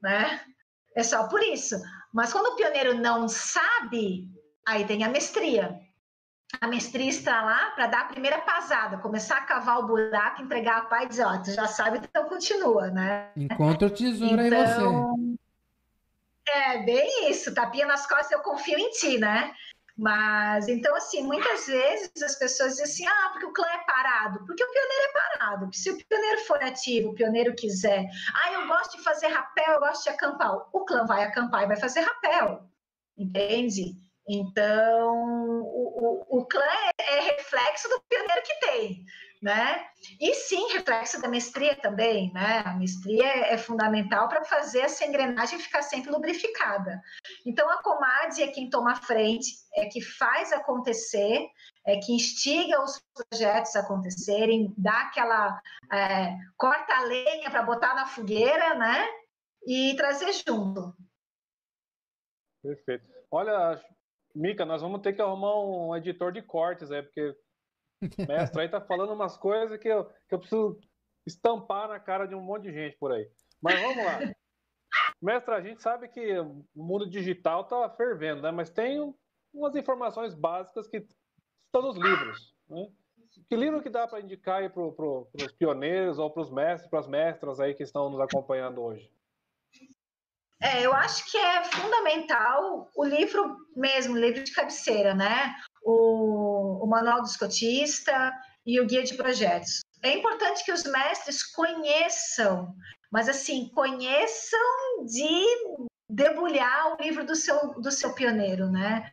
né? 0.00 0.40
É 0.94 1.02
só 1.02 1.28
por 1.28 1.42
isso. 1.42 1.76
Mas 2.12 2.32
quando 2.32 2.52
o 2.52 2.56
pioneiro 2.56 2.94
não 2.98 3.28
sabe, 3.28 4.28
aí 4.66 4.84
tem 4.84 5.04
a 5.04 5.08
mestria 5.08 5.80
a 6.60 6.66
mestria 6.66 7.08
está 7.08 7.42
lá 7.42 7.70
para 7.70 7.86
dar 7.86 8.00
a 8.02 8.04
primeira 8.04 8.40
pasada, 8.40 8.98
começar 8.98 9.38
a 9.38 9.42
cavar 9.42 9.78
o 9.78 9.86
buraco, 9.86 10.42
entregar 10.42 10.78
a 10.78 10.84
pai 10.84 11.04
e 11.04 11.08
dizer, 11.08 11.24
ó, 11.24 11.38
tu 11.38 11.50
já 11.52 11.66
sabe, 11.66 11.98
então 11.98 12.28
continua, 12.28 12.90
né? 12.90 13.30
Encontra 13.36 13.88
o 13.88 13.90
tesouro 13.90 14.40
então, 14.40 14.60
aí 14.60 14.66
você. 14.66 15.38
É, 16.48 16.82
bem 16.84 17.30
isso, 17.30 17.54
tapinha 17.54 17.86
nas 17.86 18.06
costas, 18.06 18.32
eu 18.32 18.40
confio 18.40 18.78
em 18.78 18.90
ti, 18.90 19.18
né? 19.18 19.52
Mas, 19.96 20.68
então, 20.68 20.94
assim, 20.96 21.22
muitas 21.22 21.66
vezes 21.66 22.10
as 22.22 22.38
pessoas 22.38 22.72
dizem 22.72 22.84
assim, 22.84 23.06
ah, 23.06 23.28
porque 23.32 23.46
o 23.46 23.52
clã 23.52 23.66
é 23.68 23.84
parado. 23.84 24.44
Porque 24.46 24.64
o 24.64 24.70
pioneiro 24.70 25.04
é 25.04 25.12
parado. 25.12 25.70
Se 25.72 25.90
o 25.90 26.04
pioneiro 26.06 26.40
for 26.46 26.62
ativo, 26.62 27.10
o 27.10 27.14
pioneiro 27.14 27.54
quiser, 27.54 28.06
ah, 28.34 28.52
eu 28.52 28.66
gosto 28.66 28.96
de 28.96 29.04
fazer 29.04 29.28
rapel, 29.28 29.74
eu 29.74 29.80
gosto 29.80 30.04
de 30.04 30.10
acampar. 30.10 30.56
O 30.72 30.84
clã 30.84 31.04
vai 31.04 31.24
acampar 31.24 31.64
e 31.64 31.66
vai 31.66 31.76
fazer 31.76 32.00
rapel, 32.00 32.68
entende? 33.16 33.96
Então, 34.28 35.62
o, 35.62 36.24
o, 36.30 36.38
o 36.38 36.46
clã 36.46 36.62
é, 36.98 37.18
é 37.18 37.20
reflexo 37.36 37.88
do 37.88 38.00
pioneiro 38.08 38.42
que 38.42 38.54
tem, 38.60 39.04
né? 39.42 39.84
E 40.20 40.34
sim, 40.34 40.72
reflexo 40.72 41.20
da 41.20 41.28
mestria 41.28 41.74
também, 41.74 42.32
né? 42.32 42.62
A 42.64 42.74
mestria 42.74 43.26
é, 43.26 43.54
é 43.54 43.58
fundamental 43.58 44.28
para 44.28 44.44
fazer 44.44 44.80
essa 44.80 45.04
engrenagem 45.04 45.58
ficar 45.58 45.82
sempre 45.82 46.12
lubrificada. 46.12 47.02
Então, 47.44 47.68
a 47.68 47.82
Comad 47.82 48.40
é 48.40 48.46
quem 48.46 48.70
toma 48.70 48.92
a 48.92 49.02
frente, 49.02 49.50
é 49.74 49.86
que 49.86 50.00
faz 50.00 50.52
acontecer, 50.52 51.44
é 51.84 51.98
que 51.98 52.12
instiga 52.12 52.84
os 52.84 53.02
projetos 53.12 53.74
a 53.74 53.80
acontecerem, 53.80 54.72
dá 54.78 55.00
aquela 55.02 55.60
é, 55.92 56.36
corta 56.56 56.94
a 56.94 57.04
lenha 57.04 57.50
para 57.50 57.64
botar 57.64 57.94
na 57.94 58.06
fogueira, 58.06 58.74
né? 58.74 59.08
E 59.66 59.96
trazer 59.96 60.32
junto. 60.32 60.94
Perfeito. 62.62 63.04
Olha, 63.28 63.82
Mica, 64.32 64.64
nós 64.64 64.80
vamos 64.80 65.00
ter 65.00 65.14
que 65.14 65.22
arrumar 65.22 65.58
um 65.58 65.96
editor 65.96 66.30
de 66.30 66.42
cortes 66.42 66.92
aí, 66.92 67.02
porque 67.02 67.34
mestre 68.28 68.62
aí 68.62 68.68
tá 68.68 68.80
falando 68.80 69.12
umas 69.12 69.36
coisas 69.36 69.78
que 69.78 69.88
eu, 69.88 70.04
que 70.28 70.34
eu 70.34 70.38
preciso 70.38 70.78
estampar 71.26 71.88
na 71.88 72.00
cara 72.00 72.26
de 72.26 72.34
um 72.34 72.40
monte 72.40 72.64
de 72.64 72.72
gente 72.72 72.96
por 72.96 73.12
aí. 73.12 73.30
Mas 73.60 73.80
vamos 73.80 74.04
lá. 74.04 74.18
Mestre, 75.20 75.54
a 75.54 75.60
gente 75.60 75.80
sabe 75.80 76.08
que 76.08 76.38
o 76.40 76.64
mundo 76.74 77.08
digital 77.08 77.64
tá 77.64 77.88
fervendo, 77.90 78.42
né? 78.42 78.50
Mas 78.50 78.70
tem 78.70 79.14
umas 79.54 79.76
informações 79.76 80.34
básicas 80.34 80.88
que 80.88 81.06
estão 81.66 81.82
nos 81.82 81.96
livros. 81.96 82.54
Né? 82.68 82.88
Que 83.48 83.56
livro 83.56 83.82
que 83.82 83.88
dá 83.88 84.06
para 84.06 84.20
indicar 84.20 84.60
aí 84.60 84.68
para 84.68 84.90
pro, 84.90 85.28
os 85.32 85.52
pioneiros 85.52 86.18
ou 86.18 86.30
para 86.30 86.42
os 86.42 86.50
mestres, 86.50 86.90
para 86.90 87.00
as 87.00 87.06
mestras 87.06 87.60
aí 87.60 87.74
que 87.74 87.82
estão 87.82 88.10
nos 88.10 88.20
acompanhando 88.20 88.82
hoje? 88.82 89.10
É, 90.60 90.84
eu 90.86 90.92
acho 90.92 91.28
que 91.30 91.36
é 91.36 91.64
fundamental 91.64 92.88
o 92.94 93.04
livro 93.04 93.56
mesmo, 93.74 94.16
livro 94.16 94.44
de 94.44 94.52
cabeceira, 94.52 95.12
né? 95.12 95.56
O 95.82 96.11
Manual 96.92 97.22
do 97.22 97.26
Escotista 97.26 98.32
e 98.66 98.78
o 98.78 98.86
Guia 98.86 99.02
de 99.02 99.14
Projetos. 99.14 99.80
É 100.02 100.12
importante 100.14 100.64
que 100.64 100.72
os 100.72 100.84
mestres 100.84 101.42
conheçam, 101.42 102.74
mas 103.10 103.28
assim, 103.28 103.70
conheçam 103.74 105.04
de 105.04 105.46
debulhar 106.08 106.92
o 106.92 107.02
livro 107.02 107.24
do 107.24 107.34
seu, 107.34 107.80
do 107.80 107.90
seu 107.90 108.14
pioneiro, 108.14 108.70
né? 108.70 109.10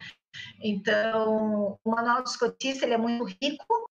Então, 0.61 1.77
o 1.83 1.91
Manual 1.91 2.21
do 2.21 2.29
Escotista 2.29 2.85
ele 2.85 2.95
é 2.95 2.97
muito 2.97 3.23
rico, 3.23 3.89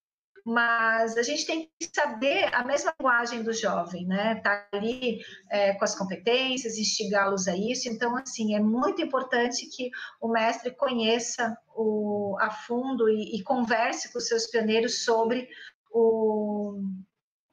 mas 0.49 1.15
a 1.15 1.21
gente 1.21 1.45
tem 1.45 1.69
que 1.79 1.87
saber 1.93 2.51
a 2.55 2.63
mesma 2.63 2.91
linguagem 2.99 3.43
do 3.43 3.53
jovem, 3.53 4.07
né? 4.07 4.41
Tá 4.43 4.67
ali 4.73 5.19
é, 5.51 5.75
com 5.75 5.85
as 5.85 5.95
competências, 5.95 6.75
instigá-los 6.75 7.47
a 7.47 7.55
isso. 7.55 7.87
Então, 7.87 8.17
assim, 8.17 8.55
é 8.55 8.59
muito 8.59 8.99
importante 8.99 9.69
que 9.69 9.91
o 10.19 10.27
mestre 10.27 10.71
conheça 10.71 11.55
o, 11.75 12.35
a 12.39 12.49
fundo 12.49 13.07
e, 13.07 13.35
e 13.35 13.43
converse 13.43 14.11
com 14.11 14.19
seus 14.19 14.47
pioneiros 14.47 15.05
sobre 15.05 15.47
o, 15.91 16.81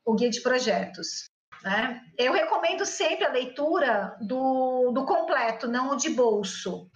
o 0.03 0.15
guia 0.15 0.31
de 0.31 0.41
projetos. 0.41 1.29
Né? 1.63 2.01
Eu 2.17 2.33
recomendo 2.33 2.87
sempre 2.87 3.27
a 3.27 3.33
leitura 3.33 4.17
do, 4.23 4.91
do 4.93 5.05
completo, 5.05 5.69
não 5.69 5.91
o 5.91 5.97
de 5.97 6.09
bolso. 6.09 6.91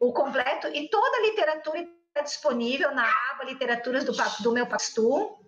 O 0.00 0.10
completo 0.10 0.68
e 0.68 0.88
toda 0.88 1.18
a 1.18 1.22
literatura 1.22 1.86
disponível 2.22 2.94
na 2.94 3.08
aba 3.30 3.44
Literaturas 3.44 4.04
do, 4.04 4.12
do 4.42 4.52
meu 4.52 4.66
Pastu. 4.66 5.38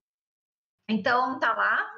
Então, 0.88 1.38
tá 1.38 1.52
lá. 1.54 1.90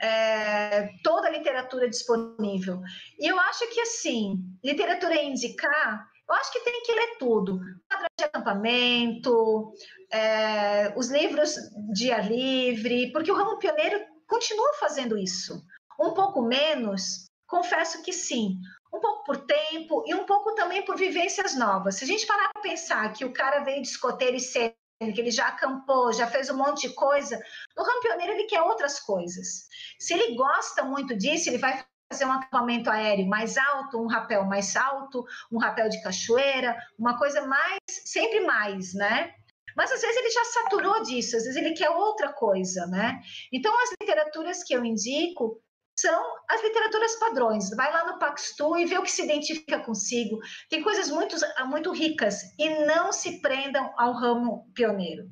É, 0.00 0.88
toda 1.02 1.28
a 1.28 1.30
literatura 1.30 1.88
disponível. 1.88 2.80
E 3.18 3.30
eu 3.30 3.38
acho 3.38 3.66
que, 3.72 3.80
assim, 3.80 4.36
literatura 4.62 5.14
é 5.14 5.24
indicar, 5.24 6.06
eu 6.28 6.34
acho 6.34 6.52
que 6.52 6.60
tem 6.60 6.82
que 6.82 6.92
ler 6.92 7.16
tudo. 7.18 7.60
Padrão 7.88 8.08
de 8.18 8.24
acampamento, 8.24 9.72
é, 10.10 10.92
os 10.96 11.10
livros 11.10 11.54
de 11.92 12.10
ar 12.10 12.30
livre, 12.30 13.12
porque 13.12 13.30
o 13.30 13.36
ramo 13.36 13.58
pioneiro 13.58 14.04
continua 14.26 14.74
fazendo 14.80 15.16
isso. 15.16 15.62
Um 16.00 16.12
pouco 16.12 16.42
menos, 16.42 17.26
confesso 17.46 18.02
que 18.02 18.12
sim 18.12 18.58
um 18.94 19.00
pouco 19.00 19.24
por 19.24 19.36
tempo 19.38 20.04
e 20.06 20.14
um 20.14 20.24
pouco 20.24 20.54
também 20.54 20.84
por 20.84 20.96
vivências 20.96 21.56
novas. 21.56 21.96
Se 21.96 22.04
a 22.04 22.06
gente 22.06 22.26
parar 22.26 22.48
para 22.52 22.62
pensar 22.62 23.12
que 23.12 23.24
o 23.24 23.32
cara 23.32 23.60
veio 23.60 23.82
de 23.82 23.88
escoteiro 23.88 24.36
e 24.36 24.40
sênior, 24.40 24.74
que 25.00 25.20
ele 25.20 25.32
já 25.32 25.48
acampou, 25.48 26.12
já 26.12 26.26
fez 26.28 26.48
um 26.48 26.56
monte 26.56 26.88
de 26.88 26.94
coisa, 26.94 27.38
no 27.76 27.82
rampioneiro 27.82 28.32
ele 28.32 28.44
quer 28.44 28.62
outras 28.62 29.00
coisas. 29.00 29.66
Se 29.98 30.14
ele 30.14 30.36
gosta 30.36 30.84
muito 30.84 31.16
disso, 31.16 31.50
ele 31.50 31.58
vai 31.58 31.84
fazer 32.10 32.24
um 32.24 32.32
acampamento 32.32 32.88
aéreo 32.88 33.26
mais 33.26 33.56
alto, 33.56 34.00
um 34.00 34.06
rapel 34.06 34.44
mais 34.44 34.76
alto, 34.76 35.24
um 35.50 35.58
rapel 35.58 35.88
de 35.88 36.00
cachoeira, 36.00 36.76
uma 36.96 37.18
coisa 37.18 37.44
mais, 37.46 37.80
sempre 37.88 38.40
mais, 38.40 38.94
né? 38.94 39.34
Mas 39.76 39.90
às 39.90 40.00
vezes 40.00 40.16
ele 40.16 40.30
já 40.30 40.44
saturou 40.44 41.02
disso, 41.02 41.36
às 41.36 41.42
vezes 41.42 41.56
ele 41.56 41.74
quer 41.74 41.90
outra 41.90 42.32
coisa, 42.32 42.86
né? 42.86 43.20
Então 43.52 43.74
as 43.82 43.90
literaturas 44.00 44.62
que 44.62 44.72
eu 44.72 44.84
indico 44.84 45.60
são 45.96 46.22
as 46.50 46.62
literaturas 46.62 47.16
padrões. 47.16 47.70
Vai 47.70 47.92
lá 47.92 48.04
no 48.06 48.18
Paxtu 48.18 48.76
e 48.76 48.86
vê 48.86 48.98
o 48.98 49.02
que 49.02 49.10
se 49.10 49.24
identifica 49.24 49.80
consigo. 49.80 50.38
Tem 50.68 50.82
coisas 50.82 51.10
muito, 51.10 51.36
muito 51.66 51.92
ricas 51.92 52.40
e 52.58 52.84
não 52.84 53.12
se 53.12 53.40
prendam 53.40 53.92
ao 53.96 54.12
ramo 54.12 54.70
pioneiro. 54.74 55.24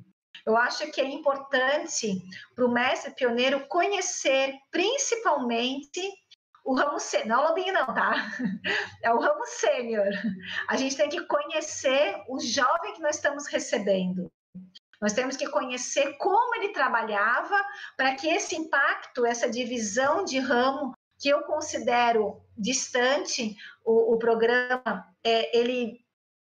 Eu 0.45 0.57
acho 0.57 0.91
que 0.91 1.01
é 1.01 1.05
importante 1.05 2.21
para 2.55 2.67
o 2.67 2.73
mestre 2.73 3.15
pioneiro 3.15 3.67
conhecer 3.69 4.55
principalmente 4.71 6.01
o 6.65 6.75
ramo 6.75 6.99
sênior, 6.99 7.29
não 7.29 7.37
é 7.37 7.45
o 7.45 7.49
lobinho 7.49 7.73
não, 7.73 7.87
tá? 7.87 8.13
É 9.03 9.13
o 9.13 9.19
ramo 9.19 9.45
sênior. 9.47 10.09
A 10.69 10.77
gente 10.77 10.97
tem 10.97 11.09
que 11.09 11.27
conhecer 11.27 12.17
o 12.29 12.39
jovem 12.41 12.95
que 12.95 13.03
nós 13.03 13.17
estamos 13.17 13.47
recebendo. 13.47 14.31
Nós 15.03 15.13
temos 15.13 15.37
que 15.37 15.49
conhecer 15.49 16.17
como 16.17 16.55
ele 16.55 16.69
trabalhava 16.69 17.57
para 17.97 18.15
que 18.15 18.29
esse 18.29 18.55
impacto, 18.55 19.27
essa 19.27 19.51
divisão 19.51 20.25
de 20.25 20.39
ramo 20.39 20.95
que 21.19 21.29
eu 21.29 21.43
considero 21.43 22.41
distante, 22.57 23.57
o, 23.85 24.15
o 24.15 24.19
programa, 24.19 25.05
é, 25.25 25.59
ele, 25.59 26.01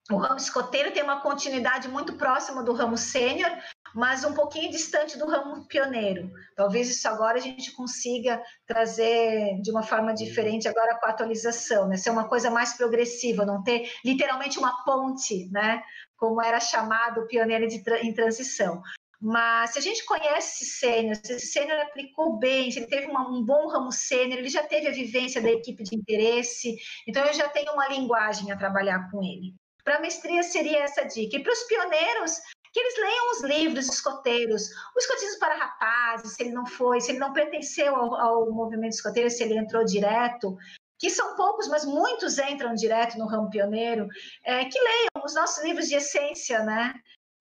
o 0.09 0.15
ramo 0.15 0.37
escoteiro 0.37 0.91
tem 0.91 1.03
uma 1.03 1.19
continuidade 1.19 1.89
muito 1.89 2.13
próxima 2.13 2.63
do 2.63 2.71
ramo 2.73 2.97
sênior, 2.97 3.51
mas 3.93 4.25
um 4.25 4.33
pouquinho 4.33 4.71
distante 4.71 5.17
do 5.17 5.25
ramo 5.25 5.65
pioneiro. 5.67 6.29
Talvez 6.55 6.89
isso 6.89 7.07
agora 7.07 7.37
a 7.37 7.41
gente 7.41 7.71
consiga 7.71 8.41
trazer 8.67 9.61
de 9.61 9.71
uma 9.71 9.83
forma 9.83 10.13
diferente 10.13 10.67
agora 10.67 10.99
com 10.99 11.05
a 11.05 11.09
atualização, 11.09 11.87
né? 11.87 11.95
Ser 11.95 12.09
uma 12.09 12.27
coisa 12.27 12.49
mais 12.49 12.73
progressiva, 12.73 13.45
não 13.45 13.63
ter 13.63 13.89
literalmente 14.03 14.59
uma 14.59 14.83
ponte, 14.83 15.49
né? 15.49 15.81
Como 16.17 16.41
era 16.41 16.59
chamado 16.59 17.21
o 17.21 17.27
pioneiro 17.27 17.67
de, 17.67 17.81
em 18.01 18.13
transição. 18.13 18.81
Mas 19.21 19.71
se 19.71 19.79
a 19.79 19.81
gente 19.81 20.05
conhece 20.05 20.63
esse 20.63 20.77
sênior, 20.77 21.15
se 21.15 21.33
esse 21.33 21.47
sênior 21.47 21.79
aplicou 21.81 22.37
bem, 22.37 22.69
se 22.69 22.79
ele 22.79 22.87
teve 22.87 23.07
uma, 23.07 23.27
um 23.29 23.43
bom 23.43 23.67
ramo 23.67 23.91
sênior, 23.91 24.39
ele 24.39 24.49
já 24.49 24.63
teve 24.63 24.87
a 24.87 24.91
vivência 24.91 25.41
da 25.41 25.49
equipe 25.49 25.83
de 25.83 25.95
interesse, 25.95 26.75
então 27.07 27.25
eu 27.25 27.33
já 27.33 27.49
tenho 27.49 27.71
uma 27.73 27.87
linguagem 27.87 28.51
a 28.51 28.57
trabalhar 28.57 29.09
com 29.09 29.23
ele. 29.23 29.55
Para 29.83 29.97
a 29.97 30.01
mestria 30.01 30.43
seria 30.43 30.83
essa 30.83 31.03
dica. 31.03 31.37
E 31.37 31.43
para 31.43 31.53
os 31.53 31.63
pioneiros, 31.63 32.39
que 32.73 32.79
eles 32.79 32.97
leiam 32.97 33.31
os 33.31 33.43
livros 33.43 33.87
escoteiros, 33.87 34.69
o 34.95 34.99
escotismo 34.99 35.39
para 35.39 35.55
rapazes, 35.55 36.33
se 36.33 36.43
ele 36.43 36.51
não 36.51 36.65
foi, 36.65 36.99
se 36.99 37.11
ele 37.11 37.19
não 37.19 37.31
pertenceu 37.33 37.95
ao, 37.95 38.15
ao 38.15 38.51
movimento 38.51 38.93
escoteiro, 38.93 39.29
se 39.29 39.43
ele 39.43 39.57
entrou 39.57 39.85
direto, 39.85 40.57
que 40.97 41.09
são 41.09 41.35
poucos, 41.35 41.67
mas 41.67 41.85
muitos 41.85 42.37
entram 42.37 42.73
direto 42.73 43.17
no 43.17 43.27
ramo 43.27 43.49
pioneiro, 43.49 44.07
é, 44.43 44.65
que 44.65 44.79
leiam 44.79 45.25
os 45.25 45.33
nossos 45.33 45.63
livros 45.63 45.87
de 45.87 45.95
essência, 45.95 46.63
né? 46.63 46.93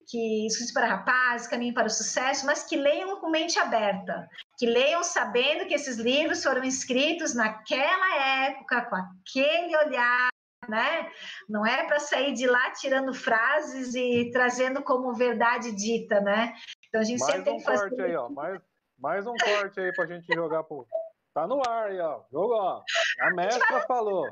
Que 0.07 0.45
Escritos 0.45 0.73
para 0.73 0.87
Rapazes, 0.87 1.47
Caminho 1.47 1.73
para 1.73 1.87
o 1.87 1.89
Sucesso, 1.89 2.45
mas 2.45 2.63
que 2.63 2.75
leiam 2.75 3.19
com 3.19 3.29
mente 3.29 3.57
aberta, 3.57 4.27
que 4.57 4.65
leiam 4.65 5.03
sabendo 5.03 5.65
que 5.65 5.73
esses 5.73 5.97
livros 5.97 6.43
foram 6.43 6.63
escritos 6.63 7.33
naquela 7.33 8.45
época, 8.47 8.85
com 8.85 8.95
aquele 8.95 9.75
olhar, 9.77 10.29
né? 10.69 11.09
Não 11.49 11.65
é 11.65 11.85
para 11.87 11.99
sair 11.99 12.33
de 12.33 12.45
lá 12.45 12.71
tirando 12.71 13.13
frases 13.13 13.95
e 13.95 14.29
trazendo 14.31 14.83
como 14.83 15.13
verdade 15.13 15.71
dita, 15.71 16.19
né? 16.21 16.53
Então 16.87 17.01
a 17.01 17.03
gente 17.03 17.19
mais 17.19 17.33
sempre 17.33 17.49
um 17.49 17.53
tem 17.53 17.57
que 17.57 17.65
fazer. 17.65 17.89
Corte 17.89 18.01
aí, 18.01 18.15
ó, 18.15 18.29
mais, 18.29 18.61
mais 18.99 19.25
um 19.25 19.35
corte 19.35 19.79
aí 19.79 19.91
para 19.93 20.03
a 20.03 20.07
gente 20.07 20.25
jogar 20.33 20.63
pro 20.63 20.85
Tá 21.35 21.45
no 21.45 21.61
ar 21.67 21.87
aí, 21.87 21.99
ó. 21.99 22.23
Jogo, 22.31 22.53
ó. 22.53 22.81
A 23.19 23.31
mestra 23.31 23.77
a 23.77 23.81
falou. 23.81 24.25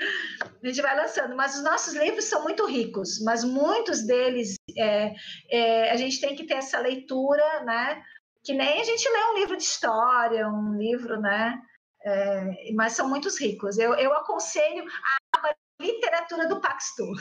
A 0.00 0.66
gente 0.66 0.80
vai 0.80 0.96
lançando, 0.96 1.34
mas 1.34 1.56
os 1.56 1.64
nossos 1.64 1.92
livros 1.92 2.24
são 2.24 2.44
muito 2.44 2.64
ricos, 2.64 3.20
mas 3.22 3.42
muitos 3.42 4.06
deles 4.06 4.54
é, 4.78 5.12
é, 5.50 5.90
a 5.90 5.96
gente 5.96 6.20
tem 6.20 6.36
que 6.36 6.46
ter 6.46 6.54
essa 6.54 6.78
leitura, 6.78 7.64
né? 7.64 8.02
Que 8.44 8.54
nem 8.54 8.80
a 8.80 8.84
gente 8.84 9.06
lê 9.06 9.24
um 9.24 9.34
livro 9.34 9.56
de 9.56 9.64
história, 9.64 10.48
um 10.48 10.78
livro, 10.78 11.20
né? 11.20 11.60
É, 12.02 12.72
mas 12.74 12.92
são 12.92 13.08
muitos 13.08 13.38
ricos. 13.38 13.76
Eu, 13.76 13.94
eu 13.94 14.14
aconselho 14.14 14.84
a 15.34 15.54
literatura 15.82 16.48
do 16.48 16.60
Paxtu. 16.60 17.12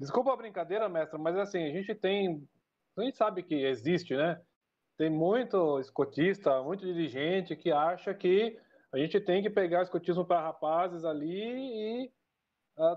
Desculpa 0.00 0.32
a 0.32 0.36
brincadeira, 0.36 0.88
mestra, 0.88 1.18
mas 1.18 1.36
assim, 1.36 1.62
a 1.62 1.72
gente 1.72 1.94
tem. 1.94 2.42
A 2.96 3.02
gente 3.02 3.18
sabe 3.18 3.42
que 3.42 3.54
existe, 3.54 4.16
né? 4.16 4.40
Tem 4.98 5.08
muito 5.08 5.78
escotista, 5.78 6.60
muito 6.62 6.84
dirigente 6.84 7.54
que 7.54 7.70
acha 7.70 8.12
que 8.12 8.58
a 8.92 8.98
gente 8.98 9.20
tem 9.20 9.40
que 9.40 9.48
pegar 9.48 9.82
escotismo 9.82 10.24
para 10.24 10.42
rapazes 10.42 11.04
ali 11.04 12.04
e 12.04 12.12
uh, 12.76 12.96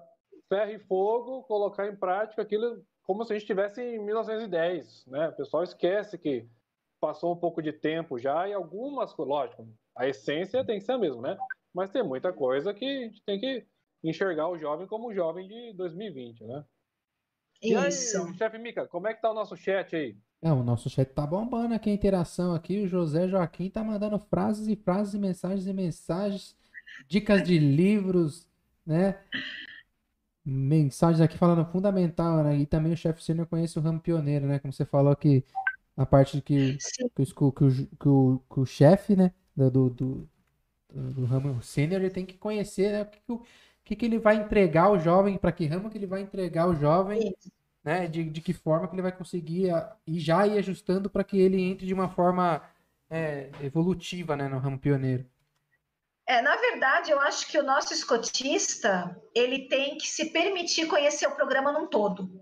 ferro 0.49 0.72
e 0.72 0.80
fogo, 0.80 1.44
colocar 1.44 1.88
em 1.88 1.95
prática 1.95 2.41
aquilo 2.41 2.84
como 3.03 3.23
se 3.23 3.34
a 3.34 3.36
gente 3.36 3.44
estivesse 3.44 3.82
em 3.82 3.99
1910, 3.99 5.06
né? 5.06 5.30
O 5.30 5.36
pessoal 5.36 5.64
esquece 5.64 6.18
que 6.18 6.48
passou 6.99 7.34
um 7.34 7.38
pouco 7.38 7.61
de 7.61 7.72
tempo 7.72 8.18
já 8.18 8.48
e 8.48 8.53
algumas, 8.53 9.15
lógico, 9.18 9.68
a 9.95 10.07
essência 10.07 10.65
tem 10.65 10.80
que 10.80 10.86
ser 10.86 10.94
a 10.94 10.98
mesma, 10.98 11.22
né? 11.22 11.38
Mas 11.73 11.91
tem 11.91 12.03
muita 12.03 12.34
coisa 12.34 12.73
que 12.73 12.86
a 12.86 13.03
gente 13.06 13.23
tem 13.23 13.40
que 13.40 13.65
enxergar 14.03 14.48
o 14.48 14.57
jovem 14.57 14.88
como 14.88 15.10
o 15.10 15.14
jovem 15.14 15.48
de 15.48 15.73
2020, 15.73 16.44
né? 16.45 16.65
Isso. 17.61 18.18
E 18.18 18.32
aí, 18.32 18.38
chefe 18.38 18.57
Mica, 18.57 18.88
como 18.88 19.07
é 19.07 19.14
que 19.14 19.22
tá 19.22 19.30
o 19.30 19.36
nosso 19.36 19.56
chat 19.56 19.95
aí? 19.95 20.18
É, 20.41 20.51
o 20.51 20.63
nosso 20.63 20.89
chat 20.89 21.07
tá 21.13 21.26
bombando 21.26 21.76
aqui 21.76 21.89
a 21.89 21.93
interação 21.93 22.55
aqui. 22.55 22.81
O 22.81 22.88
José 22.88 23.27
Joaquim 23.27 23.69
tá 23.69 23.84
mandando 23.84 24.18
frases 24.18 24.68
e 24.68 24.76
frases 24.76 25.13
e 25.13 25.19
mensagens 25.19 25.68
e 25.68 25.73
mensagens, 25.73 26.55
dicas 27.07 27.43
de 27.43 27.59
livros, 27.59 28.47
né? 28.85 29.19
Mensagens 30.43 31.22
aqui 31.22 31.38
falando 31.38 31.63
fundamental, 31.72 32.43
né? 32.43 32.57
E 32.57 32.65
também 32.65 32.91
o 32.93 32.97
chefe 32.97 33.23
sênior 33.23 33.45
conhece 33.45 33.77
o 33.77 33.81
ramo 33.81 33.99
pioneiro, 33.99 34.47
né? 34.47 34.57
Como 34.57 34.73
você 34.73 34.84
falou 34.84 35.11
aqui, 35.11 35.45
a 35.95 36.05
parte 36.07 36.41
que, 36.41 36.77
que, 37.15 37.22
o, 37.22 37.51
que, 37.51 37.63
o, 37.63 37.72
que 37.99 38.07
o, 38.09 38.41
que 38.51 38.59
o 38.59 38.65
chefe, 38.65 39.15
né? 39.15 39.31
Do, 39.55 39.89
do, 39.91 40.30
do, 40.89 41.26
ramo 41.26 41.61
sênior, 41.61 42.01
ele 42.01 42.09
tem 42.09 42.26
que 42.26 42.38
conhecer, 42.38 42.91
né? 42.91 43.03
O 43.03 43.05
que, 43.05 43.19
que, 43.19 43.45
que, 43.85 43.95
que 43.95 44.05
ele 44.05 44.18
vai 44.18 44.38
entregar 44.38 44.85
ao 44.85 44.99
jovem, 44.99 45.38
para 45.38 45.51
que 45.51 45.68
ramo 45.68 45.89
que 45.89 45.97
ele 45.99 46.07
vai 46.07 46.22
entregar 46.22 46.63
ao 46.63 46.76
jovem 46.76 47.35
né? 47.84 48.08
De, 48.08 48.24
de 48.24 48.41
que 48.41 48.53
forma 48.53 48.88
que 48.88 48.95
ele 48.95 49.02
vai 49.02 49.12
conseguir 49.12 49.70
a, 49.72 49.95
e 50.06 50.20
já 50.20 50.45
ir 50.45 50.58
ajustando 50.58 51.10
para 51.10 51.24
que 51.24 51.40
ele 51.40 51.62
entre 51.62 51.86
de 51.86 51.94
uma 51.94 52.10
forma 52.10 52.62
é, 53.10 53.49
evolutiva, 53.62 54.36
né, 54.36 54.48
no 54.48 54.60
ramo 54.60 54.80
pioneiro. 54.80 55.26
É, 56.28 56.41
na 56.41 56.56
verdade, 56.56 57.12
eu 57.12 57.20
acho 57.20 57.48
que 57.48 57.58
o 57.58 57.64
nosso 57.64 57.94
escotista 57.94 59.20
ele 59.36 59.68
tem 59.68 59.98
que 59.98 60.08
se 60.08 60.32
permitir 60.32 60.88
conhecer 60.88 61.28
o 61.28 61.36
programa 61.36 61.72
num 61.74 61.88
todo. 61.88 62.41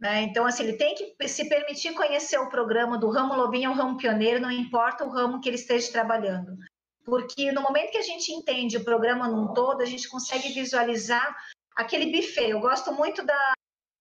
Né? 0.00 0.22
Então, 0.22 0.46
assim, 0.46 0.64
ele 0.64 0.76
tem 0.76 0.94
que 0.94 1.28
se 1.28 1.48
permitir 1.48 1.92
conhecer 1.92 2.38
o 2.38 2.48
programa 2.48 2.98
do 2.98 3.10
ramo 3.10 3.34
lobinho 3.34 3.70
ao 3.70 3.76
ramo 3.76 3.96
pioneiro, 3.96 4.40
não 4.40 4.50
importa 4.50 5.04
o 5.04 5.10
ramo 5.10 5.40
que 5.40 5.48
ele 5.48 5.56
esteja 5.56 5.92
trabalhando. 5.92 6.56
Porque 7.04 7.52
no 7.52 7.62
momento 7.62 7.90
que 7.90 7.98
a 7.98 8.02
gente 8.02 8.32
entende 8.32 8.76
o 8.76 8.84
programa 8.84 9.28
num 9.28 9.52
todo, 9.54 9.82
a 9.82 9.86
gente 9.86 10.08
consegue 10.08 10.52
visualizar 10.52 11.36
aquele 11.76 12.12
buffet. 12.12 12.50
Eu 12.50 12.60
gosto 12.60 12.92
muito 12.92 13.24
da, 13.24 13.52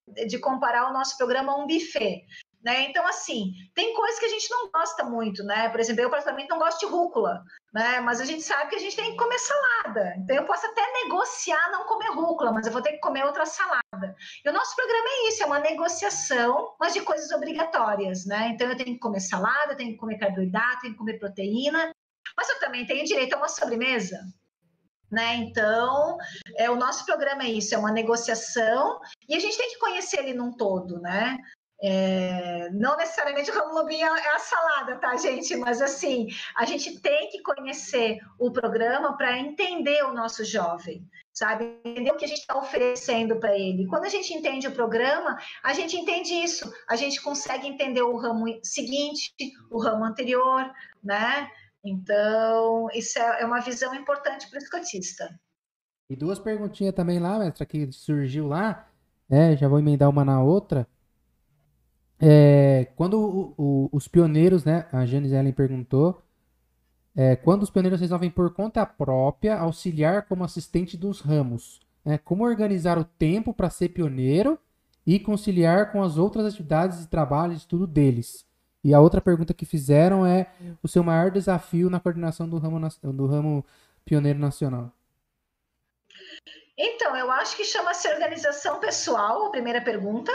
de 0.07 0.39
comparar 0.39 0.89
o 0.89 0.93
nosso 0.93 1.17
programa 1.17 1.53
a 1.53 1.57
um 1.57 1.67
buffet. 1.67 2.25
Né? 2.63 2.81
Então, 2.89 3.05
assim, 3.07 3.53
tem 3.73 3.93
coisas 3.93 4.19
que 4.19 4.25
a 4.25 4.29
gente 4.29 4.49
não 4.49 4.69
gosta 4.69 5.03
muito, 5.03 5.43
né? 5.43 5.69
Por 5.69 5.79
exemplo, 5.79 6.01
eu 6.01 6.09
particularmente 6.09 6.49
não 6.49 6.57
gosto 6.57 6.79
de 6.79 6.91
rúcula, 6.91 7.41
né? 7.73 8.01
Mas 8.01 8.19
a 8.19 8.25
gente 8.25 8.41
sabe 8.41 8.69
que 8.69 8.75
a 8.75 8.79
gente 8.79 8.95
tem 8.95 9.11
que 9.11 9.17
comer 9.17 9.39
salada. 9.39 10.15
Então, 10.17 10.35
eu 10.35 10.43
posso 10.43 10.65
até 10.65 10.81
negociar 11.03 11.71
não 11.71 11.85
comer 11.85 12.09
rúcula, 12.09 12.51
mas 12.51 12.65
eu 12.65 12.73
vou 12.73 12.81
ter 12.81 12.93
que 12.93 12.99
comer 12.99 13.23
outra 13.23 13.45
salada. 13.45 14.15
E 14.43 14.49
o 14.49 14.51
nosso 14.51 14.75
programa 14.75 15.07
é 15.07 15.29
isso, 15.29 15.43
é 15.43 15.45
uma 15.45 15.59
negociação, 15.59 16.75
mas 16.79 16.93
de 16.93 17.01
coisas 17.01 17.31
obrigatórias, 17.31 18.25
né? 18.25 18.49
Então, 18.49 18.67
eu 18.67 18.75
tenho 18.75 18.95
que 18.95 18.99
comer 18.99 19.21
salada, 19.21 19.77
tenho 19.77 19.91
que 19.91 19.97
comer 19.97 20.17
carboidrato, 20.17 20.81
tenho 20.81 20.93
que 20.93 20.99
comer 20.99 21.19
proteína, 21.19 21.91
mas 22.35 22.49
eu 22.49 22.59
também 22.59 22.85
tenho 22.85 23.05
direito 23.05 23.33
a 23.33 23.37
uma 23.37 23.47
sobremesa, 23.47 24.19
né? 25.11 25.35
Então, 25.35 26.17
é, 26.55 26.69
o 26.69 26.75
nosso 26.75 27.05
programa 27.05 27.43
é 27.43 27.49
isso, 27.49 27.73
é 27.73 27.77
uma 27.77 27.91
negociação 27.91 28.99
e 29.27 29.35
a 29.35 29.39
gente 29.39 29.57
tem 29.57 29.69
que 29.69 29.79
conhecer 29.79 30.19
ele 30.19 30.33
num 30.33 30.51
todo, 30.51 30.99
né? 30.99 31.37
É, 31.79 32.69
não 32.71 32.97
necessariamente 32.97 33.51
o 33.51 33.53
ramo 33.53 33.75
lobinho 33.75 34.07
é 34.07 34.35
a 34.35 34.39
salada, 34.39 34.95
tá, 34.95 35.15
gente? 35.15 35.55
Mas 35.55 35.79
assim, 35.79 36.27
a 36.55 36.65
gente 36.65 36.99
tem 36.99 37.29
que 37.29 37.41
conhecer 37.41 38.17
o 38.39 38.51
programa 38.51 39.15
para 39.15 39.37
entender 39.37 40.03
o 40.03 40.13
nosso 40.13 40.43
jovem, 40.43 41.07
sabe? 41.31 41.79
Entender 41.85 42.11
o 42.11 42.17
que 42.17 42.25
a 42.25 42.27
gente 42.27 42.39
está 42.39 42.57
oferecendo 42.57 43.39
para 43.39 43.55
ele. 43.55 43.85
Quando 43.85 44.05
a 44.05 44.09
gente 44.09 44.33
entende 44.33 44.67
o 44.67 44.73
programa, 44.73 45.37
a 45.63 45.71
gente 45.73 45.95
entende 45.95 46.33
isso, 46.33 46.71
a 46.89 46.95
gente 46.95 47.21
consegue 47.21 47.67
entender 47.67 48.01
o 48.01 48.17
ramo 48.17 48.45
seguinte, 48.63 49.31
o 49.69 49.79
ramo 49.79 50.03
anterior, 50.03 50.71
né? 51.03 51.47
Então, 51.87 52.89
isso 52.93 53.17
é, 53.17 53.41
é 53.41 53.45
uma 53.45 53.61
visão 53.61 53.95
importante 53.95 54.49
para 54.49 54.59
o 54.59 54.61
escotista. 54.61 55.39
E 56.09 56.15
duas 56.15 56.39
perguntinhas 56.39 56.95
também 56.95 57.19
lá, 57.19 57.39
mestra, 57.39 57.65
que 57.65 57.91
surgiu 57.91 58.47
lá, 58.47 58.89
é, 59.29 59.55
já 59.55 59.67
vou 59.67 59.79
emendar 59.79 60.09
uma 60.09 60.23
na 60.23 60.41
outra. 60.41 60.87
É, 62.19 62.87
quando 62.95 63.19
o, 63.19 63.53
o, 63.57 63.89
os 63.91 64.07
pioneiros, 64.07 64.63
né, 64.63 64.87
a 64.91 65.05
Janice 65.05 65.35
Ellen 65.35 65.53
perguntou, 65.53 66.23
é, 67.15 67.35
quando 67.35 67.63
os 67.63 67.69
pioneiros 67.69 67.99
resolvem 67.99 68.29
por 68.29 68.53
conta 68.53 68.85
própria 68.85 69.57
auxiliar 69.57 70.27
como 70.27 70.43
assistente 70.43 70.95
dos 70.95 71.19
ramos, 71.19 71.81
né, 72.05 72.17
como 72.17 72.45
organizar 72.45 72.97
o 72.97 73.03
tempo 73.03 73.53
para 73.53 73.69
ser 73.69 73.89
pioneiro 73.89 74.57
e 75.05 75.19
conciliar 75.19 75.91
com 75.91 76.01
as 76.01 76.17
outras 76.17 76.45
atividades 76.45 76.99
de 76.99 77.07
trabalho 77.07 77.53
e 77.53 77.57
estudo 77.57 77.85
deles. 77.85 78.46
E 78.83 78.93
a 78.93 78.99
outra 78.99 79.19
pergunta 79.19 79.53
que 79.53 79.65
fizeram 79.65 80.25
é 80.25 80.51
o 80.81 80.87
seu 80.87 81.03
maior 81.03 81.31
desafio 81.31 81.89
na 81.89 81.99
coordenação 81.99 82.47
do 82.47 82.57
ramo, 82.57 82.79
do 83.03 83.25
ramo 83.25 83.65
pioneiro 84.05 84.39
nacional. 84.39 84.91
Então, 86.77 87.15
eu 87.17 87.31
acho 87.31 87.57
que 87.57 87.63
chama-se 87.63 88.07
organização 88.07 88.79
pessoal, 88.79 89.47
a 89.47 89.49
primeira 89.49 89.81
pergunta 89.81 90.31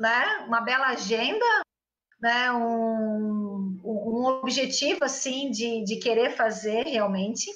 né? 0.00 0.44
Uma 0.46 0.62
bela 0.62 0.88
agenda, 0.88 1.44
né? 2.18 2.50
Um, 2.52 3.78
um 3.84 4.24
objetivo 4.42 5.04
assim 5.04 5.50
de, 5.50 5.84
de 5.84 5.96
querer 5.96 6.30
fazer 6.30 6.86
realmente. 6.86 7.50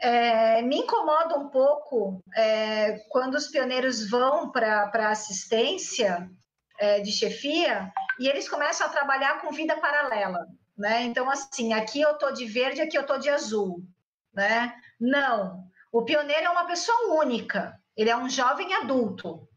É, 0.00 0.62
me 0.62 0.78
incomoda 0.78 1.38
um 1.38 1.50
pouco 1.50 2.24
é, 2.34 3.00
quando 3.10 3.34
os 3.34 3.48
pioneiros 3.48 4.08
vão 4.08 4.50
para 4.50 5.10
assistência 5.10 6.30
é, 6.78 7.00
de 7.00 7.12
chefia 7.12 7.92
e 8.20 8.28
eles 8.28 8.46
começam 8.46 8.86
a 8.86 8.90
trabalhar 8.90 9.40
com 9.40 9.50
vida 9.50 9.74
paralela, 9.80 10.46
né? 10.76 11.02
Então, 11.04 11.30
assim, 11.30 11.72
aqui 11.72 12.02
eu 12.02 12.18
tô 12.18 12.30
de 12.30 12.44
verde, 12.44 12.82
aqui 12.82 12.96
eu 12.96 13.06
tô 13.06 13.16
de 13.16 13.30
azul, 13.30 13.82
né? 14.34 14.74
Não, 15.00 15.64
o 15.90 16.04
pioneiro 16.04 16.44
é 16.44 16.50
uma 16.50 16.66
pessoa 16.66 17.14
única, 17.18 17.80
ele 17.96 18.10
é 18.10 18.16
um 18.16 18.28
jovem 18.28 18.74
adulto, 18.74 19.48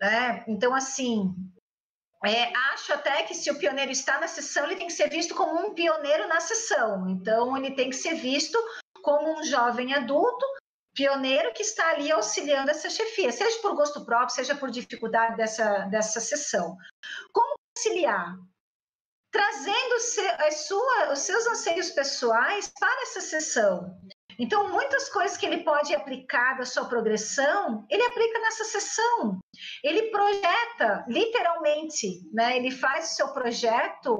né? 0.00 0.44
Então, 0.46 0.72
assim, 0.72 1.34
é, 2.24 2.52
acho 2.72 2.92
até 2.92 3.24
que 3.24 3.34
se 3.34 3.50
o 3.50 3.58
pioneiro 3.58 3.90
está 3.90 4.20
na 4.20 4.28
sessão, 4.28 4.64
ele 4.64 4.76
tem 4.76 4.86
que 4.86 4.92
ser 4.92 5.10
visto 5.10 5.34
como 5.34 5.66
um 5.66 5.74
pioneiro 5.74 6.28
na 6.28 6.38
sessão. 6.38 7.10
Então, 7.10 7.56
ele 7.56 7.72
tem 7.72 7.90
que 7.90 7.96
ser 7.96 8.14
visto 8.14 8.56
como 9.02 9.38
um 9.38 9.42
jovem 9.42 9.94
adulto, 9.94 10.46
pioneiro 10.96 11.52
que 11.52 11.62
está 11.62 11.90
ali 11.90 12.10
auxiliando 12.10 12.70
essa 12.70 12.88
chefia, 12.88 13.30
seja 13.30 13.60
por 13.60 13.74
gosto 13.76 14.04
próprio, 14.04 14.34
seja 14.34 14.56
por 14.56 14.70
dificuldade 14.70 15.36
dessa, 15.36 15.80
dessa 15.84 16.20
sessão. 16.20 16.76
Como 17.76 17.88
auxiliar? 17.88 18.38
Trazendo 19.30 19.94
as 20.46 20.66
sua, 20.66 21.12
os 21.12 21.18
seus 21.20 21.46
anseios 21.46 21.90
pessoais 21.90 22.72
para 22.80 23.02
essa 23.02 23.20
sessão. 23.20 23.94
Então, 24.38 24.70
muitas 24.70 25.08
coisas 25.10 25.36
que 25.36 25.44
ele 25.44 25.62
pode 25.62 25.94
aplicar 25.94 26.56
da 26.56 26.64
sua 26.64 26.86
progressão, 26.86 27.86
ele 27.90 28.02
aplica 28.02 28.38
nessa 28.40 28.64
sessão. 28.64 29.38
Ele 29.84 30.10
projeta, 30.10 31.04
literalmente, 31.08 32.22
né? 32.32 32.56
ele 32.56 32.70
faz 32.70 33.12
o 33.12 33.16
seu 33.16 33.28
projeto 33.28 34.18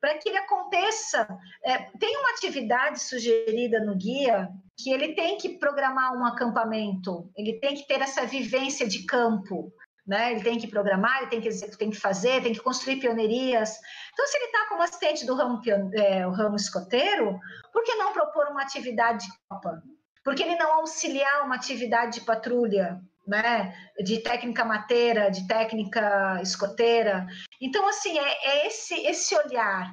para 0.00 0.18
que 0.18 0.28
ele 0.28 0.38
aconteça. 0.38 1.26
É, 1.64 1.78
tem 1.98 2.16
uma 2.18 2.30
atividade 2.30 3.00
sugerida 3.00 3.80
no 3.80 3.96
guia 3.96 4.48
que 4.78 4.92
ele 4.92 5.14
tem 5.14 5.36
que 5.38 5.58
programar 5.58 6.16
um 6.16 6.24
acampamento, 6.24 7.30
ele 7.36 7.58
tem 7.60 7.74
que 7.74 7.86
ter 7.86 8.00
essa 8.00 8.26
vivência 8.26 8.86
de 8.86 9.04
campo 9.06 9.72
né? 10.06 10.32
Ele 10.32 10.42
tem 10.42 10.58
que 10.58 10.66
programar, 10.66 11.18
ele 11.18 11.30
tem 11.30 11.40
que, 11.40 11.76
tem 11.76 11.90
que 11.90 11.98
fazer, 11.98 12.42
tem 12.42 12.52
que 12.52 12.60
construir 12.60 12.96
pioneirias. 12.96 13.78
Então, 14.12 14.26
se 14.26 14.36
ele 14.36 14.46
está 14.46 14.68
como 14.68 14.82
assistente 14.82 15.24
do 15.24 15.34
ramo, 15.34 15.60
é, 15.94 16.24
ramo 16.26 16.56
escoteiro, 16.56 17.38
por 17.72 17.82
que 17.82 17.94
não 17.94 18.12
propor 18.12 18.48
uma 18.48 18.62
atividade 18.62 19.26
de 19.26 19.32
copa? 19.48 19.82
Por 20.24 20.34
que 20.34 20.42
ele 20.42 20.56
não 20.56 20.74
auxiliar 20.74 21.44
uma 21.44 21.56
atividade 21.56 22.20
de 22.20 22.26
patrulha, 22.26 23.00
né? 23.26 23.74
De 23.98 24.18
técnica 24.22 24.64
mateira, 24.64 25.30
de 25.30 25.46
técnica 25.46 26.40
escoteira. 26.42 27.26
Então, 27.60 27.86
assim, 27.88 28.18
é, 28.18 28.46
é 28.46 28.66
esse, 28.66 28.94
esse 29.06 29.36
olhar. 29.36 29.92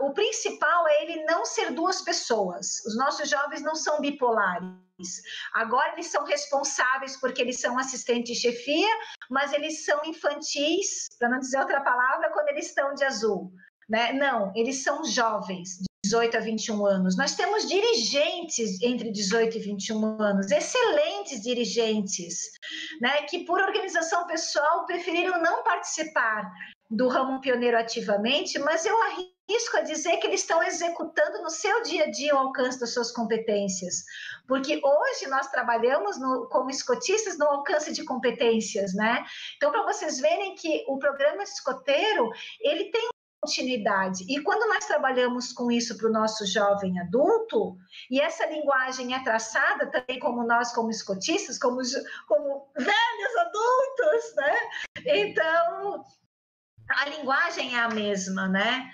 o 0.00 0.12
principal 0.12 0.86
é 0.88 1.02
ele 1.02 1.24
não 1.24 1.44
ser 1.44 1.72
duas 1.72 2.02
pessoas. 2.02 2.84
Os 2.86 2.96
nossos 2.96 3.28
jovens 3.28 3.62
não 3.62 3.74
são 3.74 4.00
bipolares. 4.00 5.22
Agora 5.54 5.92
eles 5.92 6.06
são 6.06 6.24
responsáveis 6.24 7.16
porque 7.16 7.40
eles 7.40 7.60
são 7.60 7.78
assistentes 7.78 8.36
de 8.36 8.40
chefia, 8.40 8.88
mas 9.30 9.52
eles 9.52 9.84
são 9.84 10.04
infantis, 10.04 11.08
para 11.18 11.28
não 11.28 11.38
dizer 11.38 11.58
outra 11.58 11.80
palavra, 11.80 12.30
quando 12.30 12.48
eles 12.50 12.66
estão 12.66 12.94
de 12.94 13.04
azul. 13.04 13.50
Né? 13.88 14.12
Não, 14.12 14.52
eles 14.54 14.84
são 14.84 15.04
jovens, 15.04 15.78
18 16.10 16.36
a 16.36 16.40
21 16.40 16.86
anos. 16.86 17.16
Nós 17.16 17.36
temos 17.36 17.68
dirigentes 17.68 18.82
entre 18.82 19.12
18 19.12 19.56
e 19.56 19.60
21 19.60 20.20
anos, 20.20 20.50
excelentes 20.50 21.40
dirigentes, 21.40 22.50
né? 23.00 23.22
que 23.22 23.44
por 23.44 23.60
organização 23.60 24.26
pessoal 24.26 24.86
preferiram 24.86 25.40
não 25.40 25.62
participar 25.62 26.50
do 26.90 27.06
ramo 27.06 27.40
pioneiro 27.40 27.78
ativamente, 27.78 28.58
mas 28.58 28.84
eu 28.84 28.96
arrisco 29.02 29.76
a 29.76 29.82
dizer 29.82 30.16
que 30.16 30.26
eles 30.26 30.40
estão 30.40 30.60
executando 30.60 31.40
no 31.42 31.50
seu 31.50 31.80
dia 31.84 32.04
a 32.04 32.10
dia 32.10 32.34
o 32.34 32.38
alcance 32.38 32.80
das 32.80 32.92
suas 32.92 33.12
competências, 33.12 34.02
porque 34.48 34.80
hoje 34.82 35.28
nós 35.28 35.48
trabalhamos 35.48 36.18
no, 36.18 36.48
como 36.48 36.70
escotistas 36.70 37.38
no 37.38 37.46
alcance 37.46 37.92
de 37.92 38.04
competências, 38.04 38.92
né? 38.94 39.24
Então, 39.56 39.70
para 39.70 39.84
vocês 39.84 40.18
verem 40.18 40.56
que 40.56 40.84
o 40.88 40.98
programa 40.98 41.44
escoteiro, 41.44 42.28
ele 42.60 42.90
tem 42.90 43.08
continuidade. 43.40 44.24
E 44.28 44.40
quando 44.42 44.68
nós 44.68 44.84
trabalhamos 44.84 45.52
com 45.52 45.70
isso 45.70 45.96
para 45.96 46.08
o 46.08 46.12
nosso 46.12 46.46
jovem 46.46 47.00
adulto, 47.00 47.76
e 48.10 48.20
essa 48.20 48.46
linguagem 48.46 49.14
é 49.14 49.24
traçada 49.24 49.90
também 49.90 50.18
como 50.18 50.46
nós, 50.46 50.72
como 50.72 50.90
escotistas, 50.90 51.58
como, 51.58 51.80
como 52.28 52.70
velhos 52.76 53.36
adultos, 53.38 54.34
né? 54.36 54.56
Então, 55.06 56.04
a 56.90 57.08
linguagem 57.08 57.74
é 57.74 57.80
a 57.80 57.88
mesma, 57.88 58.46
né? 58.48 58.90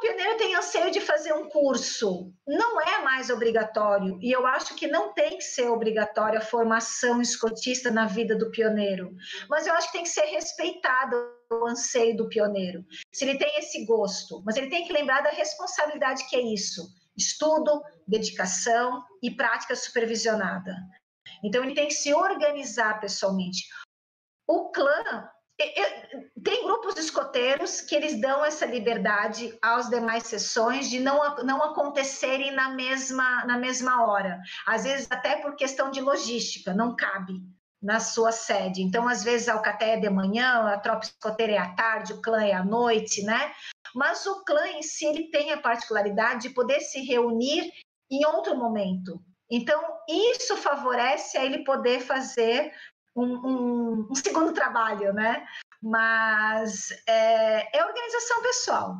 Pioneiro 0.00 0.38
tem 0.38 0.54
anseio 0.54 0.90
de 0.90 1.00
fazer 1.00 1.32
um 1.34 1.48
curso, 1.48 2.32
não 2.46 2.80
é 2.80 3.02
mais 3.02 3.28
obrigatório, 3.28 4.18
e 4.22 4.32
eu 4.32 4.46
acho 4.46 4.74
que 4.74 4.86
não 4.86 5.12
tem 5.12 5.36
que 5.36 5.44
ser 5.44 5.68
obrigatória 5.68 6.38
a 6.38 6.42
formação 6.42 7.20
escotista 7.20 7.90
na 7.90 8.06
vida 8.06 8.34
do 8.34 8.50
pioneiro, 8.50 9.14
mas 9.48 9.66
eu 9.66 9.74
acho 9.74 9.88
que 9.88 9.92
tem 9.92 10.02
que 10.02 10.08
ser 10.08 10.24
respeitado 10.24 11.16
o 11.52 11.66
anseio 11.66 12.16
do 12.16 12.28
pioneiro. 12.28 12.84
Se 13.12 13.24
ele 13.24 13.38
tem 13.38 13.58
esse 13.58 13.84
gosto, 13.84 14.42
mas 14.44 14.56
ele 14.56 14.70
tem 14.70 14.86
que 14.86 14.92
lembrar 14.92 15.20
da 15.20 15.30
responsabilidade 15.30 16.26
que 16.28 16.36
é 16.36 16.40
isso: 16.40 16.88
estudo, 17.16 17.82
dedicação 18.08 19.04
e 19.22 19.30
prática 19.30 19.76
supervisionada. 19.76 20.74
Então 21.44 21.62
ele 21.62 21.74
tem 21.74 21.88
que 21.88 21.94
se 21.94 22.14
organizar 22.14 23.00
pessoalmente. 23.00 23.68
O 24.48 24.70
clã 24.70 25.28
tem 26.42 26.64
grupos 26.64 26.96
escoteiros 26.96 27.80
que 27.80 27.94
eles 27.94 28.20
dão 28.20 28.44
essa 28.44 28.64
liberdade 28.64 29.56
às 29.62 29.88
demais 29.88 30.24
sessões 30.24 30.88
de 30.88 30.98
não, 31.00 31.36
não 31.44 31.62
acontecerem 31.62 32.52
na 32.52 32.70
mesma, 32.70 33.44
na 33.44 33.58
mesma 33.58 34.06
hora. 34.06 34.40
Às 34.66 34.84
vezes, 34.84 35.06
até 35.10 35.36
por 35.36 35.56
questão 35.56 35.90
de 35.90 36.00
logística, 36.00 36.72
não 36.72 36.96
cabe 36.96 37.34
na 37.82 37.98
sua 37.98 38.30
sede. 38.30 38.82
Então, 38.82 39.08
às 39.08 39.24
vezes, 39.24 39.48
a 39.48 39.54
Alcateia 39.54 39.94
é 39.94 40.00
de 40.00 40.10
manhã, 40.10 40.68
a 40.68 40.78
tropa 40.78 41.04
escoteira 41.04 41.52
é 41.52 41.58
à 41.58 41.74
tarde, 41.74 42.12
o 42.12 42.20
clã 42.20 42.44
é 42.44 42.52
à 42.52 42.64
noite, 42.64 43.22
né? 43.22 43.52
Mas 43.94 44.26
o 44.26 44.44
clã 44.44 44.66
em 44.68 44.82
si, 44.82 45.06
ele 45.06 45.30
tem 45.30 45.52
a 45.52 45.58
particularidade 45.58 46.42
de 46.42 46.54
poder 46.54 46.80
se 46.80 47.00
reunir 47.00 47.72
em 48.10 48.26
outro 48.26 48.56
momento. 48.56 49.20
Então, 49.50 49.82
isso 50.08 50.56
favorece 50.56 51.36
a 51.36 51.44
ele 51.44 51.64
poder 51.64 52.00
fazer 52.00 52.72
um, 53.14 53.24
um, 53.24 54.08
um 54.10 54.14
segundo 54.14 54.52
trabalho, 54.52 55.12
né? 55.12 55.46
Mas 55.82 56.90
é, 57.06 57.78
é, 57.78 57.84
organização 57.84 58.42
pessoal. 58.42 58.96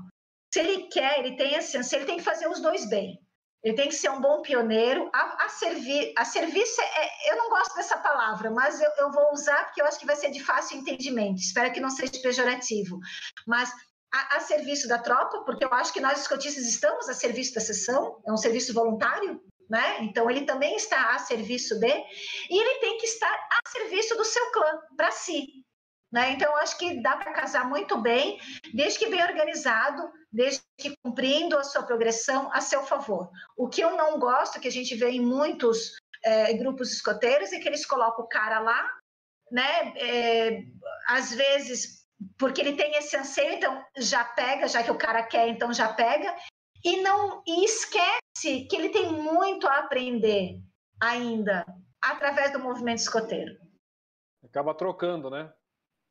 Se 0.53 0.61
ele 0.61 0.89
quer, 0.89 1.19
ele 1.19 1.37
tem 1.37 1.57
assim, 1.57 1.83
se 1.83 1.95
ele 1.95 2.07
tem 2.07 2.17
que 2.17 2.25
fazer 2.25 2.49
os 2.49 2.61
dois 2.61 2.89
bem. 2.89 3.19
Ele 3.63 3.77
tem 3.77 3.89
que 3.89 3.95
ser 3.95 4.11
um 4.11 4.21
bom 4.21 4.41
pioneiro. 4.41 5.11
A, 5.13 5.45
a, 5.45 5.49
servi, 5.51 6.15
a 6.17 6.25
serviço, 6.25 6.81
é, 6.81 7.31
eu 7.31 7.37
não 7.37 7.51
gosto 7.51 7.75
dessa 7.77 7.99
palavra, 7.99 8.51
mas 8.51 8.81
eu, 8.81 8.91
eu, 8.99 9.13
vou 9.13 9.33
usar 9.33 9.65
porque 9.67 9.83
eu 9.83 9.87
acho 9.87 9.99
que 9.99 10.07
vai 10.07 10.17
ser 10.17 10.31
de 10.31 10.43
fácil 10.43 10.79
entendimento. 10.79 11.39
Espero 11.39 11.73
que 11.73 11.81
não 11.81 11.91
seja 11.91 12.13
pejorativo. 12.23 12.99
Mas 13.47 13.71
a, 14.13 14.37
a 14.37 14.41
serviço 14.41 14.89
da 14.89 14.99
tropa, 14.99 15.43
porque 15.45 15.65
eu 15.65 15.73
acho 15.75 15.93
que 15.93 16.01
nós 16.01 16.21
escotistas 16.21 16.65
estamos 16.65 17.09
a 17.09 17.15
serviço 17.15 17.55
da 17.55 17.61
sessão, 17.61 18.21
é 18.27 18.33
um 18.33 18.37
serviço 18.37 18.73
voluntário, 18.73 19.41
né? 19.71 20.03
Então 20.03 20.29
ele 20.29 20.43
também 20.43 20.75
está 20.75 21.15
a 21.15 21.19
serviço 21.21 21.79
de, 21.79 21.87
e 22.51 22.61
ele 22.61 22.81
tem 22.81 22.99
que 22.99 23.07
estar 23.07 23.33
a 23.33 23.71
serviço 23.71 24.17
do 24.17 24.25
seu 24.25 24.51
clã, 24.51 24.81
para 24.97 25.13
si. 25.13 25.65
Né? 26.13 26.33
Então, 26.33 26.57
acho 26.57 26.77
que 26.77 27.01
dá 27.01 27.17
para 27.17 27.33
casar 27.33 27.69
muito 27.69 27.97
bem, 27.97 28.41
desde 28.75 28.99
que 28.99 29.07
bem 29.07 29.23
organizado, 29.23 30.11
desde 30.33 30.61
que 30.77 30.93
cumprindo 31.05 31.57
a 31.57 31.63
sua 31.63 31.85
progressão 31.85 32.53
a 32.53 32.61
seu 32.61 32.83
favor. 32.83 33.31
O 33.57 33.69
que 33.69 33.81
eu 33.81 33.97
não 33.97 34.19
gosto, 34.19 34.59
que 34.59 34.67
a 34.67 34.73
gente 34.73 34.97
vê 34.97 35.11
em 35.11 35.25
muitos 35.25 35.93
é, 36.25 36.53
grupos 36.55 36.93
escoteiros, 36.93 37.53
é 37.53 37.61
que 37.61 37.69
eles 37.69 37.87
colocam 37.87 38.25
o 38.25 38.29
cara 38.29 38.59
lá, 38.59 38.91
né? 39.53 39.95
É, 39.97 40.65
às 41.07 41.33
vezes, 41.33 42.05
porque 42.37 42.61
ele 42.61 42.75
tem 42.75 42.97
esse 42.97 43.17
anseio, 43.17 43.53
então 43.53 43.85
já 43.97 44.25
pega, 44.25 44.67
já 44.67 44.83
que 44.83 44.91
o 44.91 44.99
cara 44.99 45.23
quer, 45.23 45.47
então 45.49 45.73
já 45.73 45.93
pega, 45.93 46.35
e 46.85 47.03
não 47.03 47.41
e 47.47 47.65
esquece 47.65 48.20
que 48.39 48.77
ele 48.77 48.91
tem 48.91 49.13
muito 49.13 49.67
a 49.67 49.79
aprender 49.79 50.61
ainda 51.01 51.65
através 52.03 52.53
do 52.53 52.59
movimento 52.59 52.99
escoteiro. 52.99 53.57
Acaba 54.45 54.75
trocando, 54.75 55.31
né? 55.31 55.53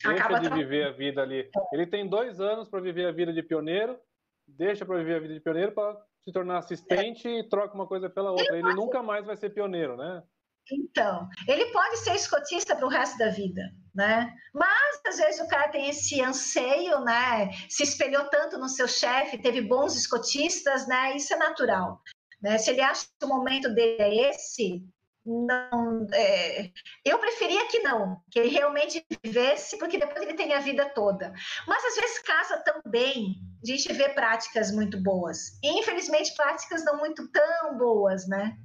Deixa 0.02 0.18
Acaba 0.18 0.40
de 0.40 0.48
trocando. 0.48 0.64
viver 0.64 0.88
a 0.88 0.92
vida 0.92 1.22
ali. 1.22 1.50
Ele 1.74 1.88
tem 1.88 2.08
dois 2.08 2.40
anos 2.40 2.70
para 2.70 2.80
viver 2.80 3.08
a 3.08 3.12
vida 3.12 3.34
de 3.34 3.44
pioneiro, 3.44 4.00
deixa 4.48 4.86
para 4.86 4.98
viver 4.98 5.16
a 5.16 5.20
vida 5.20 5.34
de 5.34 5.40
pioneiro 5.40 5.74
para 5.74 6.00
se 6.24 6.32
tornar 6.32 6.60
assistente 6.60 7.28
é. 7.28 7.40
e 7.40 7.50
troca 7.50 7.74
uma 7.74 7.88
coisa 7.88 8.10
pela 8.10 8.32
outra. 8.32 8.56
Ele, 8.56 8.68
ele 8.68 8.76
nunca 8.76 9.02
mais 9.04 9.26
vai 9.26 9.36
ser 9.36 9.50
pioneiro, 9.50 9.98
né? 9.98 10.24
Então, 10.72 11.28
ele 11.48 11.66
pode 11.72 11.98
ser 11.98 12.16
escotista 12.16 12.76
para 12.76 12.86
o 12.86 12.90
resto 12.90 13.18
da 13.18 13.30
vida, 13.30 13.62
né? 13.94 14.34
Mas 14.54 15.02
às 15.08 15.18
vezes 15.18 15.42
o 15.42 15.48
cara 15.48 15.70
tem 15.70 15.90
esse 15.90 16.22
anseio, 16.22 17.00
né? 17.02 17.52
Se 17.70 17.84
espelhou 17.84 18.26
tanto 18.30 18.58
no 18.58 18.70
seu 18.70 18.88
chefe, 18.88 19.42
teve 19.42 19.62
bons 19.62 19.96
escotistas, 19.96 20.88
né? 20.88 21.16
Isso 21.16 21.34
é 21.34 21.38
natural. 21.38 22.02
Né? 22.42 22.58
Se 22.58 22.72
ele 22.72 22.82
acha 22.82 23.06
que 23.20 23.26
o 23.26 23.30
momento 23.30 23.74
dele 23.74 24.02
é 24.02 24.30
esse, 24.30 24.84
não. 25.26 26.08
É... 26.14 26.72
eu 27.06 27.20
preferia 27.20 27.68
que 27.68 27.80
não, 27.80 28.22
que 28.32 28.40
ele 28.40 28.50
realmente 28.50 29.06
vivesse, 29.24 29.78
porque 29.78 29.98
depois 29.98 30.22
ele 30.22 30.34
tem 30.34 30.54
a 30.54 30.60
vida 30.60 30.90
toda. 30.90 31.34
Mas 31.68 31.84
às 31.86 31.96
vezes 31.96 32.20
casa 32.20 32.58
também, 32.64 33.36
a 33.62 33.66
gente 33.66 33.92
vê 33.94 34.10
práticas 34.10 34.72
muito 34.72 35.02
boas. 35.02 35.60
E, 35.62 35.80
infelizmente, 35.80 36.34
práticas 36.36 36.84
não 36.86 36.98
muito 36.98 37.30
tão 37.32 37.78
boas, 37.78 38.28
né? 38.28 38.58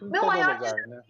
Meu 0.00 0.24
maior 0.24 0.54
lugar, 0.54 0.74
né? 0.74 1.02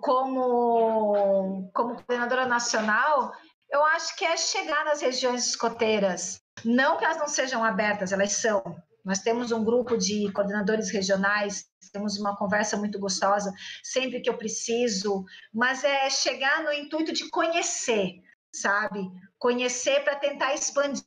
Como, 0.00 1.70
como 1.72 1.94
coordenadora 1.94 2.46
nacional, 2.46 3.32
eu 3.70 3.84
acho 3.86 4.16
que 4.16 4.24
é 4.24 4.36
chegar 4.36 4.84
nas 4.84 5.00
regiões 5.00 5.46
escoteiras. 5.46 6.40
Não 6.64 6.96
que 6.96 7.04
elas 7.04 7.18
não 7.18 7.28
sejam 7.28 7.64
abertas, 7.64 8.12
elas 8.12 8.32
são. 8.32 8.62
Nós 9.04 9.18
temos 9.20 9.50
um 9.50 9.64
grupo 9.64 9.96
de 9.96 10.30
coordenadores 10.32 10.90
regionais, 10.90 11.66
temos 11.92 12.18
uma 12.18 12.36
conversa 12.36 12.76
muito 12.76 12.98
gostosa 12.98 13.52
sempre 13.82 14.20
que 14.20 14.30
eu 14.30 14.38
preciso, 14.38 15.24
mas 15.52 15.84
é 15.84 16.08
chegar 16.08 16.62
no 16.62 16.72
intuito 16.72 17.12
de 17.12 17.28
conhecer, 17.28 18.22
sabe? 18.54 19.10
Conhecer 19.38 20.02
para 20.04 20.16
tentar 20.16 20.54
expandir 20.54 21.04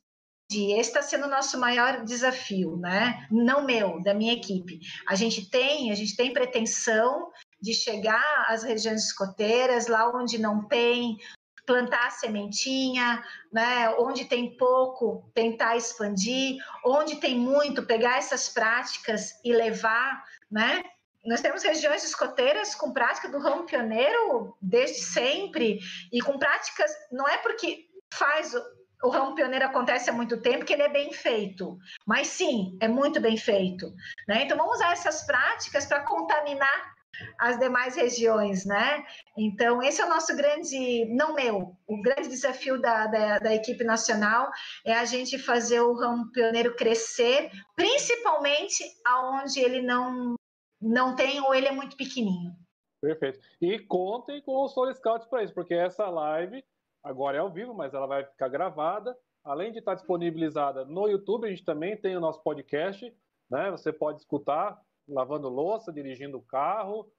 esse 0.48 0.90
está 0.90 1.02
sendo 1.02 1.26
o 1.26 1.30
nosso 1.30 1.58
maior 1.58 2.04
desafio, 2.04 2.76
né? 2.76 3.26
Não 3.30 3.64
meu, 3.64 4.00
da 4.00 4.14
minha 4.14 4.32
equipe. 4.32 4.78
A 5.08 5.16
gente 5.16 5.50
tem, 5.50 5.90
a 5.90 5.94
gente 5.94 6.14
tem 6.14 6.32
pretensão 6.32 7.30
de 7.60 7.74
chegar 7.74 8.46
às 8.48 8.62
regiões 8.62 9.04
escoteiras, 9.04 9.86
lá 9.86 10.10
onde 10.10 10.38
não 10.38 10.66
tem, 10.66 11.18
plantar 11.66 12.10
sementinha, 12.12 13.22
né? 13.52 13.90
Onde 13.98 14.24
tem 14.24 14.56
pouco, 14.56 15.30
tentar 15.34 15.76
expandir, 15.76 16.56
onde 16.84 17.16
tem 17.16 17.36
muito, 17.36 17.84
pegar 17.84 18.18
essas 18.18 18.48
práticas 18.48 19.32
e 19.44 19.52
levar, 19.52 20.24
né? 20.50 20.82
Nós 21.24 21.40
temos 21.40 21.64
regiões 21.64 22.04
escoteiras 22.04 22.74
com 22.74 22.92
prática 22.92 23.28
do 23.28 23.38
ramo 23.38 23.66
pioneiro 23.66 24.56
desde 24.62 25.02
sempre 25.02 25.80
e 26.12 26.20
com 26.20 26.38
práticas, 26.38 26.90
não 27.10 27.28
é 27.28 27.36
porque 27.38 27.88
faz 28.14 28.54
o 29.02 29.10
ramo 29.10 29.34
pioneiro 29.34 29.66
acontece 29.66 30.08
há 30.08 30.12
muito 30.12 30.40
tempo, 30.40 30.64
que 30.64 30.72
ele 30.72 30.82
é 30.82 30.88
bem 30.88 31.12
feito. 31.12 31.78
Mas 32.06 32.28
sim, 32.28 32.78
é 32.80 32.88
muito 32.88 33.20
bem 33.20 33.36
feito. 33.36 33.92
Né? 34.26 34.44
Então, 34.44 34.56
vamos 34.56 34.76
usar 34.76 34.92
essas 34.92 35.26
práticas 35.26 35.84
para 35.84 36.00
contaminar 36.00 36.95
as 37.38 37.58
demais 37.58 37.94
regiões, 37.96 38.64
né? 38.64 39.04
Então, 39.36 39.82
esse 39.82 40.00
é 40.00 40.06
o 40.06 40.08
nosso 40.08 40.34
grande, 40.36 41.04
não 41.14 41.34
meu, 41.34 41.76
o 41.86 42.00
grande 42.00 42.28
desafio 42.28 42.80
da, 42.80 43.06
da, 43.06 43.38
da, 43.38 43.54
equipe 43.54 43.84
nacional 43.84 44.50
é 44.84 44.94
a 44.94 45.04
gente 45.04 45.38
fazer 45.38 45.80
o 45.80 45.94
ramo 45.94 46.30
pioneiro 46.32 46.74
crescer, 46.76 47.50
principalmente 47.74 48.84
aonde 49.04 49.60
ele 49.60 49.82
não, 49.82 50.34
não 50.80 51.14
tem 51.14 51.40
ou 51.40 51.54
ele 51.54 51.66
é 51.66 51.72
muito 51.72 51.96
pequenininho. 51.96 52.52
Perfeito. 53.00 53.38
E 53.60 53.78
contem 53.78 54.40
com 54.42 54.56
o 54.56 54.68
Soul 54.68 54.92
Scouts 54.94 55.26
para 55.28 55.42
isso, 55.42 55.54
porque 55.54 55.74
essa 55.74 56.08
live 56.08 56.64
agora 57.02 57.36
é 57.36 57.40
ao 57.40 57.52
vivo, 57.52 57.74
mas 57.74 57.94
ela 57.94 58.06
vai 58.06 58.24
ficar 58.24 58.48
gravada. 58.48 59.16
Além 59.44 59.70
de 59.70 59.78
estar 59.78 59.94
disponibilizada 59.94 60.84
no 60.84 61.06
YouTube, 61.06 61.46
a 61.46 61.50
gente 61.50 61.64
também 61.64 61.96
tem 61.96 62.16
o 62.16 62.20
nosso 62.20 62.42
podcast, 62.42 63.14
né? 63.48 63.70
Você 63.70 63.92
pode 63.92 64.18
escutar 64.18 64.80
lavando 65.08 65.48
louça, 65.48 65.92
dirigindo 65.92 66.38
o 66.38 66.42
carro, 66.42 67.10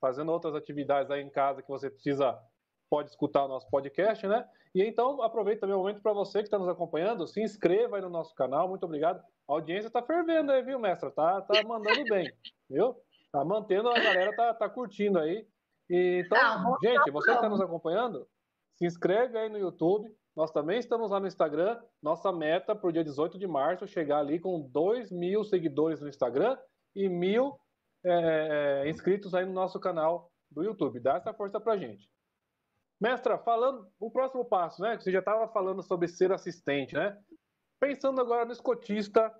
fazendo 0.00 0.32
outras 0.32 0.54
atividades 0.54 1.10
aí 1.10 1.22
em 1.22 1.30
casa 1.30 1.62
que 1.62 1.68
você 1.68 1.90
precisa, 1.90 2.38
pode 2.88 3.10
escutar 3.10 3.44
o 3.44 3.48
nosso 3.48 3.68
podcast, 3.70 4.26
né? 4.26 4.48
E 4.74 4.82
então, 4.82 5.22
aproveito 5.22 5.60
também 5.60 5.74
o 5.74 5.78
momento 5.78 6.00
para 6.00 6.12
você 6.12 6.38
que 6.38 6.44
está 6.44 6.58
nos 6.58 6.68
acompanhando, 6.68 7.26
se 7.26 7.42
inscreva 7.42 7.96
aí 7.96 8.02
no 8.02 8.08
nosso 8.08 8.34
canal, 8.34 8.68
muito 8.68 8.84
obrigado. 8.84 9.20
A 9.48 9.52
audiência 9.52 9.88
está 9.88 10.02
fervendo 10.02 10.52
aí, 10.52 10.62
viu, 10.62 10.78
mestra? 10.78 11.10
Tá, 11.10 11.42
tá 11.42 11.62
mandando 11.64 12.04
bem, 12.04 12.32
viu? 12.68 12.96
Tá 13.32 13.44
mantendo, 13.44 13.88
a 13.88 13.98
galera 13.98 14.34
tá, 14.34 14.54
tá 14.54 14.68
curtindo 14.68 15.18
aí. 15.18 15.46
E, 15.88 16.22
então, 16.24 16.62
não, 16.62 16.76
gente, 16.82 17.10
você 17.10 17.30
que 17.30 17.36
está 17.36 17.48
nos 17.48 17.60
acompanhando, 17.60 18.26
se 18.76 18.86
inscreve 18.86 19.36
aí 19.36 19.48
no 19.48 19.58
YouTube. 19.58 20.08
Nós 20.36 20.52
também 20.52 20.78
estamos 20.78 21.10
lá 21.10 21.18
no 21.18 21.26
Instagram. 21.26 21.80
Nossa 22.00 22.32
meta 22.32 22.74
para 22.74 22.88
o 22.88 22.92
dia 22.92 23.02
18 23.02 23.38
de 23.38 23.46
março 23.46 23.86
chegar 23.86 24.20
ali 24.20 24.38
com 24.38 24.60
2 24.60 25.10
mil 25.10 25.44
seguidores 25.44 26.00
no 26.00 26.08
Instagram 26.08 26.56
e 26.94 27.08
mil 27.08 27.58
é, 28.04 28.82
é, 28.84 28.90
inscritos 28.90 29.34
aí 29.34 29.44
no 29.44 29.52
nosso 29.52 29.78
canal 29.78 30.30
do 30.50 30.62
YouTube. 30.62 31.00
Dá 31.00 31.16
essa 31.16 31.32
força 31.34 31.60
para 31.60 31.78
gente. 31.78 32.08
Mestra, 33.00 33.38
falando 33.38 33.90
o 33.98 34.10
próximo 34.10 34.44
passo, 34.44 34.82
né? 34.82 34.98
Você 34.98 35.10
já 35.10 35.20
estava 35.20 35.48
falando 35.48 35.82
sobre 35.82 36.08
ser 36.08 36.32
assistente, 36.32 36.94
né? 36.94 37.18
Pensando 37.78 38.20
agora 38.20 38.44
no 38.44 38.52
escotista 38.52 39.34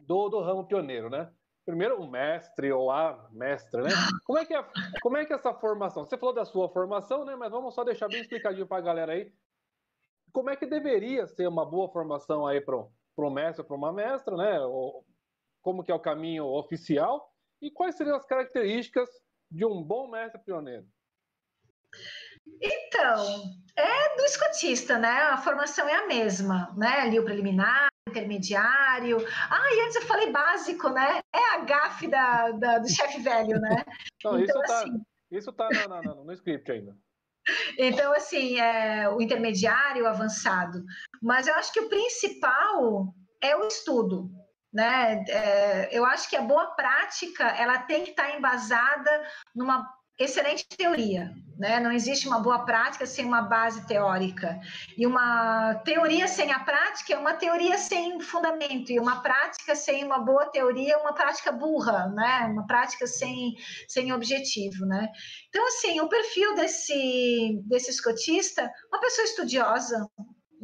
do, 0.00 0.28
do 0.28 0.40
ramo 0.40 0.66
pioneiro, 0.66 1.08
né? 1.08 1.32
primeiro 1.66 2.00
o 2.00 2.08
mestre 2.08 2.72
ou 2.72 2.92
a 2.92 3.28
mestra, 3.32 3.82
né? 3.82 3.90
Como 4.24 4.38
é 4.38 4.44
que 4.44 4.54
é, 4.54 4.64
como 5.02 5.16
é 5.16 5.26
que 5.26 5.32
é 5.32 5.36
essa 5.36 5.52
formação? 5.52 6.06
Você 6.06 6.16
falou 6.16 6.34
da 6.34 6.44
sua 6.44 6.68
formação, 6.68 7.24
né? 7.24 7.34
Mas 7.34 7.50
vamos 7.50 7.74
só 7.74 7.82
deixar 7.82 8.08
bem 8.08 8.20
explicadinho 8.20 8.68
para 8.68 8.78
a 8.78 8.82
galera 8.82 9.12
aí. 9.12 9.32
Como 10.32 10.48
é 10.48 10.54
que 10.54 10.64
deveria 10.64 11.26
ser 11.26 11.48
uma 11.48 11.66
boa 11.66 11.90
formação 11.90 12.46
aí 12.46 12.60
para 12.60 12.76
um 12.76 13.30
mestre, 13.30 13.66
para 13.66 13.76
uma 13.76 13.92
mestra, 13.92 14.36
né? 14.36 14.60
Ou, 14.60 15.04
como 15.66 15.82
que 15.82 15.90
é 15.90 15.94
o 15.96 15.98
caminho 15.98 16.46
oficial 16.46 17.28
e 17.60 17.72
quais 17.72 17.96
seriam 17.96 18.16
as 18.16 18.24
características 18.24 19.08
de 19.50 19.66
um 19.66 19.82
bom 19.82 20.08
mestre 20.08 20.40
pioneiro? 20.44 20.86
Então, 22.62 23.26
é 23.74 24.16
do 24.16 24.24
escotista, 24.26 24.96
né? 24.96 25.08
A 25.08 25.36
formação 25.38 25.88
é 25.88 25.96
a 25.96 26.06
mesma, 26.06 26.72
né? 26.76 27.00
Ali 27.00 27.18
o 27.18 27.24
preliminar, 27.24 27.88
intermediário. 28.08 29.18
Ah, 29.50 29.74
e 29.74 29.80
antes 29.80 29.96
eu 29.96 30.02
falei 30.02 30.30
básico, 30.30 30.88
né? 30.90 31.18
É 31.34 31.56
a 31.56 31.64
gafe 31.64 32.06
da, 32.06 32.52
da 32.52 32.78
do 32.78 32.88
chefe 32.88 33.20
velho, 33.20 33.60
né? 33.60 33.84
Não, 34.24 34.38
então, 34.38 34.44
isso 34.44 34.60
tá, 34.68 34.78
assim... 34.78 35.02
isso 35.32 35.52
tá 35.52 35.68
no, 35.88 36.02
no, 36.02 36.24
no 36.26 36.32
script 36.32 36.70
ainda. 36.70 36.96
Então, 37.78 38.12
assim, 38.12 38.58
é, 38.58 39.08
o 39.08 39.20
intermediário, 39.20 40.04
o 40.04 40.08
avançado. 40.08 40.84
Mas 41.22 41.46
eu 41.46 41.54
acho 41.54 41.72
que 41.72 41.80
o 41.80 41.88
principal 41.88 43.14
é 43.40 43.56
o 43.56 43.66
estudo. 43.68 44.30
Né? 44.76 45.24
É, 45.30 45.88
eu 45.90 46.04
acho 46.04 46.28
que 46.28 46.36
a 46.36 46.42
boa 46.42 46.66
prática 46.66 47.44
ela 47.44 47.78
tem 47.78 48.04
que 48.04 48.10
estar 48.10 48.36
embasada 48.36 49.10
numa 49.54 49.90
excelente 50.18 50.66
teoria, 50.68 51.32
né? 51.58 51.80
Não 51.80 51.90
existe 51.90 52.28
uma 52.28 52.38
boa 52.40 52.64
prática 52.64 53.06
sem 53.06 53.24
uma 53.24 53.40
base 53.40 53.86
teórica. 53.86 54.58
E 54.96 55.06
uma 55.06 55.76
teoria 55.76 56.28
sem 56.28 56.52
a 56.52 56.60
prática 56.60 57.14
é 57.14 57.18
uma 57.18 57.32
teoria 57.34 57.78
sem 57.78 58.20
fundamento, 58.20 58.92
e 58.92 59.00
uma 59.00 59.22
prática 59.22 59.74
sem 59.74 60.04
uma 60.04 60.18
boa 60.18 60.44
teoria 60.46 60.92
é 60.92 60.96
uma 60.98 61.14
prática 61.14 61.50
burra, 61.52 62.08
né? 62.08 62.48
Uma 62.50 62.66
prática 62.66 63.06
sem, 63.06 63.54
sem 63.88 64.12
objetivo, 64.12 64.84
né? 64.84 65.08
Então, 65.48 65.66
assim, 65.68 66.00
o 66.00 66.08
perfil 66.08 66.54
desse, 66.54 67.62
desse 67.64 67.90
escotista, 67.90 68.70
uma 68.90 69.00
pessoa 69.00 69.24
estudiosa, 69.24 70.06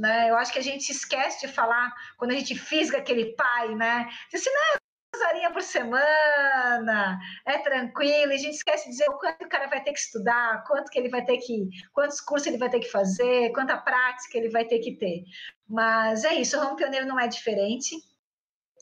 né? 0.03 0.29
Eu 0.29 0.37
acho 0.37 0.53
que 0.53 0.59
a 0.59 0.63
gente 0.63 0.91
esquece 0.91 1.47
de 1.47 1.53
falar 1.53 1.95
quando 2.19 2.33
a 2.33 2.35
gente 2.35 2.57
fisga 2.57 2.99
aquele 2.99 3.37
pai, 3.37 3.73
né? 3.77 4.09
Diz 4.29 4.41
assim, 4.41 4.51
não, 4.51 5.29
horinha 5.29 5.53
por 5.53 5.63
semana, 5.63 7.21
é 7.47 7.59
tranquilo, 7.59 8.33
e 8.33 8.35
a 8.35 8.39
gente 8.39 8.55
esquece 8.55 8.87
de 8.87 8.91
dizer 8.91 9.09
o 9.09 9.19
quanto 9.19 9.45
o 9.45 9.49
cara 9.49 9.69
vai 9.69 9.81
ter 9.81 9.93
que 9.93 10.01
estudar, 10.01 10.65
quanto 10.67 10.91
que 10.91 10.99
ele 10.99 11.09
vai 11.09 11.25
ter 11.25 11.39
que, 11.39 11.69
quantos 11.93 12.21
cursos 12.21 12.49
ele 12.49 12.59
vai 12.59 12.69
ter 12.69 12.81
que 12.81 12.91
fazer, 12.91 13.53
quanta 13.53 13.77
prática 13.77 14.37
ele 14.37 14.51
vai 14.51 14.65
ter 14.65 14.81
que 14.81 14.97
ter. 14.97 15.23
Mas 15.69 16.25
é 16.25 16.35
isso, 16.35 16.57
o 16.57 16.61
Ramo 16.61 16.77
Pioneiro 16.77 17.07
não 17.07 17.21
é 17.21 17.29
diferente. 17.29 17.95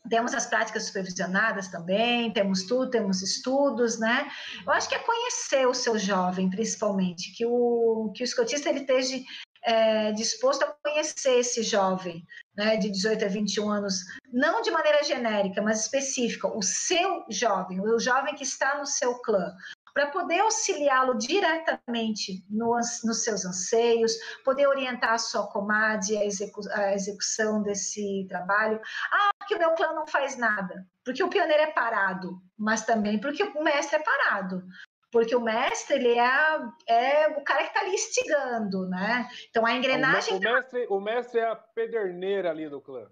Temos 0.08 0.32
as 0.32 0.46
práticas 0.46 0.84
supervisionadas 0.84 1.68
também, 1.68 2.32
temos 2.32 2.62
tudo, 2.62 2.90
temos 2.90 3.20
estudos, 3.20 4.00
né? 4.00 4.30
Eu 4.64 4.72
acho 4.72 4.88
que 4.88 4.94
é 4.94 4.98
conhecer 4.98 5.68
o 5.68 5.74
seu 5.74 5.98
jovem, 5.98 6.48
principalmente, 6.48 7.36
que 7.36 7.44
o, 7.44 8.10
que 8.14 8.22
o 8.22 8.24
escotista 8.24 8.70
ele 8.70 8.80
esteja 8.80 9.22
é, 9.64 10.12
disposto 10.12 10.62
a 10.62 10.74
conhecer 10.82 11.38
esse 11.38 11.62
jovem, 11.62 12.24
né, 12.56 12.76
de 12.76 12.90
18 12.90 13.24
a 13.24 13.28
21 13.28 13.70
anos, 13.70 14.04
não 14.32 14.62
de 14.62 14.70
maneira 14.70 15.02
genérica, 15.02 15.62
mas 15.62 15.82
específica, 15.82 16.48
o 16.48 16.62
seu 16.62 17.24
jovem, 17.28 17.80
o 17.80 17.98
jovem 17.98 18.34
que 18.34 18.44
está 18.44 18.78
no 18.78 18.86
seu 18.86 19.14
clã, 19.20 19.54
para 19.92 20.06
poder 20.06 20.40
auxiliá-lo 20.40 21.18
diretamente 21.18 22.44
no, 22.48 22.76
nos 22.76 23.24
seus 23.24 23.44
anseios, 23.44 24.12
poder 24.44 24.66
orientar 24.66 25.14
a 25.14 25.18
sua 25.18 25.46
comadre 25.48 26.16
a, 26.16 26.24
execu 26.24 26.60
a 26.72 26.94
execução 26.94 27.62
desse 27.62 28.24
trabalho. 28.28 28.80
Ah, 29.12 29.30
porque 29.38 29.54
o 29.56 29.58
meu 29.58 29.72
clã 29.72 29.92
não 29.92 30.06
faz 30.06 30.36
nada, 30.36 30.86
porque 31.04 31.22
o 31.22 31.28
pioneiro 31.28 31.64
é 31.64 31.72
parado, 31.72 32.40
mas 32.56 32.84
também 32.84 33.20
porque 33.20 33.42
o 33.42 33.64
mestre 33.64 33.96
é 33.96 34.02
parado 34.02 34.62
porque 35.10 35.34
o 35.34 35.40
mestre 35.40 35.96
ele 35.96 36.18
é, 36.18 36.60
é 36.88 37.28
o 37.28 37.42
cara 37.42 37.62
que 37.62 37.68
está 37.68 37.80
ali 37.80 37.94
instigando, 37.94 38.88
né? 38.88 39.28
Então 39.48 39.66
a 39.66 39.72
engrenagem. 39.72 40.36
O, 40.36 40.40
mestre, 40.40 40.86
o 40.88 41.00
mestre 41.00 41.40
é 41.40 41.48
a 41.48 41.56
pederneira 41.56 42.50
ali 42.50 42.68
do 42.68 42.80
clã. 42.80 43.06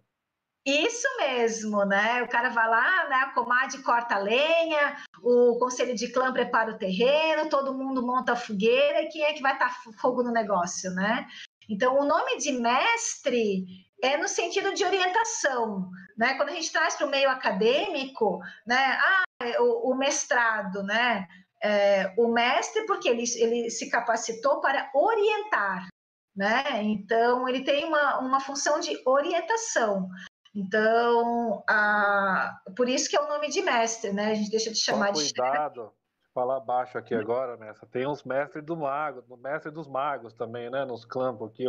Isso 0.65 1.09
mesmo, 1.19 1.85
né? 1.85 2.23
O 2.23 2.29
cara 2.29 2.51
vai 2.51 2.69
lá, 2.69 3.09
né? 3.09 3.17
A 3.17 3.33
comadre 3.33 3.83
corta 3.83 4.17
a 4.17 4.19
lenha, 4.19 4.97
o 5.23 5.59
conselho 5.59 5.95
de 5.95 6.13
clã 6.13 6.33
prepara 6.33 6.73
o 6.73 6.79
terreno, 6.79 7.49
todo 7.49 7.73
mundo 7.75 8.07
monta 8.07 8.33
a 8.33 8.37
fogueira 8.37 9.03
e 9.03 9.09
quem 9.09 9.23
é 9.23 9.33
que 9.33 9.41
vai 9.41 9.55
estar 9.55 9.75
fogo 9.99 10.23
no 10.23 10.31
negócio, 10.31 10.91
né? 10.93 11.27
Então, 11.71 11.99
o 11.99 12.05
nome 12.05 12.37
de 12.39 12.53
mestre 12.53 13.65
é 14.03 14.17
no 14.17 14.29
sentido 14.29 14.75
de 14.75 14.85
orientação, 14.85 15.91
né? 16.17 16.35
Quando 16.35 16.51
a 16.51 16.55
gente 16.55 16.71
traz 16.71 16.97
para 16.97 17.07
o 17.07 17.11
meio 17.11 17.31
acadêmico, 17.31 18.39
né? 18.67 18.99
Ah, 19.01 19.25
o, 19.61 19.93
o 19.93 19.95
mestrado, 19.97 20.83
né? 20.83 21.27
É, 21.63 22.15
o 22.17 22.29
mestre, 22.29 22.87
porque 22.87 23.09
ele, 23.09 23.25
ele 23.37 23.71
se 23.71 23.91
capacitou 23.91 24.61
para 24.61 24.91
orientar, 24.95 25.89
né? 26.35 26.83
Então, 26.83 27.49
ele 27.49 27.65
tem 27.65 27.85
uma, 27.85 28.19
uma 28.19 28.41
função 28.41 28.81
de 28.81 29.01
orientação. 29.05 30.09
Então, 30.55 31.63
a, 31.69 32.59
por 32.77 32.89
isso 32.89 33.09
que 33.09 33.17
é 33.17 33.21
o 33.21 33.29
nome 33.29 33.49
de 33.49 33.63
mestre, 33.63 34.13
né? 34.13 34.33
A 34.33 34.35
gente 34.35 34.51
deixa 34.51 34.71
de 34.71 34.79
chamar 34.79 35.15
Só 35.15 35.23
de. 35.23 35.33
Cuidado, 35.33 35.93
falar 36.35 36.61
baixo 36.61 36.99
aqui 36.99 37.15
agora, 37.15 37.57
Nessa. 37.57 37.87
Tem 37.87 38.07
uns 38.07 38.25
mestres 38.25 38.65
do 38.65 38.77
mago, 38.77 39.37
mestre 39.37 39.71
dos 39.71 39.87
magos 39.87 40.33
também, 40.33 40.71
né? 40.71 40.85
Nos 40.85 41.05
campos 41.05 41.51
aqui. 41.51 41.65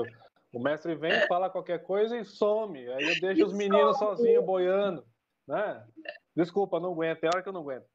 O 0.51 0.59
mestre 0.59 0.95
vem, 0.95 1.27
fala 1.27 1.49
qualquer 1.49 1.83
coisa 1.83 2.17
e 2.17 2.25
some. 2.25 2.79
Aí 2.79 3.03
eu 3.03 3.19
deixo 3.21 3.41
e 3.41 3.43
os 3.43 3.53
meninos 3.53 3.97
sozinhos 3.97 4.43
boiando, 4.43 5.05
né? 5.47 5.85
Desculpa, 6.35 6.79
não 6.79 6.91
aguento. 6.91 7.19
Tem 7.19 7.29
hora 7.29 7.43
que 7.43 7.49
eu 7.49 7.53
não 7.53 7.61
aguento. 7.61 7.85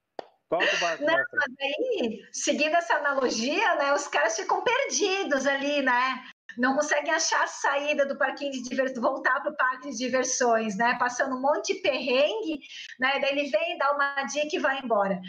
O 0.51 0.81
barco, 0.81 1.05
não, 1.05 1.17
mas 1.17 1.55
aí, 1.61 2.21
seguindo 2.33 2.75
essa 2.77 2.95
analogia, 2.95 3.75
né, 3.77 3.93
os 3.93 4.07
caras 4.07 4.37
ficam 4.37 4.63
perdidos 4.63 5.47
ali, 5.47 5.83
né? 5.83 6.23
Não 6.57 6.77
conseguem 6.77 7.13
achar 7.13 7.43
a 7.43 7.49
saída 7.49 8.07
do 8.07 8.17
parquinho 8.17 8.53
de 8.53 8.63
diversões, 8.63 9.01
voltar 9.01 9.41
para 9.41 9.51
o 9.51 9.57
parque 9.57 9.91
de 9.91 9.97
diversões, 9.97 10.77
né? 10.77 10.97
Passando 10.99 11.35
um 11.35 11.41
monte 11.41 11.75
de 11.75 11.81
perrengue, 11.81 12.61
né? 13.01 13.19
Daí 13.21 13.33
ele 13.33 13.51
vem, 13.51 13.77
dá 13.79 13.93
uma 13.93 14.23
dica 14.25 14.55
e 14.55 14.61
vai 14.61 14.79
embora. 14.79 15.21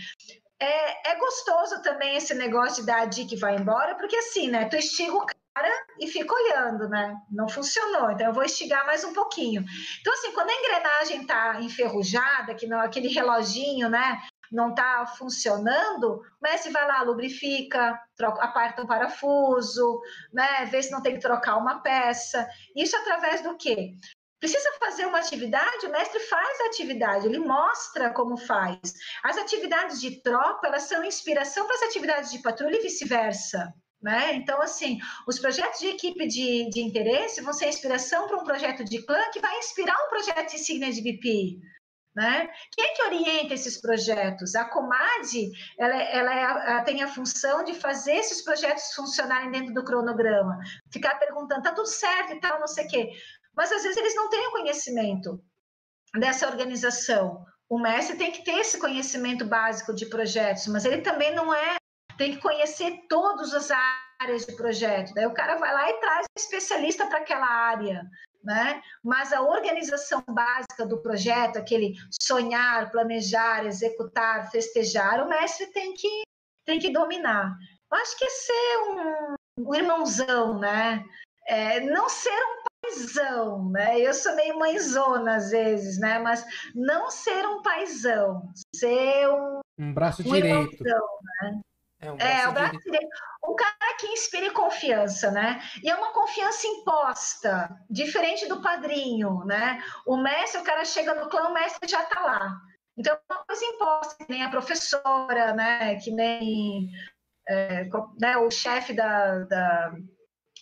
É, 0.60 1.12
é 1.12 1.16
gostoso 1.18 1.82
também 1.82 2.16
esse 2.16 2.34
negócio 2.36 2.82
de 2.82 2.88
dar 2.88 3.02
a 3.02 3.06
dica 3.06 3.34
e 3.34 3.40
vai 3.40 3.56
embora, 3.56 3.96
porque 3.96 4.16
assim, 4.16 4.50
né? 4.50 4.66
Tu 4.66 4.76
estiga 4.76 5.16
o 5.16 5.26
cara 5.26 5.86
e 6.00 6.08
fica 6.08 6.34
olhando, 6.34 6.88
né? 6.90 7.16
Não 7.32 7.48
funcionou, 7.50 8.12
então 8.12 8.28
eu 8.28 8.34
vou 8.34 8.44
estigar 8.44 8.86
mais 8.86 9.04
um 9.04 9.14
pouquinho. 9.14 9.66
Então, 10.02 10.14
assim, 10.14 10.32
quando 10.34 10.50
a 10.50 10.54
engrenagem 10.54 11.26
tá 11.26 11.60
enferrujada, 11.62 12.54
que 12.54 12.68
não, 12.68 12.80
aquele 12.80 13.08
reloginho, 13.08 13.90
né? 13.90 14.22
Não 14.56 14.70
está 14.70 15.06
funcionando, 15.06 16.16
o 16.16 16.24
mestre 16.42 16.72
vai 16.72 16.88
lá, 16.88 17.02
lubrifica, 17.02 18.00
troca, 18.16 18.42
aparta 18.42 18.82
um 18.82 18.88
parafuso, 18.88 20.02
né, 20.34 20.66
vê 20.66 20.82
se 20.82 20.92
não 20.92 21.02
tem 21.02 21.16
que 21.16 21.22
trocar 21.22 21.58
uma 21.58 21.82
peça. 21.82 22.48
Isso 22.76 22.96
através 22.96 23.42
do 23.44 23.56
quê? 23.58 23.94
Precisa 24.40 24.70
fazer 24.80 25.06
uma 25.06 25.20
atividade, 25.20 25.86
o 25.86 25.92
mestre 25.92 26.20
faz 26.20 26.62
a 26.62 26.68
atividade, 26.68 27.28
ele 27.28 27.40
mostra 27.40 28.12
como 28.12 28.38
faz. 28.38 28.80
As 29.24 29.38
atividades 29.38 30.00
de 30.00 30.22
tropa, 30.22 30.68
elas 30.68 30.84
são 30.84 31.04
inspiração 31.04 31.66
para 31.66 31.76
as 31.76 31.84
atividades 31.84 32.32
de 32.32 32.40
patrulha 32.40 32.78
e 32.78 32.84
vice-versa. 32.84 33.74
Né? 34.02 34.36
Então, 34.36 34.62
assim, 34.62 35.00
os 35.28 35.40
projetos 35.40 35.80
de 35.80 35.88
equipe 35.88 36.28
de, 36.28 36.70
de 36.70 36.80
interesse 36.82 37.42
vão 37.42 37.54
ser 37.54 37.70
inspiração 37.70 38.28
para 38.28 38.38
um 38.38 38.44
projeto 38.44 38.84
de 38.84 39.04
clã 39.04 39.20
que 39.34 39.40
vai 39.40 39.58
inspirar 39.58 39.96
um 40.06 40.10
projeto 40.10 40.50
de 40.50 40.58
insígnia 40.58 40.92
de 40.92 41.02
BP. 41.02 41.60
Né? 42.16 42.48
Quem 42.72 42.86
é 42.86 42.94
que 42.94 43.04
orienta 43.04 43.54
esses 43.54 43.82
projetos? 43.82 44.56
A 44.56 44.64
Comad 44.64 45.52
ela, 45.78 46.02
é, 46.02 46.18
ela, 46.18 46.82
tem 46.84 47.04
a 47.04 47.10
função 47.10 47.62
de 47.66 47.74
fazer 47.74 48.14
esses 48.14 48.42
projetos 48.42 48.94
funcionarem 48.94 49.52
dentro 49.52 49.74
do 49.74 49.84
cronograma, 49.84 50.58
ficar 50.90 51.16
perguntando, 51.16 51.64
tá 51.64 51.74
tudo 51.74 51.88
certo 51.88 52.32
e 52.32 52.40
tal, 52.40 52.58
não 52.58 52.68
sei 52.68 52.86
o 52.86 52.88
quê. 52.88 53.12
Mas 53.54 53.70
às 53.70 53.84
vezes 53.84 53.98
eles 53.98 54.16
não 54.16 54.30
têm 54.30 54.48
o 54.48 54.52
conhecimento 54.52 55.44
dessa 56.18 56.48
organização. 56.48 57.46
O 57.68 57.80
mestre 57.80 58.16
tem 58.16 58.32
que 58.32 58.46
ter 58.46 58.60
esse 58.60 58.80
conhecimento 58.80 59.44
básico 59.44 59.94
de 59.94 60.06
projetos, 60.06 60.68
mas 60.68 60.86
ele 60.86 61.02
também 61.02 61.36
não 61.36 61.54
é, 61.54 61.76
tem 62.18 62.36
que 62.36 62.42
conhecer 62.42 62.98
todas 63.10 63.54
as 63.54 63.72
áreas 64.22 64.46
de 64.46 64.56
projeto. 64.56 65.14
Daí 65.14 65.26
o 65.26 65.34
cara 65.34 65.58
vai 65.58 65.74
lá 65.74 65.90
e 65.90 66.00
traz 66.00 66.26
um 66.28 66.40
especialista 66.40 67.08
para 67.08 67.20
aquela 67.20 67.48
área 67.48 68.10
né? 68.46 68.82
Mas 69.04 69.34
a 69.34 69.42
organização 69.42 70.24
básica 70.30 70.86
do 70.86 71.02
projeto, 71.02 71.58
aquele 71.58 71.96
sonhar, 72.22 72.92
planejar, 72.92 73.66
executar, 73.66 74.50
festejar, 74.52 75.24
o 75.24 75.30
mestre 75.30 75.68
tem 75.68 75.94
que 75.94 76.24
tem 76.66 76.80
que 76.80 76.92
dominar. 76.92 77.56
Eu 77.92 77.98
acho 77.98 78.18
que 78.18 78.26
é 78.26 78.30
ser 78.30 78.78
um, 78.90 79.36
um 79.70 79.76
irmãozão, 79.76 80.60
né? 80.60 81.04
É, 81.48 81.80
não 81.80 82.10
ser 82.10 82.32
um 82.32 82.64
paizão, 82.82 83.70
né? 83.70 84.00
Eu 84.00 84.14
sou 84.14 84.36
meio 84.36 84.58
mãezona 84.58 85.36
às 85.36 85.52
vezes, 85.52 86.00
né? 86.00 86.20
Mas 86.20 86.46
não 86.74 87.12
ser 87.12 87.46
um 87.48 87.62
paizão, 87.62 88.52
ser 88.76 89.30
um, 89.30 89.60
um 89.80 89.94
braço 89.94 90.22
um 90.22 90.26
direito. 90.26 90.74
Irmãozão, 90.74 91.08
né? 91.42 91.62
É, 92.06 92.12
um 92.12 92.18
é, 92.18 92.48
o 92.48 92.52
braço 92.52 92.80
direito. 92.80 93.08
Um 93.44 93.56
cara 93.56 93.98
que 94.00 94.08
inspire 94.08 94.50
confiança, 94.52 95.32
né? 95.32 95.62
E 95.84 95.90
é 95.90 95.96
uma 95.96 96.14
confiança 96.14 96.68
imposta, 96.68 97.70
diferente 97.90 98.48
do 98.48 98.62
padrinho, 98.62 99.44
né? 99.46 99.84
O 100.06 100.18
mestre, 100.18 100.62
o 100.62 100.64
cara 100.64 100.84
chega 100.86 101.14
no 101.14 101.30
clã, 101.30 101.50
o 101.50 101.54
mestre 101.54 101.90
já 101.90 102.04
tá 102.04 102.20
lá. 102.22 102.58
Então, 102.98 103.14
é 103.14 103.34
uma 103.34 103.44
coisa 103.44 103.66
imposta, 103.66 104.16
que 104.24 104.32
nem 104.32 104.44
a 104.44 104.50
professora, 104.50 105.54
né? 105.54 105.96
Que 105.96 106.12
nem 106.12 106.90
é, 107.48 107.88
né, 108.20 108.38
o 108.38 108.50
chefe 108.50 108.94
da, 108.94 109.40
da, 109.44 109.94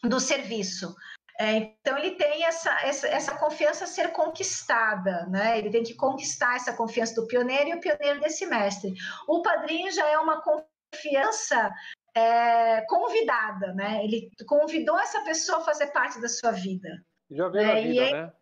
do 0.04 0.20
serviço. 0.20 0.96
É, 1.40 1.56
então, 1.56 1.98
ele 1.98 2.12
tem 2.12 2.44
essa, 2.46 2.72
essa, 2.82 3.08
essa 3.08 3.36
confiança 3.38 3.86
a 3.86 3.88
ser 3.88 4.12
conquistada, 4.12 5.26
né? 5.28 5.58
Ele 5.58 5.72
tem 5.72 5.84
que 5.84 5.96
conquistar 5.96 6.56
essa 6.56 6.74
confiança 6.74 7.16
do 7.16 7.28
pioneiro 7.28 7.70
e 7.70 7.74
o 7.76 7.80
pioneiro 7.80 8.20
desse 8.20 8.46
mestre. 8.46 8.94
O 9.28 9.42
padrinho 9.42 9.92
já 9.92 10.08
é 10.08 10.18
uma 10.18 10.42
confiança 10.42 10.73
confiança 10.94 11.74
é, 12.16 12.82
convidada, 12.88 13.74
né? 13.74 14.04
Ele 14.04 14.30
convidou 14.46 14.98
essa 15.00 15.22
pessoa 15.22 15.60
a 15.60 15.66
fazer 15.66 15.88
parte 15.88 16.22
da 16.22 16.30
sua 16.30 16.52
vida. 16.52 17.04
Já 17.32 17.48
veio 17.50 17.66
é, 17.66 17.72
a 17.72 17.82
vida, 17.82 18.04
é 18.04 18.12
né? 18.14 18.34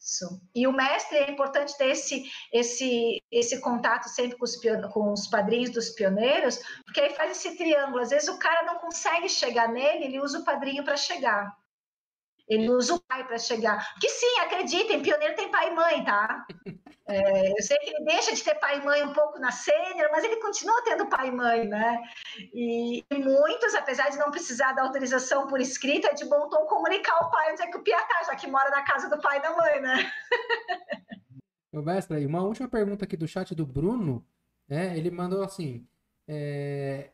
Isso. 0.00 0.40
E 0.54 0.66
o 0.66 0.72
mestre 0.72 1.18
é 1.18 1.30
importante 1.30 1.76
ter 1.76 1.90
esse, 1.90 2.24
esse, 2.52 3.22
esse 3.30 3.60
contato 3.60 4.08
sempre 4.08 4.36
com 4.36 4.44
os, 4.44 4.56
com 4.92 5.12
os 5.12 5.26
padrinhos 5.28 5.70
dos 5.70 5.90
pioneiros, 5.90 6.58
porque 6.84 7.00
aí 7.00 7.10
faz 7.10 7.30
esse 7.32 7.56
triângulo. 7.56 8.02
Às 8.02 8.10
vezes 8.10 8.28
o 8.28 8.38
cara 8.38 8.64
não 8.64 8.80
consegue 8.80 9.28
chegar 9.28 9.68
nele, 9.68 10.06
ele 10.06 10.20
usa 10.20 10.40
o 10.40 10.44
padrinho 10.44 10.82
para 10.82 10.96
chegar. 10.96 11.56
Ele 12.48 12.68
usa 12.68 12.94
o 12.94 13.00
pai 13.00 13.26
para 13.26 13.38
chegar. 13.38 13.94
Que 14.00 14.08
sim, 14.08 14.40
acreditem, 14.40 15.02
pioneiro 15.02 15.34
tem 15.36 15.50
pai 15.50 15.70
e 15.70 15.74
mãe, 15.74 16.04
tá? 16.04 16.46
É, 17.06 17.50
eu 17.50 17.62
sei 17.62 17.76
que 17.78 17.90
ele 17.90 18.04
deixa 18.04 18.34
de 18.34 18.42
ter 18.42 18.54
pai 18.56 18.78
e 18.78 18.84
mãe 18.84 19.02
um 19.02 19.12
pouco 19.12 19.38
na 19.38 19.50
sênior, 19.50 20.08
mas 20.12 20.22
ele 20.22 20.36
continua 20.36 20.82
tendo 20.84 21.08
pai 21.08 21.28
e 21.28 21.32
mãe, 21.32 21.68
né? 21.68 22.00
E, 22.54 23.04
e, 23.10 23.18
muitos, 23.18 23.74
apesar 23.74 24.08
de 24.10 24.18
não 24.18 24.30
precisar 24.30 24.72
da 24.72 24.82
autorização 24.82 25.46
por 25.46 25.60
escrita, 25.60 26.08
é 26.08 26.14
de 26.14 26.24
bom 26.24 26.48
tom 26.48 26.64
comunicar 26.66 27.14
ao 27.14 27.30
pai 27.30 27.52
onde 27.52 27.62
é 27.62 27.66
que 27.66 27.76
o 27.76 27.82
Pia 27.82 28.00
tá, 28.06 28.24
já 28.24 28.36
que 28.36 28.46
mora 28.46 28.70
na 28.70 28.82
casa 28.82 29.08
do 29.08 29.20
pai 29.20 29.38
e 29.38 29.42
da 29.42 29.54
mãe, 29.54 29.80
né? 29.80 30.12
Ô, 31.72 31.82
mestra, 31.82 32.20
e 32.20 32.26
uma 32.26 32.42
última 32.42 32.68
pergunta 32.68 33.04
aqui 33.04 33.16
do 33.16 33.26
chat 33.26 33.54
do 33.54 33.66
Bruno, 33.66 34.24
né? 34.68 34.96
Ele 34.96 35.10
mandou 35.10 35.42
assim: 35.42 35.86
é... 36.28 37.10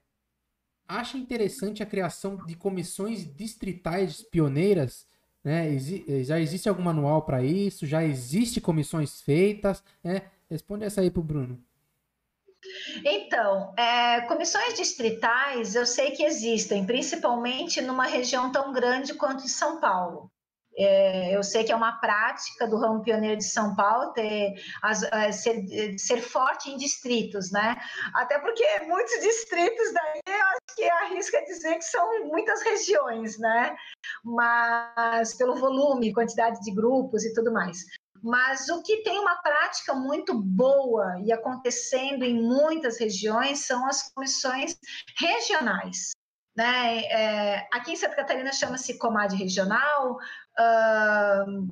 acha 0.86 1.16
interessante 1.16 1.82
a 1.82 1.86
criação 1.86 2.36
de 2.44 2.56
comissões 2.56 3.24
distritais 3.34 4.22
pioneiras 4.22 5.09
né? 5.48 5.68
Exi 5.68 6.04
já 6.24 6.38
existe 6.38 6.68
algum 6.68 6.82
manual 6.82 7.22
para 7.22 7.42
isso? 7.42 7.86
Já 7.86 8.04
existe 8.04 8.60
comissões 8.60 9.22
feitas? 9.22 9.82
Né? 10.04 10.22
Responde 10.50 10.84
essa 10.84 11.00
aí 11.00 11.10
para 11.10 11.20
o 11.20 11.24
Bruno. 11.24 11.58
Então, 13.04 13.72
é, 13.76 14.20
comissões 14.22 14.74
distritais 14.74 15.74
eu 15.74 15.86
sei 15.86 16.10
que 16.10 16.22
existem, 16.22 16.84
principalmente 16.84 17.80
numa 17.80 18.04
região 18.04 18.52
tão 18.52 18.72
grande 18.72 19.14
quanto 19.14 19.48
São 19.48 19.80
Paulo. 19.80 20.30
É, 20.78 21.34
eu 21.34 21.42
sei 21.42 21.64
que 21.64 21.72
é 21.72 21.76
uma 21.76 21.98
prática 21.98 22.66
do 22.68 22.78
ramo 22.78 23.02
pioneiro 23.02 23.38
de 23.38 23.44
São 23.44 23.74
Paulo 23.74 24.12
ter, 24.12 24.55
as, 24.80 25.02
é, 25.02 25.32
ser, 25.32 25.66
ser, 25.98 26.20
forte 26.20 26.70
em 26.70 26.76
distritos, 26.76 27.50
né? 27.50 27.76
Até 28.14 28.38
porque 28.38 28.64
muitos 28.86 29.20
distritos 29.20 29.92
daí 29.92 30.20
eu 30.26 30.46
acho 30.46 30.76
que 30.76 30.84
arrisca 30.88 31.44
dizer 31.44 31.74
que 31.74 31.84
são 31.84 32.26
muitas 32.26 32.62
regiões, 32.62 33.36
né? 33.38 33.76
Mas 34.24 35.34
pelo 35.34 35.56
volume, 35.56 36.12
quantidade 36.12 36.60
de 36.60 36.72
grupos 36.72 37.24
e 37.24 37.34
tudo 37.34 37.52
mais. 37.52 37.78
Mas 38.22 38.68
o 38.68 38.82
que 38.82 39.02
tem 39.02 39.18
uma 39.18 39.36
prática 39.36 39.94
muito 39.94 40.34
boa 40.40 41.20
e 41.24 41.32
acontecendo 41.32 42.24
em 42.24 42.40
muitas 42.40 42.98
regiões 42.98 43.66
são 43.66 43.86
as 43.86 44.12
comissões 44.12 44.78
regionais. 45.18 46.12
Né? 46.56 47.05
É, 47.05 47.68
aqui 47.72 47.92
em 47.92 47.96
Santa 47.96 48.16
Catarina 48.16 48.52
chama-se 48.52 48.98
Comad 48.98 49.32
Regional, 49.32 50.18
uh, 50.59 51.68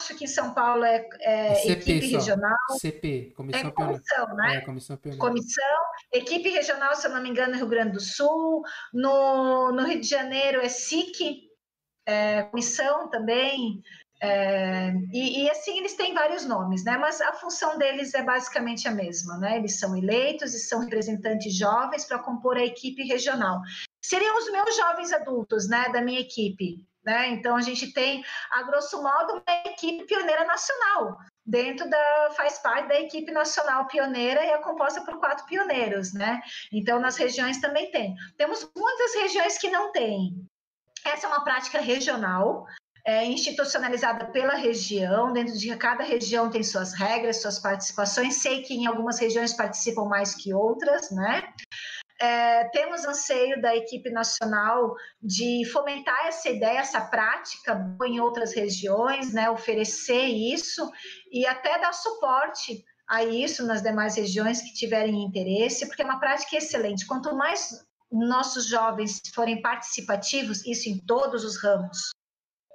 acho 0.00 0.16
que 0.16 0.24
em 0.24 0.28
São 0.28 0.52
Paulo 0.54 0.84
é, 0.84 1.08
é 1.20 1.54
CP 1.54 1.72
equipe 1.72 2.10
só. 2.10 2.16
regional. 2.18 2.56
CP, 2.78 3.32
Comissão 3.36 3.68
é 3.68 3.70
comissão, 3.70 4.36
né? 4.36 4.56
É, 4.56 4.60
comissão 4.60 4.96
pioneira. 4.96 5.26
Comissão, 5.26 5.78
equipe 6.12 6.48
regional, 6.50 6.94
se 6.94 7.06
eu 7.06 7.12
não 7.12 7.22
me 7.22 7.30
engano, 7.30 7.52
no 7.52 7.58
Rio 7.58 7.68
Grande 7.68 7.92
do 7.92 8.00
Sul. 8.00 8.62
No, 8.92 9.72
no 9.72 9.84
Rio 9.84 10.00
de 10.00 10.08
Janeiro 10.08 10.60
é 10.60 10.68
SIC, 10.68 11.48
é, 12.06 12.42
comissão 12.44 13.08
também. 13.08 13.82
É, 14.24 14.92
e, 15.12 15.42
e, 15.42 15.50
assim 15.50 15.78
eles 15.78 15.94
têm 15.94 16.14
vários 16.14 16.46
nomes, 16.46 16.84
né? 16.84 16.96
Mas 16.96 17.20
a 17.20 17.32
função 17.32 17.76
deles 17.76 18.14
é 18.14 18.22
basicamente 18.22 18.86
a 18.86 18.92
mesma, 18.92 19.36
né? 19.38 19.56
Eles 19.56 19.80
são 19.80 19.96
eleitos 19.96 20.54
e 20.54 20.60
são 20.60 20.78
representantes 20.78 21.52
jovens 21.56 22.04
para 22.04 22.20
compor 22.20 22.56
a 22.56 22.64
equipe 22.64 23.02
regional 23.02 23.60
seriam 24.04 24.36
os 24.36 24.50
meus 24.50 24.76
jovens 24.76 25.12
adultos, 25.12 25.68
né, 25.68 25.88
da 25.90 26.02
minha 26.02 26.20
equipe. 26.20 26.84
Né? 27.04 27.30
Então 27.30 27.56
a 27.56 27.62
gente 27.62 27.92
tem, 27.92 28.24
a 28.50 28.62
grosso 28.62 29.02
modo, 29.02 29.32
uma 29.32 29.56
equipe 29.66 30.04
pioneira 30.04 30.44
nacional. 30.44 31.18
Dentro 31.44 31.90
da 31.90 32.30
faz 32.36 32.58
parte 32.60 32.88
da 32.88 33.00
equipe 33.00 33.32
nacional 33.32 33.86
pioneira 33.88 34.44
e 34.44 34.50
é 34.50 34.58
composta 34.58 35.00
por 35.04 35.18
quatro 35.18 35.44
pioneiros, 35.46 36.12
né? 36.14 36.40
Então 36.72 37.00
nas 37.00 37.16
regiões 37.16 37.60
também 37.60 37.90
tem. 37.90 38.14
Temos 38.36 38.70
muitas 38.76 39.14
regiões 39.16 39.58
que 39.58 39.68
não 39.68 39.90
têm. 39.90 40.46
Essa 41.04 41.26
é 41.26 41.28
uma 41.28 41.42
prática 41.42 41.80
regional, 41.80 42.64
é, 43.04 43.24
institucionalizada 43.24 44.26
pela 44.26 44.54
região, 44.54 45.32
dentro 45.32 45.58
de 45.58 45.76
cada 45.76 46.04
região 46.04 46.48
tem 46.48 46.62
suas 46.62 46.92
regras, 46.92 47.42
suas 47.42 47.58
participações. 47.58 48.36
Sei 48.36 48.62
que 48.62 48.74
em 48.74 48.86
algumas 48.86 49.18
regiões 49.18 49.52
participam 49.52 50.04
mais 50.04 50.34
que 50.34 50.54
outras, 50.54 51.10
né? 51.10 51.52
É, 52.22 52.68
temos 52.68 53.04
anseio 53.04 53.60
da 53.60 53.74
equipe 53.74 54.08
nacional 54.08 54.94
de 55.20 55.64
fomentar 55.72 56.26
essa 56.26 56.48
ideia, 56.48 56.78
essa 56.78 57.00
prática 57.00 57.96
em 58.04 58.20
outras 58.20 58.54
regiões, 58.54 59.32
né, 59.32 59.50
oferecer 59.50 60.26
isso 60.26 60.88
e 61.32 61.44
até 61.44 61.80
dar 61.80 61.92
suporte 61.92 62.84
a 63.08 63.24
isso 63.24 63.66
nas 63.66 63.82
demais 63.82 64.14
regiões 64.14 64.62
que 64.62 64.72
tiverem 64.72 65.24
interesse, 65.24 65.84
porque 65.86 66.02
é 66.02 66.04
uma 66.04 66.20
prática 66.20 66.56
excelente. 66.56 67.06
Quanto 67.06 67.34
mais 67.34 67.84
nossos 68.10 68.68
jovens 68.68 69.20
forem 69.34 69.60
participativos, 69.60 70.64
isso 70.64 70.88
em 70.88 70.98
todos 70.98 71.44
os 71.44 71.60
ramos, 71.60 72.12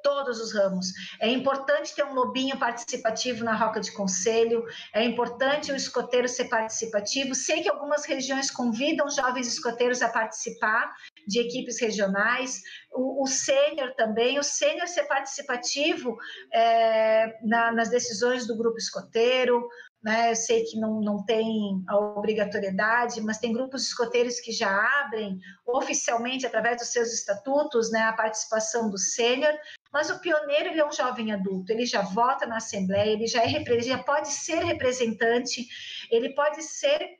todos 0.01 0.39
os 0.39 0.53
ramos. 0.53 0.87
É 1.19 1.29
importante 1.29 1.93
ter 1.95 2.03
um 2.03 2.13
lobinho 2.13 2.57
participativo 2.57 3.43
na 3.43 3.55
roca 3.55 3.79
de 3.79 3.91
conselho, 3.91 4.65
é 4.93 5.03
importante 5.03 5.71
o 5.71 5.75
escoteiro 5.75 6.27
ser 6.27 6.45
participativo. 6.45 7.35
Sei 7.35 7.61
que 7.61 7.69
algumas 7.69 8.05
regiões 8.05 8.51
convidam 8.51 9.09
jovens 9.09 9.47
escoteiros 9.47 10.01
a 10.01 10.09
participar 10.09 10.93
de 11.27 11.39
equipes 11.39 11.79
regionais, 11.79 12.61
o, 12.91 13.23
o 13.23 13.27
sênior 13.27 13.93
também, 13.95 14.39
o 14.39 14.43
sênior 14.43 14.87
ser 14.87 15.03
participativo 15.03 16.17
é, 16.53 17.37
na, 17.43 17.71
nas 17.71 17.89
decisões 17.89 18.47
do 18.47 18.57
grupo 18.57 18.77
escoteiro, 18.77 19.67
né? 20.03 20.31
Eu 20.31 20.35
sei 20.35 20.63
que 20.63 20.79
não, 20.79 21.01
não 21.01 21.25
tem 21.25 21.83
a 21.87 21.97
obrigatoriedade, 21.97 23.19
mas 23.21 23.39
tem 23.39 23.51
grupos 23.51 23.87
escoteiros 23.87 24.39
que 24.39 24.51
já 24.51 24.69
abrem 25.01 25.39
oficialmente, 25.65 26.45
através 26.45 26.77
dos 26.77 26.93
seus 26.93 27.11
estatutos, 27.11 27.91
né, 27.91 28.03
a 28.03 28.13
participação 28.13 28.89
do 28.89 28.97
sênior, 28.97 29.53
mas 29.97 30.11
o 30.11 30.19
pioneiro 30.19 30.69
ele 30.69 30.79
é 30.79 30.85
um 30.85 30.91
jovem 30.91 31.31
adulto, 31.31 31.71
ele 31.71 31.83
já 31.83 32.03
vota 32.03 32.45
na 32.45 32.57
Assembleia, 32.57 33.13
ele 33.13 33.25
já, 33.25 33.41
é, 33.41 33.81
já 33.81 33.97
pode 33.97 34.31
ser 34.31 34.63
representante, 34.63 35.67
ele 36.11 36.35
pode 36.35 36.61
ser 36.61 37.17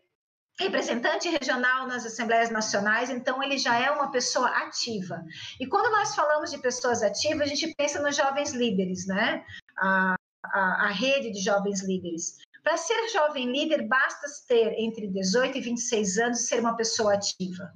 representante 0.60 1.28
regional 1.28 1.88
nas 1.88 2.06
assembleias 2.06 2.52
nacionais, 2.52 3.10
então 3.10 3.41
ele 3.41 3.58
já 3.58 3.80
é 3.80 3.90
uma 3.90 4.12
pessoa 4.12 4.48
ativa. 4.49 5.24
E 5.60 5.66
quando 5.66 5.91
nós 5.91 6.14
falamos 6.14 6.52
de 6.52 6.60
pessoas 6.60 7.02
ativas, 7.02 7.48
a 7.48 7.56
gente 7.56 7.74
pensa 7.76 7.99
nos 7.99 8.16
jovens 8.16 8.52
líderes, 8.52 9.08
né? 9.08 9.44
A, 9.80 10.16
a, 10.45 10.86
a 10.86 10.88
rede 10.90 11.32
de 11.32 11.40
jovens 11.40 11.82
líderes. 11.82 12.38
Para 12.62 12.78
ser 12.78 13.10
jovem 13.10 13.52
líder, 13.52 13.88
basta 13.88 14.28
ter 14.48 14.76
entre 14.78 15.08
18 15.08 15.58
e 15.58 15.62
26 15.62 16.18
anos 16.20 16.41
e 16.41 16.48
ser 16.48 16.60
uma 16.60 16.76
pessoa 16.76 17.16
ativa. 17.16 17.74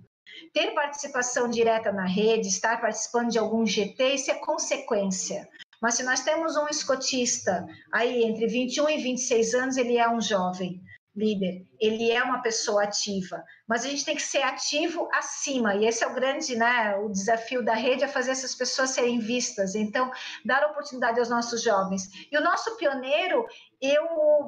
Ter 0.54 0.74
participação 0.74 1.50
direta 1.50 1.92
na 1.92 2.06
rede, 2.06 2.48
estar 2.48 2.82
participando 2.82 3.30
de 3.30 3.40
algum 3.40 3.66
GT, 3.66 4.16
isso 4.16 4.32
é 4.32 4.36
consequência. 4.36 5.48
Mas 5.82 5.96
se 5.96 6.04
nós 6.04 6.22
temos 6.22 6.56
um 6.58 6.68
escotista 6.68 7.66
aí 7.92 8.24
entre 8.24 8.48
21 8.48 8.90
e 8.90 8.98
26 8.98 9.54
anos, 9.56 9.78
ele 9.78 9.98
é 9.98 10.10
um 10.10 10.22
jovem 10.22 10.82
líder, 11.16 11.66
ele 11.80 12.10
é 12.10 12.24
uma 12.24 12.42
pessoa 12.42 12.84
ativa, 12.84 13.44
mas 13.68 13.84
a 13.84 13.90
gente 13.90 14.06
tem 14.06 14.16
que 14.16 14.22
ser 14.22 14.42
ativo 14.44 15.10
acima, 15.14 15.76
e 15.76 15.86
esse 15.86 16.04
é 16.04 16.08
o 16.08 16.14
grande, 16.14 16.56
né, 16.56 16.96
o 16.98 17.10
desafio 17.10 17.64
da 17.64 17.74
rede 17.74 18.04
é 18.04 18.08
fazer 18.08 18.32
essas 18.32 18.56
pessoas 18.56 18.92
serem 18.92 19.20
vistas, 19.20 19.76
então 19.76 20.10
dar 20.46 20.66
oportunidade 20.70 21.20
aos 21.20 21.30
nossos 21.30 21.62
jovens. 21.62 22.04
E 22.32 22.38
o 22.38 22.42
nosso 22.42 22.78
pioneiro, 22.78 23.46
eu 23.82 24.46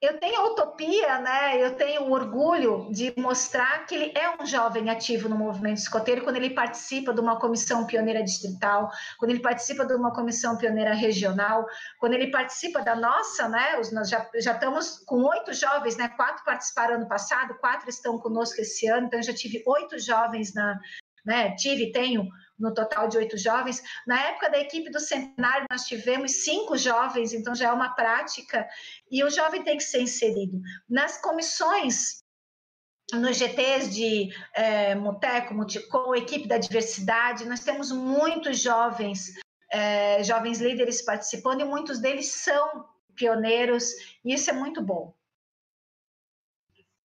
eu 0.00 0.18
tenho 0.18 0.38
a 0.38 0.50
utopia, 0.50 1.18
né? 1.18 1.64
Eu 1.64 1.76
tenho 1.76 2.02
o 2.02 2.12
orgulho 2.12 2.88
de 2.92 3.14
mostrar 3.16 3.86
que 3.86 3.94
ele 3.94 4.12
é 4.16 4.40
um 4.40 4.44
jovem 4.44 4.90
ativo 4.90 5.28
no 5.28 5.36
movimento 5.36 5.78
escoteiro 5.78 6.22
quando 6.22 6.36
ele 6.36 6.50
participa 6.50 7.12
de 7.14 7.20
uma 7.20 7.38
comissão 7.38 7.86
pioneira 7.86 8.22
distrital, 8.22 8.90
quando 9.18 9.30
ele 9.30 9.40
participa 9.40 9.84
de 9.86 9.94
uma 9.94 10.12
comissão 10.12 10.58
pioneira 10.58 10.92
regional, 10.92 11.66
quando 11.98 12.14
ele 12.14 12.30
participa 12.30 12.82
da 12.82 12.94
nossa, 12.94 13.48
né? 13.48 13.78
Os, 13.80 13.92
nós 13.92 14.10
já, 14.10 14.28
já 14.36 14.52
estamos 14.52 14.98
com 15.06 15.22
oito 15.22 15.52
jovens, 15.54 15.96
né? 15.96 16.08
Quatro 16.08 16.44
participaram 16.44 16.96
ano 16.96 17.08
passado, 17.08 17.58
quatro 17.58 17.88
estão 17.88 18.18
conosco 18.18 18.60
esse 18.60 18.86
ano, 18.86 19.06
então 19.06 19.18
eu 19.18 19.24
já 19.24 19.34
tive 19.34 19.62
oito 19.66 19.98
jovens 19.98 20.52
na, 20.52 20.78
né? 21.24 21.54
Tive, 21.54 21.92
tenho 21.92 22.28
no 22.58 22.72
total 22.72 23.08
de 23.08 23.16
oito 23.18 23.36
jovens. 23.36 23.82
Na 24.06 24.20
época 24.28 24.50
da 24.50 24.58
equipe 24.58 24.90
do 24.90 25.00
centenário, 25.00 25.66
nós 25.70 25.84
tivemos 25.84 26.44
cinco 26.44 26.76
jovens, 26.76 27.32
então 27.32 27.54
já 27.54 27.68
é 27.68 27.72
uma 27.72 27.94
prática, 27.94 28.66
e 29.10 29.22
o 29.24 29.30
jovem 29.30 29.62
tem 29.62 29.76
que 29.76 29.82
ser 29.82 30.00
inserido. 30.00 30.60
Nas 30.88 31.20
comissões, 31.20 32.22
nos 33.12 33.36
GTs 33.36 33.90
de 33.90 34.30
é, 34.54 34.94
Muteco, 34.94 35.54
Muticom, 35.54 36.14
equipe 36.14 36.48
da 36.48 36.58
diversidade, 36.58 37.44
nós 37.46 37.60
temos 37.60 37.90
muitos 37.90 38.60
jovens, 38.60 39.34
é, 39.70 40.22
jovens 40.22 40.60
líderes 40.60 41.02
participando, 41.02 41.60
e 41.60 41.64
muitos 41.64 41.98
deles 42.00 42.26
são 42.26 42.88
pioneiros, 43.14 43.92
e 44.24 44.32
isso 44.34 44.50
é 44.50 44.52
muito 44.52 44.82
bom. 44.82 45.14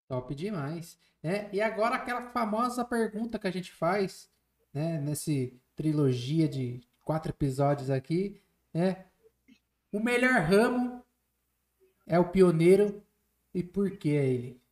Top 0.09 0.35
demais. 0.35 0.99
É, 1.23 1.49
e 1.53 1.61
agora 1.61 1.97
aquela 1.97 2.31
famosa 2.31 2.85
pergunta 2.85 3.39
que 3.39 3.49
a 3.49 3.51
gente 3.51 3.73
faz 3.73 4.31
né, 4.79 4.99
nesse 4.99 5.61
trilogia 5.75 6.49
de 6.49 6.81
quatro 7.05 7.33
episódios 7.33 7.91
aqui, 7.91 8.41
né? 8.73 9.07
O 9.91 9.99
melhor 9.99 10.41
ramo 10.43 11.05
é 12.07 12.17
o 12.19 12.29
pioneiro 12.29 13.05
e 13.53 13.63
por 13.63 13.91
que 13.91 14.17
é 14.17 14.25
ele? 14.25 14.63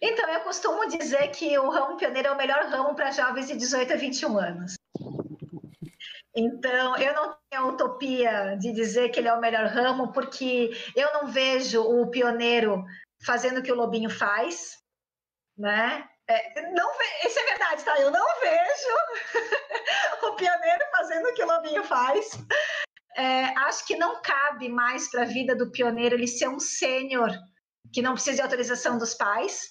Então, 0.00 0.28
eu 0.30 0.40
costumo 0.40 0.88
dizer 0.88 1.28
que 1.28 1.58
o 1.58 1.68
ramo 1.68 1.98
pioneiro 1.98 2.28
é 2.28 2.32
o 2.32 2.36
melhor 2.36 2.64
ramo 2.64 2.94
para 2.94 3.10
jovens 3.10 3.48
de 3.48 3.56
18 3.56 3.92
a 3.92 3.96
21 3.96 4.38
anos. 4.38 4.74
Então, 6.34 6.96
eu 6.96 7.14
não 7.14 7.36
tenho 7.50 7.64
a 7.64 7.66
utopia 7.66 8.56
de 8.56 8.72
dizer 8.72 9.10
que 9.10 9.20
ele 9.20 9.28
é 9.28 9.34
o 9.34 9.40
melhor 9.40 9.66
ramo, 9.66 10.10
porque 10.10 10.70
eu 10.96 11.12
não 11.12 11.26
vejo 11.26 11.82
o 11.82 12.10
pioneiro 12.10 12.82
fazendo 13.24 13.58
o 13.58 13.62
que 13.62 13.70
o 13.70 13.76
lobinho 13.76 14.08
faz, 14.08 14.78
né? 15.56 16.08
É, 16.32 16.72
não 16.72 16.90
Isso 17.24 17.38
é 17.38 17.44
verdade, 17.44 17.84
tá? 17.84 18.00
Eu 18.00 18.10
não 18.10 18.26
vejo 18.40 18.94
o 20.26 20.36
pioneiro 20.36 20.84
fazendo 20.90 21.26
o 21.28 21.34
que 21.34 21.42
o 21.42 21.46
lobinho 21.46 21.84
faz. 21.84 22.30
É, 23.16 23.44
acho 23.60 23.86
que 23.86 23.96
não 23.96 24.20
cabe 24.22 24.68
mais 24.68 25.10
para 25.10 25.22
a 25.22 25.26
vida 25.26 25.54
do 25.54 25.70
pioneiro 25.70 26.14
ele 26.14 26.26
ser 26.26 26.48
um 26.48 26.58
sênior 26.58 27.30
que 27.92 28.00
não 28.00 28.14
precisa 28.14 28.36
de 28.36 28.42
autorização 28.42 28.96
dos 28.96 29.14
pais, 29.14 29.66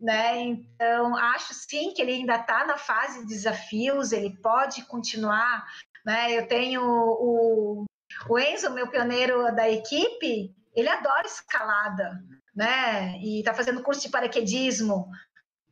né? 0.00 0.38
Então, 0.38 1.14
acho 1.16 1.52
sim 1.52 1.92
que 1.92 2.00
ele 2.00 2.12
ainda 2.12 2.36
está 2.36 2.64
na 2.64 2.78
fase 2.78 3.20
de 3.20 3.26
desafios, 3.26 4.12
ele 4.12 4.34
pode 4.40 4.82
continuar 4.86 5.64
né? 6.06 6.38
Eu 6.38 6.46
tenho 6.46 6.82
o, 6.84 7.84
o 8.30 8.38
Enzo, 8.38 8.70
meu 8.70 8.88
pioneiro 8.88 9.52
da 9.56 9.68
equipe, 9.68 10.54
ele 10.72 10.88
adora 10.88 11.26
escalada, 11.26 12.22
né? 12.54 13.18
E 13.18 13.40
está 13.40 13.52
fazendo 13.52 13.82
curso 13.82 14.02
de 14.02 14.08
paraquedismo. 14.08 15.08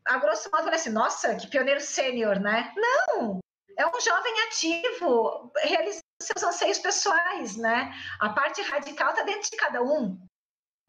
A 0.07 0.19
grosso 0.19 0.51
modo, 0.51 0.65
falei 0.65 0.79
assim, 0.79 0.91
nossa, 0.91 1.35
que 1.35 1.49
pioneiro 1.49 1.81
sênior, 1.81 2.39
né? 2.39 2.73
Não! 2.77 3.39
É 3.77 3.87
um 3.87 4.01
jovem 4.01 4.33
ativo, 4.47 5.53
realizando 5.63 6.03
seus 6.21 6.43
anseios 6.45 6.79
pessoais, 6.79 7.57
né? 7.57 7.93
A 8.21 8.29
parte 8.29 8.63
radical 8.63 9.11
está 9.11 9.23
dentro 9.23 9.51
de 9.51 9.57
cada 9.57 9.83
um. 9.83 10.19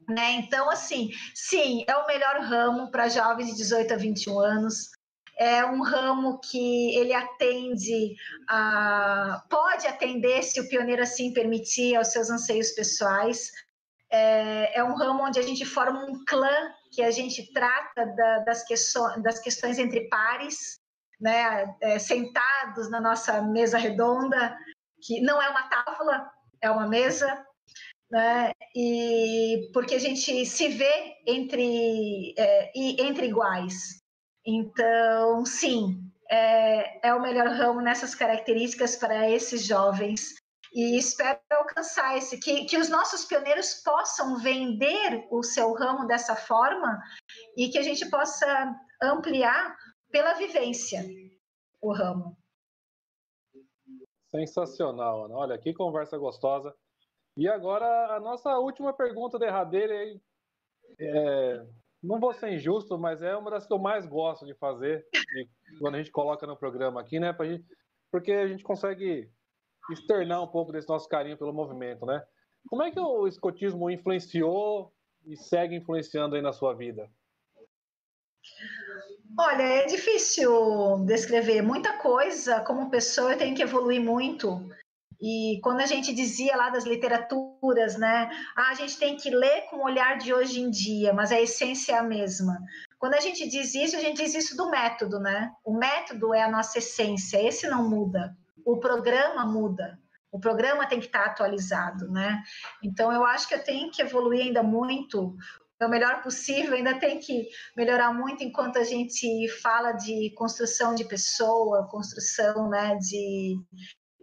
Né? 0.07 0.33
Então, 0.33 0.69
assim, 0.69 1.09
sim, 1.33 1.83
é 1.87 1.95
o 1.95 2.05
melhor 2.05 2.41
ramo 2.41 2.91
para 2.91 3.09
jovens 3.09 3.47
de 3.47 3.55
18 3.55 3.93
a 3.93 3.97
21 3.97 4.39
anos 4.39 4.91
é 5.37 5.65
um 5.65 5.81
ramo 5.81 6.39
que 6.39 6.95
ele 6.95 7.13
atende, 7.13 8.15
a, 8.47 9.43
pode 9.49 9.85
atender, 9.85 10.43
se 10.43 10.59
o 10.61 10.69
pioneiro 10.69 11.03
assim 11.03 11.33
permitir, 11.33 11.95
aos 11.95 12.09
seus 12.09 12.29
anseios 12.29 12.71
pessoais. 12.71 13.51
É, 14.09 14.79
é 14.79 14.83
um 14.83 14.95
ramo 14.95 15.23
onde 15.23 15.39
a 15.39 15.43
gente 15.43 15.65
forma 15.65 16.05
um 16.05 16.23
clã, 16.25 16.73
que 16.95 17.03
a 17.03 17.11
gente 17.11 17.51
trata 17.51 18.05
da, 18.05 18.39
das, 18.39 18.63
questões, 18.63 19.21
das 19.21 19.39
questões 19.39 19.77
entre 19.77 20.07
pares, 20.07 20.79
né, 21.19 21.75
é, 21.81 21.99
sentados 21.99 22.89
na 22.89 23.01
nossa 23.01 23.41
mesa 23.41 23.77
redonda, 23.77 24.57
que 25.01 25.21
não 25.21 25.41
é 25.41 25.49
uma 25.49 25.67
tábua, 25.69 26.31
é 26.61 26.71
uma 26.71 26.87
mesa, 26.87 27.45
né, 28.09 28.51
e 28.75 29.69
porque 29.73 29.95
a 29.95 29.99
gente 29.99 30.45
se 30.45 30.67
vê 30.69 31.15
entre, 31.27 32.33
é, 32.37 32.71
entre 32.75 33.27
iguais. 33.27 34.01
Então, 34.45 35.45
sim, 35.45 35.99
é, 36.29 37.07
é 37.07 37.13
o 37.13 37.21
melhor 37.21 37.47
ramo 37.47 37.81
nessas 37.81 38.15
características 38.15 38.95
para 38.95 39.29
esses 39.29 39.65
jovens 39.65 40.35
e 40.75 40.97
espero 40.97 41.39
alcançar 41.51 42.17
esse 42.17 42.37
que, 42.37 42.65
que 42.65 42.77
os 42.77 42.89
nossos 42.89 43.23
pioneiros 43.23 43.75
possam 43.75 44.37
vender 44.37 45.25
o 45.31 45.41
seu 45.41 45.73
ramo 45.73 46.05
dessa 46.05 46.35
forma 46.35 47.01
e 47.55 47.69
que 47.69 47.77
a 47.77 47.81
gente 47.81 48.09
possa 48.09 48.75
ampliar 49.01 49.73
pela 50.11 50.33
vivência 50.33 51.01
o 51.81 51.93
ramo. 51.93 52.37
Sensacional, 54.29 55.25
Ana. 55.25 55.35
Olha 55.35 55.57
que 55.57 55.73
conversa 55.73 56.17
gostosa. 56.17 56.75
E 57.37 57.47
agora 57.47 58.13
a 58.13 58.19
nossa 58.19 58.57
última 58.59 58.91
pergunta 58.91 59.39
derradeira 59.39 59.95
é, 60.99 61.65
não 62.03 62.19
vou 62.19 62.33
ser 62.33 62.51
injusto, 62.51 62.97
mas 62.97 63.21
é 63.21 63.33
uma 63.37 63.49
das 63.49 63.65
que 63.65 63.71
eu 63.71 63.79
mais 63.79 64.05
gosto 64.05 64.45
de 64.45 64.53
fazer 64.55 65.07
de, 65.13 65.49
quando 65.79 65.95
a 65.95 65.97
gente 65.99 66.11
coloca 66.11 66.45
no 66.45 66.57
programa 66.57 66.99
aqui, 66.99 67.17
né? 67.17 67.33
Gente, 67.41 67.65
porque 68.11 68.33
a 68.33 68.47
gente 68.47 68.63
consegue 68.63 69.29
externar 69.91 70.41
um 70.41 70.47
pouco 70.47 70.71
desse 70.71 70.89
nosso 70.89 71.07
carinho 71.07 71.37
pelo 71.37 71.53
movimento, 71.53 72.05
né? 72.05 72.23
Como 72.67 72.83
é 72.83 72.91
que 72.91 72.99
o 72.99 73.27
escotismo 73.27 73.89
influenciou 73.89 74.91
e 75.25 75.35
segue 75.37 75.75
influenciando 75.75 76.35
aí 76.35 76.41
na 76.41 76.53
sua 76.53 76.73
vida? 76.73 77.09
Olha, 79.37 79.63
é 79.63 79.85
difícil 79.85 80.99
descrever 81.05 81.61
muita 81.61 81.97
coisa. 81.97 82.61
Como 82.61 82.89
pessoa, 82.89 83.33
eu 83.33 83.37
tenho 83.37 83.55
que 83.55 83.63
evoluir 83.63 84.01
muito. 84.01 84.69
E 85.21 85.59
quando 85.63 85.81
a 85.81 85.85
gente 85.85 86.13
dizia 86.13 86.55
lá 86.55 86.69
das 86.69 86.85
literaturas, 86.85 87.97
né, 87.97 88.29
ah, 88.55 88.69
a 88.69 88.73
gente 88.73 88.97
tem 88.97 89.15
que 89.15 89.29
ler 89.29 89.63
com 89.69 89.77
o 89.77 89.85
olhar 89.85 90.17
de 90.17 90.33
hoje 90.33 90.59
em 90.59 90.69
dia, 90.69 91.13
mas 91.13 91.31
a 91.31 91.41
essência 91.41 91.93
é 91.93 91.97
a 91.97 92.03
mesma. 92.03 92.57
Quando 92.99 93.15
a 93.15 93.19
gente 93.19 93.47
diz 93.47 93.73
isso, 93.75 93.95
a 93.95 93.99
gente 93.99 94.17
diz 94.17 94.33
isso 94.35 94.57
do 94.57 94.69
método, 94.69 95.19
né? 95.19 95.51
O 95.63 95.73
método 95.73 96.33
é 96.33 96.41
a 96.41 96.51
nossa 96.51 96.79
essência, 96.79 97.41
esse 97.41 97.67
não 97.67 97.89
muda. 97.89 98.35
O 98.65 98.79
programa 98.79 99.45
muda. 99.45 99.99
O 100.31 100.39
programa 100.39 100.85
tem 100.85 100.99
que 100.99 101.05
estar 101.05 101.23
atualizado, 101.23 102.11
né? 102.11 102.43
Então 102.83 103.09
eu 103.09 103.23
acho 103.23 103.47
que 103.47 103.55
eu 103.55 103.63
tenho 103.63 103.89
que 103.89 104.01
evoluir 104.01 104.41
ainda 104.41 104.61
muito 104.61 105.37
o 105.81 105.89
melhor 105.89 106.21
possível, 106.21 106.73
ainda 106.73 106.99
tem 106.99 107.19
que 107.19 107.47
melhorar 107.75 108.13
muito 108.13 108.43
enquanto 108.43 108.77
a 108.77 108.83
gente 108.83 109.47
fala 109.61 109.91
de 109.91 110.33
construção 110.35 110.95
de 110.95 111.05
pessoa, 111.05 111.87
construção 111.89 112.69
né, 112.69 112.95
de, 112.95 113.57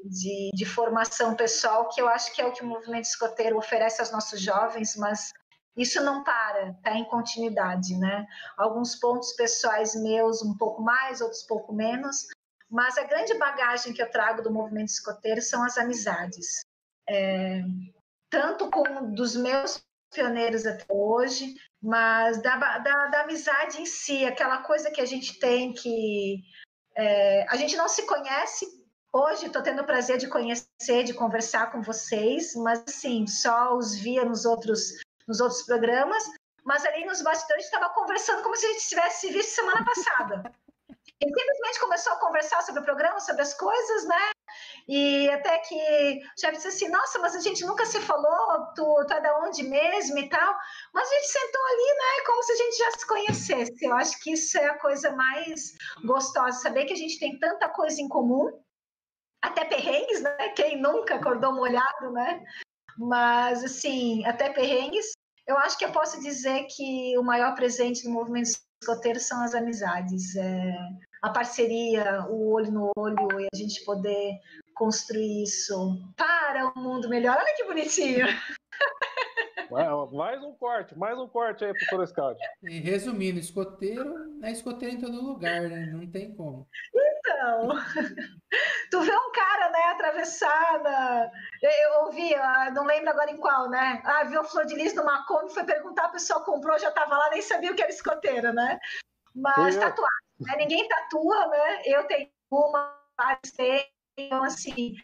de, 0.05 0.51
de, 0.55 0.65
formação 0.65 1.37
pessoal, 1.37 1.89
que 1.89 2.01
eu 2.01 2.09
acho 2.09 2.35
que 2.35 2.41
é 2.41 2.47
o 2.47 2.53
que 2.53 2.63
o 2.63 2.67
movimento 2.67 3.05
escoteiro 3.05 3.59
oferece 3.59 4.01
aos 4.01 4.11
nossos 4.11 4.41
jovens, 4.41 4.97
mas 4.97 5.31
isso 5.77 6.03
não 6.03 6.23
para, 6.25 6.71
está 6.71 6.95
em 6.97 7.05
continuidade, 7.05 7.97
né? 7.97 8.27
Alguns 8.59 8.97
pontos 8.97 9.33
pessoais 9.33 9.95
meus 9.95 10.43
um 10.43 10.57
pouco 10.57 10.83
mais, 10.83 11.21
outros 11.21 11.43
pouco 11.43 11.73
menos, 11.73 12.27
mas 12.73 12.97
a 12.97 13.05
grande 13.05 13.35
bagagem 13.35 13.93
que 13.93 14.03
eu 14.03 14.11
trago 14.11 14.43
do 14.43 14.51
movimento 14.51 14.89
escoteiro 14.89 15.43
são 15.43 15.63
as 15.63 15.77
amizades. 15.77 16.63
É, 17.09 17.63
tanto 18.31 18.71
com 18.71 19.13
dos 19.13 19.37
meus 19.37 19.85
pioneiros 20.13 20.67
até 20.67 20.87
hoje, 20.89 21.55
mas 21.83 22.41
da, 22.43 22.57
da, 22.57 23.07
da 23.09 23.21
amizade 23.21 23.81
em 23.81 23.87
si, 23.87 24.25
aquela 24.25 24.63
coisa 24.63 24.91
que 24.91 25.01
a 25.01 25.07
gente 25.07 25.39
tem 25.39 25.73
que. 25.73 26.43
É, 26.97 27.47
a 27.49 27.57
gente 27.57 27.77
não 27.77 27.89
se 27.89 28.07
conhece 28.07 28.67
Hoje 29.15 29.47
estou 29.47 29.63
tendo 29.63 29.83
o 29.83 29.85
prazer 29.87 30.17
de 30.17 30.27
conhecer, 30.27 31.05
de 31.05 31.13
conversar 31.13 31.71
com 31.71 31.83
vocês, 31.83 32.55
mas 32.57 32.83
assim, 32.89 33.27
só 33.27 33.77
os 33.77 33.95
via 33.95 34.25
nos 34.25 34.47
outros, 34.47 35.03
nos 35.29 35.39
outros 35.39 35.63
programas, 35.65 36.25
mas 36.65 36.83
ali 36.87 37.05
nos 37.05 37.21
bastidores 37.21 37.67
estava 37.67 37.91
conversando 37.91 38.43
como 38.43 38.57
se 38.57 38.65
a 38.65 38.69
gente 38.71 38.89
tivesse 38.89 39.31
visto 39.31 39.51
semana 39.51 39.85
passada. 39.85 40.51
Ele 41.23 41.33
simplesmente 41.33 41.81
começou 41.81 42.13
a 42.15 42.19
conversar 42.19 42.63
sobre 42.63 42.81
o 42.81 42.85
programa, 42.85 43.21
sobre 43.21 43.43
as 43.43 43.55
coisas, 43.55 44.09
né? 44.09 44.31
E 44.89 45.31
até 45.31 45.57
que 45.59 46.21
chefe 46.37 46.57
disse 46.57 46.69
assim: 46.69 46.89
Nossa, 46.89 47.21
mas 47.21 47.37
a 47.37 47.41
gente 47.41 47.65
nunca 47.65 47.87
se 47.87 48.01
falou, 48.01 48.67
tu, 48.75 49.05
tu 49.07 49.13
é 49.13 49.21
da 49.21 49.39
onde 49.39 49.63
mesmo 49.63 50.19
e 50.19 50.29
tal. 50.29 50.55
Mas 50.93 51.09
a 51.09 51.15
gente 51.15 51.29
sentou 51.29 51.65
ali, 51.65 51.97
né? 51.97 52.25
Como 52.27 52.43
se 52.43 52.53
a 52.53 52.57
gente 52.57 52.77
já 52.77 52.91
se 52.91 53.07
conhecesse. 53.07 53.85
Eu 53.85 53.95
acho 53.95 54.21
que 54.21 54.33
isso 54.33 54.59
é 54.59 54.67
a 54.67 54.79
coisa 54.79 55.13
mais 55.13 55.75
gostosa, 56.05 56.59
saber 56.59 56.87
que 56.87 56.93
a 56.93 56.97
gente 56.97 57.21
tem 57.21 57.39
tanta 57.39 57.69
coisa 57.69 58.03
em 58.03 58.09
comum 58.09 58.51
até 59.41 59.65
perrengues, 59.65 60.23
né? 60.23 60.49
Quem 60.57 60.81
nunca 60.81 61.15
acordou 61.15 61.55
molhado, 61.55 62.11
né? 62.11 62.45
Mas, 62.99 63.63
assim, 63.63 64.25
até 64.27 64.51
perrengues, 64.51 65.13
eu 65.47 65.57
acho 65.59 65.79
que 65.79 65.85
eu 65.85 65.93
posso 65.93 66.21
dizer 66.21 66.67
que 66.69 67.17
o 67.17 67.23
maior 67.23 67.55
presente 67.55 68.03
do 68.03 68.11
movimento 68.11 68.51
escoteiro 68.83 69.21
são 69.21 69.43
as 69.43 69.55
amizades, 69.55 70.35
é, 70.37 70.75
a 71.23 71.31
parceria, 71.31 72.27
o 72.29 72.53
olho 72.53 72.73
no 72.73 72.91
olho 72.97 73.41
e 73.41 73.49
a 73.53 73.57
gente 73.57 73.85
poder 73.85 74.41
construir 74.75 75.45
isso 75.45 75.97
para 76.17 76.73
um 76.77 76.83
mundo 76.83 77.09
melhor. 77.09 77.37
Olha 77.39 77.55
que 77.57 77.65
bonitinho! 77.65 78.27
Mais 80.13 80.43
um 80.43 80.53
corte, 80.53 80.99
mais 80.99 81.19
um 81.19 81.27
corte 81.27 81.65
aí 81.65 81.73
pro 81.89 82.07
Scout. 82.07 82.39
E 82.65 82.79
resumindo, 82.81 83.39
escoteiro 83.39 84.39
é 84.43 84.51
escoteiro 84.51 84.97
em 84.97 85.01
todo 85.01 85.25
lugar, 85.25 85.63
né? 85.63 85.87
Não 85.93 86.07
tem 86.11 86.35
como. 86.35 86.69
Então, 86.95 87.69
tu 88.91 89.01
vê 89.01 89.17
um 89.17 89.33
cara, 89.33 89.71
né, 89.71 89.83
atravessada. 89.93 91.31
Eu 91.63 92.05
ouvi, 92.05 92.35
não 92.75 92.85
lembro 92.85 93.11
agora 93.11 93.31
em 93.31 93.39
qual, 93.39 93.71
né? 93.71 94.03
Ah, 94.05 94.25
viu 94.25 94.43
o 94.43 94.45
flor 94.45 94.67
de 94.67 94.75
lis 94.75 94.95
numa 94.95 95.25
Kombi, 95.27 95.55
foi 95.55 95.65
perguntar, 95.65 96.07
a 96.07 96.11
pessoa 96.11 96.45
comprou, 96.45 96.79
já 96.79 96.91
tava 96.91 97.17
lá, 97.17 97.31
nem 97.31 97.41
sabia 97.41 97.73
o 97.73 97.75
que 97.75 97.83
era 97.83 97.93
escoteiro, 97.93 98.53
né? 98.53 98.79
Mas 99.35 99.77
tatuagem, 99.77 100.12
né? 100.43 100.57
Ninguém 100.57 100.89
tatua, 100.89 101.49
né? 101.49 101.83
Eu 101.85 102.07
tenho 102.07 102.29
uma, 102.51 102.99
vários 103.17 103.53
têm, 103.53 103.87
então 104.19 104.43
assim, 104.45 104.95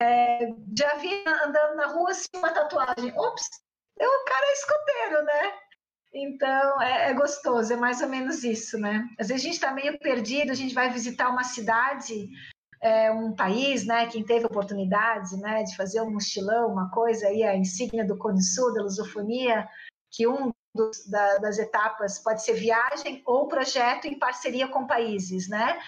é, 0.00 0.48
já 0.76 0.96
vi 0.96 1.24
andando 1.26 1.76
na 1.76 1.86
rua 1.86 2.10
assim 2.10 2.28
uma 2.36 2.52
tatuagem. 2.52 3.12
Ops, 3.16 3.48
o 3.98 4.24
cara 4.24 4.46
é 4.46 4.52
escoteiro, 4.52 5.24
né? 5.24 5.52
Então 6.14 6.82
é, 6.82 7.10
é, 7.10 7.14
gostoso, 7.14 7.72
é 7.72 7.76
mais 7.76 8.00
ou 8.00 8.08
menos 8.08 8.42
isso, 8.42 8.78
né? 8.78 9.06
Às 9.18 9.28
vezes 9.28 9.42
a 9.42 9.46
gente 9.46 9.54
está 9.54 9.72
meio 9.72 9.98
perdido, 9.98 10.50
a 10.50 10.54
gente 10.54 10.74
vai 10.74 10.90
visitar 10.90 11.28
uma 11.28 11.44
cidade, 11.44 12.28
é, 12.82 13.10
um 13.10 13.34
país, 13.34 13.86
né, 13.86 14.06
quem 14.06 14.24
teve 14.24 14.46
oportunidade, 14.46 15.36
né, 15.38 15.62
de 15.62 15.76
fazer 15.76 16.00
um 16.02 16.10
mochilão, 16.10 16.68
uma 16.70 16.90
coisa 16.90 17.26
aí, 17.26 17.42
a 17.42 17.56
insígnia 17.56 18.06
do 18.06 18.18
Cone 18.18 18.42
Sul, 18.42 18.72
da 18.72 18.82
lusofonia, 18.82 19.68
que 20.10 20.26
um 20.26 20.52
dos, 20.76 21.06
da, 21.06 21.38
das 21.38 21.58
etapas 21.58 22.18
pode 22.18 22.44
ser 22.44 22.54
viagem 22.54 23.22
ou 23.26 23.48
projeto 23.48 24.04
em 24.04 24.18
parceria 24.18 24.68
com 24.68 24.86
países, 24.86 25.48
né? 25.48 25.80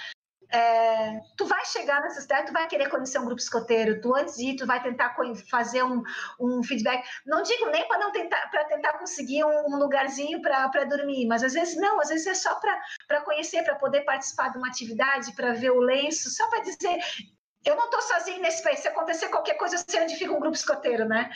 É, 0.51 1.21
tu 1.37 1.45
vai 1.45 1.63
chegar 1.67 2.01
nessa 2.01 2.23
cidade, 2.23 2.47
tu 2.47 2.55
vai 2.55 2.67
querer 2.67 2.89
conhecer 2.89 3.19
um 3.19 3.27
grupo 3.27 3.41
escoteiro, 3.41 4.01
tu 4.01 4.15
antes 4.15 4.37
de 4.37 4.47
ir, 4.47 4.57
tu 4.57 4.67
vai 4.67 4.83
tentar 4.83 5.15
fazer 5.51 5.83
um, 5.83 6.03
um 6.41 6.63
feedback. 6.63 7.07
Não 7.27 7.43
digo 7.43 7.67
nem 7.67 7.87
para 7.87 7.99
não 7.99 8.11
tentar 8.11 8.51
para 8.51 8.65
tentar 8.65 8.95
conseguir 8.95 9.45
um, 9.45 9.67
um 9.67 9.77
lugarzinho 9.77 10.41
para 10.41 10.85
dormir, 10.85 11.27
mas 11.27 11.45
às 11.45 11.53
vezes 11.53 11.77
não, 11.77 12.01
às 12.01 12.09
vezes 12.09 12.27
é 12.27 12.35
só 12.35 12.59
para 13.07 13.21
conhecer, 13.21 13.63
para 13.63 13.75
poder 13.75 14.01
participar 14.07 14.49
de 14.49 14.57
uma 14.57 14.69
atividade, 14.69 15.33
para 15.33 15.53
ver 15.53 15.71
o 15.71 15.81
lenço, 15.81 16.31
só 16.31 16.49
para 16.49 16.63
dizer 16.63 16.99
eu 17.65 17.77
não 17.77 17.85
estou 17.85 18.01
sozinho 18.01 18.41
nesse 18.41 18.63
país. 18.63 18.81
Se 18.81 18.89
acontecer 18.89 19.29
qualquer 19.29 19.55
coisa, 19.55 19.77
eu 19.77 19.85
sei 19.87 20.03
onde 20.03 20.17
fica 20.17 20.33
um 20.33 20.41
grupo 20.41 20.57
escoteiro, 20.57 21.05
né? 21.05 21.31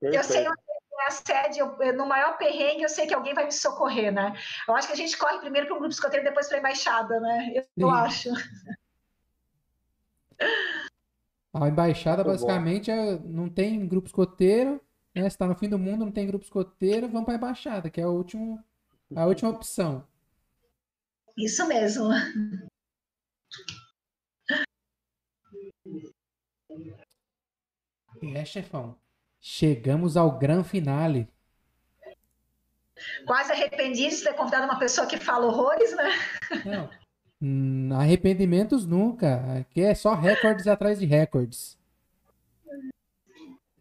Perfeito. 0.00 0.16
Eu 0.16 0.24
sei 0.24 0.48
onde 0.48 0.71
é 1.02 1.08
a 1.08 1.10
sede, 1.10 1.58
eu, 1.58 1.76
no 1.96 2.06
maior 2.06 2.36
perrengue, 2.36 2.82
eu 2.82 2.88
sei 2.88 3.06
que 3.06 3.14
alguém 3.14 3.34
vai 3.34 3.44
me 3.44 3.52
socorrer, 3.52 4.12
né? 4.12 4.32
Eu 4.66 4.74
acho 4.74 4.86
que 4.86 4.92
a 4.92 4.96
gente 4.96 5.16
corre 5.16 5.38
primeiro 5.38 5.66
para 5.66 5.76
um 5.76 5.78
grupo 5.78 5.92
escoteiro, 5.92 6.24
depois 6.24 6.48
para 6.48 6.58
a 6.58 6.60
embaixada, 6.60 7.20
né? 7.20 7.52
Eu, 7.54 7.64
eu 7.76 7.90
acho. 7.90 8.28
A 11.54 11.68
embaixada, 11.68 12.24
Muito 12.24 12.40
basicamente, 12.40 12.90
é, 12.90 13.18
não 13.18 13.48
tem 13.48 13.86
grupo 13.86 14.06
escoteiro, 14.06 14.80
né? 15.14 15.22
Se 15.22 15.28
está 15.28 15.46
no 15.46 15.54
fim 15.54 15.68
do 15.68 15.78
mundo, 15.78 16.04
não 16.04 16.12
tem 16.12 16.26
grupo 16.26 16.44
escoteiro, 16.44 17.08
vamos 17.08 17.24
para 17.24 17.34
a 17.34 17.36
embaixada, 17.36 17.90
que 17.90 18.00
é 18.00 18.04
a 18.04 18.08
última, 18.08 18.64
a 19.14 19.26
última 19.26 19.50
opção. 19.50 20.06
Isso 21.36 21.66
mesmo. 21.66 22.08
É, 28.34 28.44
chefão. 28.44 29.01
Chegamos 29.44 30.16
ao 30.16 30.38
grande 30.38 30.68
finale. 30.68 31.28
Quase 33.26 33.50
arrependido 33.50 34.14
de 34.14 34.22
ter 34.22 34.34
convidado 34.34 34.66
uma 34.66 34.78
pessoa 34.78 35.04
que 35.04 35.16
fala 35.16 35.46
horrores, 35.46 35.96
né? 35.96 36.10
Não. 36.64 36.90
Hum, 37.42 37.88
arrependimentos 37.92 38.86
nunca. 38.86 39.58
Aqui 39.58 39.82
é 39.82 39.96
só 39.96 40.14
recordes 40.14 40.68
atrás 40.68 41.00
de 41.00 41.06
recordes. 41.06 41.76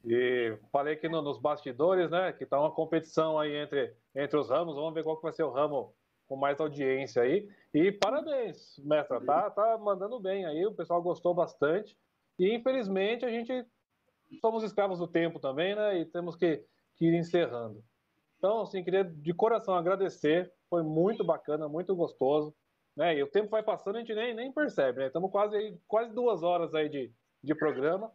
E 0.03 0.57
falei 0.71 0.95
aqui 0.95 1.07
no, 1.07 1.21
nos 1.21 1.37
bastidores, 1.37 2.09
né? 2.09 2.33
Que 2.33 2.43
tá 2.43 2.59
uma 2.59 2.71
competição 2.71 3.37
aí 3.37 3.55
entre, 3.55 3.93
entre 4.15 4.39
os 4.39 4.49
ramos. 4.49 4.73
Vamos 4.73 4.95
ver 4.95 5.03
qual 5.03 5.17
que 5.17 5.23
vai 5.23 5.31
ser 5.31 5.43
o 5.43 5.51
ramo 5.51 5.93
com 6.27 6.35
mais 6.35 6.59
audiência 6.59 7.21
aí. 7.21 7.47
E 7.71 7.91
parabéns, 7.91 8.79
mestra. 8.79 9.21
Tá, 9.21 9.51
tá 9.51 9.77
mandando 9.77 10.19
bem 10.19 10.43
aí. 10.43 10.65
O 10.65 10.73
pessoal 10.73 11.03
gostou 11.03 11.35
bastante. 11.35 11.95
E 12.39 12.51
infelizmente 12.51 13.23
a 13.23 13.29
gente 13.29 13.63
somos 14.39 14.63
escravos 14.63 14.99
do 14.99 15.07
tempo 15.07 15.39
também, 15.39 15.75
né? 15.75 15.99
E 15.99 16.05
temos 16.05 16.35
que, 16.35 16.63
que 16.95 17.05
ir 17.05 17.13
encerrando. 17.13 17.83
Então, 18.37 18.61
assim, 18.61 18.83
queria 18.83 19.03
de 19.03 19.33
coração 19.33 19.75
agradecer. 19.75 20.51
Foi 20.69 20.83
muito 20.83 21.23
bacana, 21.23 21.67
muito 21.67 21.95
gostoso. 21.95 22.55
Né? 22.95 23.17
E 23.17 23.23
o 23.23 23.27
tempo 23.27 23.49
vai 23.49 23.63
passando, 23.63 23.95
a 23.97 23.99
gente 23.99 24.13
nem, 24.13 24.33
nem 24.33 24.51
percebe, 24.51 24.99
né? 24.99 25.07
Estamos 25.07 25.31
quase, 25.31 25.55
aí, 25.55 25.77
quase 25.87 26.13
duas 26.13 26.43
horas 26.43 26.73
aí 26.73 26.89
de, 26.89 27.13
de 27.43 27.55
programa. 27.55 28.11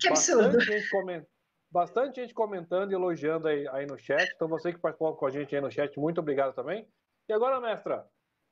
Que 0.00 0.08
absurdo. 0.08 0.44
Bastante 0.44 0.64
gente, 0.64 0.90
coment... 0.90 1.24
Bastante 1.70 2.20
gente 2.20 2.34
comentando 2.34 2.92
e 2.92 2.94
elogiando 2.94 3.48
aí, 3.48 3.66
aí 3.68 3.86
no 3.86 3.98
chat. 3.98 4.32
Então, 4.34 4.48
você 4.48 4.72
que 4.72 4.78
participou 4.78 5.14
com 5.16 5.26
a 5.26 5.30
gente 5.30 5.54
aí 5.54 5.60
no 5.60 5.70
chat, 5.70 5.98
muito 5.98 6.20
obrigado 6.20 6.54
também. 6.54 6.88
E 7.28 7.32
agora, 7.32 7.60
mestra, 7.60 8.06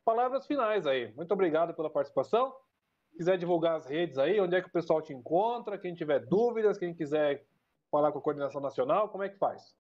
palavras 0.05 0.47
finais 0.47 0.87
aí. 0.87 1.13
Muito 1.15 1.33
obrigado 1.33 1.75
pela 1.75 1.91
participação 1.91 2.55
quiser 3.17 3.39
divulgar 3.39 3.77
as 3.77 3.87
redes 3.87 4.19
aí, 4.19 4.41
onde 4.41 4.57
é 4.57 4.61
que 4.61 4.69
o 4.69 4.73
pessoal 4.73 5.01
te 5.01 5.13
encontra, 5.13 5.79
quem 5.79 5.95
tiver 5.95 6.21
dúvidas, 6.21 6.79
quem 6.79 6.95
quiser 6.95 7.47
falar 7.91 8.13
com 8.13 8.19
a 8.19 8.23
coordenação 8.23 8.61
nacional, 8.61 9.09
como 9.09 9.25
é 9.25 9.29
que 9.29 9.39
faz? 9.39 9.75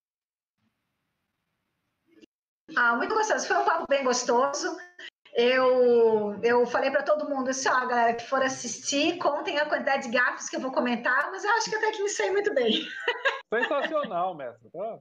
Ah, 2.77 2.97
muito 2.97 3.15
gostoso. 3.15 3.47
Foi 3.47 3.57
um 3.57 3.65
papo 3.65 3.87
bem 3.89 4.05
gostoso. 4.05 4.77
Eu, 5.35 6.39
eu 6.45 6.65
falei 6.65 6.93
para 6.93 7.03
todo 7.03 7.29
mundo 7.29 7.51
assim, 7.51 7.69
ó, 7.69 7.87
galera 7.87 8.15
que 8.15 8.25
for 8.29 8.41
assistir, 8.41 9.19
contem 9.19 9.59
a 9.59 9.69
quantidade 9.69 10.05
de 10.05 10.17
gafos 10.17 10.49
que 10.49 10.55
eu 10.55 10.61
vou 10.61 10.71
comentar, 10.71 11.29
mas 11.33 11.43
eu 11.43 11.51
acho 11.55 11.69
que 11.69 11.75
até 11.75 11.91
que 11.91 12.03
me 12.05 12.09
sei 12.09 12.31
muito 12.31 12.55
bem. 12.55 12.71
Sensacional, 13.53 14.37
mestre. 14.37 14.71
Tá? 14.71 14.99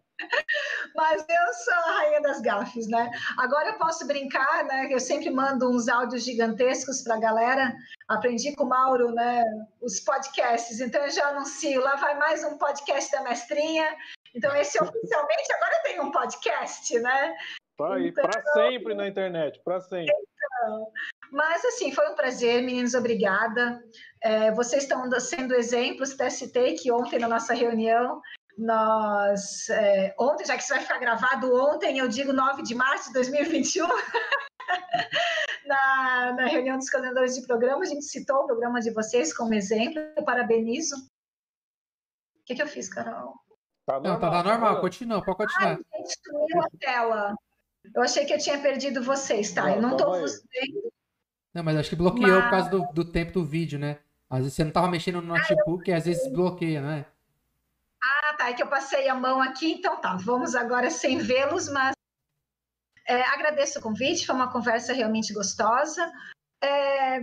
Mas 0.96 1.24
eu 1.30 1.54
sou 1.54 1.74
a 1.74 1.98
rainha 2.00 2.22
das 2.22 2.42
gafes, 2.42 2.88
né? 2.88 3.12
Agora 3.38 3.70
eu 3.70 3.78
posso 3.78 4.08
brincar, 4.08 4.64
né? 4.66 4.88
Eu 4.92 5.00
sempre 5.00 5.30
mando 5.30 5.70
uns 5.70 5.88
áudios 5.88 6.24
gigantescos 6.24 7.04
para 7.04 7.16
a 7.16 7.20
galera. 7.20 7.74
Aprendi 8.08 8.56
com 8.56 8.64
o 8.64 8.70
Mauro, 8.70 9.12
né? 9.12 9.44
Os 9.82 10.00
podcasts. 10.00 10.80
Então 10.80 11.04
eu 11.04 11.12
já 11.12 11.28
anuncio, 11.30 11.80
lá 11.82 11.96
vai 11.96 12.18
mais 12.18 12.44
um 12.44 12.58
podcast 12.58 13.12
da 13.12 13.22
mestrinha. 13.22 13.96
Então 14.36 14.56
esse 14.56 14.82
oficialmente 14.82 15.54
agora 15.54 15.84
tem 15.84 16.00
um 16.00 16.12
podcast, 16.12 17.00
né? 17.00 17.36
Tá 17.78 17.96
aí, 17.96 18.10
então, 18.10 18.24
para 18.24 18.44
sempre 18.54 18.94
na 18.94 19.08
internet, 19.08 19.60
para 19.64 19.80
sempre. 19.82 20.14
Então, 20.14 20.92
mas 21.32 21.66
assim, 21.66 21.92
foi 21.92 22.08
um 22.10 22.16
prazer, 22.16 22.62
meninos, 22.62 22.94
obrigada. 22.94 23.84
É, 24.22 24.52
vocês 24.52 24.84
estão 24.84 25.10
sendo 25.20 25.56
exemplos, 25.56 26.12
até 26.12 26.30
citei 26.30 26.76
que 26.76 26.92
ontem 26.92 27.20
na 27.20 27.28
nossa 27.28 27.54
reunião 27.54 28.22
nós, 28.58 29.68
é, 29.70 30.14
ontem, 30.20 30.46
já 30.46 30.56
que 30.56 30.62
isso 30.62 30.74
vai 30.74 30.82
ficar 30.82 31.00
gravado 31.00 31.54
ontem, 31.56 31.98
eu 31.98 32.08
digo 32.08 32.32
9 32.32 32.62
de 32.62 32.76
março 32.76 33.08
de 33.08 33.14
2021, 33.14 33.88
na, 35.66 36.34
na 36.34 36.46
reunião 36.46 36.78
dos 36.78 36.90
coordenadores 36.90 37.36
de 37.36 37.48
programa, 37.48 37.82
a 37.82 37.88
gente 37.88 38.06
citou 38.06 38.44
o 38.44 38.46
programa 38.46 38.80
de 38.80 38.92
vocês 38.92 39.36
como 39.36 39.56
exemplo, 39.56 40.00
eu 40.16 40.24
parabenizo. 40.24 40.96
O 40.96 42.46
que, 42.46 42.54
que 42.54 42.62
eu 42.62 42.68
fiz, 42.68 42.88
Carol? 42.90 43.34
Tá 43.86 44.00
normal, 44.00 44.14
Não, 44.14 44.20
tá 44.20 44.44
normal, 44.44 44.76
tá 44.76 44.82
continua, 44.82 45.24
pode 45.24 45.38
continuar. 45.38 45.72
Ai, 45.72 45.98
gente, 45.98 46.20
sumiu 46.24 46.62
a 46.62 46.68
tela. 46.80 47.36
Eu 47.96 48.02
achei 48.02 48.26
que 48.26 48.34
eu 48.34 48.38
tinha 48.38 48.60
perdido 48.60 49.04
vocês, 49.04 49.52
tá? 49.52 49.64
Não, 49.64 49.76
eu 49.76 49.82
não 49.82 49.98
tô 49.98 50.20
vos 50.20 50.42
vendo. 50.52 50.92
Não, 51.54 51.64
mas 51.64 51.78
acho 51.78 51.90
que 51.90 51.96
bloqueou 51.96 52.40
mas... 52.40 52.44
por 52.44 52.50
causa 52.50 52.70
do, 52.70 52.94
do 52.94 53.06
tempo 53.06 53.34
do 53.34 53.46
vídeo, 53.46 53.78
né? 53.78 54.00
Às 54.30 54.40
vezes 54.40 54.54
você 54.54 54.64
não 54.64 54.72
tava 54.72 54.90
mexendo 54.90 55.22
no 55.22 55.28
notebook 55.28 55.84
ah, 55.84 55.92
eu... 55.92 55.96
e 55.96 55.98
às 55.98 56.06
vezes 56.06 56.32
bloqueia, 56.32 56.82
né? 56.82 57.06
Ah, 58.04 58.34
tá. 58.38 58.50
É 58.50 58.54
que 58.54 58.64
eu 58.64 58.68
passei 58.68 59.08
a 59.08 59.16
mão 59.16 59.42
aqui, 59.42 59.74
então 59.74 60.00
tá. 60.02 60.16
Vamos 60.16 60.56
agora 60.56 60.90
sem 60.90 61.20
vê-los, 61.20 61.70
mas 61.70 61.94
é, 63.08 63.22
agradeço 63.22 63.80
o 63.80 63.82
convite, 63.82 64.26
foi 64.26 64.36
uma 64.36 64.52
conversa 64.52 64.94
realmente 64.94 65.34
gostosa. 65.34 66.12
É, 66.64 67.20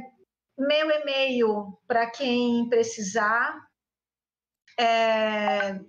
meu 0.57 0.91
e-mail 0.91 1.79
para 1.87 2.09
quem 2.11 2.69
precisar. 2.69 3.59
É, 4.79 5.81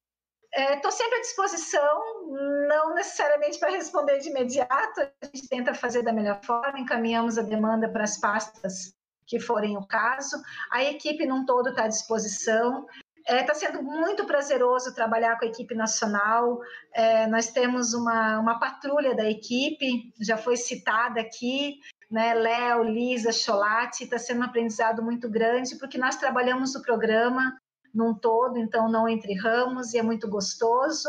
Estou 0.54 0.90
é, 0.90 0.94
sempre 0.94 1.18
à 1.18 1.20
disposição, 1.22 2.28
não 2.68 2.94
necessariamente 2.94 3.58
para 3.58 3.70
responder 3.70 4.18
de 4.18 4.28
imediato, 4.28 5.00
a 5.00 5.26
gente 5.26 5.48
tenta 5.48 5.72
fazer 5.72 6.02
da 6.02 6.12
melhor 6.12 6.40
forma, 6.44 6.78
encaminhamos 6.78 7.38
a 7.38 7.42
demanda 7.42 7.88
para 7.88 8.04
as 8.04 8.18
pastas 8.18 8.94
que 9.26 9.40
forem 9.40 9.78
o 9.78 9.86
caso. 9.86 10.36
A 10.70 10.84
equipe 10.84 11.24
num 11.24 11.46
todo 11.46 11.70
está 11.70 11.84
à 11.84 11.88
disposição. 11.88 12.86
Está 13.20 13.34
é, 13.34 13.42
tá 13.44 13.54
sendo 13.54 13.82
muito 13.82 14.26
prazeroso 14.26 14.94
trabalhar 14.94 15.38
com 15.38 15.46
a 15.46 15.48
equipe 15.48 15.74
nacional. 15.74 16.60
É, 16.92 17.26
nós 17.28 17.46
temos 17.46 17.94
uma, 17.94 18.38
uma 18.38 18.58
patrulha 18.58 19.14
da 19.14 19.24
equipe, 19.24 20.12
já 20.20 20.36
foi 20.36 20.56
citada 20.56 21.20
aqui, 21.20 21.78
né? 22.10 22.34
Léo, 22.34 22.82
Lisa, 22.82 23.32
Cholati, 23.32 24.04
está 24.04 24.18
sendo 24.18 24.40
um 24.40 24.44
aprendizado 24.44 25.02
muito 25.02 25.30
grande, 25.30 25.76
porque 25.76 25.96
nós 25.96 26.16
trabalhamos 26.16 26.74
o 26.74 26.82
programa 26.82 27.56
num 27.92 28.14
todo, 28.14 28.58
então 28.58 28.90
não 28.90 29.08
entre 29.08 29.34
ramos, 29.34 29.92
e 29.92 29.98
é 29.98 30.02
muito 30.02 30.28
gostoso. 30.28 31.08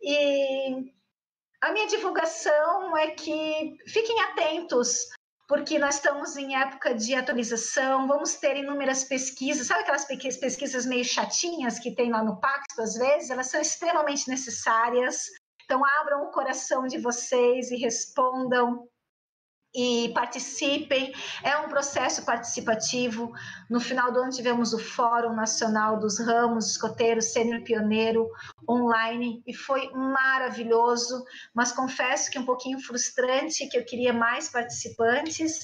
E 0.00 0.92
a 1.60 1.72
minha 1.72 1.86
divulgação 1.86 2.96
é 2.96 3.10
que 3.10 3.76
fiquem 3.86 4.20
atentos 4.20 5.08
porque 5.46 5.78
nós 5.78 5.96
estamos 5.96 6.36
em 6.36 6.56
época 6.56 6.94
de 6.94 7.14
atualização, 7.14 8.08
vamos 8.08 8.34
ter 8.36 8.56
inúmeras 8.56 9.04
pesquisas, 9.04 9.66
sabe 9.66 9.82
aquelas 9.82 10.06
pesquisas 10.06 10.86
meio 10.86 11.04
chatinhas 11.04 11.78
que 11.78 11.94
tem 11.94 12.10
lá 12.10 12.22
no 12.22 12.40
Pacto, 12.40 12.80
às 12.80 12.94
vezes? 12.94 13.30
Elas 13.30 13.48
são 13.48 13.60
extremamente 13.60 14.28
necessárias. 14.28 15.26
Então, 15.64 15.82
abram 16.00 16.24
o 16.24 16.30
coração 16.30 16.86
de 16.86 16.98
vocês 16.98 17.70
e 17.70 17.76
respondam. 17.76 18.88
E 19.74 20.10
participem. 20.14 21.12
É 21.42 21.56
um 21.58 21.68
processo 21.68 22.24
participativo. 22.24 23.32
No 23.68 23.80
final 23.80 24.12
do 24.12 24.20
ano 24.20 24.30
tivemos 24.30 24.72
o 24.72 24.78
Fórum 24.78 25.34
Nacional 25.34 25.98
dos 25.98 26.18
Ramos 26.20 26.70
Escoteiros 26.70 27.32
Sênior 27.32 27.62
Pioneiro 27.62 28.30
online 28.68 29.42
e 29.46 29.52
foi 29.52 29.90
maravilhoso, 29.90 31.24
mas 31.52 31.72
confesso 31.72 32.30
que 32.30 32.38
um 32.38 32.44
pouquinho 32.44 32.78
frustrante, 32.80 33.68
que 33.68 33.76
eu 33.76 33.84
queria 33.84 34.12
mais 34.12 34.48
participantes. 34.48 35.60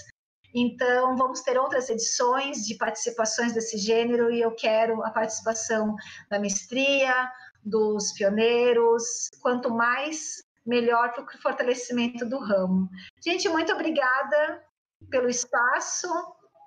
Então, 0.53 1.17
vamos 1.17 1.43
ter 1.43 1.57
outras 1.57 1.89
edições 1.89 2.67
de 2.67 2.75
participações 2.75 3.53
desse 3.53 3.79
gênero 3.79 4.33
e 4.33 4.41
eu 4.41 4.51
quero 4.51 5.05
a 5.05 5.11
participação 5.11 5.95
da 6.29 6.41
mestria, 6.41 7.31
dos 7.65 8.13
pioneiros. 8.13 9.29
Quanto 9.41 9.71
mais 9.71 10.43
melhor 10.65 11.13
para 11.13 11.25
o 11.25 11.43
fortalecimento 11.43 12.25
do 12.27 12.39
ramo. 12.39 12.89
Gente, 13.25 13.49
muito 13.49 13.73
obrigada 13.73 14.63
pelo 15.09 15.29
espaço 15.29 16.09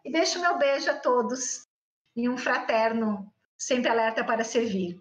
e 0.04 0.12
deixo 0.12 0.42
meu 0.42 0.58
beijo 0.58 0.90
a 0.90 0.96
todos 0.96 1.68
e 2.16 2.28
um 2.30 2.38
fraterno, 2.38 3.32
sempre 3.58 3.90
alerta 3.90 4.24
para 4.24 4.44
servir. 4.44 5.00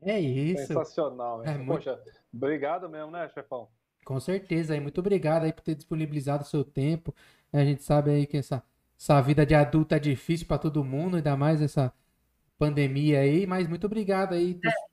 É 0.00 0.18
isso. 0.18 0.66
Sensacional. 0.66 1.44
É 1.44 1.56
Poxa, 1.64 1.94
muito... 1.94 2.10
obrigado 2.34 2.88
mesmo, 2.88 3.10
né, 3.10 3.28
chefão? 3.28 3.68
Com 4.04 4.18
certeza, 4.18 4.74
aí 4.74 4.80
muito 4.80 4.98
obrigado 4.98 5.44
aí 5.44 5.52
por 5.52 5.62
ter 5.62 5.76
disponibilizado 5.76 6.42
o 6.42 6.46
seu 6.46 6.64
tempo. 6.64 7.14
A 7.52 7.64
gente 7.64 7.82
sabe 7.82 8.10
aí 8.10 8.26
que 8.26 8.36
essa, 8.36 8.62
essa 8.98 9.20
vida 9.20 9.46
de 9.46 9.54
adulto 9.54 9.94
é 9.94 9.98
difícil 9.98 10.46
para 10.46 10.58
todo 10.58 10.82
mundo, 10.82 11.16
ainda 11.16 11.36
mais 11.36 11.62
essa 11.62 11.92
pandemia 12.58 13.20
aí, 13.20 13.46
mas 13.46 13.68
muito 13.68 13.86
obrigado 13.86 14.34
aí 14.34 14.58
é. 14.64 14.91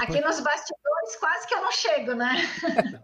Aqui 0.00 0.20
nos 0.20 0.40
bastidores 0.40 1.16
quase 1.20 1.46
que 1.46 1.54
eu 1.54 1.62
não 1.62 1.72
chego, 1.72 2.14
né? 2.14 2.34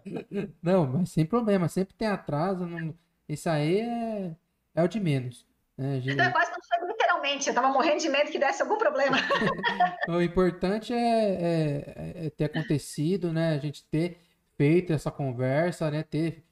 não, 0.62 0.86
mas 0.86 1.10
sem 1.10 1.26
problema, 1.26 1.68
sempre 1.68 1.94
tem 1.94 2.08
atraso. 2.08 2.66
Não... 2.66 2.94
Isso 3.28 3.48
aí 3.48 3.80
é, 3.80 4.36
é 4.74 4.82
o 4.82 4.88
de 4.88 4.98
menos. 4.98 5.46
Né? 5.76 6.00
Gente... 6.00 6.18
Eu 6.18 6.32
quase 6.32 6.50
não 6.50 6.60
chego 6.62 6.86
literalmente, 6.86 7.48
eu 7.48 7.54
tava 7.54 7.68
morrendo 7.68 8.00
de 8.00 8.08
medo 8.08 8.30
que 8.30 8.38
desse 8.38 8.62
algum 8.62 8.78
problema. 8.78 9.16
o 10.08 10.22
importante 10.22 10.94
é, 10.94 10.96
é, 10.96 12.26
é, 12.26 12.30
ter 12.30 12.44
acontecido, 12.44 13.32
né? 13.32 13.54
A 13.54 13.58
gente 13.58 13.84
ter 13.84 14.18
feito 14.56 14.92
essa 14.92 15.10
conversa, 15.10 15.90
né? 15.90 16.02
Ter 16.02 16.44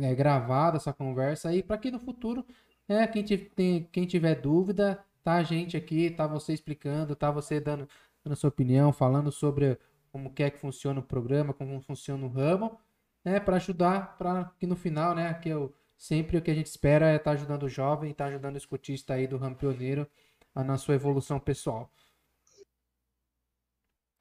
é, 0.00 0.14
gravado 0.14 0.76
essa 0.76 0.92
conversa 0.92 1.50
aí, 1.50 1.62
para 1.62 1.78
que 1.78 1.90
no 1.90 1.98
futuro, 1.98 2.44
né, 2.88 3.06
quem, 3.06 3.24
tem, 3.24 3.88
quem 3.92 4.06
tiver 4.06 4.34
dúvida, 4.34 5.04
tá 5.22 5.34
a 5.34 5.42
gente 5.42 5.76
aqui, 5.76 6.10
tá 6.10 6.26
você 6.26 6.52
explicando, 6.52 7.14
tá 7.14 7.30
você 7.30 7.60
dando, 7.60 7.88
dando 8.24 8.36
sua 8.36 8.48
opinião, 8.48 8.92
falando 8.92 9.30
sobre 9.32 9.78
como 10.10 10.32
quer 10.32 10.50
que 10.50 10.58
funciona 10.58 11.00
o 11.00 11.02
programa, 11.02 11.52
como 11.52 11.80
funciona 11.80 12.24
o 12.24 12.28
ramo, 12.28 12.78
né, 13.24 13.38
para 13.38 13.56
ajudar, 13.56 14.16
para 14.16 14.46
que 14.58 14.66
no 14.66 14.76
final, 14.76 15.14
né, 15.14 15.34
que 15.34 15.48
eu 15.48 15.74
sempre 15.96 16.36
o 16.38 16.42
que 16.42 16.50
a 16.50 16.54
gente 16.54 16.66
espera 16.66 17.10
é 17.10 17.16
estar 17.16 17.24
tá 17.24 17.30
ajudando 17.32 17.64
o 17.64 17.68
jovem, 17.68 18.10
estar 18.10 18.24
tá 18.24 18.30
ajudando 18.30 18.54
o 18.54 18.58
escutista 18.58 19.14
aí 19.14 19.26
do 19.26 19.36
ramo 19.36 19.56
pioneiro 19.56 20.06
na 20.54 20.76
sua 20.76 20.94
evolução 20.94 21.38
pessoal. 21.38 21.90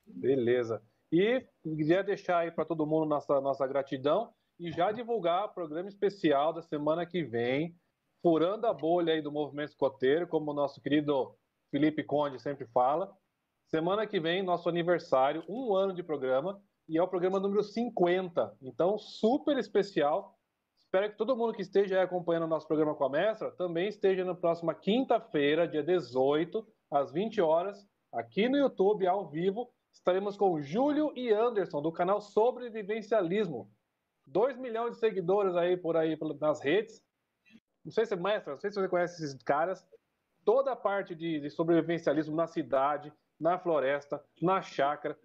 Beleza. 0.06 0.82
E 1.11 1.45
queria 1.64 2.03
deixar 2.03 2.40
aí 2.40 2.52
para 2.52 2.65
todo 2.65 2.86
mundo 2.86 3.06
nossa, 3.06 3.40
nossa 3.40 3.65
gratidão 3.65 4.34
e 4.60 4.72
já 4.72 4.91
divulgar 4.91 5.45
o 5.45 5.53
programa 5.53 5.88
especial 5.88 6.52
da 6.52 6.61
semana 6.61 7.06
que 7.06 7.24
vem, 7.24 7.76
furando 8.22 8.65
a 8.68 8.74
bolha 8.74 9.14
aí 9.14 9.22
do 9.22 9.32
movimento 9.32 9.69
escoteiro, 9.69 10.28
como 10.28 10.52
o 10.52 10.53
nosso 10.53 10.82
querido 10.82 11.36
Felipe 11.69 12.03
Conde 12.03 12.41
sempre 12.41 12.65
fala. 12.68 13.15
Semana 13.68 14.07
que 14.07 14.18
vem, 14.18 14.41
nosso 14.41 14.69
aniversário, 14.69 15.44
um 15.48 15.76
ano 15.76 15.94
de 15.94 16.02
programa, 16.02 16.61
e 16.88 16.98
é 16.98 17.03
o 17.03 17.07
programa 17.07 17.38
número 17.38 17.61
50. 17.61 18.56
Então, 18.61 18.98
super 18.98 19.57
especial. 19.57 20.39
Espero 20.80 21.11
que 21.11 21.18
todo 21.18 21.35
mundo 21.35 21.53
que 21.53 21.61
esteja 21.61 22.02
acompanhando 22.02 22.44
o 22.44 22.48
nosso 22.48 22.65
programa 22.65 22.95
com 22.95 23.03
a 23.03 23.10
Mestra 23.10 23.52
também 23.52 23.89
esteja 23.89 24.23
na 24.23 24.34
próxima 24.34 24.73
quinta-feira, 24.73 25.68
dia 25.68 25.84
18, 25.84 26.65
às 26.89 27.11
20 27.11 27.41
horas, 27.41 27.85
aqui 28.14 28.48
no 28.48 28.56
YouTube, 28.56 29.06
ao 29.06 29.27
vivo. 29.30 29.69
Estaremos 29.91 30.38
com 30.38 30.61
Júlio 30.61 31.11
e 31.14 31.34
Anderson, 31.34 31.81
do 31.81 31.91
canal 31.91 32.22
Sobrevivencialismo. 32.22 33.69
2 34.27 34.56
milhões 34.57 34.94
de 34.94 34.99
seguidores 34.99 35.56
aí 35.56 35.76
por 35.76 35.98
aí 35.98 36.18
nas 36.39 36.61
redes. 36.61 37.03
Não 37.84 37.91
sei 37.91 38.06
se 38.06 38.14
é 38.14 38.18
mestre, 38.18 38.52
não 38.52 38.60
sei 38.60 38.72
se 38.72 38.80
você 38.80 38.88
conhece 38.88 39.22
esses 39.22 39.44
caras. 39.44 39.85
Toda 40.45 40.72
a 40.72 40.76
parte 40.76 41.14
de, 41.14 41.41
de 41.41 41.49
sobrevivencialismo 41.49 42.34
na 42.34 42.48
cidade, 42.48 43.11
na 43.39 43.57
floresta, 43.57 44.23
na 44.41 44.61
chácara. 44.61 45.18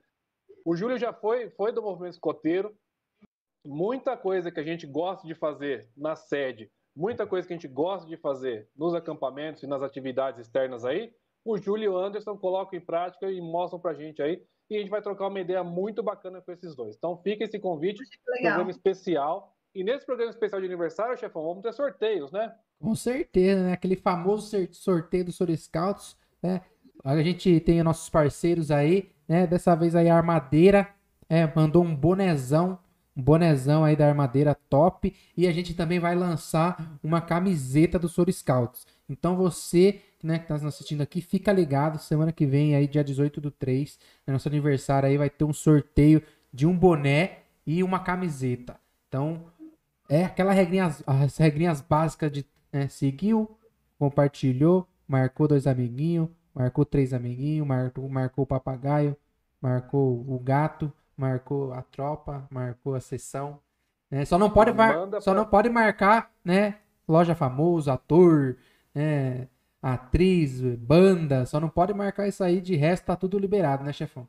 O 0.64 0.76
Júlio 0.76 0.98
já 0.98 1.12
foi, 1.12 1.50
foi 1.50 1.72
do 1.72 1.82
movimento 1.82 2.14
escoteiro. 2.14 2.74
Muita 3.64 4.16
coisa 4.16 4.50
que 4.50 4.60
a 4.60 4.64
gente 4.64 4.86
gosta 4.86 5.26
de 5.26 5.34
fazer 5.34 5.88
na 5.96 6.16
sede, 6.16 6.70
muita 6.96 7.26
coisa 7.26 7.46
que 7.46 7.54
a 7.54 7.56
gente 7.56 7.68
gosta 7.68 8.08
de 8.08 8.16
fazer 8.16 8.68
nos 8.76 8.94
acampamentos 8.94 9.62
e 9.62 9.66
nas 9.66 9.82
atividades 9.82 10.40
externas 10.40 10.84
aí, 10.84 11.12
o 11.44 11.58
Júlio 11.58 11.84
e 11.84 11.88
o 11.88 11.96
Anderson 11.96 12.36
colocam 12.36 12.78
em 12.78 12.84
prática 12.84 13.30
e 13.30 13.40
mostram 13.40 13.80
pra 13.80 13.94
gente 13.94 14.22
aí. 14.22 14.42
E 14.70 14.76
a 14.76 14.78
gente 14.78 14.90
vai 14.90 15.02
trocar 15.02 15.26
uma 15.26 15.40
ideia 15.40 15.62
muito 15.62 16.02
bacana 16.02 16.40
com 16.40 16.50
esses 16.52 16.74
dois. 16.74 16.96
Então 16.96 17.16
fica 17.18 17.44
esse 17.44 17.58
convite, 17.58 18.02
programa 18.24 18.70
especial. 18.70 19.54
E 19.74 19.82
nesse 19.82 20.06
programa 20.06 20.30
especial 20.30 20.60
de 20.60 20.66
aniversário, 20.66 21.16
chefão, 21.18 21.42
vamos 21.42 21.62
ter 21.62 21.72
sorteios, 21.72 22.30
né? 22.30 22.54
Com 22.80 22.94
certeza, 22.94 23.62
né? 23.64 23.72
Aquele 23.72 23.96
famoso 23.96 24.56
sorteio 24.72 25.24
do 25.24 25.32
Sor 25.32 25.54
Scouts, 25.56 26.16
né? 26.42 26.62
A 27.04 27.20
gente 27.22 27.60
tem 27.60 27.82
nossos 27.82 28.08
parceiros 28.08 28.70
aí, 28.70 29.10
né? 29.26 29.46
Dessa 29.46 29.74
vez 29.74 29.94
aí 29.94 30.08
a 30.08 30.16
Armadeira 30.16 30.88
é, 31.28 31.50
mandou 31.54 31.82
um 31.82 31.94
bonezão, 31.94 32.78
um 33.16 33.22
bonezão 33.22 33.84
aí 33.84 33.96
da 33.96 34.08
Armadeira 34.08 34.54
top. 34.68 35.14
E 35.36 35.46
a 35.46 35.52
gente 35.52 35.74
também 35.74 35.98
vai 35.98 36.14
lançar 36.14 36.98
uma 37.02 37.20
camiseta 37.20 37.98
do 37.98 38.08
Soro 38.08 38.32
Scouts. 38.32 38.86
Então 39.08 39.36
você, 39.36 40.00
né, 40.22 40.38
que 40.38 40.46
tá 40.46 40.54
nos 40.54 40.64
assistindo 40.64 41.00
aqui, 41.00 41.20
fica 41.20 41.52
ligado. 41.52 41.98
Semana 41.98 42.32
que 42.32 42.46
vem 42.46 42.74
aí, 42.76 42.86
dia 42.86 43.02
18 43.02 43.40
do 43.40 43.50
3, 43.50 43.98
no 44.26 44.34
nosso 44.34 44.48
aniversário 44.48 45.08
aí, 45.08 45.16
vai 45.16 45.30
ter 45.30 45.44
um 45.44 45.52
sorteio 45.52 46.22
de 46.52 46.66
um 46.66 46.76
boné 46.76 47.38
e 47.66 47.82
uma 47.82 47.98
camiseta. 48.00 48.76
Então, 49.08 49.46
é 50.08 50.24
aquela 50.24 50.52
regrinha, 50.52 50.94
as 51.06 51.36
regrinhas 51.36 51.80
básicas 51.80 52.30
de 52.30 52.44
né, 52.72 52.88
seguiu, 52.88 53.56
compartilhou, 53.98 54.86
marcou 55.06 55.46
dois 55.46 55.66
amiguinhos, 55.66 56.28
marcou 56.54 56.84
três 56.84 57.12
amiguinhos, 57.12 57.66
marcou, 57.66 58.08
marcou 58.08 58.44
o 58.44 58.46
papagaio, 58.46 59.16
marcou 59.60 60.24
o 60.28 60.38
gato, 60.38 60.92
marcou 61.16 61.72
a 61.72 61.82
tropa, 61.82 62.46
marcou 62.50 62.94
a 62.94 63.00
sessão. 63.00 63.58
Né? 64.10 64.24
Só 64.24 64.38
não 64.38 64.50
pode 64.50 64.72
mar... 64.72 64.94
só 65.20 65.32
pra... 65.32 65.34
não 65.34 65.46
pode 65.46 65.68
marcar, 65.68 66.30
né? 66.44 66.78
Loja 67.08 67.34
famosa, 67.34 67.94
ator, 67.94 68.56
né? 68.94 69.48
atriz, 69.82 70.60
banda, 70.76 71.44
só 71.44 71.58
não 71.58 71.68
pode 71.68 71.92
marcar 71.92 72.28
isso 72.28 72.44
aí, 72.44 72.60
de 72.60 72.76
resto 72.76 73.06
tá 73.06 73.16
tudo 73.16 73.36
liberado, 73.36 73.82
né, 73.82 73.92
chefão? 73.92 74.28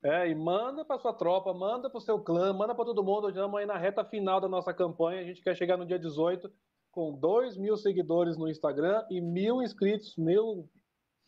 É, 0.00 0.28
e 0.28 0.34
manda 0.34 0.84
para 0.84 0.98
sua 0.98 1.14
tropa, 1.14 1.52
manda 1.52 1.88
para 1.88 1.98
o 1.98 2.00
seu 2.00 2.20
clã, 2.20 2.52
manda 2.52 2.74
para 2.74 2.84
todo 2.84 3.02
mundo. 3.02 3.30
Estamos 3.30 3.58
aí 3.58 3.64
na 3.64 3.78
reta 3.78 4.04
final 4.04 4.38
da 4.38 4.46
nossa 4.46 4.72
campanha. 4.72 5.22
A 5.22 5.24
gente 5.24 5.40
quer 5.40 5.56
chegar 5.56 5.78
no 5.78 5.86
dia 5.86 5.98
18 5.98 6.52
com 6.92 7.10
2 7.14 7.56
mil 7.56 7.74
seguidores 7.74 8.36
no 8.36 8.46
Instagram 8.46 9.02
e 9.10 9.18
mil 9.18 9.62
inscritos, 9.62 10.14
mil 10.18 10.68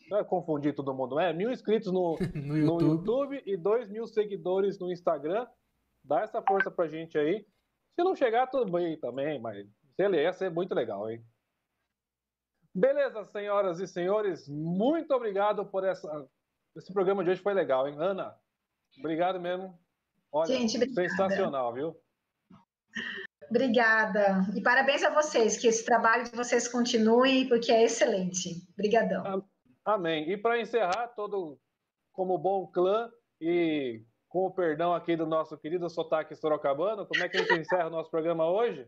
não 0.09 0.19
é 0.19 0.23
confundir 0.23 0.73
todo 0.73 0.93
mundo, 0.93 1.19
é 1.19 1.33
mil 1.33 1.51
inscritos 1.51 1.91
no, 1.91 2.17
no, 2.33 2.57
YouTube. 2.57 2.83
no 2.83 2.91
YouTube 2.95 3.43
e 3.45 3.57
dois 3.57 3.89
mil 3.89 4.07
seguidores 4.07 4.79
no 4.79 4.91
Instagram. 4.91 5.47
Dá 6.03 6.21
essa 6.21 6.41
força 6.41 6.71
pra 6.71 6.87
gente 6.87 7.17
aí. 7.17 7.45
Se 7.95 8.03
não 8.03 8.15
chegar, 8.15 8.47
tudo 8.47 8.71
bem 8.71 8.97
também, 8.99 9.39
mas 9.39 9.67
ia 9.99 10.33
ser 10.33 10.49
muito 10.49 10.73
legal, 10.73 11.09
hein? 11.09 11.23
Beleza, 12.73 13.25
senhoras 13.25 13.79
e 13.79 13.87
senhores, 13.87 14.47
muito 14.47 15.11
obrigado 15.11 15.65
por 15.65 15.83
essa. 15.83 16.07
Esse 16.75 16.93
programa 16.93 17.23
de 17.23 17.31
hoje 17.31 17.41
foi 17.41 17.55
legal, 17.55 17.87
hein, 17.87 17.95
Ana? 17.97 18.35
Obrigado 18.99 19.39
mesmo. 19.39 19.77
Olha, 20.31 20.45
gente, 20.45 20.77
sensacional, 20.93 21.73
viu? 21.73 21.95
Obrigada. 23.49 24.45
E 24.55 24.61
parabéns 24.61 25.03
a 25.03 25.09
vocês, 25.09 25.57
que 25.57 25.67
esse 25.67 25.83
trabalho 25.85 26.25
de 26.25 26.35
vocês 26.35 26.67
continue, 26.67 27.47
porque 27.47 27.71
é 27.71 27.83
excelente. 27.83 28.63
Obrigadão. 28.73 29.25
Ah, 29.25 29.41
Amém. 29.87 30.29
E 30.29 30.35
para 30.35 30.59
encerrar, 30.59 31.07
todo 31.15 31.57
como 32.11 32.37
bom 32.37 32.67
clã 32.67 33.09
e 33.39 34.03
com 34.27 34.45
o 34.45 34.51
perdão 34.51 34.93
aqui 34.93 35.15
do 35.15 35.25
nosso 35.25 35.57
querido 35.57 35.89
sotaque 35.89 36.35
sorocabano, 36.35 37.07
como 37.07 37.23
é 37.23 37.29
que 37.29 37.37
a 37.37 37.39
gente 37.39 37.61
encerra 37.61 37.87
o 37.87 37.91
nosso 37.91 38.11
programa 38.11 38.49
hoje? 38.49 38.85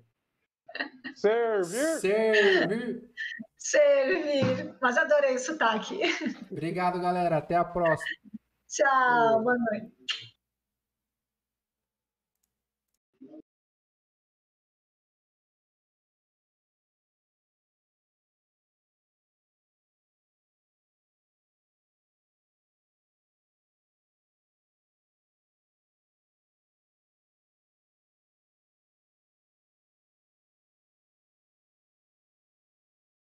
Servir? 1.16 2.00
Servir. 2.02 3.04
Servir. 3.58 4.76
Mas 4.82 4.98
adorei 4.98 5.36
o 5.36 5.40
sotaque. 5.40 6.02
Obrigado, 6.52 7.00
galera. 7.00 7.38
Até 7.38 7.56
a 7.56 7.64
próxima. 7.64 8.20
Tchau. 8.68 9.42
Boa 9.42 9.56
noite. 9.58 10.29